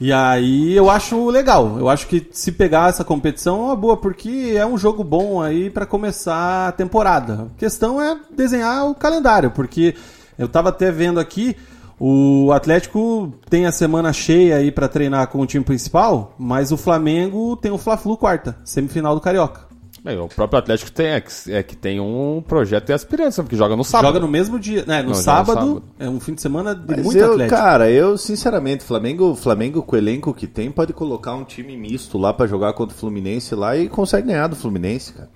E 0.00 0.12
aí 0.12 0.72
eu 0.76 0.90
acho 0.90 1.28
legal. 1.30 1.78
Eu 1.78 1.88
acho 1.88 2.06
que 2.08 2.26
se 2.32 2.50
pegar 2.52 2.88
essa 2.90 3.04
competição 3.04 3.56
é 3.60 3.64
uma 3.66 3.76
boa, 3.76 3.96
porque 3.96 4.54
é 4.56 4.66
um 4.66 4.76
jogo 4.78 5.04
bom 5.04 5.40
aí 5.40 5.70
pra 5.70 5.86
começar 5.86 6.68
a 6.68 6.72
temporada. 6.72 7.48
A 7.54 7.58
questão 7.58 8.00
é 8.00 8.16
desenhar 8.34 8.86
o 8.88 8.94
calendário, 8.94 9.50
porque 9.50 9.94
eu 10.38 10.48
tava 10.48 10.70
até 10.70 10.90
vendo 10.90 11.20
aqui, 11.20 11.56
o 12.04 12.50
Atlético 12.50 13.32
tem 13.48 13.64
a 13.64 13.70
semana 13.70 14.12
cheia 14.12 14.56
aí 14.56 14.72
pra 14.72 14.88
treinar 14.88 15.28
com 15.28 15.38
o 15.38 15.46
time 15.46 15.64
principal, 15.64 16.34
mas 16.36 16.72
o 16.72 16.76
Flamengo 16.76 17.56
tem 17.56 17.70
o 17.70 17.78
Fla-Flu 17.78 18.16
quarta, 18.16 18.56
semifinal 18.64 19.14
do 19.14 19.20
Carioca. 19.20 19.68
Bem, 20.02 20.18
o 20.18 20.26
próprio 20.26 20.58
Atlético 20.58 20.90
tem, 20.90 21.06
é, 21.06 21.20
que, 21.20 21.30
é 21.52 21.62
que 21.62 21.76
tem 21.76 22.00
um 22.00 22.42
projeto 22.44 22.90
e 22.90 22.92
aspirança, 22.92 23.40
porque 23.44 23.54
joga 23.54 23.76
no 23.76 23.84
sábado. 23.84 24.08
Joga 24.08 24.18
no 24.18 24.26
mesmo 24.26 24.58
dia, 24.58 24.84
né? 24.84 25.00
No 25.00 25.10
Não, 25.10 25.14
joga 25.14 25.16
no 25.16 25.22
sábado, 25.22 25.54
sábado. 25.54 25.82
é 25.96 26.08
um 26.08 26.18
fim 26.18 26.34
de 26.34 26.42
semana 26.42 26.74
de 26.74 26.82
Mas 26.88 27.04
muito 27.04 27.18
eu, 27.18 27.30
Atlético. 27.34 27.56
cara, 27.56 27.88
eu 27.88 28.18
sinceramente, 28.18 28.82
Flamengo, 28.82 29.36
Flamengo 29.36 29.80
com 29.80 29.94
o 29.94 29.98
elenco 29.98 30.34
que 30.34 30.48
tem, 30.48 30.72
pode 30.72 30.92
colocar 30.92 31.36
um 31.36 31.44
time 31.44 31.76
misto 31.76 32.18
lá 32.18 32.34
pra 32.34 32.48
jogar 32.48 32.72
contra 32.72 32.96
o 32.96 32.98
Fluminense 32.98 33.54
lá 33.54 33.76
e 33.76 33.88
consegue 33.88 34.26
ganhar 34.26 34.48
do 34.48 34.56
Fluminense, 34.56 35.12
cara. 35.12 35.30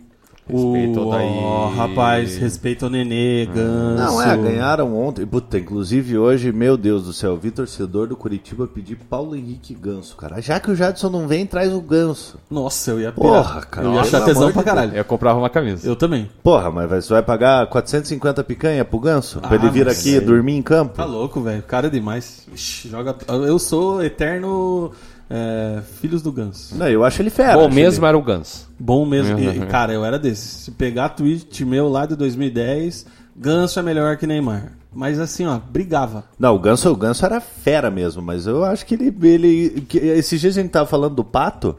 Respeita 0.48 1.00
o 1.00 1.10
daí. 1.10 1.38
Ó, 1.42 1.68
rapaz, 1.70 2.36
respeita 2.36 2.86
o 2.86 2.90
Nenê, 2.90 3.46
Ganso. 3.46 3.96
Não, 4.02 4.22
é, 4.22 4.36
ganharam 4.36 4.96
ontem. 4.96 5.26
Puta, 5.26 5.58
inclusive 5.58 6.16
hoje, 6.16 6.52
meu 6.52 6.76
Deus 6.76 7.04
do 7.04 7.12
céu, 7.12 7.36
vi 7.36 7.50
torcedor 7.50 8.06
do 8.06 8.16
Curitiba 8.16 8.66
pedir 8.66 8.96
Paulo 8.96 9.34
Henrique 9.34 9.74
Ganso, 9.74 10.16
cara. 10.16 10.40
Já 10.40 10.60
que 10.60 10.70
o 10.70 10.74
Jadson 10.76 11.10
não 11.10 11.26
vem, 11.26 11.44
traz 11.46 11.72
o 11.72 11.80
Ganso. 11.80 12.38
Nossa, 12.50 12.92
eu 12.92 13.00
ia 13.00 13.10
pirar. 13.12 13.42
Porra, 13.42 13.60
cara, 13.62 13.86
Eu 13.88 13.94
ia 13.94 14.00
achar 14.00 14.24
tesão 14.24 14.52
pra 14.52 14.62
caralho. 14.62 14.94
Eu 14.94 15.04
comprava 15.04 15.38
uma 15.38 15.50
camisa. 15.50 15.86
Eu 15.86 15.96
também. 15.96 16.30
Porra, 16.42 16.70
mas 16.70 16.88
vai- 16.88 17.00
você 17.02 17.12
vai 17.12 17.22
pagar 17.22 17.66
450 17.66 18.44
picanha 18.44 18.84
pro 18.84 19.00
Ganso? 19.00 19.40
pra 19.40 19.50
Ah, 19.50 19.54
ele 19.56 19.68
vir 19.70 19.88
aqui 19.88 20.14
aí- 20.14 20.20
dormir 20.20 20.52
em 20.56 20.62
campo? 20.62 20.94
Tá 20.94 21.04
louco, 21.04 21.40
velho. 21.40 21.62
Cara 21.64 21.88
é 21.88 21.90
demais. 21.90 22.46
Ixi, 22.54 22.88
joga... 22.88 23.16
Eu 23.28 23.58
sou 23.58 24.02
eterno 24.02 24.92
é, 25.28 25.82
Filhos 26.00 26.22
do 26.22 26.30
Ganso. 26.30 26.76
Não, 26.76 26.88
eu 26.88 27.04
acho 27.04 27.20
ele 27.20 27.30
fera. 27.30 27.54
Bom 27.54 27.68
mesmo 27.68 28.06
era 28.06 28.16
o 28.16 28.22
Ganso. 28.22 28.68
Bom 28.78 29.04
mesmo. 29.04 29.36
Uhum. 29.36 29.64
E, 29.64 29.66
cara, 29.66 29.92
eu 29.92 30.04
era 30.04 30.18
desse. 30.18 30.64
Se 30.64 30.70
pegar 30.70 31.10
tweet 31.10 31.64
meu 31.64 31.88
lá 31.88 32.06
de 32.06 32.16
2010, 32.16 33.06
Ganso 33.36 33.78
é 33.78 33.82
melhor 33.82 34.16
que 34.16 34.26
Neymar. 34.26 34.72
Mas 34.94 35.18
assim, 35.20 35.46
ó, 35.46 35.58
brigava. 35.58 36.24
Não, 36.38 36.54
o 36.54 36.58
Ganso, 36.58 36.90
o 36.90 36.96
Ganso 36.96 37.24
era 37.24 37.40
fera 37.40 37.90
mesmo, 37.90 38.22
mas 38.22 38.46
eu 38.46 38.64
acho 38.64 38.86
que 38.86 38.94
ele. 38.94 39.14
ele 39.22 39.84
que, 39.88 39.98
esses 39.98 40.40
dias 40.40 40.56
a 40.56 40.62
gente 40.62 40.70
tava 40.70 40.86
falando 40.86 41.16
do 41.16 41.24
Pato. 41.24 41.76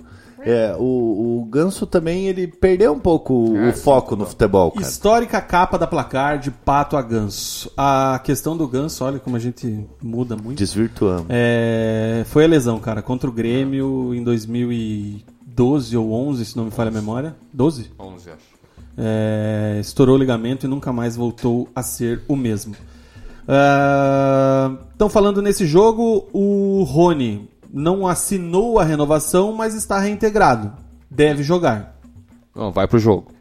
É, 0.49 0.73
o, 0.79 1.41
o 1.41 1.45
Ganso 1.51 1.85
também 1.85 2.27
ele 2.27 2.47
perdeu 2.47 2.93
um 2.93 2.99
pouco 2.99 3.33
o 3.33 3.73
foco 3.73 4.15
no 4.15 4.25
futebol, 4.25 4.71
cara. 4.71 4.87
Histórica 4.87 5.41
capa 5.41 5.77
da 5.77 5.85
placar 5.85 6.39
de 6.39 6.49
pato 6.49 6.95
a 6.95 7.01
ganso. 7.01 7.69
A 7.75 8.17
questão 8.23 8.55
do 8.55 8.65
ganso, 8.65 9.03
olha 9.03 9.19
como 9.19 9.35
a 9.35 9.39
gente 9.39 9.85
muda 10.01 10.37
muito. 10.37 10.57
Desvirtuamos. 10.57 11.25
É, 11.27 12.23
foi 12.27 12.45
a 12.45 12.47
lesão, 12.47 12.79
cara, 12.79 13.01
contra 13.01 13.29
o 13.29 13.33
Grêmio 13.33 14.15
em 14.15 14.23
2012 14.23 15.97
ou 15.97 16.13
11, 16.13 16.45
se 16.45 16.55
não 16.55 16.63
me 16.63 16.71
falha 16.71 16.87
a 16.87 16.93
memória. 16.93 17.35
12? 17.51 17.91
11, 17.99 18.29
acho. 18.29 18.57
É, 18.97 19.79
estourou 19.81 20.15
o 20.15 20.17
ligamento 20.17 20.65
e 20.65 20.69
nunca 20.69 20.93
mais 20.93 21.17
voltou 21.17 21.67
a 21.75 21.83
ser 21.83 22.21
o 22.25 22.37
mesmo. 22.37 22.73
Estão 24.93 25.09
falando 25.09 25.41
nesse 25.41 25.65
jogo, 25.65 26.29
o 26.31 26.83
Rony 26.83 27.49
não 27.77 28.07
assinou 28.07 28.79
a 28.79 28.83
renovação, 28.83 29.53
mas 29.53 29.73
está 29.75 29.99
reintegrado. 29.99 30.73
Deve 31.09 31.43
jogar. 31.43 31.95
Não, 32.55 32.71
vai 32.71 32.87
pro 32.87 32.97
jogo. 32.99 33.31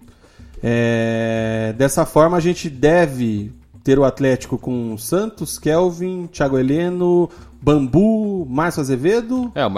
É, 0.62 1.74
dessa 1.76 2.05
forma, 2.05 2.37
a 2.37 2.41
gente 2.41 2.68
deve 2.68 3.53
ter 3.82 3.99
o 3.99 4.05
Atlético 4.05 4.59
com 4.59 4.97
Santos, 4.99 5.59
Kelvin, 5.59 6.26
Thiago 6.26 6.59
Heleno, 6.59 7.30
Bambu, 7.62 8.45
Márcio 8.49 8.80
Azevedo. 8.80 9.51
É, 9.55 9.64
o, 9.64 9.70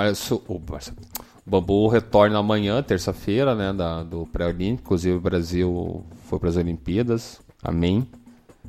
o, 0.48 0.58
Barça- 0.58 0.92
o 1.46 1.50
Bambu 1.50 1.88
retorna 1.88 2.38
amanhã, 2.38 2.82
terça-feira, 2.82 3.54
né, 3.54 3.72
da, 3.72 4.02
do 4.02 4.26
pré-olímpico. 4.26 4.82
Inclusive 4.86 5.16
o 5.16 5.20
Brasil 5.20 6.04
foi 6.28 6.38
para 6.38 6.48
as 6.48 6.56
Olimpíadas. 6.56 7.38
Amém. 7.62 8.06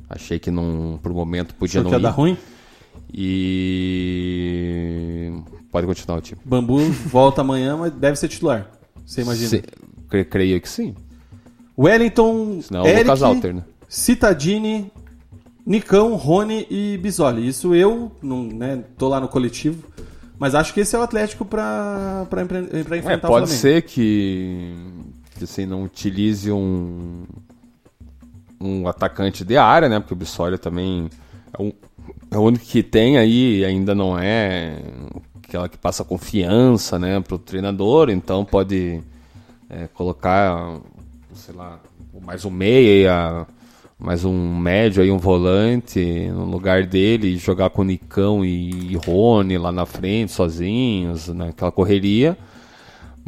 Achei 0.08 0.38
que 0.38 0.50
não, 0.50 0.98
por 1.02 1.10
um 1.12 1.14
momento 1.14 1.54
podia 1.54 1.80
Achou 1.80 1.84
não 1.84 1.90
que 1.90 1.96
ia 1.96 2.00
ir. 2.00 2.10
dar 2.10 2.10
ruim? 2.16 2.36
E 3.12 4.69
pode 5.70 5.86
continuar 5.86 6.18
o 6.18 6.20
time. 6.20 6.40
Bambu 6.44 6.78
volta 7.06 7.40
amanhã, 7.40 7.76
mas 7.76 7.92
deve 7.92 8.16
ser 8.16 8.28
titular. 8.28 8.70
Você 9.06 9.22
imagina? 9.22 9.48
Se- 9.48 9.64
cre- 10.08 10.24
creio 10.24 10.60
que 10.60 10.68
sim. 10.68 10.94
Wellington, 11.78 12.60
Senão 12.62 12.84
é 12.84 12.94
o 12.94 12.98
Lucas 12.98 13.22
Alter, 13.22 13.54
né? 13.54 13.64
Citadini, 13.88 14.92
Nicão, 15.64 16.14
Rony 16.16 16.66
e 16.70 16.98
Bisoli. 16.98 17.46
Isso 17.46 17.74
eu, 17.74 18.12
não, 18.22 18.44
né, 18.44 18.84
tô 18.98 19.08
lá 19.08 19.18
no 19.20 19.28
coletivo, 19.28 19.82
mas 20.38 20.54
acho 20.54 20.72
que 20.74 20.80
esse 20.80 20.94
é 20.94 20.98
o 20.98 21.02
Atlético 21.02 21.44
empre- 21.44 21.58
pra 22.26 22.40
É, 22.72 22.80
enfrentar 22.80 23.28
o 23.28 23.30
pode 23.30 23.46
Flamengo. 23.46 23.48
ser 23.48 23.82
que, 23.82 24.74
que 25.38 25.44
assim, 25.44 25.64
não 25.66 25.84
utilize 25.84 26.50
um, 26.52 27.22
um 28.60 28.86
atacante 28.86 29.44
de 29.44 29.56
área, 29.56 29.88
né? 29.88 29.98
Porque 30.00 30.12
o 30.14 30.16
Bissoli 30.16 30.58
também 30.58 31.08
é, 31.58 31.62
um- 31.62 31.72
é 32.30 32.36
o 32.36 32.42
único 32.42 32.64
que 32.64 32.82
tem 32.82 33.16
aí, 33.18 33.64
ainda 33.64 33.94
não 33.94 34.18
é 34.18 34.76
aquela 35.50 35.68
que 35.68 35.76
passa 35.76 36.04
confiança, 36.04 36.96
né, 36.96 37.18
pro 37.20 37.36
treinador, 37.36 38.08
então 38.08 38.44
pode 38.44 39.00
é, 39.68 39.88
colocar, 39.88 40.78
sei 41.34 41.52
lá, 41.52 41.80
mais 42.24 42.44
um 42.44 42.50
meia, 42.50 43.44
mais 43.98 44.24
um 44.24 44.56
médio 44.56 45.02
aí, 45.02 45.10
um 45.10 45.18
volante 45.18 46.28
no 46.28 46.44
lugar 46.44 46.86
dele, 46.86 47.36
jogar 47.36 47.70
com 47.70 47.82
Nicão 47.82 48.44
e, 48.44 48.94
Rony 49.04 49.58
lá 49.58 49.72
na 49.72 49.84
frente, 49.84 50.30
sozinhos, 50.30 51.26
naquela 51.26 51.72
correria. 51.72 52.38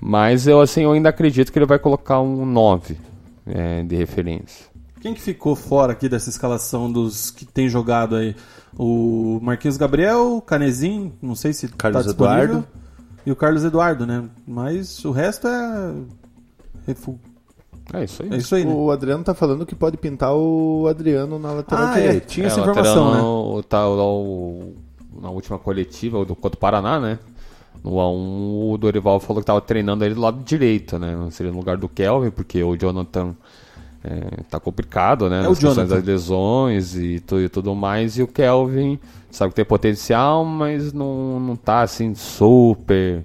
Mas 0.00 0.46
eu 0.46 0.60
assim, 0.60 0.82
eu 0.82 0.92
ainda 0.92 1.08
acredito 1.08 1.52
que 1.52 1.58
ele 1.58 1.66
vai 1.66 1.78
colocar 1.78 2.20
um 2.20 2.46
9 2.46 2.96
é, 3.46 3.82
de 3.82 3.96
referência. 3.96 4.66
Quem 5.00 5.12
que 5.12 5.20
ficou 5.20 5.56
fora 5.56 5.92
aqui 5.92 6.08
dessa 6.08 6.30
escalação 6.30 6.90
dos 6.90 7.32
que 7.32 7.44
tem 7.44 7.68
jogado 7.68 8.14
aí? 8.14 8.36
O 8.78 9.38
Marquinhos 9.42 9.76
Gabriel, 9.76 10.36
o 10.36 10.40
Canezinho, 10.42 11.12
não 11.20 11.34
sei 11.34 11.52
se 11.52 11.68
Carlos 11.68 12.02
tá 12.02 12.08
disponível, 12.08 12.44
Eduardo. 12.44 12.66
E 13.26 13.30
o 13.30 13.36
Carlos 13.36 13.64
Eduardo, 13.64 14.06
né? 14.06 14.24
Mas 14.46 15.04
o 15.04 15.10
resto 15.12 15.46
é... 15.46 15.92
refu- 16.86 17.18
É 17.92 18.04
isso 18.04 18.22
aí. 18.22 18.30
É 18.32 18.36
isso 18.36 18.54
aí, 18.54 18.64
né? 18.64 18.72
O 18.74 18.90
Adriano 18.90 19.22
tá 19.22 19.34
falando 19.34 19.66
que 19.66 19.74
pode 19.74 19.96
pintar 19.96 20.34
o 20.34 20.86
Adriano 20.88 21.38
na 21.38 21.52
lateral 21.52 21.84
Ah, 21.86 21.98
é, 21.98 22.02
direita. 22.02 22.26
tinha 22.26 22.46
É, 22.46 22.48
essa 22.48 22.60
informação, 22.60 23.56
né? 23.56 23.62
Tá, 23.68 23.86
o- 23.88 24.72
na 25.20 25.30
última 25.30 25.58
coletiva 25.58 26.18
o 26.18 26.24
do 26.24 26.34
contra 26.34 26.56
o 26.56 26.60
Paraná, 26.60 26.98
né? 26.98 27.18
No 27.84 27.92
A1, 27.92 28.72
o 28.72 28.78
Dorival 28.78 29.20
falou 29.20 29.42
que 29.42 29.46
tava 29.46 29.60
treinando 29.60 30.04
ele 30.04 30.14
do 30.14 30.20
lado 30.20 30.42
direito, 30.44 30.98
né? 30.98 31.16
Seria 31.30 31.52
no 31.52 31.58
lugar 31.58 31.76
do 31.76 31.88
Kelvin, 31.88 32.30
porque 32.30 32.62
o 32.62 32.76
Jonathan 32.76 33.34
é, 34.04 34.42
tá 34.50 34.58
complicado, 34.58 35.28
né? 35.30 35.38
É 35.38 35.40
o 35.40 35.50
Nas 35.50 35.58
questões 35.58 35.76
Jonathan. 35.76 35.94
das 35.96 36.04
lesões 36.04 36.96
e, 36.96 37.20
tu- 37.20 37.40
e 37.40 37.48
tudo 37.48 37.74
mais. 37.74 38.16
E 38.18 38.22
o 38.22 38.26
Kelvin 38.26 38.98
sabe 39.30 39.50
que 39.50 39.56
tem 39.56 39.64
potencial, 39.64 40.44
mas 40.44 40.92
não, 40.92 41.38
não 41.40 41.56
tá 41.56 41.82
assim 41.82 42.14
super 42.14 43.24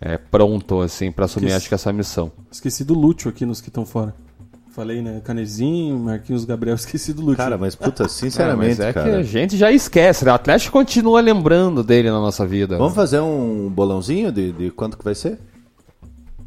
é, 0.00 0.18
pronto 0.18 0.80
assim 0.80 1.10
para 1.12 1.24
assumir, 1.26 1.46
Que- 1.48 1.52
acho 1.52 1.68
que 1.68 1.74
essa 1.74 1.92
missão. 1.92 2.30
Esqueci 2.50 2.84
do 2.84 2.94
Lúcio 2.94 3.28
aqui 3.30 3.46
nos 3.46 3.60
que 3.60 3.68
estão 3.68 3.86
fora. 3.86 4.14
Falei, 4.72 5.00
né? 5.00 5.22
Canezinho, 5.24 5.98
Marquinhos 5.98 6.44
Gabriel, 6.44 6.74
esqueci 6.76 7.14
do 7.14 7.22
Lúcio. 7.22 7.36
Cara, 7.38 7.56
mas 7.56 7.74
puta, 7.74 8.04
É, 8.06 8.08
sinceramente, 8.08 8.76
mas 8.76 8.80
é 8.80 8.86
que 8.88 8.92
cara. 8.92 9.16
a 9.18 9.22
gente 9.22 9.56
já 9.56 9.72
esquece, 9.72 10.24
né? 10.24 10.32
O 10.32 10.34
Atlético 10.34 10.72
continua 10.72 11.20
lembrando 11.22 11.82
dele 11.82 12.10
na 12.10 12.20
nossa 12.20 12.44
vida. 12.46 12.76
Vamos 12.76 12.94
fazer 12.94 13.20
um 13.20 13.70
bolãozinho 13.70 14.30
de, 14.30 14.52
de 14.52 14.70
quanto 14.70 14.98
que 14.98 15.04
vai 15.04 15.14
ser? 15.14 15.38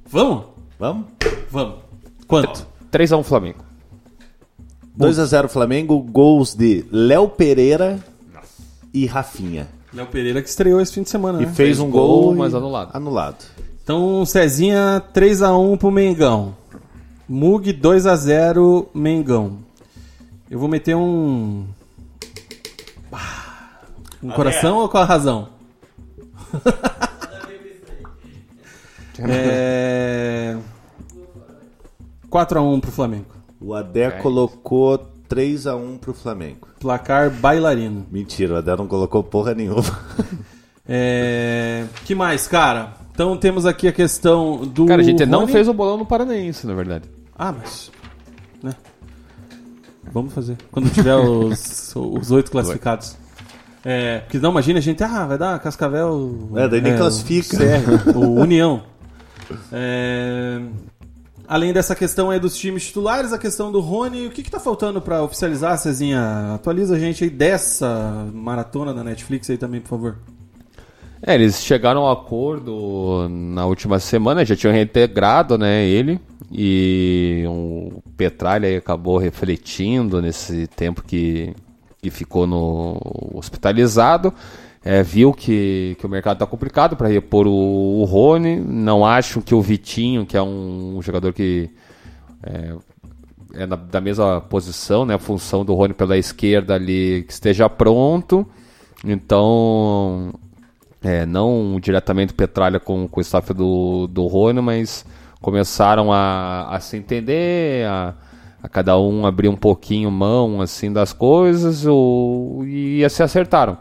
Vamos? 0.07 0.43
Vamos? 0.77 1.05
Vamos. 1.49 1.75
Quanto? 2.27 2.67
3x1 2.91 3.23
Flamengo. 3.23 3.63
2x0 4.99 5.47
Flamengo, 5.47 5.99
gols 5.99 6.53
de 6.53 6.85
Léo 6.91 7.29
Pereira 7.29 7.99
e 8.93 9.05
Rafinha. 9.05 9.67
Léo 9.93 10.05
Pereira 10.07 10.41
que 10.41 10.49
estreou 10.49 10.79
esse 10.81 10.93
fim 10.93 11.03
de 11.03 11.09
semana, 11.09 11.37
E 11.41 11.45
né? 11.45 11.53
fez, 11.53 11.55
Fez 11.69 11.79
um 11.79 11.89
gol, 11.89 12.23
gol, 12.25 12.35
mas 12.35 12.53
e- 12.53 12.55
anulado. 12.57 12.89
Anulado. 12.93 13.45
Então, 13.83 14.25
Cezinha 14.25 15.01
3x1 15.13 15.77
pro 15.77 15.89
Mengão. 15.89 16.55
Mug 17.27 17.71
2x0 17.73 18.87
Mengão. 18.93 19.57
Eu 20.49 20.59
vou 20.59 20.67
meter 20.67 20.95
um. 20.95 21.65
Ah, 23.11 23.81
Um 24.21 24.29
coração 24.29 24.77
ou 24.77 24.89
com 24.89 24.97
a 24.97 25.05
razão? 25.05 25.47
é... 29.19 30.57
4x1 32.29 32.79
pro 32.81 32.91
Flamengo. 32.91 33.25
O 33.61 33.73
Adé 33.73 34.09
colocou 34.11 34.97
3x1 35.29 35.99
pro 35.99 36.13
Flamengo. 36.13 36.67
Placar 36.79 37.29
bailarino. 37.29 38.05
Mentira, 38.09 38.55
o 38.55 38.57
Adé 38.57 38.75
não 38.75 38.87
colocou 38.87 39.23
porra 39.23 39.53
nenhuma. 39.53 39.83
É... 40.91 41.85
que 42.03 42.15
mais, 42.15 42.47
cara? 42.47 42.93
Então 43.11 43.37
temos 43.37 43.63
aqui 43.67 43.87
a 43.87 43.91
questão 43.91 44.65
do. 44.65 44.87
Cara, 44.87 45.01
a 45.01 45.05
gente 45.05 45.23
não 45.23 45.41
Rony. 45.41 45.51
fez 45.51 45.67
o 45.67 45.73
bolão 45.73 45.97
no 45.97 46.05
Paranaense, 46.05 46.65
na 46.65 46.73
verdade. 46.73 47.07
Ah, 47.37 47.51
mas. 47.51 47.91
Né? 48.63 48.73
Vamos 50.11 50.33
fazer. 50.33 50.57
Quando 50.71 50.89
tiver 50.89 51.15
os, 51.15 51.93
os 51.95 52.31
oito 52.31 52.49
classificados. 52.49 53.15
É, 53.85 54.19
porque 54.19 54.39
não, 54.39 54.49
imagina 54.49 54.79
a 54.79 54.81
gente, 54.81 55.03
ah, 55.03 55.27
vai 55.27 55.37
dar 55.37 55.59
Cascavel. 55.59 56.49
É, 56.55 56.67
daí 56.67 56.81
nem 56.81 56.97
classifica. 56.97 57.55
O, 57.55 57.59
CR, 57.59 58.17
o 58.17 58.35
União. 58.41 58.81
É, 59.71 60.61
além 61.49 61.73
dessa 61.73 61.95
questão 61.95 62.29
aí 62.29 62.39
dos 62.39 62.55
times 62.55 62.85
titulares, 62.85 63.33
a 63.33 63.39
questão 63.39 63.71
do 63.71 63.79
Rony, 63.79 64.27
o 64.27 64.29
que, 64.29 64.43
que 64.43 64.51
tá 64.51 64.59
faltando 64.59 65.01
pra 65.01 65.23
oficializar, 65.23 65.79
Cezinha? 65.79 66.53
Atualiza 66.53 66.95
a 66.95 66.99
gente 66.99 67.23
aí 67.23 67.29
dessa 67.29 68.29
maratona 68.31 68.93
da 68.93 69.03
Netflix 69.03 69.49
aí 69.49 69.57
também, 69.57 69.81
por 69.81 69.89
favor. 69.89 70.17
É, 71.23 71.33
eles 71.33 71.63
chegaram 71.63 72.01
ao 72.01 72.11
acordo 72.11 73.27
na 73.27 73.65
última 73.65 73.99
semana, 73.99 74.45
já 74.45 74.55
tinham 74.55 74.71
reintegrado, 74.71 75.57
né, 75.57 75.83
ele. 75.85 76.19
E 76.51 77.43
o 77.47 78.01
Petralha 78.15 78.77
acabou 78.77 79.17
refletindo 79.17 80.21
nesse 80.21 80.67
tempo 80.67 81.03
que, 81.03 81.53
que 81.99 82.11
ficou 82.11 82.45
no 82.45 83.01
hospitalizado. 83.33 84.31
É, 84.91 85.03
viu 85.03 85.31
que, 85.31 85.95
que 85.99 86.05
o 86.07 86.09
mercado 86.09 86.37
está 86.37 86.47
complicado 86.47 86.95
para 86.95 87.07
repor 87.07 87.45
o, 87.45 88.01
o 88.01 88.05
Rony. 88.05 88.55
Não 88.59 89.05
acho 89.05 89.39
que 89.39 89.53
o 89.53 89.61
Vitinho, 89.61 90.25
que 90.25 90.35
é 90.35 90.41
um, 90.41 90.99
jogador 90.99 91.31
que 91.31 91.69
é, 92.41 92.73
é 93.53 93.65
na- 93.67 93.75
da 93.75 94.01
mesma 94.01 94.41
posição, 94.41 95.05
né, 95.05 95.13
a 95.13 95.19
função 95.19 95.63
do 95.63 95.75
Rony 95.75 95.93
pela 95.93 96.17
esquerda 96.17 96.73
ali, 96.73 97.23
que 97.27 97.31
esteja 97.31 97.69
pronto. 97.69 98.47
Então, 99.05 100.33
é, 101.03 101.23
não 101.23 101.79
diretamente 101.79 102.33
Petralha 102.33 102.79
com, 102.79 103.07
com 103.07 103.19
o 103.19 103.21
staff 103.21 103.53
do, 103.53 104.07
do 104.07 104.25
Rony, 104.25 104.59
mas 104.59 105.05
começaram 105.39 106.11
a, 106.11 106.67
a 106.75 106.79
se 106.79 106.97
entender, 106.97 107.85
a, 107.85 108.15
a 108.63 108.67
cada 108.67 108.97
um 108.99 109.23
abrir 109.23 109.49
um 109.49 109.55
pouquinho 109.55 110.09
mão 110.09 110.61
assim 110.61 110.91
das 110.91 111.13
coisas 111.13 111.85
o, 111.85 112.63
e 112.65 113.07
se 113.07 113.21
acertaram. 113.21 113.77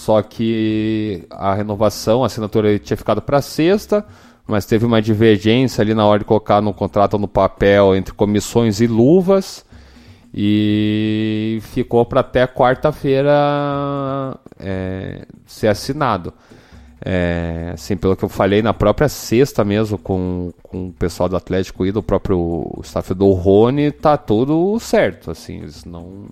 Só 0.00 0.22
que 0.22 1.26
a 1.28 1.52
renovação, 1.52 2.22
a 2.22 2.26
assinatura 2.26 2.78
tinha 2.78 2.96
ficado 2.96 3.20
para 3.20 3.42
sexta, 3.42 4.02
mas 4.46 4.64
teve 4.64 4.86
uma 4.86 5.02
divergência 5.02 5.82
ali 5.82 5.92
na 5.92 6.06
hora 6.06 6.20
de 6.20 6.24
colocar 6.24 6.62
no 6.62 6.72
contrato 6.72 7.18
no 7.18 7.28
papel 7.28 7.94
entre 7.94 8.14
comissões 8.14 8.80
e 8.80 8.86
luvas 8.86 9.62
e 10.32 11.58
ficou 11.64 12.06
para 12.06 12.20
até 12.20 12.46
quarta-feira 12.46 14.38
é, 14.58 15.26
ser 15.44 15.68
assinado. 15.68 16.32
É, 17.04 17.72
assim, 17.74 17.94
pelo 17.94 18.16
que 18.16 18.24
eu 18.24 18.30
falei, 18.30 18.62
na 18.62 18.72
própria 18.72 19.08
sexta 19.08 19.62
mesmo, 19.66 19.98
com, 19.98 20.50
com 20.62 20.88
o 20.88 20.92
pessoal 20.94 21.28
do 21.28 21.36
Atlético 21.36 21.84
e 21.84 21.92
do 21.92 22.02
próprio 22.02 22.72
staff 22.84 23.12
do 23.12 23.30
Rony, 23.32 23.92
tá 23.92 24.16
tudo 24.16 24.78
certo. 24.80 25.30
Assim, 25.30 25.58
eles 25.58 25.84
não. 25.84 26.24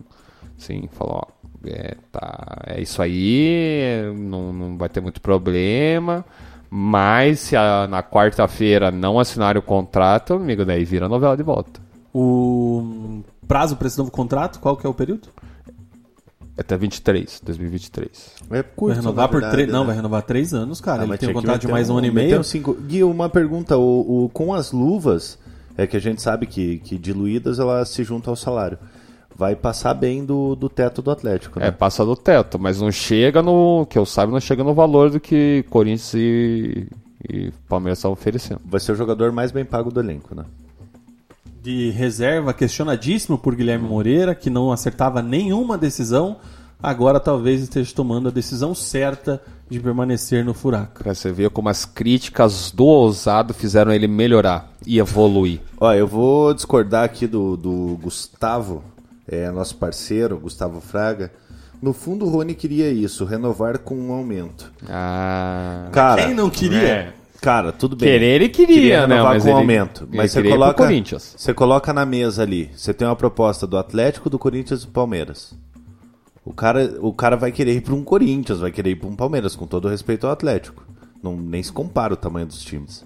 Assim, 0.58 0.88
falou, 0.90 1.22
ó, 1.22 1.37
é, 1.66 1.96
tá, 2.12 2.58
é 2.66 2.80
isso 2.80 3.00
aí, 3.02 4.00
não, 4.16 4.52
não 4.52 4.76
vai 4.78 4.88
ter 4.88 5.00
muito 5.00 5.20
problema. 5.20 6.24
Mas 6.70 7.40
se 7.40 7.56
a- 7.56 7.86
na 7.88 8.02
quarta-feira 8.02 8.90
não 8.90 9.18
assinarem 9.18 9.58
o 9.58 9.62
contrato, 9.62 10.34
amigo, 10.34 10.64
daí 10.64 10.84
vira 10.84 11.08
novela 11.08 11.36
de 11.36 11.42
volta. 11.42 11.80
O 12.14 13.22
prazo 13.46 13.76
para 13.76 13.86
esse 13.88 13.96
novo 13.96 14.10
contrato, 14.10 14.58
qual 14.60 14.76
que 14.76 14.86
é 14.86 14.90
o 14.90 14.92
período? 14.94 15.28
Até 16.58 16.76
23, 16.76 17.40
2023. 17.44 18.32
É 18.50 18.62
curto, 18.64 18.94
Vai 18.94 18.96
renovar 19.02 19.26
na 19.26 19.28
por 19.28 19.50
três. 19.50 19.68
Não, 19.70 19.80
né? 19.80 19.86
vai 19.86 19.96
renovar 19.96 20.22
três 20.22 20.52
anos, 20.52 20.80
cara. 20.80 21.02
Ah, 21.02 21.06
Ele 21.06 21.16
tem 21.16 21.28
um 21.30 21.32
contrato 21.32 21.60
de 21.60 21.68
mais 21.68 21.88
um 21.88 21.96
ano 21.98 22.06
e 22.08 22.10
meio. 22.10 22.40
um 22.40 22.42
cinco- 22.42 22.74
Gui, 22.74 23.04
uma 23.04 23.28
pergunta. 23.28 23.76
O, 23.78 24.24
o- 24.24 24.28
com 24.30 24.52
as 24.52 24.72
luvas, 24.72 25.38
é 25.76 25.86
que 25.86 25.96
a 25.96 26.00
gente 26.00 26.20
sabe 26.20 26.46
que, 26.46 26.78
que 26.80 26.98
diluídas 26.98 27.60
elas 27.60 27.88
se 27.90 28.02
juntam 28.02 28.32
ao 28.32 28.36
salário. 28.36 28.76
Vai 29.38 29.54
passar 29.54 29.94
bem 29.94 30.24
do, 30.24 30.56
do 30.56 30.68
teto 30.68 31.00
do 31.00 31.12
Atlético, 31.12 31.60
É, 31.60 31.66
né? 31.66 31.70
passa 31.70 32.04
do 32.04 32.16
teto, 32.16 32.58
mas 32.58 32.80
não 32.80 32.90
chega 32.90 33.40
no. 33.40 33.86
Que 33.88 33.96
eu 33.96 34.04
saiba, 34.04 34.32
não 34.32 34.40
chega 34.40 34.64
no 34.64 34.74
valor 34.74 35.10
do 35.10 35.20
que 35.20 35.64
Corinthians 35.70 36.12
e, 36.14 36.88
e 37.30 37.52
Palmeiras 37.68 37.98
estão 37.98 38.10
oferecendo. 38.10 38.60
Vai 38.64 38.80
ser 38.80 38.92
o 38.92 38.96
jogador 38.96 39.30
mais 39.30 39.52
bem 39.52 39.64
pago 39.64 39.92
do 39.92 40.00
elenco, 40.00 40.34
né? 40.34 40.44
De 41.62 41.90
reserva, 41.90 42.52
questionadíssimo 42.52 43.38
por 43.38 43.54
Guilherme 43.54 43.86
Moreira, 43.88 44.34
que 44.34 44.50
não 44.50 44.72
acertava 44.72 45.22
nenhuma 45.22 45.78
decisão. 45.78 46.36
Agora 46.80 47.18
talvez 47.20 47.60
esteja 47.60 47.92
tomando 47.94 48.28
a 48.28 48.32
decisão 48.32 48.72
certa 48.74 49.42
de 49.68 49.78
permanecer 49.80 50.44
no 50.44 50.54
furaco. 50.54 51.02
Pra 51.02 51.14
você 51.14 51.30
ver 51.32 51.50
como 51.50 51.68
as 51.68 51.84
críticas 51.84 52.70
do 52.72 52.84
ousado 52.86 53.52
fizeram 53.52 53.92
ele 53.92 54.06
melhorar 54.08 54.72
e 54.86 54.98
evoluir. 54.98 55.60
Ó, 55.80 55.92
eu 55.92 56.06
vou 56.06 56.54
discordar 56.54 57.04
aqui 57.04 57.26
do, 57.26 57.56
do 57.56 57.98
Gustavo, 58.00 58.82
é, 59.28 59.50
nosso 59.50 59.76
parceiro, 59.76 60.38
Gustavo 60.38 60.80
Fraga. 60.80 61.30
No 61.80 61.92
fundo, 61.92 62.26
o 62.26 62.28
Rony 62.28 62.54
queria 62.54 62.90
isso, 62.90 63.24
renovar 63.24 63.78
com 63.78 63.94
um 63.94 64.12
aumento. 64.12 64.72
Ah. 64.88 65.88
Cara, 65.92 66.24
Quem 66.26 66.34
não 66.34 66.50
queria? 66.50 66.78
É. 66.88 67.12
cara, 67.40 67.70
tudo 67.70 67.94
bem. 67.94 68.08
Querer 68.08 68.26
ele 68.34 68.48
queria, 68.48 69.06
né? 69.06 69.14
renovar 69.14 69.34
Mas 69.34 69.42
com 69.44 69.48
ele- 69.50 69.58
aumento. 69.58 70.04
ele 70.10 70.16
Mas 70.16 70.32
você 70.32 70.38
queria 70.42 70.56
coloca, 70.56 70.74
Corinthians. 70.84 71.34
você 71.36 71.54
coloca 71.54 71.92
na 71.92 72.04
mesa 72.04 72.42
ali. 72.42 72.68
Você 72.74 72.92
tem 72.92 73.06
uma 73.06 73.14
proposta 73.14 73.64
do 73.66 73.76
Atlético, 73.78 74.28
do 74.28 74.38
Corinthians 74.40 74.82
e 74.82 74.86
do 74.86 74.92
Palmeiras. 74.92 75.54
O 76.44 76.52
cara, 76.52 76.96
o 77.00 77.12
cara 77.12 77.36
vai 77.36 77.52
querer 77.52 77.74
ir 77.74 77.82
para 77.82 77.94
um 77.94 78.02
Corinthians, 78.02 78.58
vai 78.58 78.72
querer 78.72 78.90
ir 78.90 78.96
para 78.96 79.08
um 79.08 79.14
Palmeiras, 79.14 79.54
com 79.54 79.66
todo 79.66 79.86
respeito 79.86 80.26
ao 80.26 80.32
Atlético. 80.32 80.82
Não, 81.22 81.36
nem 81.36 81.62
se 81.62 81.70
compara 81.70 82.14
o 82.14 82.16
tamanho 82.16 82.46
dos 82.46 82.62
times. 82.64 83.04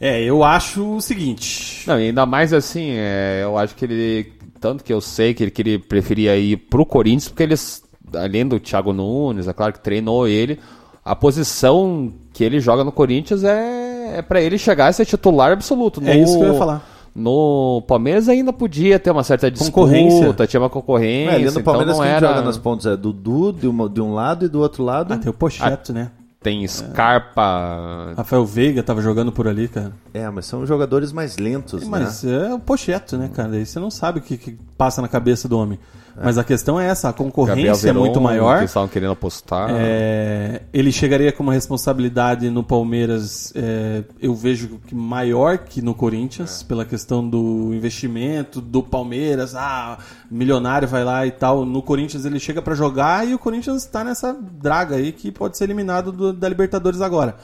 É, 0.00 0.22
eu 0.22 0.44
acho 0.44 0.96
o 0.96 1.00
seguinte. 1.00 1.82
Não, 1.88 1.98
e 1.98 2.08
ainda 2.08 2.26
mais 2.26 2.52
assim, 2.52 2.90
é, 2.92 3.40
eu 3.42 3.56
acho 3.56 3.74
que 3.74 3.84
ele. 3.84 4.32
Tanto 4.64 4.82
que 4.82 4.90
eu 4.90 4.98
sei 5.02 5.34
que 5.34 5.44
ele, 5.44 5.50
que 5.50 5.60
ele 5.60 5.78
preferia 5.78 6.34
ir 6.38 6.56
pro 6.56 6.86
Corinthians, 6.86 7.28
porque 7.28 7.42
eles, 7.42 7.82
além 8.14 8.48
do 8.48 8.58
Thiago 8.58 8.94
Nunes, 8.94 9.46
é 9.46 9.52
claro 9.52 9.74
que 9.74 9.78
treinou 9.80 10.26
ele, 10.26 10.58
a 11.04 11.14
posição 11.14 12.10
que 12.32 12.42
ele 12.42 12.58
joga 12.60 12.82
no 12.82 12.90
Corinthians 12.90 13.44
é, 13.44 14.16
é 14.16 14.22
para 14.22 14.40
ele 14.40 14.56
chegar 14.56 14.86
a 14.86 14.92
ser 14.94 15.04
titular 15.04 15.52
absoluto. 15.52 16.00
É 16.02 16.16
isso 16.16 16.38
que 16.38 16.44
eu 16.44 16.52
ia 16.54 16.58
falar. 16.58 16.82
No 17.14 17.82
Palmeiras 17.86 18.26
ainda 18.26 18.54
podia 18.54 18.98
ter 18.98 19.10
uma 19.10 19.22
certa 19.22 19.50
disputa, 19.50 20.46
tinha 20.46 20.60
uma 20.62 20.70
concorrência. 20.70 21.32
É, 21.32 21.34
ali 21.34 21.44
no 21.50 21.62
Palmeiras 21.62 21.94
então 21.96 22.02
quem 22.02 22.10
não 22.10 22.16
era... 22.16 22.28
joga 22.28 22.42
nas 22.42 22.56
pontas 22.56 22.86
é 22.86 22.96
Dudu 22.96 23.52
de, 23.52 23.68
uma- 23.68 23.86
de 23.90 24.00
um 24.00 24.14
lado 24.14 24.46
e 24.46 24.48
do 24.48 24.60
outro 24.60 24.82
lado. 24.82 25.12
Ah, 25.12 25.18
tem 25.18 25.28
o 25.30 25.34
Pocheto, 25.34 25.92
né? 25.92 26.10
Tem 26.44 26.68
Scarpa, 26.68 28.12
Rafael 28.18 28.44
Veiga 28.44 28.82
tava 28.82 29.00
jogando 29.00 29.32
por 29.32 29.48
ali, 29.48 29.66
cara. 29.66 29.92
É, 30.12 30.28
mas 30.28 30.44
são 30.44 30.66
jogadores 30.66 31.10
mais 31.10 31.38
lentos, 31.38 31.88
Mas 31.88 32.22
né? 32.22 32.50
é 32.50 32.54
o 32.54 32.58
Pocheto, 32.58 33.16
né, 33.16 33.30
cara? 33.34 33.54
Aí 33.54 33.64
você 33.64 33.80
não 33.80 33.90
sabe 33.90 34.18
o 34.18 34.22
que, 34.22 34.36
que 34.36 34.58
passa 34.76 35.00
na 35.00 35.08
cabeça 35.08 35.48
do 35.48 35.58
homem. 35.58 35.78
Mas 36.22 36.38
a 36.38 36.44
questão 36.44 36.78
é 36.78 36.86
essa, 36.86 37.08
a 37.08 37.12
concorrência 37.12 37.88
é 37.90 37.92
muito 37.92 38.20
maior. 38.20 38.58
Que 38.60 38.64
estavam 38.66 38.88
querendo 38.88 39.12
apostar. 39.12 39.68
É, 39.72 40.62
ele 40.72 40.92
chegaria 40.92 41.32
com 41.32 41.42
uma 41.42 41.52
responsabilidade 41.52 42.48
no 42.50 42.62
Palmeiras, 42.62 43.52
é, 43.56 44.04
eu 44.20 44.34
vejo 44.34 44.80
que 44.86 44.94
maior 44.94 45.58
que 45.58 45.82
no 45.82 45.94
Corinthians, 45.94 46.62
pela 46.62 46.84
questão 46.84 47.28
do 47.28 47.72
investimento 47.74 48.60
do 48.60 48.82
Palmeiras, 48.82 49.54
ah, 49.56 49.98
milionário 50.30 50.86
vai 50.86 51.02
lá 51.04 51.26
e 51.26 51.30
tal. 51.32 51.64
No 51.64 51.82
Corinthians 51.82 52.24
ele 52.24 52.38
chega 52.38 52.62
pra 52.62 52.74
jogar 52.74 53.26
e 53.26 53.34
o 53.34 53.38
Corinthians 53.38 53.82
está 53.82 54.04
nessa 54.04 54.32
draga 54.32 54.96
aí 54.96 55.10
que 55.10 55.32
pode 55.32 55.56
ser 55.58 55.64
eliminado 55.64 56.12
do- 56.12 56.32
da 56.32 56.48
Libertadores 56.48 57.00
agora. 57.00 57.36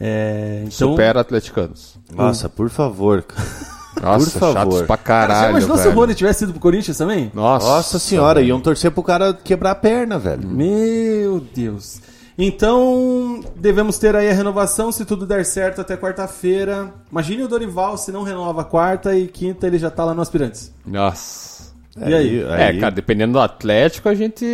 É, 0.00 0.60
então, 0.66 0.92
Supera 0.92 1.20
atleticanos. 1.20 1.98
Nossa, 2.14 2.48
por 2.48 2.70
favor. 2.70 3.22
cara. 3.22 3.42
Nossa, 4.00 4.38
favor. 4.38 4.54
chatos 4.54 4.82
pra 4.82 4.96
Cara, 4.96 5.26
caralho, 5.26 5.42
você 5.42 5.50
imaginou 5.50 5.78
se 5.78 5.88
o. 5.88 5.92
Rony 5.92 6.14
tivesse 6.14 6.44
ido 6.44 6.52
pro 6.52 6.60
Corinthians 6.60 6.96
também? 6.96 7.30
Nossa, 7.34 7.66
Nossa 7.66 7.98
senhora, 7.98 8.40
iam 8.42 8.60
torcer 8.60 8.90
pro 8.90 9.02
cara 9.02 9.34
quebrar 9.34 9.72
a 9.72 9.74
perna, 9.74 10.18
velho. 10.18 10.46
Meu 10.48 11.40
Deus. 11.54 12.00
Então, 12.38 13.40
devemos 13.54 13.98
ter 13.98 14.16
aí 14.16 14.30
a 14.30 14.32
renovação, 14.32 14.90
se 14.90 15.04
tudo 15.04 15.26
der 15.26 15.44
certo, 15.44 15.82
até 15.82 15.96
quarta-feira. 15.96 16.92
Imagine 17.12 17.42
o 17.42 17.48
Dorival 17.48 17.98
se 17.98 18.10
não 18.10 18.22
renova 18.22 18.64
quarta 18.64 19.14
e 19.14 19.26
quinta 19.26 19.66
ele 19.66 19.78
já 19.78 19.90
tá 19.90 20.06
lá 20.06 20.14
no 20.14 20.22
Aspirantes. 20.22 20.72
Nossa. 20.86 21.70
E 21.98 22.14
aí? 22.14 22.42
É, 22.42 22.72
cara, 22.78 22.94
dependendo 22.94 23.34
do 23.34 23.40
Atlético, 23.40 24.08
a 24.08 24.14
gente 24.14 24.46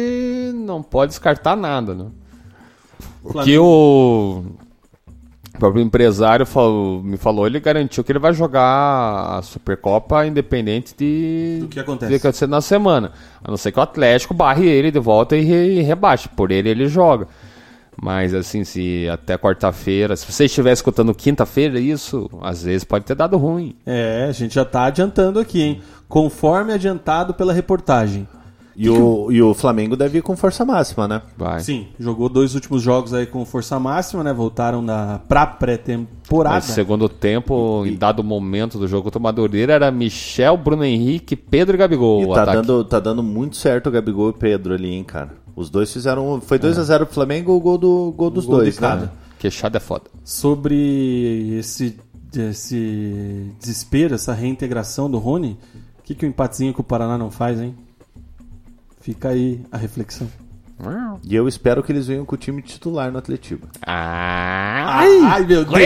não 0.55 0.83
pode 0.83 1.11
descartar 1.11 1.55
nada, 1.55 1.95
né? 1.95 2.07
O 3.23 3.43
que 3.43 3.57
o 3.57 4.45
próprio 5.57 5.83
empresário 5.83 6.47
falou- 6.47 7.03
me 7.03 7.17
falou, 7.17 7.47
ele 7.47 7.59
garantiu 7.61 8.05
que 8.05 8.13
ele 8.13 8.19
vai 8.19 8.33
jogar 8.33 9.39
a 9.39 9.43
Supercopa 9.43 10.27
independente 10.27 10.95
de 10.97 11.59
Do 11.61 11.69
que 11.69 11.81
acontece. 11.81 12.11
de 12.11 12.17
acontecer 12.17 12.47
na 12.47 12.61
semana. 12.61 13.13
A 13.43 13.51
não 13.51 13.57
ser 13.57 13.73
que 13.73 13.79
o 13.79 13.83
Atlético 13.83 14.33
barre 14.35 14.67
ele 14.67 14.91
de 14.91 14.99
volta 14.99 15.37
e, 15.37 15.43
re- 15.43 15.75
e 15.79 15.83
rebaixe. 15.83 16.29
Por 16.29 16.51
ele, 16.51 16.69
ele 16.69 16.89
joga. 16.89 17.27
Mas 18.01 18.35
assim, 18.35 18.63
se 18.63 19.09
até 19.11 19.39
quarta-feira, 19.39 20.15
se 20.17 20.31
você 20.31 20.45
estiver 20.45 20.73
escutando 20.73 21.15
quinta-feira, 21.15 21.81
isso 21.81 22.29
às 22.43 22.63
vezes 22.63 22.85
pode 22.85 23.07
ter 23.07 23.15
dado 23.15 23.39
ruim. 23.39 23.75
É, 23.87 24.27
a 24.29 24.33
gente 24.33 24.55
já 24.55 24.65
tá 24.67 24.85
adiantando 24.85 25.41
aqui, 25.41 25.63
hein? 25.63 25.81
Conforme 26.07 26.73
adiantado 26.75 27.33
pela 27.33 27.55
reportagem. 27.55 28.29
E 28.79 28.91
o, 28.91 29.33
e 29.33 29.41
o 29.41 29.55
Flamengo 29.55 29.97
deve 29.97 30.19
ir 30.19 30.23
com 30.23 30.37
força 30.37 30.63
máxima, 30.63 31.09
né? 31.09 31.23
Vai. 31.37 31.61
Sim, 31.61 31.89
jogou 31.99 32.29
dois 32.29 32.55
últimos 32.55 32.83
jogos 32.83 33.15
aí 33.15 33.25
com 33.25 33.43
força 33.47 33.81
máxima, 33.81 34.23
né? 34.23 34.35
Voltaram 34.35 34.85
da, 34.85 35.19
pra 35.27 35.47
pré-temporada. 35.47 36.61
Segundo 36.61 37.09
tempo, 37.09 37.85
em 37.87 37.97
dado 37.97 38.23
momento 38.23 38.79
do 38.79 38.87
jogo 38.87 39.05
contra 39.05 39.19
o 39.19 39.23
Madureira, 39.23 39.73
era 39.73 39.91
Michel, 39.91 40.59
Bruno 40.59 40.85
Henrique, 40.85 41.35
Pedro 41.35 41.75
e 41.75 41.79
Gabigol. 41.79 42.21
E 42.21 42.27
o 42.27 42.35
tá 42.35 42.43
ataque. 42.43 42.57
dando, 42.59 42.85
tá 42.85 43.01
dando 43.01 43.23
muito 43.23 43.57
certo 43.57 43.87
o 43.87 43.91
Gabigol 43.91 44.27
e 44.27 44.31
o 44.31 44.35
Pedro 44.35 44.75
ali, 44.75 44.93
hein, 44.93 45.05
cara. 45.05 45.31
Os 45.57 45.71
dois 45.71 45.91
fizeram. 45.91 46.39
Foi 46.43 46.59
2x0 46.59 47.07
pro 47.07 47.15
Flamengo 47.15 47.53
o 47.53 47.61
gol, 47.61 47.79
do, 47.79 48.13
gol 48.15 48.29
dos 48.29 48.45
gol 48.45 48.59
dois, 48.59 48.79
cada. 48.79 49.07
né? 49.07 49.11
Queixada 49.39 49.79
é 49.79 49.81
foda. 49.81 50.05
Sobre 50.23 51.57
esse, 51.59 51.99
esse 52.37 53.51
desespero, 53.59 54.15
essa 54.15 54.35
reintegração 54.35 55.11
do 55.11 55.17
Rony, 55.17 55.59
o 55.99 56.03
que, 56.03 56.15
que 56.15 56.27
o 56.27 56.29
empatezinho 56.29 56.75
com 56.75 56.83
o 56.83 56.85
Paraná 56.85 57.17
não 57.17 57.31
faz, 57.31 57.59
hein? 57.59 57.75
Fica 59.07 59.29
aí 59.29 59.61
a 59.71 59.77
reflexão. 59.77 60.27
E 61.23 61.37
eu 61.37 61.47
espero 61.47 61.81
que 61.81 61.93
eles 61.93 62.09
venham 62.09 62.25
com 62.25 62.35
o 62.35 62.39
time 62.39 62.61
titular 62.61 63.13
no 63.13 63.19
Atletiba. 63.19 63.69
Ai, 63.87 65.45
meu 65.45 65.65
Deus! 65.65 65.79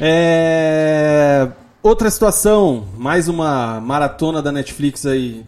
É... 0.00 1.46
Outra 1.82 2.10
situação, 2.10 2.88
mais 2.96 3.28
uma 3.28 3.82
maratona 3.82 4.40
da 4.40 4.50
Netflix 4.50 5.04
aí. 5.04 5.44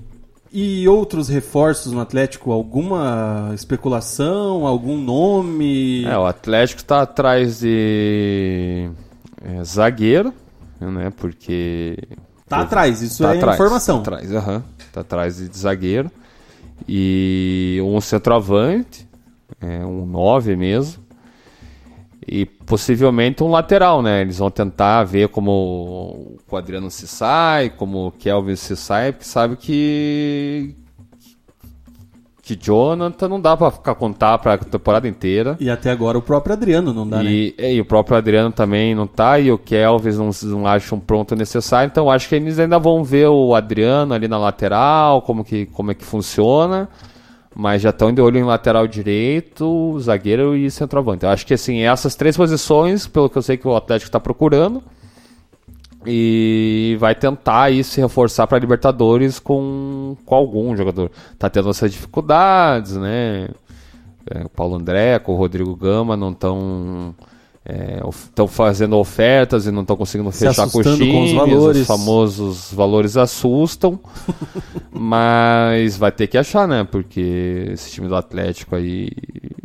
E 0.52 0.86
outros 0.86 1.30
reforços 1.30 1.90
no 1.90 2.00
Atlético? 2.02 2.52
Alguma 2.52 3.52
especulação? 3.54 4.66
Algum 4.66 4.98
nome? 4.98 6.04
É, 6.04 6.18
o 6.18 6.26
Atlético 6.26 6.84
tá 6.84 7.00
atrás 7.00 7.60
de 7.60 8.90
é, 9.42 9.64
zagueiro, 9.64 10.34
né? 10.78 11.10
Porque. 11.16 11.96
Tá 12.46 12.60
atrás, 12.60 13.00
isso 13.00 13.22
tá 13.22 13.34
é 13.34 13.38
atrás, 13.38 13.56
informação. 13.56 14.02
Tá 14.02 14.16
atrás, 14.16 14.34
aham. 14.34 14.62
Tá 14.92 15.00
atrás 15.00 15.38
de 15.38 15.56
zagueiro. 15.56 16.10
E 16.88 17.80
um 17.84 18.00
centroavante, 18.00 19.08
é, 19.60 19.84
um 19.84 20.06
9 20.06 20.56
mesmo. 20.56 21.02
E 22.26 22.46
possivelmente 22.46 23.42
um 23.42 23.50
lateral, 23.50 24.00
né? 24.00 24.20
Eles 24.20 24.38
vão 24.38 24.50
tentar 24.50 25.02
ver 25.04 25.28
como 25.28 26.38
o 26.48 26.56
Adriano 26.56 26.90
se 26.90 27.08
sai, 27.08 27.68
como 27.70 28.06
o 28.06 28.12
Kelvin 28.12 28.56
se 28.56 28.76
sai, 28.76 29.12
porque 29.12 29.26
sabe 29.26 29.56
que. 29.56 30.76
Que 32.52 32.66
Jonathan 32.66 33.28
não 33.28 33.40
dá 33.40 33.56
pra 33.56 33.70
ficar 33.70 33.94
contar 33.94 34.36
pra 34.38 34.58
temporada 34.58 35.08
inteira. 35.08 35.56
E 35.58 35.70
até 35.70 35.90
agora 35.90 36.18
o 36.18 36.22
próprio 36.22 36.52
Adriano 36.52 36.92
não 36.92 37.08
dá, 37.08 37.22
né? 37.22 37.30
E, 37.30 37.54
e 37.58 37.80
o 37.80 37.84
próprio 37.84 38.16
Adriano 38.16 38.52
também 38.52 38.94
não 38.94 39.06
tá, 39.06 39.38
e 39.38 39.50
o 39.50 39.56
Kelvis 39.56 40.18
não, 40.18 40.30
não 40.44 40.66
acham 40.66 41.00
pronto 41.00 41.34
necessário, 41.34 41.88
então 41.90 42.10
acho 42.10 42.28
que 42.28 42.34
eles 42.34 42.58
ainda 42.58 42.78
vão 42.78 43.02
ver 43.02 43.28
o 43.28 43.54
Adriano 43.54 44.12
ali 44.12 44.28
na 44.28 44.38
lateral, 44.38 45.22
como 45.22 45.44
que, 45.44 45.66
como 45.66 45.90
é 45.90 45.94
que 45.94 46.04
funciona, 46.04 46.88
mas 47.54 47.80
já 47.80 47.90
estão 47.90 48.12
de 48.12 48.20
olho 48.20 48.38
em 48.38 48.44
lateral 48.44 48.86
direito, 48.86 49.98
zagueiro 50.00 50.54
e 50.54 50.70
centroavante. 50.70 51.24
Eu 51.24 51.30
acho 51.30 51.46
que 51.46 51.54
assim, 51.54 51.80
essas 51.80 52.14
três 52.14 52.36
posições, 52.36 53.06
pelo 53.06 53.30
que 53.30 53.38
eu 53.38 53.42
sei 53.42 53.56
que 53.56 53.66
o 53.66 53.74
Atlético 53.74 54.08
está 54.08 54.20
procurando, 54.20 54.82
e 56.06 56.96
vai 57.00 57.14
tentar 57.14 57.62
aí 57.64 57.82
se 57.84 58.00
reforçar 58.00 58.46
para 58.46 58.58
Libertadores 58.58 59.38
com, 59.38 60.16
com 60.24 60.34
algum 60.34 60.76
jogador. 60.76 61.10
Tá 61.38 61.48
tendo 61.50 61.70
essas 61.70 61.90
dificuldades, 61.92 62.96
né? 62.96 63.48
É, 64.30 64.44
o 64.44 64.48
Paulo 64.48 64.76
André, 64.76 65.18
com 65.18 65.32
o 65.32 65.36
Rodrigo 65.36 65.74
Gama 65.76 66.16
não 66.16 66.30
estão 66.30 67.14
estão 68.08 68.48
fazendo 68.48 68.96
ofertas 68.96 69.66
e 69.66 69.70
não 69.70 69.82
estão 69.82 69.96
conseguindo 69.96 70.32
Se 70.32 70.48
fechar 70.48 70.68
com 70.68 70.80
os 70.80 70.86
assustando 70.86 71.06
com 71.06 71.22
os 71.22 71.30
times, 71.30 71.32
valores. 71.32 71.80
os 71.82 71.86
famosos 71.86 72.72
valores 72.74 73.16
assustam, 73.16 74.00
mas 74.90 75.96
vai 75.96 76.10
ter 76.12 76.26
que 76.26 76.36
achar, 76.36 76.66
né? 76.66 76.84
Porque 76.84 77.68
esse 77.72 77.90
time 77.92 78.08
do 78.08 78.16
Atlético 78.16 78.74
aí 78.74 79.08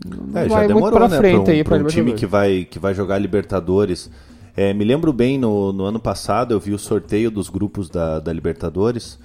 não 0.06 0.40
É, 0.40 0.48
já 0.48 0.56
vai 0.56 0.68
muito 0.68 0.76
demorou, 0.76 1.00
pra 1.00 1.08
né? 1.08 1.18
frente 1.18 1.42
pra 1.44 1.54
um, 1.54 1.56
aí 1.56 1.64
pra 1.64 1.76
pra 1.76 1.84
um 1.84 1.86
time 1.86 2.14
que 2.14 2.26
vai, 2.26 2.66
que 2.70 2.78
vai 2.80 2.94
jogar 2.94 3.18
Libertadores. 3.18 4.10
É, 4.58 4.74
me 4.74 4.84
lembro 4.84 5.14
bem, 5.14 5.38
no, 5.38 5.72
no 5.72 5.86
ano 5.86 6.00
passado 6.00 6.52
eu 6.52 6.60
vi 6.60 6.74
o 6.74 6.80
sorteio 6.80 7.30
dos 7.30 7.48
grupos 7.48 7.92
da, 7.92 8.20
da 8.20 8.34
Libertadores 8.34 9.20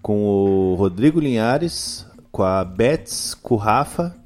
com 0.00 0.24
o 0.24 0.74
Rodrigo 0.76 1.20
Linhares, 1.20 2.06
com 2.30 2.42
a 2.42 2.64
Betts, 2.64 3.34
com 3.34 3.54
o 3.54 3.58
Rafa 3.58 4.16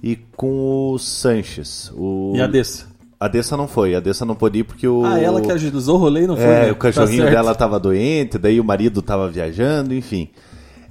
e 0.00 0.14
com 0.14 0.92
o 0.92 0.98
Sanches. 1.00 1.90
O... 1.96 2.34
E 2.36 2.40
a 2.40 2.46
Dessa? 2.46 2.86
A 3.18 3.26
Dessa 3.26 3.56
não 3.56 3.66
foi, 3.66 3.96
a 3.96 4.00
Dessa 4.00 4.24
não 4.24 4.36
pôde 4.36 4.60
ir 4.60 4.64
porque 4.64 4.86
o. 4.86 5.04
Ah, 5.04 5.18
ela 5.18 5.40
que 5.40 5.50
agilizou 5.50 5.96
o 5.96 5.98
rolê 5.98 6.24
não 6.24 6.36
foi, 6.36 6.44
É, 6.44 6.66
né? 6.66 6.70
o 6.70 6.76
cachorrinho 6.76 7.24
Tá 7.24 7.30
dela 7.30 7.52
tava 7.52 7.80
doente, 7.80 8.38
daí 8.38 8.60
o 8.60 8.64
marido 8.64 9.02
tava 9.02 9.28
viajando, 9.28 9.92
enfim. 9.92 10.30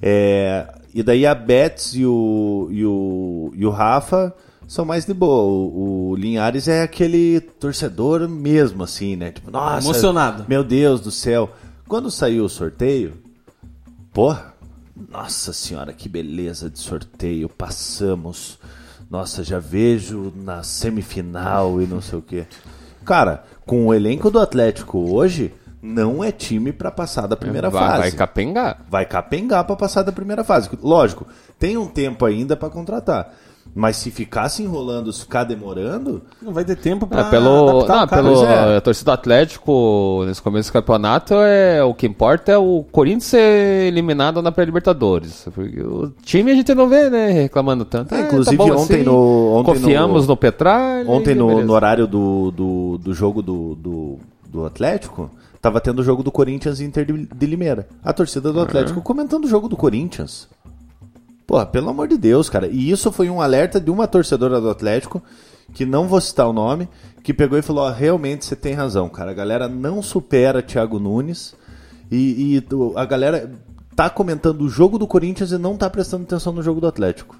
É, 0.01 0.67
e 0.93 1.01
daí 1.01 1.25
a 1.25 1.33
Betts 1.33 1.95
e 1.95 2.05
o, 2.05 2.67
e, 2.69 2.85
o, 2.85 3.53
e 3.55 3.65
o 3.65 3.69
Rafa 3.69 4.35
são 4.67 4.83
mais 4.83 5.05
de 5.05 5.13
boa. 5.13 5.43
O, 5.43 6.09
o 6.11 6.15
Linhares 6.15 6.67
é 6.67 6.83
aquele 6.83 7.39
torcedor 7.39 8.27
mesmo, 8.27 8.83
assim, 8.83 9.15
né? 9.15 9.31
Tipo, 9.31 9.49
nossa. 9.49 9.87
Emocionado. 9.87 10.45
Meu 10.47 10.63
Deus 10.63 10.99
do 10.99 11.09
céu. 11.09 11.49
Quando 11.87 12.11
saiu 12.11 12.43
o 12.43 12.49
sorteio, 12.49 13.13
porra, 14.13 14.53
nossa 15.09 15.53
senhora, 15.53 15.93
que 15.93 16.09
beleza 16.09 16.69
de 16.69 16.79
sorteio. 16.79 17.47
Passamos. 17.47 18.59
Nossa, 19.09 19.41
já 19.41 19.57
vejo 19.57 20.33
na 20.35 20.63
semifinal 20.63 21.81
e 21.81 21.87
não 21.87 22.01
sei 22.01 22.19
o 22.19 22.21
quê. 22.21 22.45
Cara, 23.05 23.45
com 23.65 23.87
o 23.87 23.93
elenco 23.93 24.29
do 24.29 24.37
Atlético 24.37 24.99
hoje, 25.13 25.53
não 25.81 26.21
é 26.21 26.29
time 26.29 26.73
pra 26.73 26.91
passar 26.91 27.25
da 27.25 27.37
primeira 27.37 27.69
vai, 27.69 27.81
fase. 27.81 27.99
vai 27.99 28.11
capengar. 28.11 28.85
Vai 28.89 29.05
capengar 29.05 29.63
pra 29.63 29.77
passar 29.77 30.03
da 30.03 30.11
primeira 30.11 30.43
fase. 30.43 30.69
Lógico, 30.83 31.25
tem 31.57 31.77
um 31.77 31.87
tempo 31.87 32.25
ainda 32.25 32.57
pra 32.57 32.69
contratar. 32.69 33.33
Mas 33.75 33.97
se 33.97 34.09
ficar 34.09 34.49
se 34.49 34.63
enrolando, 34.63 35.11
se 35.13 35.21
ficar 35.21 35.43
demorando, 35.43 36.21
Não 36.41 36.51
vai 36.51 36.65
ter 36.65 36.75
tempo 36.75 37.05
pra 37.05 37.21
É, 37.21 37.23
pelo, 37.29 37.43
não, 37.45 37.79
o 37.79 37.85
cara. 37.85 38.07
pelo 38.07 38.43
é. 38.45 38.77
a 38.77 38.81
torcida 38.81 39.11
do 39.11 39.13
Atlético 39.13 40.23
nesse 40.25 40.41
começo 40.41 40.69
do 40.69 40.73
campeonato 40.73 41.33
é 41.35 41.83
o 41.83 41.93
que 41.93 42.07
importa 42.07 42.51
é 42.51 42.57
o 42.57 42.83
Corinthians 42.91 43.25
ser 43.25 43.87
eliminado 43.87 44.41
na 44.41 44.51
pré-libertadores. 44.51 45.47
Porque 45.53 45.79
o 45.81 46.11
time 46.23 46.51
a 46.51 46.55
gente 46.55 46.73
não 46.73 46.87
vê, 46.89 47.09
né, 47.09 47.29
reclamando 47.31 47.85
tanto. 47.85 48.13
É, 48.15 48.17
Ah, 48.17 48.21
inclusive 48.21 48.57
bom 48.57 48.71
ontem 48.75 49.03
no- 49.03 49.53
ontem 49.57 49.73
confiamos 49.73 50.23
no- 50.23 50.29
no, 50.33 50.37
Petralha. 50.37 51.09
Ontem, 51.09 51.35
no, 51.35 51.63
no 51.63 51.73
horário 51.73 52.07
do, 52.07 52.51
do, 52.51 52.97
do 52.97 53.13
jogo 53.13 53.41
do, 53.41 53.75
do, 53.75 54.17
do 54.49 54.65
Atlético, 54.65 55.29
tava 55.61 55.79
tendo 55.81 55.99
o 55.99 56.03
jogo 56.03 56.23
do 56.23 56.31
Corinthians 56.31 56.79
e 56.79 56.85
Inter 56.85 57.05
de, 57.05 57.25
de 57.33 57.45
Limeira. 57.45 57.87
A 58.03 58.13
torcida 58.13 58.51
do 58.51 58.61
Atlético 58.61 59.01
comentando 59.01 59.45
o 59.45 59.47
jogo 59.47 59.67
do 59.67 59.75
Corinthians. 59.77 60.47
Porra, 61.47 61.65
pelo 61.65 61.89
amor 61.89 62.09
de 62.09 62.17
Deus, 62.17 62.49
cara. 62.49 62.67
E 62.67 62.91
isso 62.91 63.09
foi 63.09 63.29
um 63.29 63.41
alerta 63.41 63.79
de 63.79 63.89
uma 63.89 64.05
torcedora 64.05 64.59
do 64.59 64.69
Atlético, 64.69 65.23
que 65.73 65.85
não 65.85 66.05
vou 66.05 66.19
citar 66.19 66.45
o 66.47 66.53
nome, 66.53 66.89
que 67.23 67.33
pegou 67.33 67.57
e 67.57 67.61
falou: 67.61 67.85
ó, 67.85 67.89
realmente 67.89 68.45
você 68.45 68.55
tem 68.55 68.73
razão, 68.73 69.07
cara. 69.07 69.31
A 69.31 69.33
galera 69.33 69.69
não 69.69 70.01
supera 70.03 70.61
Thiago 70.61 70.99
Nunes. 70.99 71.55
E, 72.11 72.57
e 72.57 72.63
a 72.95 73.05
galera 73.05 73.49
tá 73.95 74.09
comentando 74.09 74.61
o 74.61 74.69
jogo 74.69 74.99
do 74.99 75.07
Corinthians 75.07 75.51
e 75.51 75.57
não 75.57 75.77
tá 75.77 75.89
prestando 75.89 76.23
atenção 76.23 76.51
no 76.51 76.61
jogo 76.61 76.81
do 76.81 76.87
Atlético. 76.87 77.37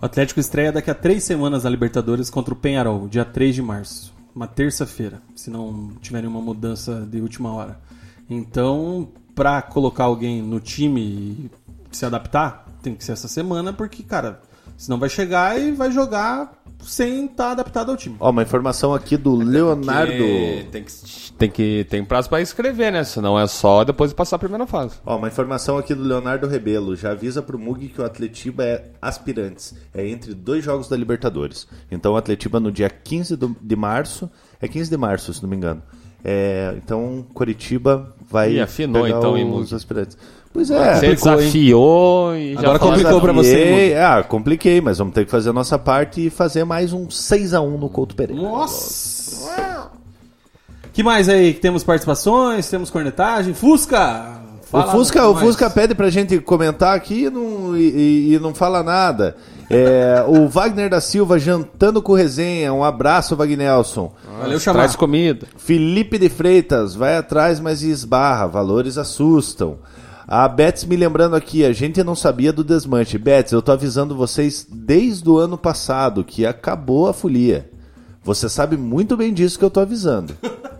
O 0.00 0.06
Atlético 0.06 0.40
estreia 0.40 0.72
daqui 0.72 0.90
a 0.90 0.94
três 0.94 1.22
semanas 1.24 1.64
na 1.64 1.70
Libertadores 1.70 2.30
contra 2.30 2.54
o 2.54 2.56
Penharol, 2.56 3.08
dia 3.08 3.24
3 3.24 3.54
de 3.54 3.62
março. 3.62 4.14
Uma 4.34 4.46
terça-feira, 4.46 5.20
se 5.34 5.50
não 5.50 5.90
tiverem 6.00 6.28
uma 6.28 6.40
mudança 6.40 7.06
de 7.08 7.20
última 7.20 7.52
hora. 7.52 7.78
Então, 8.28 9.08
pra 9.34 9.60
colocar 9.62 10.04
alguém 10.04 10.40
no 10.40 10.58
time 10.58 11.00
e 11.00 11.50
se 11.92 12.06
adaptar, 12.06 12.71
tem 12.82 12.94
que 12.94 13.04
ser 13.04 13.12
essa 13.12 13.28
semana, 13.28 13.72
porque, 13.72 14.02
cara, 14.02 14.40
senão 14.76 14.98
vai 14.98 15.08
chegar 15.08 15.58
e 15.60 15.72
vai 15.72 15.90
jogar 15.92 16.60
sem 16.82 17.26
estar 17.26 17.52
adaptado 17.52 17.90
ao 17.92 17.96
time. 17.96 18.16
Ó, 18.18 18.30
uma 18.30 18.42
informação 18.42 18.92
aqui 18.92 19.16
do 19.16 19.36
Leonardo. 19.36 20.12
Tem 20.72 20.82
que 20.84 21.32
tem 21.38 21.50
que 21.50 21.86
tem 21.88 22.04
prazo 22.04 22.28
para 22.28 22.40
escrever, 22.40 22.90
né? 22.92 23.04
Senão 23.04 23.38
é 23.38 23.46
só 23.46 23.84
depois 23.84 24.10
de 24.10 24.16
passar 24.16 24.36
a 24.36 24.38
primeira 24.38 24.66
fase. 24.66 24.96
Ó, 25.06 25.16
uma 25.16 25.28
informação 25.28 25.78
aqui 25.78 25.94
do 25.94 26.02
Leonardo 26.02 26.46
Rebelo. 26.48 26.96
Já 26.96 27.12
avisa 27.12 27.40
pro 27.40 27.58
Mug 27.58 27.86
que 27.88 28.00
o 28.00 28.04
Atletiba 28.04 28.64
é 28.64 28.90
aspirantes. 29.00 29.74
É 29.94 30.06
entre 30.08 30.34
dois 30.34 30.64
jogos 30.64 30.88
da 30.88 30.96
Libertadores. 30.96 31.68
Então 31.90 32.14
o 32.14 32.16
Atletiba 32.16 32.58
no 32.58 32.72
dia 32.72 32.90
15 32.90 33.36
do- 33.36 33.56
de 33.60 33.76
março. 33.76 34.28
É 34.60 34.66
15 34.66 34.90
de 34.90 34.96
março, 34.96 35.32
se 35.32 35.42
não 35.42 35.48
me 35.48 35.56
engano. 35.56 35.82
É, 36.24 36.74
então 36.76 37.24
Coritiba 37.34 38.14
vai 38.30 38.52
Ih, 38.54 38.60
afinou, 38.60 39.02
pegar 39.04 39.18
então, 39.18 39.36
hein, 39.36 39.44
os 39.44 39.50
Mug? 39.70 39.74
aspirantes. 39.74 40.16
Pois 40.52 40.70
é. 40.70 40.94
Você 40.94 41.06
Complicou, 41.16 41.32
hein? 41.32 41.38
desafiou 41.38 42.36
e 42.36 42.52
já 42.54 42.60
Agora 42.60 42.78
complicou 42.78 43.20
pra 43.20 43.32
você. 43.32 43.94
Ah, 43.98 44.22
compliquei, 44.22 44.80
mas 44.82 44.98
vamos 44.98 45.14
ter 45.14 45.24
que 45.24 45.30
fazer 45.30 45.50
a 45.50 45.52
nossa 45.52 45.78
parte 45.78 46.26
e 46.26 46.30
fazer 46.30 46.64
mais 46.64 46.92
um 46.92 47.06
6x1 47.06 47.78
no 47.78 47.88
Couto 47.88 48.14
Pereira. 48.14 48.42
Nossa! 48.42 49.90
que 50.92 51.02
mais 51.02 51.26
aí? 51.28 51.54
Temos 51.54 51.82
participações, 51.82 52.68
temos 52.68 52.90
cornetagem. 52.90 53.54
Fusca! 53.54 54.40
Fala 54.70 54.86
o 54.88 54.90
Fusca, 54.90 55.26
o 55.28 55.34
mais. 55.34 55.46
Fusca 55.46 55.70
pede 55.70 55.94
pra 55.94 56.10
gente 56.10 56.38
comentar 56.38 56.94
aqui 56.96 57.24
e 57.24 57.30
não, 57.30 57.76
e, 57.76 57.80
e- 58.30 58.34
e 58.34 58.38
não 58.38 58.54
fala 58.54 58.82
nada. 58.82 59.36
É, 59.70 60.22
o 60.26 60.48
Wagner 60.48 60.90
da 60.90 61.00
Silva 61.00 61.38
jantando 61.38 62.02
com 62.02 62.12
resenha. 62.14 62.72
Um 62.74 62.84
abraço, 62.84 63.34
Wagnelson. 63.36 64.12
Valeu, 64.38 64.60
chamar. 64.60 64.80
Traz 64.80 64.96
comida. 64.96 65.46
Felipe 65.56 66.18
de 66.18 66.28
Freitas, 66.28 66.94
vai 66.94 67.16
atrás, 67.16 67.58
mas 67.60 67.82
esbarra. 67.82 68.46
Valores 68.46 68.98
assustam. 68.98 69.78
A 70.34 70.48
Betts 70.48 70.86
me 70.86 70.96
lembrando 70.96 71.36
aqui, 71.36 71.62
a 71.62 71.74
gente 71.74 72.02
não 72.02 72.14
sabia 72.14 72.54
do 72.54 72.64
desmanche. 72.64 73.18
Betts, 73.18 73.52
eu 73.52 73.60
tô 73.60 73.70
avisando 73.70 74.16
vocês 74.16 74.66
desde 74.66 75.28
o 75.28 75.36
ano 75.36 75.58
passado 75.58 76.24
que 76.24 76.46
acabou 76.46 77.06
a 77.06 77.12
folia. 77.12 77.70
Você 78.24 78.48
sabe 78.48 78.78
muito 78.78 79.14
bem 79.14 79.34
disso 79.34 79.58
que 79.58 79.64
eu 79.66 79.70
tô 79.70 79.80
avisando. 79.80 80.34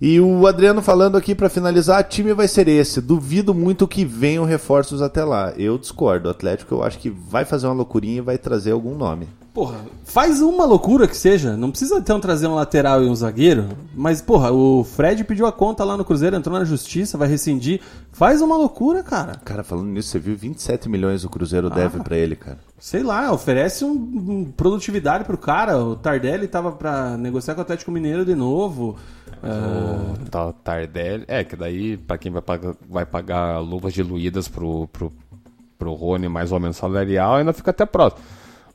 E 0.00 0.20
o 0.20 0.46
Adriano 0.46 0.80
falando 0.80 1.16
aqui 1.16 1.34
pra 1.34 1.48
finalizar, 1.48 2.04
time 2.04 2.32
vai 2.32 2.46
ser 2.46 2.68
esse. 2.68 3.00
Duvido 3.00 3.52
muito 3.52 3.88
que 3.88 4.04
venham 4.04 4.44
reforços 4.44 5.02
até 5.02 5.24
lá. 5.24 5.52
Eu 5.56 5.76
discordo. 5.76 6.28
O 6.28 6.30
Atlético 6.30 6.76
eu 6.76 6.82
acho 6.84 6.98
que 6.98 7.10
vai 7.10 7.44
fazer 7.44 7.66
uma 7.66 7.74
loucurinha 7.74 8.18
e 8.18 8.20
vai 8.20 8.38
trazer 8.38 8.70
algum 8.70 8.94
nome. 8.96 9.28
Porra, 9.52 9.80
faz 10.04 10.40
uma 10.40 10.64
loucura 10.64 11.08
que 11.08 11.16
seja. 11.16 11.56
Não 11.56 11.70
precisa 11.70 11.96
então 11.96 12.20
trazer 12.20 12.46
um 12.46 12.54
lateral 12.54 13.02
e 13.02 13.08
um 13.08 13.14
zagueiro. 13.14 13.66
Mas, 13.92 14.22
porra, 14.22 14.52
o 14.52 14.84
Fred 14.84 15.24
pediu 15.24 15.46
a 15.46 15.52
conta 15.52 15.82
lá 15.82 15.96
no 15.96 16.04
Cruzeiro, 16.04 16.36
entrou 16.36 16.56
na 16.56 16.64
justiça, 16.64 17.18
vai 17.18 17.26
rescindir. 17.26 17.80
Faz 18.12 18.40
uma 18.40 18.56
loucura, 18.56 19.02
cara. 19.02 19.32
Cara, 19.44 19.64
falando 19.64 19.88
nisso, 19.88 20.10
você 20.10 20.20
viu 20.20 20.36
27 20.36 20.88
milhões 20.88 21.24
o 21.24 21.28
Cruzeiro 21.28 21.68
deve 21.70 21.98
pra 22.04 22.16
ele, 22.16 22.36
cara. 22.36 22.58
Sei 22.78 23.02
lá, 23.02 23.32
oferece 23.32 23.84
um, 23.84 23.90
um 23.90 24.52
produtividade 24.56 25.24
pro 25.24 25.36
cara. 25.36 25.76
O 25.76 25.96
Tardelli 25.96 26.46
tava 26.46 26.70
pra 26.70 27.16
negociar 27.16 27.54
com 27.54 27.60
o 27.60 27.62
Atlético 27.62 27.90
Mineiro 27.90 28.24
de 28.24 28.36
novo. 28.36 28.96
Ah, 29.42 30.14
O 30.20 30.30
tal 30.30 30.52
Tardelli. 30.52 31.24
É, 31.28 31.44
que 31.44 31.56
daí, 31.56 31.96
pra 31.96 32.18
quem 32.18 32.30
vai 32.32 32.42
pagar, 32.42 32.74
vai 32.88 33.06
pagar 33.06 33.58
luvas 33.60 33.92
diluídas 33.92 34.48
pro, 34.48 34.86
pro, 34.88 35.12
pro 35.78 35.92
Rony 35.94 36.28
mais 36.28 36.52
ou 36.52 36.60
menos 36.60 36.76
salarial, 36.76 37.36
ainda 37.36 37.52
fica 37.52 37.70
até 37.70 37.86
próximo. 37.86 38.22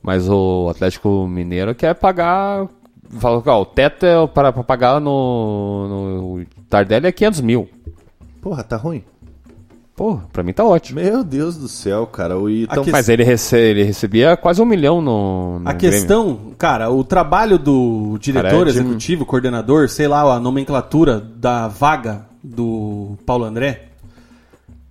Mas 0.02 0.28
o 0.28 0.68
Atlético 0.70 1.26
Mineiro 1.26 1.74
quer 1.74 1.94
pagar. 1.94 2.68
Fala, 3.08 3.42
ó, 3.46 3.62
o 3.62 3.66
teto 3.66 4.04
é 4.04 4.26
para, 4.26 4.52
pra 4.52 4.62
pagar 4.62 5.00
no, 5.00 6.36
no. 6.38 6.46
Tardelli 6.68 7.06
é 7.06 7.12
500 7.12 7.40
mil. 7.40 7.68
Porra, 8.42 8.62
tá 8.62 8.76
ruim. 8.76 9.02
Pô, 9.96 10.18
pra 10.32 10.42
mim 10.42 10.52
tá 10.52 10.64
ótimo. 10.64 11.00
Meu 11.00 11.22
Deus 11.22 11.56
do 11.56 11.68
céu, 11.68 12.04
cara. 12.06 12.36
O 12.36 12.50
então, 12.50 12.82
Aqui- 12.82 12.90
Mas 12.90 13.08
ele, 13.08 13.22
rece 13.22 13.56
ele 13.56 13.84
recebia 13.84 14.36
quase 14.36 14.60
um 14.60 14.64
milhão 14.64 15.00
no. 15.00 15.60
no 15.60 15.68
A 15.68 15.72
Grêmio. 15.72 15.96
questão, 15.98 16.40
cara, 16.58 16.90
o 16.90 17.04
trabalho 17.04 17.58
do 17.58 18.18
diretor 18.20 18.48
Cara, 18.50 18.70
é 18.70 18.72
de- 18.72 18.78
executivo, 18.80 19.24
coordenador, 19.24 19.88
sei 19.88 20.08
lá, 20.08 20.22
a 20.34 20.40
nomenclatura 20.40 21.20
da 21.20 21.68
vaga 21.68 22.26
do 22.42 23.16
Paulo 23.24 23.44
André 23.44 23.90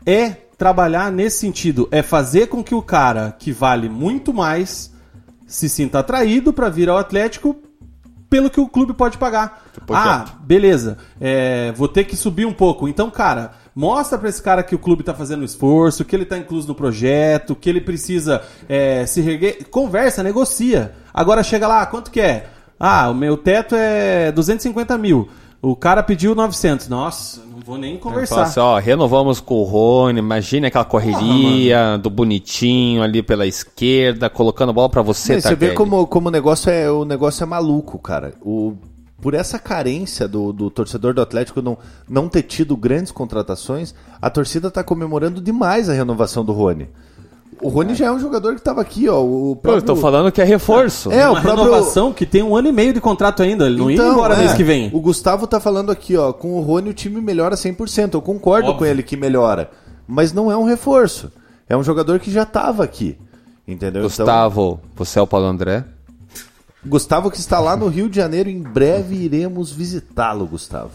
é 0.06 0.38
trabalhar 0.58 1.12
nesse 1.12 1.40
sentido, 1.40 1.88
é 1.92 2.02
fazer 2.02 2.48
com 2.48 2.64
que 2.64 2.74
o 2.74 2.82
cara 2.82 3.36
que 3.38 3.52
vale 3.52 3.90
muito 3.90 4.34
mais 4.34 4.90
se 5.46 5.68
sinta 5.68 6.00
atraído 6.00 6.54
para 6.54 6.70
vir 6.70 6.88
ao 6.90 6.98
Atlético 6.98 7.56
pelo 8.30 8.50
que 8.50 8.60
o 8.60 8.68
clube 8.68 8.94
pode 8.94 9.18
pagar. 9.18 9.64
Ah, 9.92 10.26
beleza. 10.42 10.98
é, 11.20 11.72
vou 11.76 11.88
ter 11.90 12.06
que 12.06 12.16
subir 12.16 12.46
um 12.46 12.54
pouco. 12.54 12.88
Então, 12.88 13.12
cara, 13.12 13.52
mostra 13.76 14.18
pra 14.18 14.30
esse 14.30 14.42
cara 14.42 14.64
que 14.64 14.76
o 14.76 14.80
clube 14.80 15.04
tá 15.04 15.14
fazendo 15.14 15.44
esforço, 15.44 16.06
que 16.06 16.16
ele 16.16 16.26
tá 16.26 16.38
incluso 16.38 16.68
no 16.68 16.76
projeto, 16.76 17.56
que 17.56 17.70
ele 17.70 17.82
precisa 17.82 18.42
é, 18.68 19.06
se 19.06 19.22
reguer. 19.22 19.66
Conversa, 19.70 20.24
negocia. 20.24 20.94
Agora 21.14 21.44
chega 21.44 21.68
lá, 21.68 21.86
quanto 21.86 22.12
que 22.12 22.22
é? 22.22 22.48
Ah, 22.80 23.10
o 23.10 23.14
meu 23.14 23.38
teto 23.38 23.76
é 23.76 24.32
250 24.32 24.98
mil. 24.98 25.30
O 25.62 25.78
cara 25.78 26.04
pediu 26.04 26.36
900. 26.36 26.90
Nossa, 26.90 27.42
não 27.50 27.60
vou 27.62 27.78
nem 27.78 27.98
conversar. 27.98 28.42
assim, 28.42 28.60
ó, 28.60 28.78
renovamos 28.78 29.40
com 29.40 29.56
o 29.56 29.64
Rony, 29.64 30.20
imagine 30.20 30.68
aquela 30.68 30.84
correria 30.84 31.98
do 31.98 32.10
bonitinho 32.10 33.02
ali 33.02 33.24
pela 33.24 33.48
esquerda, 33.48 34.30
colocando 34.30 34.72
a 34.72 34.74
bola 34.74 34.90
pra 34.90 35.02
você, 35.02 35.36
Sim, 35.36 35.42
você 35.42 35.56
vê 35.56 35.72
como, 35.72 36.06
como 36.06 36.28
o 36.28 36.32
negócio 36.32 36.70
é 36.70 36.92
o 36.92 37.06
negócio 37.06 37.44
é 37.44 37.46
maluco, 37.46 37.98
cara. 37.98 38.34
O, 38.42 38.74
por 39.24 39.34
essa 39.34 39.58
carência 39.58 40.28
do, 40.28 40.52
do 40.54 40.70
torcedor 40.70 41.14
do 41.14 41.22
Atlético 41.22 41.62
não, 41.62 41.78
não 42.08 42.28
ter 42.30 42.44
tido 42.44 42.76
grandes 42.78 43.12
contratações, 43.12 43.96
a 44.22 44.30
torcida 44.30 44.70
tá 44.70 44.84
comemorando 44.84 45.42
demais 45.42 45.90
a 45.90 45.94
renovação 45.94 46.44
do 46.46 46.52
Rony. 46.52 46.90
O 47.62 47.70
Rony 47.70 47.96
já 47.96 48.08
é 48.08 48.12
um 48.12 48.20
jogador 48.20 48.56
que 48.56 48.62
tava 48.62 48.82
aqui, 48.82 49.08
ó. 49.08 49.22
O 49.24 49.56
Pô, 49.56 49.70
eu 49.72 49.76
tô 49.82 49.86
próprio- 49.86 49.96
falando 49.96 50.32
que 50.32 50.42
é 50.42 50.44
reforço. 50.44 51.10
É, 51.12 51.28
Uma 51.30 51.40
o 51.40 51.42
próprio- 51.42 51.64
renovação 51.64 52.12
que 52.12 52.26
tem 52.26 52.44
um 52.44 52.56
ano 52.58 52.68
e 52.68 52.72
meio 52.74 52.92
de 52.94 53.00
contrato 53.00 53.42
ainda. 53.42 53.66
Ele 53.68 53.78
não 53.78 53.90
ia 53.90 53.96
embora 54.02 54.34
é, 54.36 54.40
mês 54.40 54.54
que 54.54 54.64
vem. 54.66 54.90
O 54.94 55.00
Gustavo 55.00 55.48
tá 55.48 55.60
falando 55.62 55.90
aqui, 55.90 56.18
ó, 56.18 56.34
com 56.34 56.56
o 56.58 56.62
Rony 56.62 56.90
o 56.90 56.94
time 56.94 57.22
melhora 57.22 57.56
100%. 57.56 58.16
Eu 58.16 58.22
concordo 58.22 58.68
Óbvio. 58.70 58.80
com 58.80 58.86
ele 58.86 59.02
que 59.02 59.16
melhora, 59.16 59.72
mas 60.06 60.34
não 60.34 60.52
é 60.52 60.58
um 60.58 60.66
reforço. 60.66 61.32
É 61.70 61.78
um 61.78 61.84
jogador 61.84 62.20
que 62.20 62.30
já 62.30 62.44
tava 62.46 62.84
aqui. 62.84 63.18
Entendeu? 63.66 64.02
Gustavo, 64.04 64.82
você 64.94 65.18
é 65.18 65.22
o 65.22 65.28
Paulo 65.28 65.46
André? 65.48 65.86
Gustavo 66.86 67.32
que 67.32 67.38
está 67.38 67.60
lá 67.60 67.76
no 67.76 67.88
Rio 67.88 68.10
de 68.10 68.18
Janeiro, 68.18 68.50
em 68.50 68.62
breve 68.62 69.16
iremos 69.16 69.72
visitá-lo, 69.72 70.46
Gustavo. 70.46 70.92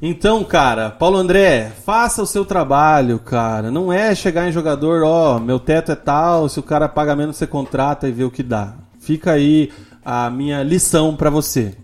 Então, 0.00 0.44
cara, 0.44 0.90
Paulo 0.90 1.16
André, 1.16 1.72
faça 1.84 2.22
o 2.22 2.26
seu 2.26 2.44
trabalho, 2.44 3.18
cara. 3.18 3.70
Não 3.70 3.92
é 3.92 4.14
chegar 4.14 4.48
em 4.48 4.52
jogador, 4.52 5.02
ó, 5.02 5.40
meu 5.40 5.58
teto 5.58 5.90
é 5.90 5.96
tal, 5.96 6.48
se 6.48 6.60
o 6.60 6.62
cara 6.62 6.88
paga 6.88 7.16
menos, 7.16 7.36
você 7.36 7.46
contrata 7.46 8.08
e 8.08 8.12
vê 8.12 8.22
o 8.22 8.30
que 8.30 8.42
dá. 8.42 8.74
Fica 9.00 9.32
aí 9.32 9.72
a 10.04 10.30
minha 10.30 10.62
lição 10.62 11.16
pra 11.16 11.30
você. 11.30 11.74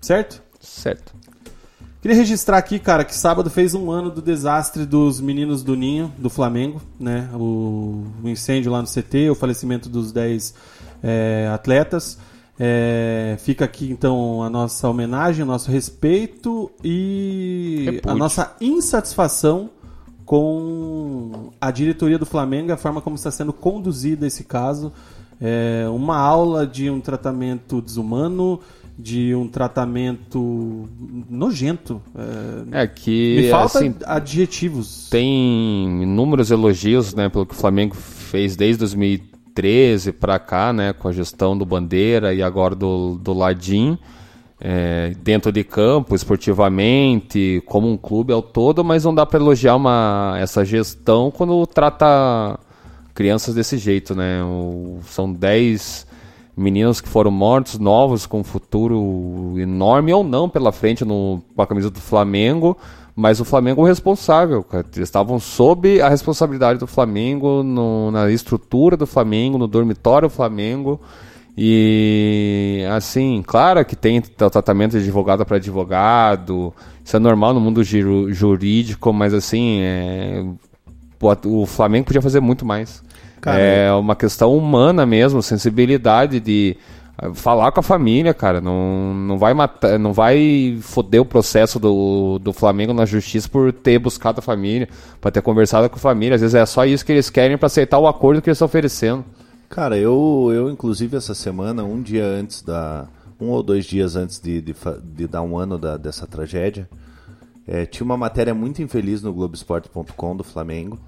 Certo? 0.00 0.40
Certo. 0.60 1.14
Queria 2.00 2.16
registrar 2.16 2.58
aqui, 2.58 2.78
cara, 2.78 3.02
que 3.02 3.14
sábado 3.14 3.48
fez 3.48 3.74
um 3.74 3.90
ano 3.90 4.10
do 4.10 4.20
desastre 4.20 4.84
dos 4.84 5.20
meninos 5.20 5.62
do 5.62 5.74
Ninho, 5.74 6.12
do 6.18 6.28
Flamengo, 6.28 6.82
né? 7.00 7.30
O, 7.32 8.04
o 8.22 8.28
incêndio 8.28 8.70
lá 8.70 8.82
no 8.82 8.86
CT, 8.86 9.30
o 9.30 9.34
falecimento 9.34 9.88
dos 9.88 10.12
10 10.12 10.54
é, 11.02 11.50
atletas. 11.52 12.18
É, 12.58 13.36
fica 13.40 13.64
aqui 13.64 13.90
então 13.90 14.42
a 14.42 14.48
nossa 14.48 14.88
homenagem, 14.88 15.42
o 15.42 15.46
nosso 15.46 15.70
respeito 15.70 16.70
e 16.84 17.82
Repúdio. 17.86 18.10
a 18.10 18.14
nossa 18.14 18.56
insatisfação 18.60 19.70
com 20.24 21.50
a 21.60 21.70
diretoria 21.70 22.18
do 22.18 22.24
Flamengo, 22.24 22.72
a 22.72 22.76
forma 22.76 23.00
como 23.00 23.16
está 23.16 23.30
sendo 23.30 23.52
conduzida 23.52 24.26
esse 24.26 24.44
caso. 24.44 24.92
É 25.40 25.86
uma 25.88 26.16
aula 26.16 26.66
de 26.66 26.88
um 26.88 27.00
tratamento 27.00 27.82
desumano, 27.82 28.60
de 28.96 29.34
um 29.34 29.48
tratamento 29.48 30.88
nojento. 31.28 32.00
É, 32.72 32.82
É 32.82 32.86
que 32.86 33.36
me 33.42 33.50
falta 33.50 33.78
assim, 33.78 33.94
adjetivos. 34.06 35.08
tem 35.10 36.02
inúmeros 36.02 36.50
elogios, 36.50 37.14
né, 37.14 37.28
pelo 37.28 37.44
que 37.44 37.52
o 37.52 37.56
Flamengo 37.56 37.94
fez 37.96 38.54
desde 38.56 38.78
2013 38.78 39.33
pra 40.20 40.38
cá, 40.38 40.72
né, 40.72 40.92
com 40.92 41.08
a 41.08 41.12
gestão 41.12 41.56
do 41.56 41.64
Bandeira 41.64 42.34
e 42.34 42.42
agora 42.42 42.74
do, 42.74 43.16
do 43.16 43.32
Ladim, 43.32 43.98
é, 44.60 45.14
dentro 45.22 45.52
de 45.52 45.62
campo, 45.64 46.14
esportivamente, 46.14 47.62
como 47.66 47.88
um 47.90 47.96
clube 47.96 48.32
ao 48.32 48.42
todo, 48.42 48.82
mas 48.84 49.04
não 49.04 49.14
dá 49.14 49.26
pra 49.26 49.38
elogiar 49.38 49.76
uma, 49.76 50.36
essa 50.38 50.64
gestão 50.64 51.30
quando 51.30 51.66
trata 51.66 52.58
crianças 53.14 53.54
desse 53.54 53.78
jeito, 53.78 54.14
né? 54.14 54.42
O- 54.44 54.98
são 55.06 55.32
10 55.32 56.06
meninos 56.56 57.00
que 57.00 57.08
foram 57.08 57.30
mortos, 57.30 57.78
novos, 57.78 58.26
com 58.26 58.40
um 58.40 58.44
futuro 58.44 59.54
enorme 59.56 60.12
ou 60.12 60.22
não 60.22 60.48
pela 60.48 60.72
frente 60.72 61.04
no, 61.04 61.42
com 61.54 61.62
a 61.62 61.66
camisa 61.66 61.90
do 61.90 62.00
Flamengo, 62.00 62.76
mas 63.16 63.40
o 63.40 63.44
Flamengo 63.44 63.80
é 63.80 63.84
o 63.84 63.86
responsável, 63.86 64.62
cara. 64.62 64.84
Eles 64.94 65.08
estavam 65.08 65.38
sob 65.38 66.00
a 66.00 66.08
responsabilidade 66.08 66.78
do 66.78 66.86
Flamengo, 66.86 67.62
no- 67.62 68.10
na 68.10 68.30
estrutura 68.30 68.96
do 68.96 69.06
Flamengo, 69.06 69.58
no 69.58 69.66
dormitório 69.68 70.28
do 70.28 70.34
Flamengo. 70.34 71.00
E 71.56 72.84
assim, 72.90 73.42
claro 73.46 73.84
que 73.84 73.94
tem 73.94 74.20
tratamento 74.20 74.92
de 74.92 74.98
advogado 74.98 75.46
para 75.46 75.56
advogado, 75.56 76.74
isso 77.04 77.16
é 77.16 77.20
normal 77.20 77.54
no 77.54 77.60
mundo 77.60 77.82
jurídico, 77.84 79.12
mas 79.12 79.32
assim, 79.32 79.78
é, 79.80 80.44
o 81.44 81.64
Flamengo 81.64 82.06
podia 82.06 82.20
fazer 82.20 82.40
muito 82.40 82.66
mais. 82.66 83.02
Cara, 83.44 83.58
é 83.60 83.92
uma 83.92 84.16
questão 84.16 84.56
humana 84.56 85.04
mesmo, 85.04 85.42
sensibilidade 85.42 86.40
de 86.40 86.76
ah, 87.18 87.34
falar 87.34 87.72
com 87.72 87.80
a 87.80 87.82
família, 87.82 88.32
cara. 88.32 88.60
Não, 88.60 89.12
não 89.14 89.36
vai 89.38 89.52
matar, 89.52 89.98
não 89.98 90.12
vai 90.14 90.78
foder 90.80 91.20
o 91.20 91.26
processo 91.26 91.78
do, 91.78 92.38
do 92.38 92.52
Flamengo 92.54 92.94
na 92.94 93.04
justiça 93.04 93.48
por 93.48 93.72
ter 93.72 93.98
buscado 93.98 94.38
a 94.38 94.42
família, 94.42 94.88
para 95.20 95.30
ter 95.30 95.42
conversado 95.42 95.90
com 95.90 95.96
a 95.96 95.98
família. 95.98 96.36
Às 96.36 96.40
vezes 96.40 96.54
é 96.54 96.64
só 96.64 96.86
isso 96.86 97.04
que 97.04 97.12
eles 97.12 97.28
querem 97.28 97.58
para 97.58 97.66
aceitar 97.66 97.98
o 97.98 98.06
acordo 98.06 98.40
que 98.40 98.48
eles 98.48 98.56
estão 98.56 98.66
oferecendo. 98.66 99.24
Cara, 99.68 99.98
eu, 99.98 100.50
eu 100.54 100.70
inclusive 100.70 101.16
essa 101.16 101.34
semana, 101.34 101.84
um 101.84 102.00
dia 102.00 102.24
antes 102.24 102.62
da. 102.62 103.06
Um 103.40 103.48
ou 103.50 103.62
dois 103.62 103.84
dias 103.84 104.14
antes 104.16 104.40
de, 104.40 104.62
de, 104.62 104.74
de 105.02 105.26
dar 105.26 105.42
um 105.42 105.58
ano 105.58 105.76
da- 105.76 105.96
dessa 105.96 106.26
tragédia, 106.26 106.88
É, 107.66 107.84
tinha 107.86 108.04
uma 108.04 108.16
matéria 108.16 108.54
muito 108.54 108.80
infeliz 108.82 109.22
no 109.22 109.32
Globoesporte.com 109.32 110.36
do 110.36 110.44
Flamengo, 110.44 110.98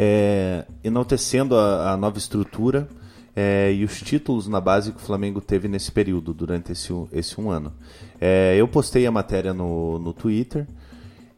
é, 0.00 0.64
enaltecendo 0.84 1.56
a, 1.56 1.90
a 1.90 1.96
nova 1.96 2.18
estrutura 2.18 2.88
é, 3.34 3.72
e 3.72 3.84
os 3.84 4.00
títulos 4.00 4.46
na 4.46 4.60
base 4.60 4.92
que 4.92 4.98
o 4.98 5.00
Flamengo 5.00 5.40
teve 5.40 5.66
nesse 5.66 5.90
período, 5.90 6.32
durante 6.32 6.70
esse, 6.70 6.92
esse 7.12 7.40
um 7.40 7.50
ano. 7.50 7.72
É, 8.20 8.54
eu 8.56 8.68
postei 8.68 9.04
a 9.08 9.10
matéria 9.10 9.52
no, 9.52 9.98
no 9.98 10.12
Twitter 10.12 10.68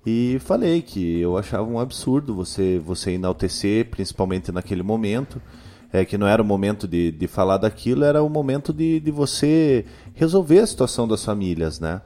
e 0.04 0.36
falei 0.40 0.82
que 0.82 1.20
eu 1.20 1.38
achava 1.38 1.64
um 1.64 1.78
absurdo 1.78 2.34
você, 2.34 2.78
você 2.78 3.12
enaltecer, 3.12 3.86
principalmente 3.86 4.52
naquele 4.52 4.82
momento, 4.82 5.40
é, 5.90 6.04
que 6.04 6.18
não 6.18 6.26
era 6.26 6.42
o 6.42 6.44
momento 6.44 6.86
de, 6.86 7.10
de 7.10 7.26
falar 7.26 7.56
daquilo, 7.56 8.04
era 8.04 8.22
o 8.22 8.28
momento 8.28 8.74
de, 8.74 9.00
de 9.00 9.10
você 9.10 9.86
resolver 10.14 10.58
a 10.58 10.66
situação 10.66 11.08
das 11.08 11.24
famílias, 11.24 11.80
né? 11.80 12.02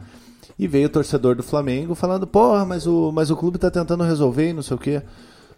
E 0.57 0.69
veio 0.69 0.87
o 0.87 0.91
torcedor 0.91 1.35
do 1.35 1.43
Flamengo 1.43 1.97
falando, 1.97 2.29
porra, 2.29 2.65
mas 2.65 2.87
o, 2.87 3.11
mas 3.11 3.29
o 3.29 3.37
clube 3.37 3.57
está 3.57 3.73
tentando 3.73 4.05
resolver 4.05 4.51
e 4.51 4.53
não 4.53 4.63
sei 4.63 4.77
o 4.77 4.79
quê. 4.79 5.03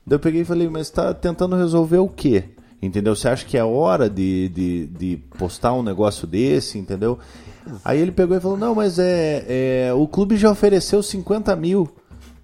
Daí 0.07 0.15
eu 0.15 0.21
peguei 0.21 0.43
e 0.43 0.45
falei, 0.45 0.69
mas 0.69 0.87
está 0.87 1.13
tentando 1.13 1.57
resolver 1.57 1.99
o 1.99 2.09
quê? 2.09 2.45
Entendeu? 2.81 3.17
Você 3.17 3.29
acha 3.29 3.45
que 3.45 3.57
é 3.57 3.65
hora 3.65 4.09
de, 4.09 4.49
de, 4.51 4.87
de 4.87 5.17
postar 5.37 5.73
um 5.73 5.83
negócio 5.83 6.27
desse, 6.27 6.79
entendeu? 6.79 7.19
Aí 7.85 8.01
ele 8.01 8.13
pegou 8.13 8.37
e 8.37 8.41
falou, 8.41 8.57
não, 8.57 8.75
mas 8.75 8.99
é, 8.99 9.45
é 9.89 9.93
o 9.93 10.07
clube 10.07 10.37
já 10.37 10.51
ofereceu 10.51 11.03
50 11.03 11.57
mil 11.57 11.89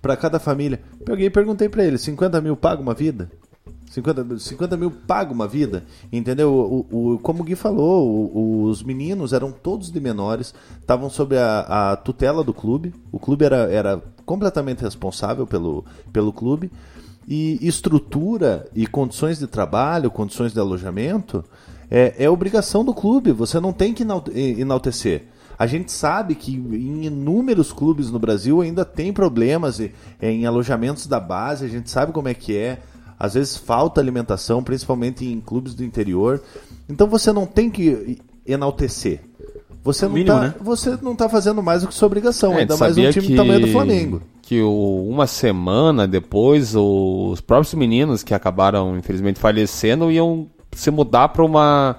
para 0.01 0.17
cada 0.17 0.41
família. 0.41 0.81
Peguei 1.05 1.27
e 1.27 1.31
perguntei 1.31 1.69
para 1.69 1.85
ele, 1.85 1.99
50 1.99 2.41
mil 2.41 2.57
paga 2.57 2.83
uma 2.83 2.95
vida? 2.95 3.31
50, 3.93 4.39
50 4.39 4.77
mil 4.77 4.91
paga 4.91 5.33
uma 5.33 5.47
vida, 5.47 5.85
entendeu? 6.11 6.51
O, 6.51 7.13
o, 7.13 7.19
como 7.19 7.43
o 7.43 7.45
Gui 7.45 7.55
falou, 7.55 8.09
o, 8.09 8.65
os 8.65 8.83
meninos 8.83 9.35
eram 9.35 9.53
todos 9.53 9.93
de 9.93 10.01
menores, 10.01 10.55
estavam 10.81 11.11
sob 11.11 11.37
a, 11.37 11.93
a, 11.93 11.97
tutela 11.97 12.43
do 12.43 12.55
clube, 12.55 12.95
o 13.13 13.19
clube 13.19 13.45
era, 13.45 13.71
era 13.71 14.03
completamente 14.25 14.83
responsável 14.83 15.47
pelo, 15.47 15.85
pelo 16.11 16.33
clube, 16.33 16.73
e 17.27 17.59
estrutura 17.67 18.69
e 18.75 18.87
condições 18.87 19.39
de 19.39 19.47
trabalho, 19.47 20.11
condições 20.11 20.53
de 20.53 20.59
alojamento, 20.61 21.45
é, 21.91 22.15
é 22.19 22.31
obrigação 22.31 22.85
do 22.85 22.95
clube, 22.95 23.33
você 23.33 23.61
não 23.61 23.73
tem 23.73 23.93
que 23.93 24.05
enaltecer. 24.33 25.25
A 25.59 25.67
gente 25.67 25.93
sabe 25.93 26.35
que 26.35 26.53
em 26.53 27.05
inúmeros 27.05 27.73
clubes 27.73 28.11
no 28.11 28.19
Brasil 28.19 28.61
ainda 28.61 28.85
tem 28.85 29.13
problemas 29.13 29.81
em 30.21 30.47
alojamentos 30.47 31.07
da 31.07 31.21
base, 31.21 31.65
a 31.65 31.69
gente 31.69 31.91
sabe 31.91 32.13
como 32.13 32.29
é 32.29 32.35
que 32.35 32.57
é 32.57 32.79
às 33.23 33.35
vezes 33.35 33.57
falta 33.57 34.01
alimentação, 34.01 34.65
principalmente 34.65 35.25
em 35.25 35.41
clubes 35.41 35.75
do 35.75 35.85
interior. 35.85 36.43
Então 36.89 37.07
você 37.07 37.33
não 37.33 37.47
tem 37.47 37.71
que 37.71 38.19
enaltecer. 38.45 39.21
Você 39.85 40.09
não, 40.09 40.17
está 40.19 40.41
né? 40.41 40.55
você 40.61 40.99
não 41.01 41.15
tá 41.15 41.29
fazendo 41.29 41.63
mais 41.63 41.83
do 41.83 41.89
que 41.89 41.95
sua 41.95 42.07
obrigação, 42.07 42.55
é, 42.55 42.63
ainda 42.63 42.77
mais 42.77 42.99
um 42.99 43.11
time 43.11 43.27
que, 43.27 43.33
do 43.33 43.37
tamanho 43.37 43.61
do 43.61 43.69
Flamengo. 43.69 44.23
Que 44.53 44.61
o, 44.61 45.09
uma 45.09 45.27
semana 45.27 46.07
depois, 46.07 46.75
os 46.77 47.41
próprios 47.41 47.73
meninos 47.73 48.23
que 48.23 48.35
acabaram, 48.35 48.99
infelizmente, 48.99 49.41
falecendo 49.41 50.11
iam 50.11 50.47
se 50.73 50.91
mudar 50.91 51.31
para 51.31 51.43
uma 51.43 51.97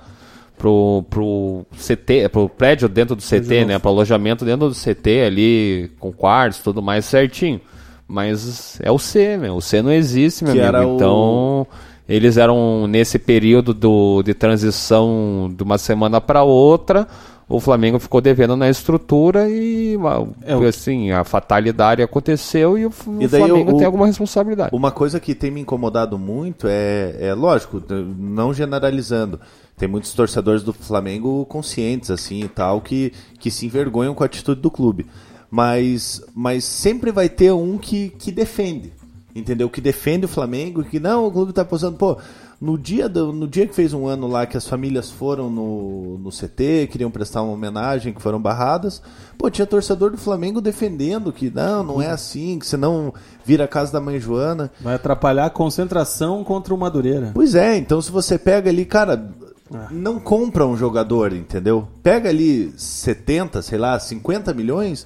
pro, 0.55 1.03
pro 1.09 1.65
CT, 1.75 2.29
pro 2.29 2.47
prédio 2.47 2.87
dentro 2.87 3.15
do 3.15 3.23
CT, 3.23 3.65
né, 3.65 3.79
para 3.79 3.89
alojamento 3.89 4.45
dentro 4.45 4.69
do 4.69 4.75
CT 4.75 5.23
ali 5.25 5.91
com 5.99 6.13
quartos, 6.13 6.59
tudo 6.59 6.79
mais 6.79 7.05
certinho. 7.05 7.59
Mas 8.07 8.79
é 8.83 8.91
o 8.91 8.99
C, 8.99 9.35
meu. 9.35 9.55
O 9.55 9.61
C 9.61 9.81
não 9.81 9.91
existe, 9.91 10.43
meu 10.43 10.53
que 10.53 10.61
amigo. 10.61 10.93
Então, 10.93 11.61
o... 11.61 11.67
eles 12.07 12.37
eram 12.37 12.85
nesse 12.85 13.17
período 13.17 13.73
do, 13.73 14.21
de 14.21 14.35
transição 14.35 15.51
de 15.57 15.63
uma 15.63 15.79
semana 15.79 16.21
para 16.21 16.43
outra. 16.43 17.07
O 17.47 17.59
Flamengo 17.59 17.99
ficou 17.99 18.21
devendo 18.21 18.55
na 18.55 18.69
estrutura 18.69 19.49
e 19.49 19.97
é, 20.41 20.67
assim, 20.67 21.11
a 21.11 21.23
fatalidade 21.23 22.01
aconteceu 22.01 22.77
e 22.77 22.85
o, 22.85 22.91
e 23.19 23.27
Flamengo 23.27 23.75
o, 23.75 23.77
tem 23.77 23.85
alguma 23.85 24.07
responsabilidade. 24.07 24.75
Uma 24.75 24.91
coisa 24.91 25.19
que 25.19 25.35
tem 25.35 25.51
me 25.51 25.61
incomodado 25.61 26.17
muito 26.17 26.67
é, 26.67 27.15
é 27.19 27.33
lógico, 27.33 27.83
não 28.17 28.53
generalizando, 28.53 29.39
tem 29.77 29.87
muitos 29.87 30.13
torcedores 30.13 30.63
do 30.63 30.73
Flamengo 30.73 31.45
conscientes 31.45 32.09
assim 32.09 32.41
e 32.41 32.47
tal 32.47 32.81
que, 32.81 33.11
que 33.39 33.51
se 33.51 33.65
envergonham 33.65 34.15
com 34.15 34.23
a 34.23 34.25
atitude 34.25 34.61
do 34.61 34.71
clube 34.71 35.05
mas, 35.53 36.19
mas 36.33 36.65
sempre 36.65 37.11
vai 37.11 37.29
ter 37.29 37.53
um 37.53 37.77
que, 37.77 38.09
que 38.09 38.31
defende, 38.31 38.91
entendeu? 39.35 39.69
Que 39.69 39.79
defende 39.79 40.25
o 40.25 40.27
Flamengo, 40.27 40.83
que 40.83 40.99
não, 40.99 41.27
o 41.27 41.31
clube 41.31 41.51
está 41.51 41.61
apostando, 41.61 41.95
pô, 41.95 42.17
no 42.63 42.77
dia, 42.77 43.09
do, 43.09 43.33
no 43.33 43.45
dia 43.45 43.67
que 43.67 43.75
fez 43.75 43.93
um 43.93 44.07
ano 44.07 44.25
lá 44.25 44.45
que 44.45 44.55
as 44.55 44.65
famílias 44.65 45.11
foram 45.11 45.49
no, 45.49 46.17
no 46.17 46.29
CT, 46.29 46.87
queriam 46.89 47.11
prestar 47.11 47.41
uma 47.41 47.51
homenagem, 47.51 48.13
que 48.13 48.21
foram 48.21 48.41
barradas, 48.41 49.01
pô, 49.37 49.49
tinha 49.49 49.67
torcedor 49.67 50.11
do 50.11 50.17
Flamengo 50.17 50.61
defendendo 50.61 51.33
que 51.33 51.49
não, 51.49 51.83
não 51.83 52.01
é 52.01 52.09
assim, 52.09 52.57
que 52.57 52.65
senão 52.65 53.13
vira 53.43 53.65
a 53.65 53.67
casa 53.67 53.91
da 53.91 53.99
mãe 53.99 54.17
Joana. 54.17 54.71
Vai 54.79 54.95
atrapalhar 54.95 55.47
a 55.47 55.49
concentração 55.49 56.41
contra 56.41 56.73
o 56.73 56.77
Madureira. 56.77 57.31
Pois 57.33 57.53
é, 57.53 57.75
então 57.75 58.01
se 58.01 58.09
você 58.09 58.37
pega 58.37 58.69
ali, 58.69 58.85
cara, 58.85 59.29
ah. 59.73 59.89
não 59.91 60.17
compra 60.17 60.65
um 60.65 60.77
jogador, 60.77 61.33
entendeu? 61.33 61.85
Pega 62.01 62.29
ali 62.29 62.73
70, 62.77 63.61
sei 63.61 63.77
lá, 63.77 63.99
50 63.99 64.53
milhões 64.53 65.05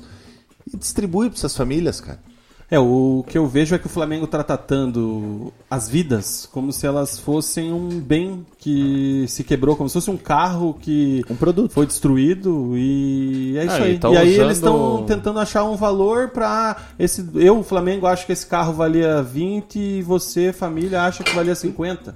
e 0.71 0.77
distribui 0.77 1.27
para 1.27 1.39
essas 1.39 1.57
famílias, 1.57 1.99
cara. 1.99 2.19
É, 2.69 2.77
o 2.77 3.23
que 3.25 3.37
eu 3.37 3.47
vejo 3.47 3.73
é 3.73 3.79
que 3.79 3.85
o 3.85 3.89
Flamengo 3.89 4.25
está 4.25 4.43
tratando 4.43 5.53
as 5.69 5.87
vidas 5.87 6.49
como 6.51 6.73
se 6.73 6.85
elas 6.85 7.17
fossem 7.17 7.71
um 7.71 7.87
bem 8.01 8.45
que 8.57 9.23
se 9.29 9.41
quebrou, 9.45 9.77
como 9.77 9.87
se 9.87 9.93
fosse 9.93 10.11
um 10.11 10.17
carro 10.17 10.73
que 10.73 11.23
um 11.29 11.35
produto 11.35 11.71
foi 11.71 11.85
destruído 11.85 12.73
e 12.75 13.57
é 13.57 13.65
isso 13.65 13.75
ah, 13.75 13.83
aí. 13.83 13.97
Tá 13.97 14.09
e 14.09 14.17
aí 14.17 14.37
eles 14.37 14.57
estão 14.57 15.05
tentando 15.07 15.39
achar 15.39 15.63
um 15.63 15.77
valor 15.77 16.29
para 16.29 16.75
esse. 16.99 17.25
Eu, 17.35 17.59
o 17.59 17.63
Flamengo, 17.63 18.05
acho 18.05 18.25
que 18.25 18.33
esse 18.33 18.45
carro 18.45 18.73
valia 18.73 19.23
20 19.23 19.79
e 19.79 20.01
você, 20.01 20.51
família, 20.51 21.03
acha 21.03 21.23
que 21.23 21.33
valia 21.33 21.55
50. 21.55 22.15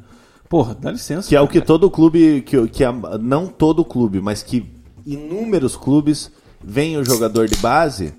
Porra, 0.49 0.75
dá 0.77 0.91
licença. 0.91 1.29
Que 1.29 1.35
cara. 1.35 1.45
é 1.45 1.47
o 1.47 1.49
que 1.49 1.61
todo 1.61 1.89
clube, 1.89 2.41
que, 2.41 2.67
que 2.67 2.83
é, 2.83 2.91
não 3.21 3.47
todo 3.47 3.85
clube, 3.85 4.19
mas 4.19 4.43
que 4.43 4.69
inúmeros 5.05 5.77
clubes 5.77 6.29
veem 6.61 6.97
o 6.97 7.05
jogador 7.05 7.47
de 7.47 7.55
base 7.55 8.13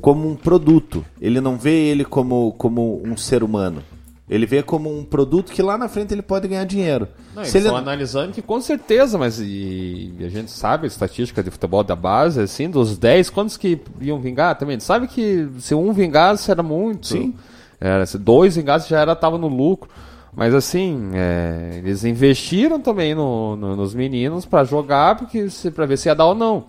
como 0.00 0.28
um 0.28 0.34
produto. 0.34 1.04
Ele 1.20 1.40
não 1.40 1.56
vê 1.56 1.88
ele 1.88 2.04
como, 2.04 2.52
como 2.58 3.00
um 3.04 3.16
ser 3.16 3.42
humano. 3.42 3.82
Ele 4.28 4.46
vê 4.46 4.62
como 4.62 4.88
um 4.88 5.04
produto 5.04 5.52
que 5.52 5.60
lá 5.60 5.76
na 5.76 5.88
frente 5.88 6.14
ele 6.14 6.22
pode 6.22 6.48
ganhar 6.48 6.64
dinheiro. 6.64 7.06
Não, 7.34 7.44
Se 7.44 7.50
eles 7.50 7.54
ele... 7.54 7.64
estão 7.66 7.76
analisando 7.76 8.32
que 8.32 8.40
com 8.40 8.60
certeza, 8.60 9.18
mas 9.18 9.38
e, 9.38 10.14
e, 10.18 10.24
a 10.24 10.28
gente 10.28 10.50
sabe 10.50 10.84
a 10.84 10.86
estatística 10.86 11.42
de 11.42 11.50
futebol 11.50 11.84
da 11.84 11.94
base, 11.94 12.40
assim, 12.40 12.70
dos 12.70 12.96
10, 12.96 13.28
quantos 13.28 13.56
que 13.56 13.80
iam 14.00 14.20
vingar 14.20 14.56
também? 14.56 14.80
Sabe 14.80 15.06
que 15.06 15.48
se 15.58 15.74
um 15.74 15.92
vingasse 15.92 16.50
era 16.50 16.62
muito. 16.62 17.08
Sim. 17.08 17.34
Era, 17.78 18.06
se 18.06 18.16
dois 18.16 18.56
vingasse 18.56 18.88
já 18.88 19.00
era 19.00 19.14
tava 19.14 19.36
no 19.36 19.48
lucro. 19.48 19.90
Mas 20.34 20.54
assim, 20.54 21.10
é, 21.12 21.82
eles 21.84 22.04
investiram 22.04 22.80
também 22.80 23.14
no, 23.14 23.54
no, 23.54 23.76
nos 23.76 23.94
meninos 23.94 24.46
para 24.46 24.64
jogar, 24.64 25.16
porque 25.16 25.46
para 25.74 25.84
ver 25.84 25.98
se 25.98 26.08
ia 26.08 26.14
dar 26.14 26.24
ou 26.24 26.34
não. 26.34 26.64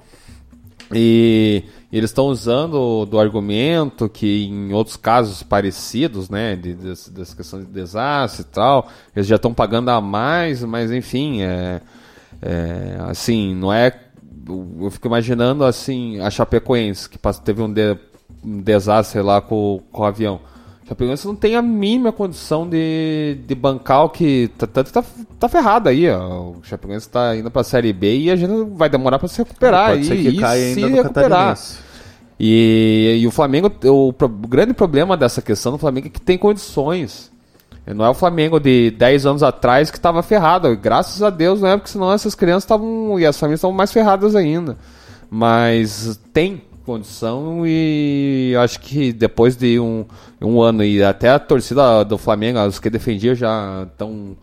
E 0.95 1.63
eles 1.91 2.09
estão 2.09 2.25
usando 2.25 3.05
do 3.05 3.19
argumento 3.19 4.09
que 4.09 4.45
em 4.45 4.73
outros 4.73 4.95
casos 4.95 5.43
parecidos, 5.43 6.29
né, 6.29 6.55
de, 6.55 6.73
de, 6.73 7.09
dessa 7.11 7.35
questão 7.35 7.59
de 7.59 7.67
desastre 7.67 8.41
e 8.41 8.45
tal, 8.45 8.87
eles 9.15 9.27
já 9.27 9.35
estão 9.35 9.53
pagando 9.53 9.89
a 9.89 10.01
mais, 10.01 10.63
mas 10.63 10.91
enfim, 10.91 11.41
é, 11.41 11.81
é, 12.41 12.97
assim, 13.09 13.53
não 13.55 13.71
é. 13.71 13.99
Eu 14.79 14.91
fico 14.91 15.07
imaginando 15.07 15.63
assim 15.63 16.19
a 16.19 16.29
Chapecoense 16.29 17.09
que 17.09 17.17
teve 17.43 17.61
um, 17.61 17.71
de, 17.71 17.97
um 18.43 18.61
desastre 18.61 19.21
lá 19.21 19.39
com, 19.39 19.81
com 19.91 20.01
o 20.01 20.05
avião. 20.05 20.41
Chapecoense 20.85 21.25
não 21.25 21.35
tem 21.35 21.55
a 21.55 21.61
mínima 21.61 22.11
condição 22.11 22.67
de, 22.67 23.37
de 23.47 23.55
bancar 23.55 24.03
o 24.03 24.09
que. 24.09 24.51
Tanto 24.57 24.91
tá, 24.91 25.01
tá, 25.01 25.07
tá 25.39 25.49
ferrado 25.49 25.87
aí, 25.87 26.09
ó. 26.09 26.51
O 26.51 26.57
Chapecoense 26.63 27.07
tá 27.07 27.35
indo 27.35 27.49
pra 27.49 27.63
Série 27.63 27.93
B 27.93 28.17
e 28.17 28.31
a 28.31 28.35
gente 28.35 28.51
vai 28.75 28.89
demorar 28.89 29.17
pra 29.17 29.27
se 29.27 29.37
recuperar. 29.37 29.91
Pode 29.91 30.05
ser 30.05 30.17
que 30.17 30.29
e 30.29 30.37
caia 30.39 30.67
ainda 30.67 30.87
se 30.87 30.93
recuperar. 30.93 31.57
E, 32.39 33.19
e 33.21 33.27
o 33.27 33.31
Flamengo, 33.31 33.71
o, 33.85 34.09
o 34.09 34.47
grande 34.47 34.73
problema 34.73 35.15
dessa 35.15 35.41
questão 35.41 35.71
do 35.71 35.77
Flamengo 35.77 36.07
é 36.07 36.09
que 36.09 36.21
tem 36.21 36.37
condições. 36.37 37.31
Não 37.85 38.05
é 38.05 38.09
o 38.09 38.13
Flamengo 38.13 38.59
de 38.59 38.91
10 38.91 39.25
anos 39.25 39.43
atrás 39.43 39.91
que 39.91 39.97
estava 39.97 40.23
ferrado. 40.23 40.75
Graças 40.75 41.21
a 41.21 41.29
Deus, 41.29 41.61
não 41.61 41.69
é 41.69 41.77
porque 41.77 41.91
senão 41.91 42.11
essas 42.11 42.35
crianças 42.35 42.63
estavam. 42.63 43.19
e 43.19 43.25
as 43.25 43.37
famílias 43.37 43.59
estavam 43.59 43.75
mais 43.75 43.91
ferradas 43.91 44.35
ainda. 44.35 44.77
Mas 45.29 46.19
tem 46.31 46.61
condição 46.85 47.63
e 47.65 48.55
acho 48.59 48.79
que 48.79 49.11
depois 49.11 49.55
de 49.55 49.79
um, 49.79 50.05
um 50.41 50.61
ano 50.61 50.83
e 50.83 51.03
até 51.03 51.29
a 51.29 51.39
torcida 51.39 52.03
do 52.03 52.17
Flamengo, 52.17 52.59
os 52.65 52.79
que 52.79 52.89
defendiam 52.89 53.35
já 53.35 53.87
estão 53.91 54.35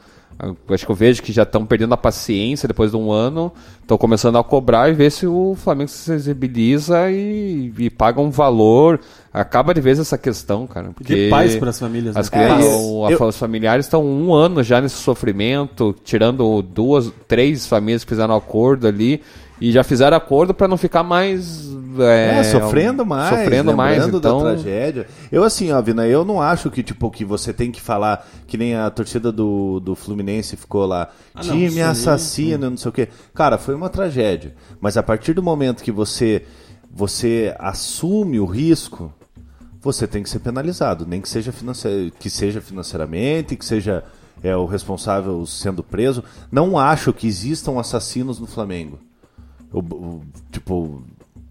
acho 0.73 0.87
que 0.87 0.93
eu 0.93 0.97
vejo 0.97 1.23
que 1.23 1.33
já 1.33 1.43
estão 1.43 1.67
perdendo 1.67 1.93
a 1.93 1.97
paciência 1.97 2.67
depois 2.67 2.91
de 2.91 2.97
um 2.97 3.13
ano, 3.13 3.53
estão 3.83 3.99
começando 3.99 4.39
a 4.39 4.45
cobrar 4.45 4.89
e 4.89 4.95
ver 4.95 5.11
se 5.11 5.27
o 5.27 5.55
Flamengo 5.55 5.91
se 5.91 5.99
sensibiliza 5.99 7.11
e, 7.11 7.73
e 7.79 7.91
paga 7.91 8.21
um 8.21 8.31
valor. 8.31 9.01
Acaba 9.33 9.75
de 9.75 9.81
vez 9.81 9.99
essa 9.99 10.17
questão, 10.17 10.67
cara. 10.67 10.91
Porque 10.95 11.15
de 11.15 11.31
paz 11.31 11.55
para 11.57 11.71
as 11.71 11.79
famílias. 11.79 12.17
As 12.17 12.31
né? 12.31 12.39
crianças, 12.39 12.73
é, 12.73 13.15
eu... 13.15 13.27
os 13.27 13.37
familiares 13.37 13.87
estão 13.87 14.05
um 14.05 14.33
ano 14.33 14.63
já 14.63 14.81
nesse 14.81 14.97
sofrimento, 14.97 15.95
tirando 16.03 16.63
duas, 16.63 17.13
três 17.29 17.67
famílias 17.67 18.03
que 18.03 18.09
fizeram 18.09 18.35
acordo 18.35 18.87
ali 18.87 19.21
E 19.61 19.71
já 19.73 19.85
fizeram 19.85 20.17
acordo 20.17 20.55
para 20.55 20.67
não 20.67 20.77
ficar 20.77 21.03
mais. 21.03 21.69
É, 21.99 22.39
É, 22.39 22.45
sofrendo 22.45 23.05
mais, 23.05 23.29
Sofrendo 23.41 23.77
mais, 23.77 24.07
então. 24.09 24.21
da 24.39 24.55
tragédia. 24.55 25.07
Eu 25.31 25.43
assim, 25.45 25.71
ó, 25.73 25.83
Vina, 25.83 26.07
eu 26.07 26.25
não 26.25 26.41
acho 26.41 26.71
que 26.71 26.83
tipo 26.83 27.11
que 27.11 27.25
você 27.25 27.53
tem 27.53 27.71
que 27.73 27.81
falar 27.81 28.27
que 28.47 28.57
nem 28.57 28.75
a 28.77 28.89
torcida 28.91 29.31
do, 29.33 29.81
do 29.81 29.95
Fluminense 29.97 30.57
ficou 30.57 30.87
lá, 30.87 31.11
Ah, 31.35 31.43
não, 31.45 31.53
time 31.53 31.67
isso 31.67 31.77
aí, 31.77 31.83
assassino, 31.83 32.71
não 32.71 32.77
sei 32.77 32.89
o 32.89 32.93
quê. 32.93 33.09
Cara, 33.35 33.59
foi 33.59 33.75
uma 33.75 33.89
tragédia. 33.89 34.55
Mas 34.81 34.97
a 34.97 35.03
partir 35.03 35.33
do 35.35 35.43
momento 35.43 35.83
que 35.83 35.93
você 35.93 36.45
você 36.93 37.55
assume 37.59 38.41
o 38.41 38.45
risco, 38.47 39.13
você 39.81 40.07
tem 40.07 40.23
que 40.23 40.31
ser 40.31 40.41
penalizado, 40.41 41.07
nem 41.07 41.21
que 41.21 41.29
seja, 41.29 41.53
financi- 41.53 42.13
que 42.19 42.29
seja 42.29 42.61
financeiramente, 42.61 43.57
que 43.57 43.65
seja 43.65 44.03
é, 44.43 44.57
o 44.57 44.65
responsável 44.67 45.45
sendo 45.47 45.83
preso. 45.83 46.25
Não 46.51 46.79
acho 46.79 47.13
que 47.13 47.27
existam 47.27 47.79
assassinos 47.79 48.39
no 48.41 48.47
Flamengo. 48.47 48.99
O- 49.73 50.21
tipo, 50.51 51.03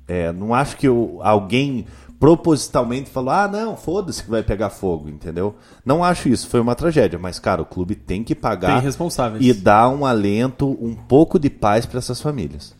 é, 0.08 0.32
não 0.32 0.54
acho 0.54 0.76
que 0.78 0.90
o- 0.90 1.20
alguém 1.22 1.86
propositalmente 2.20 3.10
falou: 3.10 3.32
ah, 3.32 3.48
não, 3.48 3.78
foda-se 3.78 4.24
que 4.24 4.30
vai 4.30 4.44
pegar 4.44 4.70
fogo, 4.70 5.10
entendeu? 5.10 5.56
Não 5.86 6.04
acho 6.04 6.28
isso, 6.30 6.48
foi 6.48 6.60
uma 6.60 6.76
tragédia. 6.76 7.18
Mas, 7.18 7.40
cara, 7.40 7.62
o 7.62 7.66
clube 7.66 7.96
tem 7.96 8.24
que 8.24 8.36
pagar 8.36 8.74
Tem 8.76 8.82
responsáveis. 8.82 9.46
e 9.46 9.54
dar 9.54 9.90
um 9.90 10.06
alento, 10.06 10.68
um 10.82 10.94
pouco 10.94 11.40
de 11.40 11.50
paz 11.50 11.86
para 11.86 12.00
essas 12.00 12.22
famílias. 12.22 12.76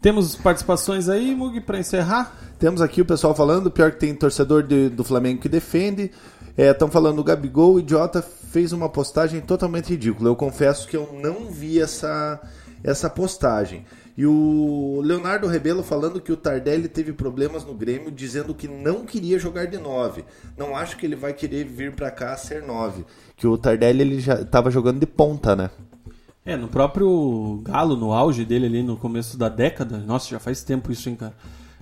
Temos 0.00 0.34
participações 0.34 1.08
aí, 1.08 1.34
Mug, 1.34 1.60
pra 1.60 1.78
encerrar? 1.78 2.34
Temos 2.58 2.80
aqui 2.80 3.00
o 3.00 3.04
pessoal 3.04 3.34
falando, 3.34 3.70
pior 3.70 3.92
que 3.92 4.00
tem 4.00 4.14
torcedor 4.14 4.62
de- 4.64 4.88
do 4.88 5.04
Flamengo 5.04 5.40
que 5.40 5.48
defende. 5.48 6.10
Estão 6.56 6.88
falando 6.90 7.18
o 7.20 7.24
Gabigol, 7.24 7.74
o 7.74 7.80
idiota, 7.80 8.20
fez 8.20 8.72
uma 8.72 8.88
postagem 8.88 9.40
totalmente 9.40 9.90
ridícula. 9.90 10.28
Eu 10.28 10.36
confesso 10.36 10.86
que 10.88 10.96
eu 10.96 11.08
não 11.22 11.50
vi 11.50 11.80
essa, 11.80 12.40
essa 12.82 13.08
postagem. 13.08 13.84
E 14.16 14.26
o 14.26 15.00
Leonardo 15.02 15.46
Rebelo 15.46 15.82
falando 15.82 16.20
que 16.20 16.30
o 16.30 16.36
Tardelli 16.36 16.86
teve 16.86 17.12
problemas 17.12 17.64
no 17.64 17.72
Grêmio, 17.72 18.10
dizendo 18.10 18.54
que 18.54 18.68
não 18.68 19.06
queria 19.06 19.38
jogar 19.38 19.66
de 19.66 19.78
9. 19.78 20.24
Não 20.56 20.76
acho 20.76 20.96
que 20.98 21.06
ele 21.06 21.16
vai 21.16 21.32
querer 21.32 21.64
vir 21.64 21.92
para 21.92 22.10
cá 22.10 22.36
ser 22.36 22.62
9. 22.62 23.04
Que 23.36 23.46
o 23.46 23.56
Tardelli 23.56 24.02
ele 24.02 24.20
já 24.20 24.34
estava 24.34 24.70
jogando 24.70 25.00
de 25.00 25.06
ponta, 25.06 25.56
né? 25.56 25.70
É, 26.44 26.56
no 26.56 26.68
próprio 26.68 27.60
Galo, 27.62 27.96
no 27.96 28.12
auge 28.12 28.44
dele 28.44 28.66
ali 28.66 28.82
no 28.82 28.96
começo 28.96 29.38
da 29.38 29.48
década, 29.48 29.98
nossa, 29.98 30.28
já 30.28 30.40
faz 30.40 30.62
tempo 30.62 30.90
isso, 30.90 31.08
hein, 31.08 31.14
cara. 31.14 31.34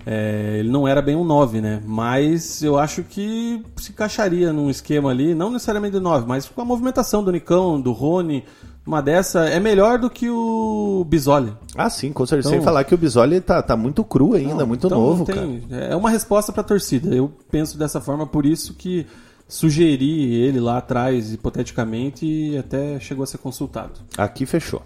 É, 0.06 0.56
ele 0.58 0.70
não 0.70 0.86
era 0.86 1.02
bem 1.02 1.16
um 1.16 1.24
9, 1.24 1.60
né? 1.60 1.82
Mas 1.84 2.62
eu 2.62 2.78
acho 2.78 3.02
que 3.02 3.62
se 3.76 3.92
encaixaria 3.92 4.52
num 4.52 4.70
esquema 4.70 5.10
ali, 5.10 5.34
não 5.34 5.50
necessariamente 5.50 5.94
de 5.94 6.00
9, 6.00 6.26
mas 6.26 6.48
com 6.48 6.60
a 6.60 6.64
movimentação 6.64 7.24
do 7.24 7.32
Nicão, 7.32 7.80
do 7.80 7.92
Rony, 7.92 8.44
uma 8.86 9.00
dessa, 9.00 9.48
é 9.48 9.60
melhor 9.60 9.98
do 9.98 10.08
que 10.10 10.28
o 10.30 11.04
Bisoli. 11.08 11.52
Ah, 11.76 11.88
sim, 11.90 12.12
com 12.12 12.24
certeza. 12.26 12.48
Então- 12.48 12.58
Sem 12.60 12.64
falar 12.64 12.82
que 12.84 12.94
o 12.94 12.98
Bisoli 12.98 13.40
tá, 13.40 13.62
tá 13.62 13.76
muito 13.76 14.02
cru 14.02 14.34
ainda, 14.34 14.64
muito 14.66 14.86
Então, 14.86 14.98
novo, 15.00 15.18
não 15.18 15.26
cara. 15.26 15.40
tem- 15.40 15.62
É 15.70 15.94
uma 15.96 16.10
resposta 16.10 16.52
pra 16.52 16.62
torcida. 16.62 17.14
Eu 17.14 17.30
penso 17.50 17.78
dessa 17.78 18.00
forma, 18.00 18.26
por 18.26 18.44
isso 18.46 18.74
que 18.74 19.06
sugeri 19.46 20.34
ele 20.34 20.60
lá 20.60 20.78
atrás, 20.78 21.32
hipoteticamente, 21.32 22.24
e 22.26 22.56
até 22.58 22.98
chegou 23.00 23.22
a 23.22 23.26
ser 23.26 23.38
consultado. 23.38 23.92
Aqui 24.16 24.46
fechou. 24.46 24.82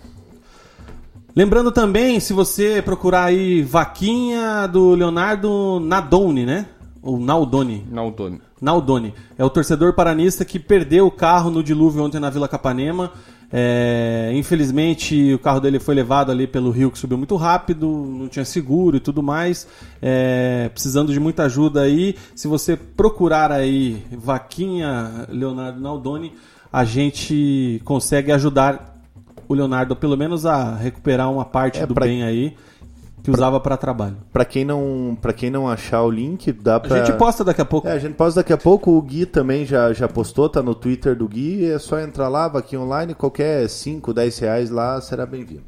Lembrando 1.37 1.73
também, 1.73 2.21
se 2.21 2.33
você 2.33 2.81
procurar 2.81 3.25
aí 3.25 3.62
vaquinha 3.62 4.66
do 4.69 4.95
Leonardo 4.95 5.81
Nadoni, 5.81 6.47
né? 6.47 6.66
Ou 7.03 7.19
Naldoni. 7.19 7.85
Não, 7.91 8.11
Tony. 8.11 8.41
Naldoni. 8.61 9.12
É 9.37 9.45
o 9.45 9.51
torcedor 9.51 9.93
paranista 9.93 10.45
que 10.45 10.59
perdeu 10.59 11.07
o 11.07 11.11
carro 11.11 11.51
no 11.51 11.62
dilúvio 11.62 12.03
ontem 12.03 12.19
na 12.21 12.31
Vila 12.31 12.49
Capanema. 12.49 13.11
É, 13.56 14.32
infelizmente, 14.35 15.32
o 15.32 15.39
carro 15.39 15.60
dele 15.60 15.78
foi 15.78 15.94
levado 15.94 16.32
ali 16.32 16.44
pelo 16.44 16.72
rio 16.72 16.90
que 16.90 16.98
subiu 16.98 17.16
muito 17.16 17.36
rápido, 17.36 17.86
não 17.89 18.26
tinha 18.26 18.44
seguro 18.44 18.97
e 18.97 19.01
tudo 19.01 19.22
mais. 19.22 19.68
É, 20.02 20.68
precisando 20.74 21.12
de 21.12 21.20
muita 21.20 21.44
ajuda 21.44 21.82
aí. 21.82 22.16
Se 22.35 22.48
você 22.48 22.76
procurar 22.76 23.52
aí 23.52 24.02
Vaquinha 24.10 25.26
Leonardo 25.28 25.81
Naldoni, 25.81 26.32
a 26.72 26.85
gente 26.85 27.81
consegue 27.85 28.32
ajudar 28.32 28.93
o 29.47 29.55
Leonardo, 29.55 29.94
pelo 29.94 30.16
menos, 30.16 30.44
a 30.44 30.74
recuperar 30.74 31.31
uma 31.31 31.44
parte 31.44 31.78
É, 31.78 31.86
do 31.86 31.94
pra- 31.94 32.06
bem 32.06 32.24
aí 32.24 32.56
que 33.25 33.31
usava 33.31 33.59
para 33.59 33.75
trabalho. 33.79 34.19
Pra 34.31 34.45
quem 34.45 34.67
não, 34.67 35.17
para 35.19 35.33
quem 35.33 35.51
não 35.51 35.67
achar 35.67 36.03
o 36.03 36.11
link, 36.11 36.53
dá 36.53 36.77
A 36.77 36.81
pra 36.81 36.99
gente 36.99 37.17
posta 37.17 37.43
daqui 37.43 37.63
a 37.63 37.65
pouco. 37.65 37.89
É, 37.89 37.93
a 37.93 37.99
gente 37.99 38.13
posta 38.13 38.41
daqui 38.41 38.53
a 38.53 38.59
pouco, 38.59 38.91
o 38.91 39.01
Gui 39.01 39.25
também 39.25 39.65
já, 39.65 39.95
já 39.95 40.07
postou, 40.07 40.47
tá 40.47 40.63
no 40.63 40.75
Twitter 40.75 41.17
do 41.17 41.27
Gui, 41.27 41.65
é 41.65 41.79
só 41.79 41.99
entrar 41.99 42.29
lá, 42.29 42.49
vaquinha 42.49 42.83
online, 42.83 43.15
qualquer 43.15 43.67
5, 43.67 44.13
10 44.13 44.39
reais 44.41 44.71
lá 44.71 45.01
será 45.01 45.25
bem-vindo. 45.25 45.65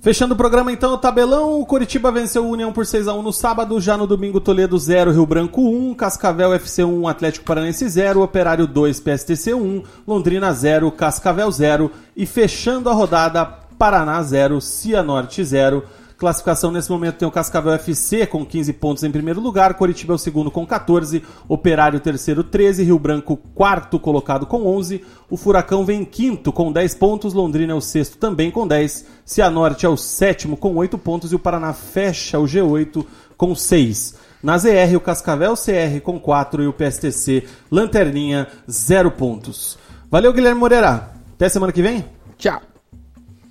Fechando 0.00 0.34
o 0.34 0.36
programa 0.36 0.72
então, 0.72 0.94
o 0.94 0.98
tabelão, 0.98 1.60
o 1.60 1.64
Coritiba 1.64 2.10
venceu 2.10 2.44
o 2.44 2.50
União 2.50 2.72
por 2.72 2.84
6x1 2.84 3.22
no 3.22 3.32
sábado, 3.32 3.80
já 3.80 3.96
no 3.96 4.04
domingo 4.04 4.40
Toledo 4.40 4.76
0, 4.76 5.12
Rio 5.12 5.24
Branco 5.24 5.62
1, 5.62 5.94
Cascavel 5.94 6.52
FC 6.54 6.82
1, 6.82 7.06
Atlético 7.06 7.46
Paranense 7.46 7.88
0, 7.88 8.20
Operário 8.20 8.66
2, 8.66 8.98
PSTC 8.98 9.54
1, 9.54 9.84
Londrina 10.04 10.52
0, 10.52 10.90
Cascavel 10.90 11.48
0 11.48 11.92
e 12.16 12.26
fechando 12.26 12.90
a 12.90 12.92
rodada, 12.92 13.44
Paraná 13.78 14.20
0, 14.20 14.60
Cianorte 14.60 15.44
0. 15.44 15.84
Classificação 16.22 16.70
nesse 16.70 16.88
momento 16.88 17.16
tem 17.16 17.26
o 17.26 17.32
Cascavel 17.32 17.72
FC 17.72 18.28
com 18.28 18.46
15 18.46 18.72
pontos 18.74 19.02
em 19.02 19.10
primeiro 19.10 19.40
lugar, 19.40 19.74
Coritiba 19.74 20.12
é 20.12 20.14
o 20.14 20.18
segundo 20.18 20.52
com 20.52 20.64
14, 20.64 21.20
Operário 21.48 21.98
terceiro 21.98 22.44
13, 22.44 22.84
Rio 22.84 22.96
Branco 22.96 23.36
quarto 23.36 23.98
colocado 23.98 24.46
com 24.46 24.64
11, 24.64 25.04
o 25.28 25.36
Furacão 25.36 25.84
vem 25.84 26.02
em 26.02 26.04
quinto 26.04 26.52
com 26.52 26.70
10 26.70 26.94
pontos, 26.94 27.34
Londrina 27.34 27.72
é 27.72 27.74
o 27.74 27.80
sexto 27.80 28.18
também 28.18 28.52
com 28.52 28.68
10, 28.68 29.04
Cianorte 29.24 29.84
é 29.84 29.88
o 29.88 29.96
sétimo 29.96 30.56
com 30.56 30.76
8 30.76 30.96
pontos 30.96 31.32
e 31.32 31.34
o 31.34 31.40
Paraná 31.40 31.72
fecha 31.72 32.38
o 32.38 32.44
G8 32.44 33.04
com 33.36 33.52
6. 33.52 34.14
Na 34.40 34.56
ZR, 34.58 34.94
o 34.94 35.00
Cascavel 35.00 35.54
CR 35.56 36.00
com 36.04 36.20
4 36.20 36.62
e 36.62 36.68
o 36.68 36.72
PSTC 36.72 37.48
Lanterninha 37.68 38.46
0 38.70 39.10
pontos. 39.10 39.76
Valeu, 40.08 40.32
Guilherme 40.32 40.60
Moreira. 40.60 41.10
Até 41.34 41.48
semana 41.48 41.72
que 41.72 41.82
vem. 41.82 42.04
Tchau. 42.38 42.62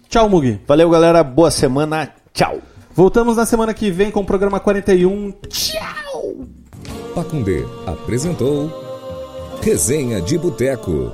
Tchau, 0.08 0.30
Mugi. 0.30 0.62
Valeu, 0.66 0.90
galera, 0.90 1.22
boa 1.22 1.52
semana, 1.52 2.21
tchau! 2.34 2.62
Voltamos 2.94 3.38
na 3.38 3.46
semana 3.46 3.74
que 3.74 3.90
vem 3.90 4.12
com 4.12 4.22
o 4.22 4.26
programa 4.26 4.60
41. 4.60 5.32
Tchau! 5.48 6.48
Pacundê 7.16 7.64
apresentou 7.86 8.72
Resenha 9.62 10.22
de 10.22 10.38
Boteco. 10.38 11.12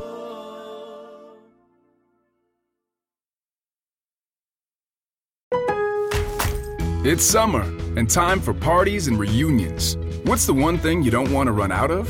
It's 7.03 7.23
summer 7.23 7.63
and 7.95 8.09
time 8.09 8.41
for 8.41 8.53
parties 8.53 9.07
and 9.07 9.17
reunions. 9.17 9.97
What's 10.25 10.45
the 10.45 10.53
one 10.53 10.77
thing 10.77 11.03
you 11.03 11.11
don't 11.11 11.31
want 11.31 11.47
to 11.47 11.53
run 11.53 11.71
out 11.71 11.89
of? 11.89 12.09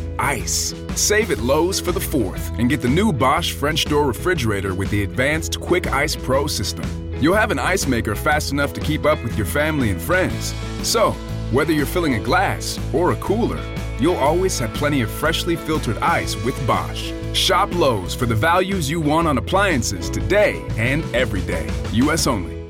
Ice. 0.19 0.73
Save 0.95 1.31
at 1.31 1.39
Lowe's 1.39 1.79
for 1.79 1.91
the 1.91 1.99
4th 1.99 2.57
and 2.59 2.69
get 2.69 2.81
the 2.81 2.87
new 2.87 3.11
Bosch 3.11 3.51
French 3.51 3.85
door 3.85 4.05
refrigerator 4.05 4.73
with 4.73 4.89
the 4.89 5.03
advanced 5.03 5.59
Quick 5.59 5.87
Ice 5.87 6.15
Pro 6.15 6.47
system. 6.47 6.85
You'll 7.19 7.35
have 7.35 7.51
an 7.51 7.59
ice 7.59 7.87
maker 7.87 8.15
fast 8.15 8.51
enough 8.51 8.73
to 8.73 8.81
keep 8.81 9.05
up 9.05 9.23
with 9.23 9.37
your 9.37 9.45
family 9.45 9.89
and 9.89 10.01
friends. 10.01 10.53
So, 10.83 11.11
whether 11.51 11.73
you're 11.73 11.85
filling 11.85 12.15
a 12.15 12.19
glass 12.19 12.79
or 12.93 13.11
a 13.11 13.15
cooler, 13.17 13.61
you'll 13.99 14.15
always 14.15 14.57
have 14.59 14.73
plenty 14.73 15.01
of 15.01 15.11
freshly 15.11 15.55
filtered 15.55 15.97
ice 15.97 16.35
with 16.43 16.55
Bosch. 16.65 17.11
Shop 17.33 17.73
Lowe's 17.75 18.15
for 18.15 18.25
the 18.25 18.35
values 18.35 18.89
you 18.89 19.01
want 19.01 19.27
on 19.27 19.37
appliances 19.37 20.09
today 20.09 20.65
and 20.77 21.03
every 21.15 21.41
day. 21.41 21.69
US 21.91 22.27
only. 22.27 22.60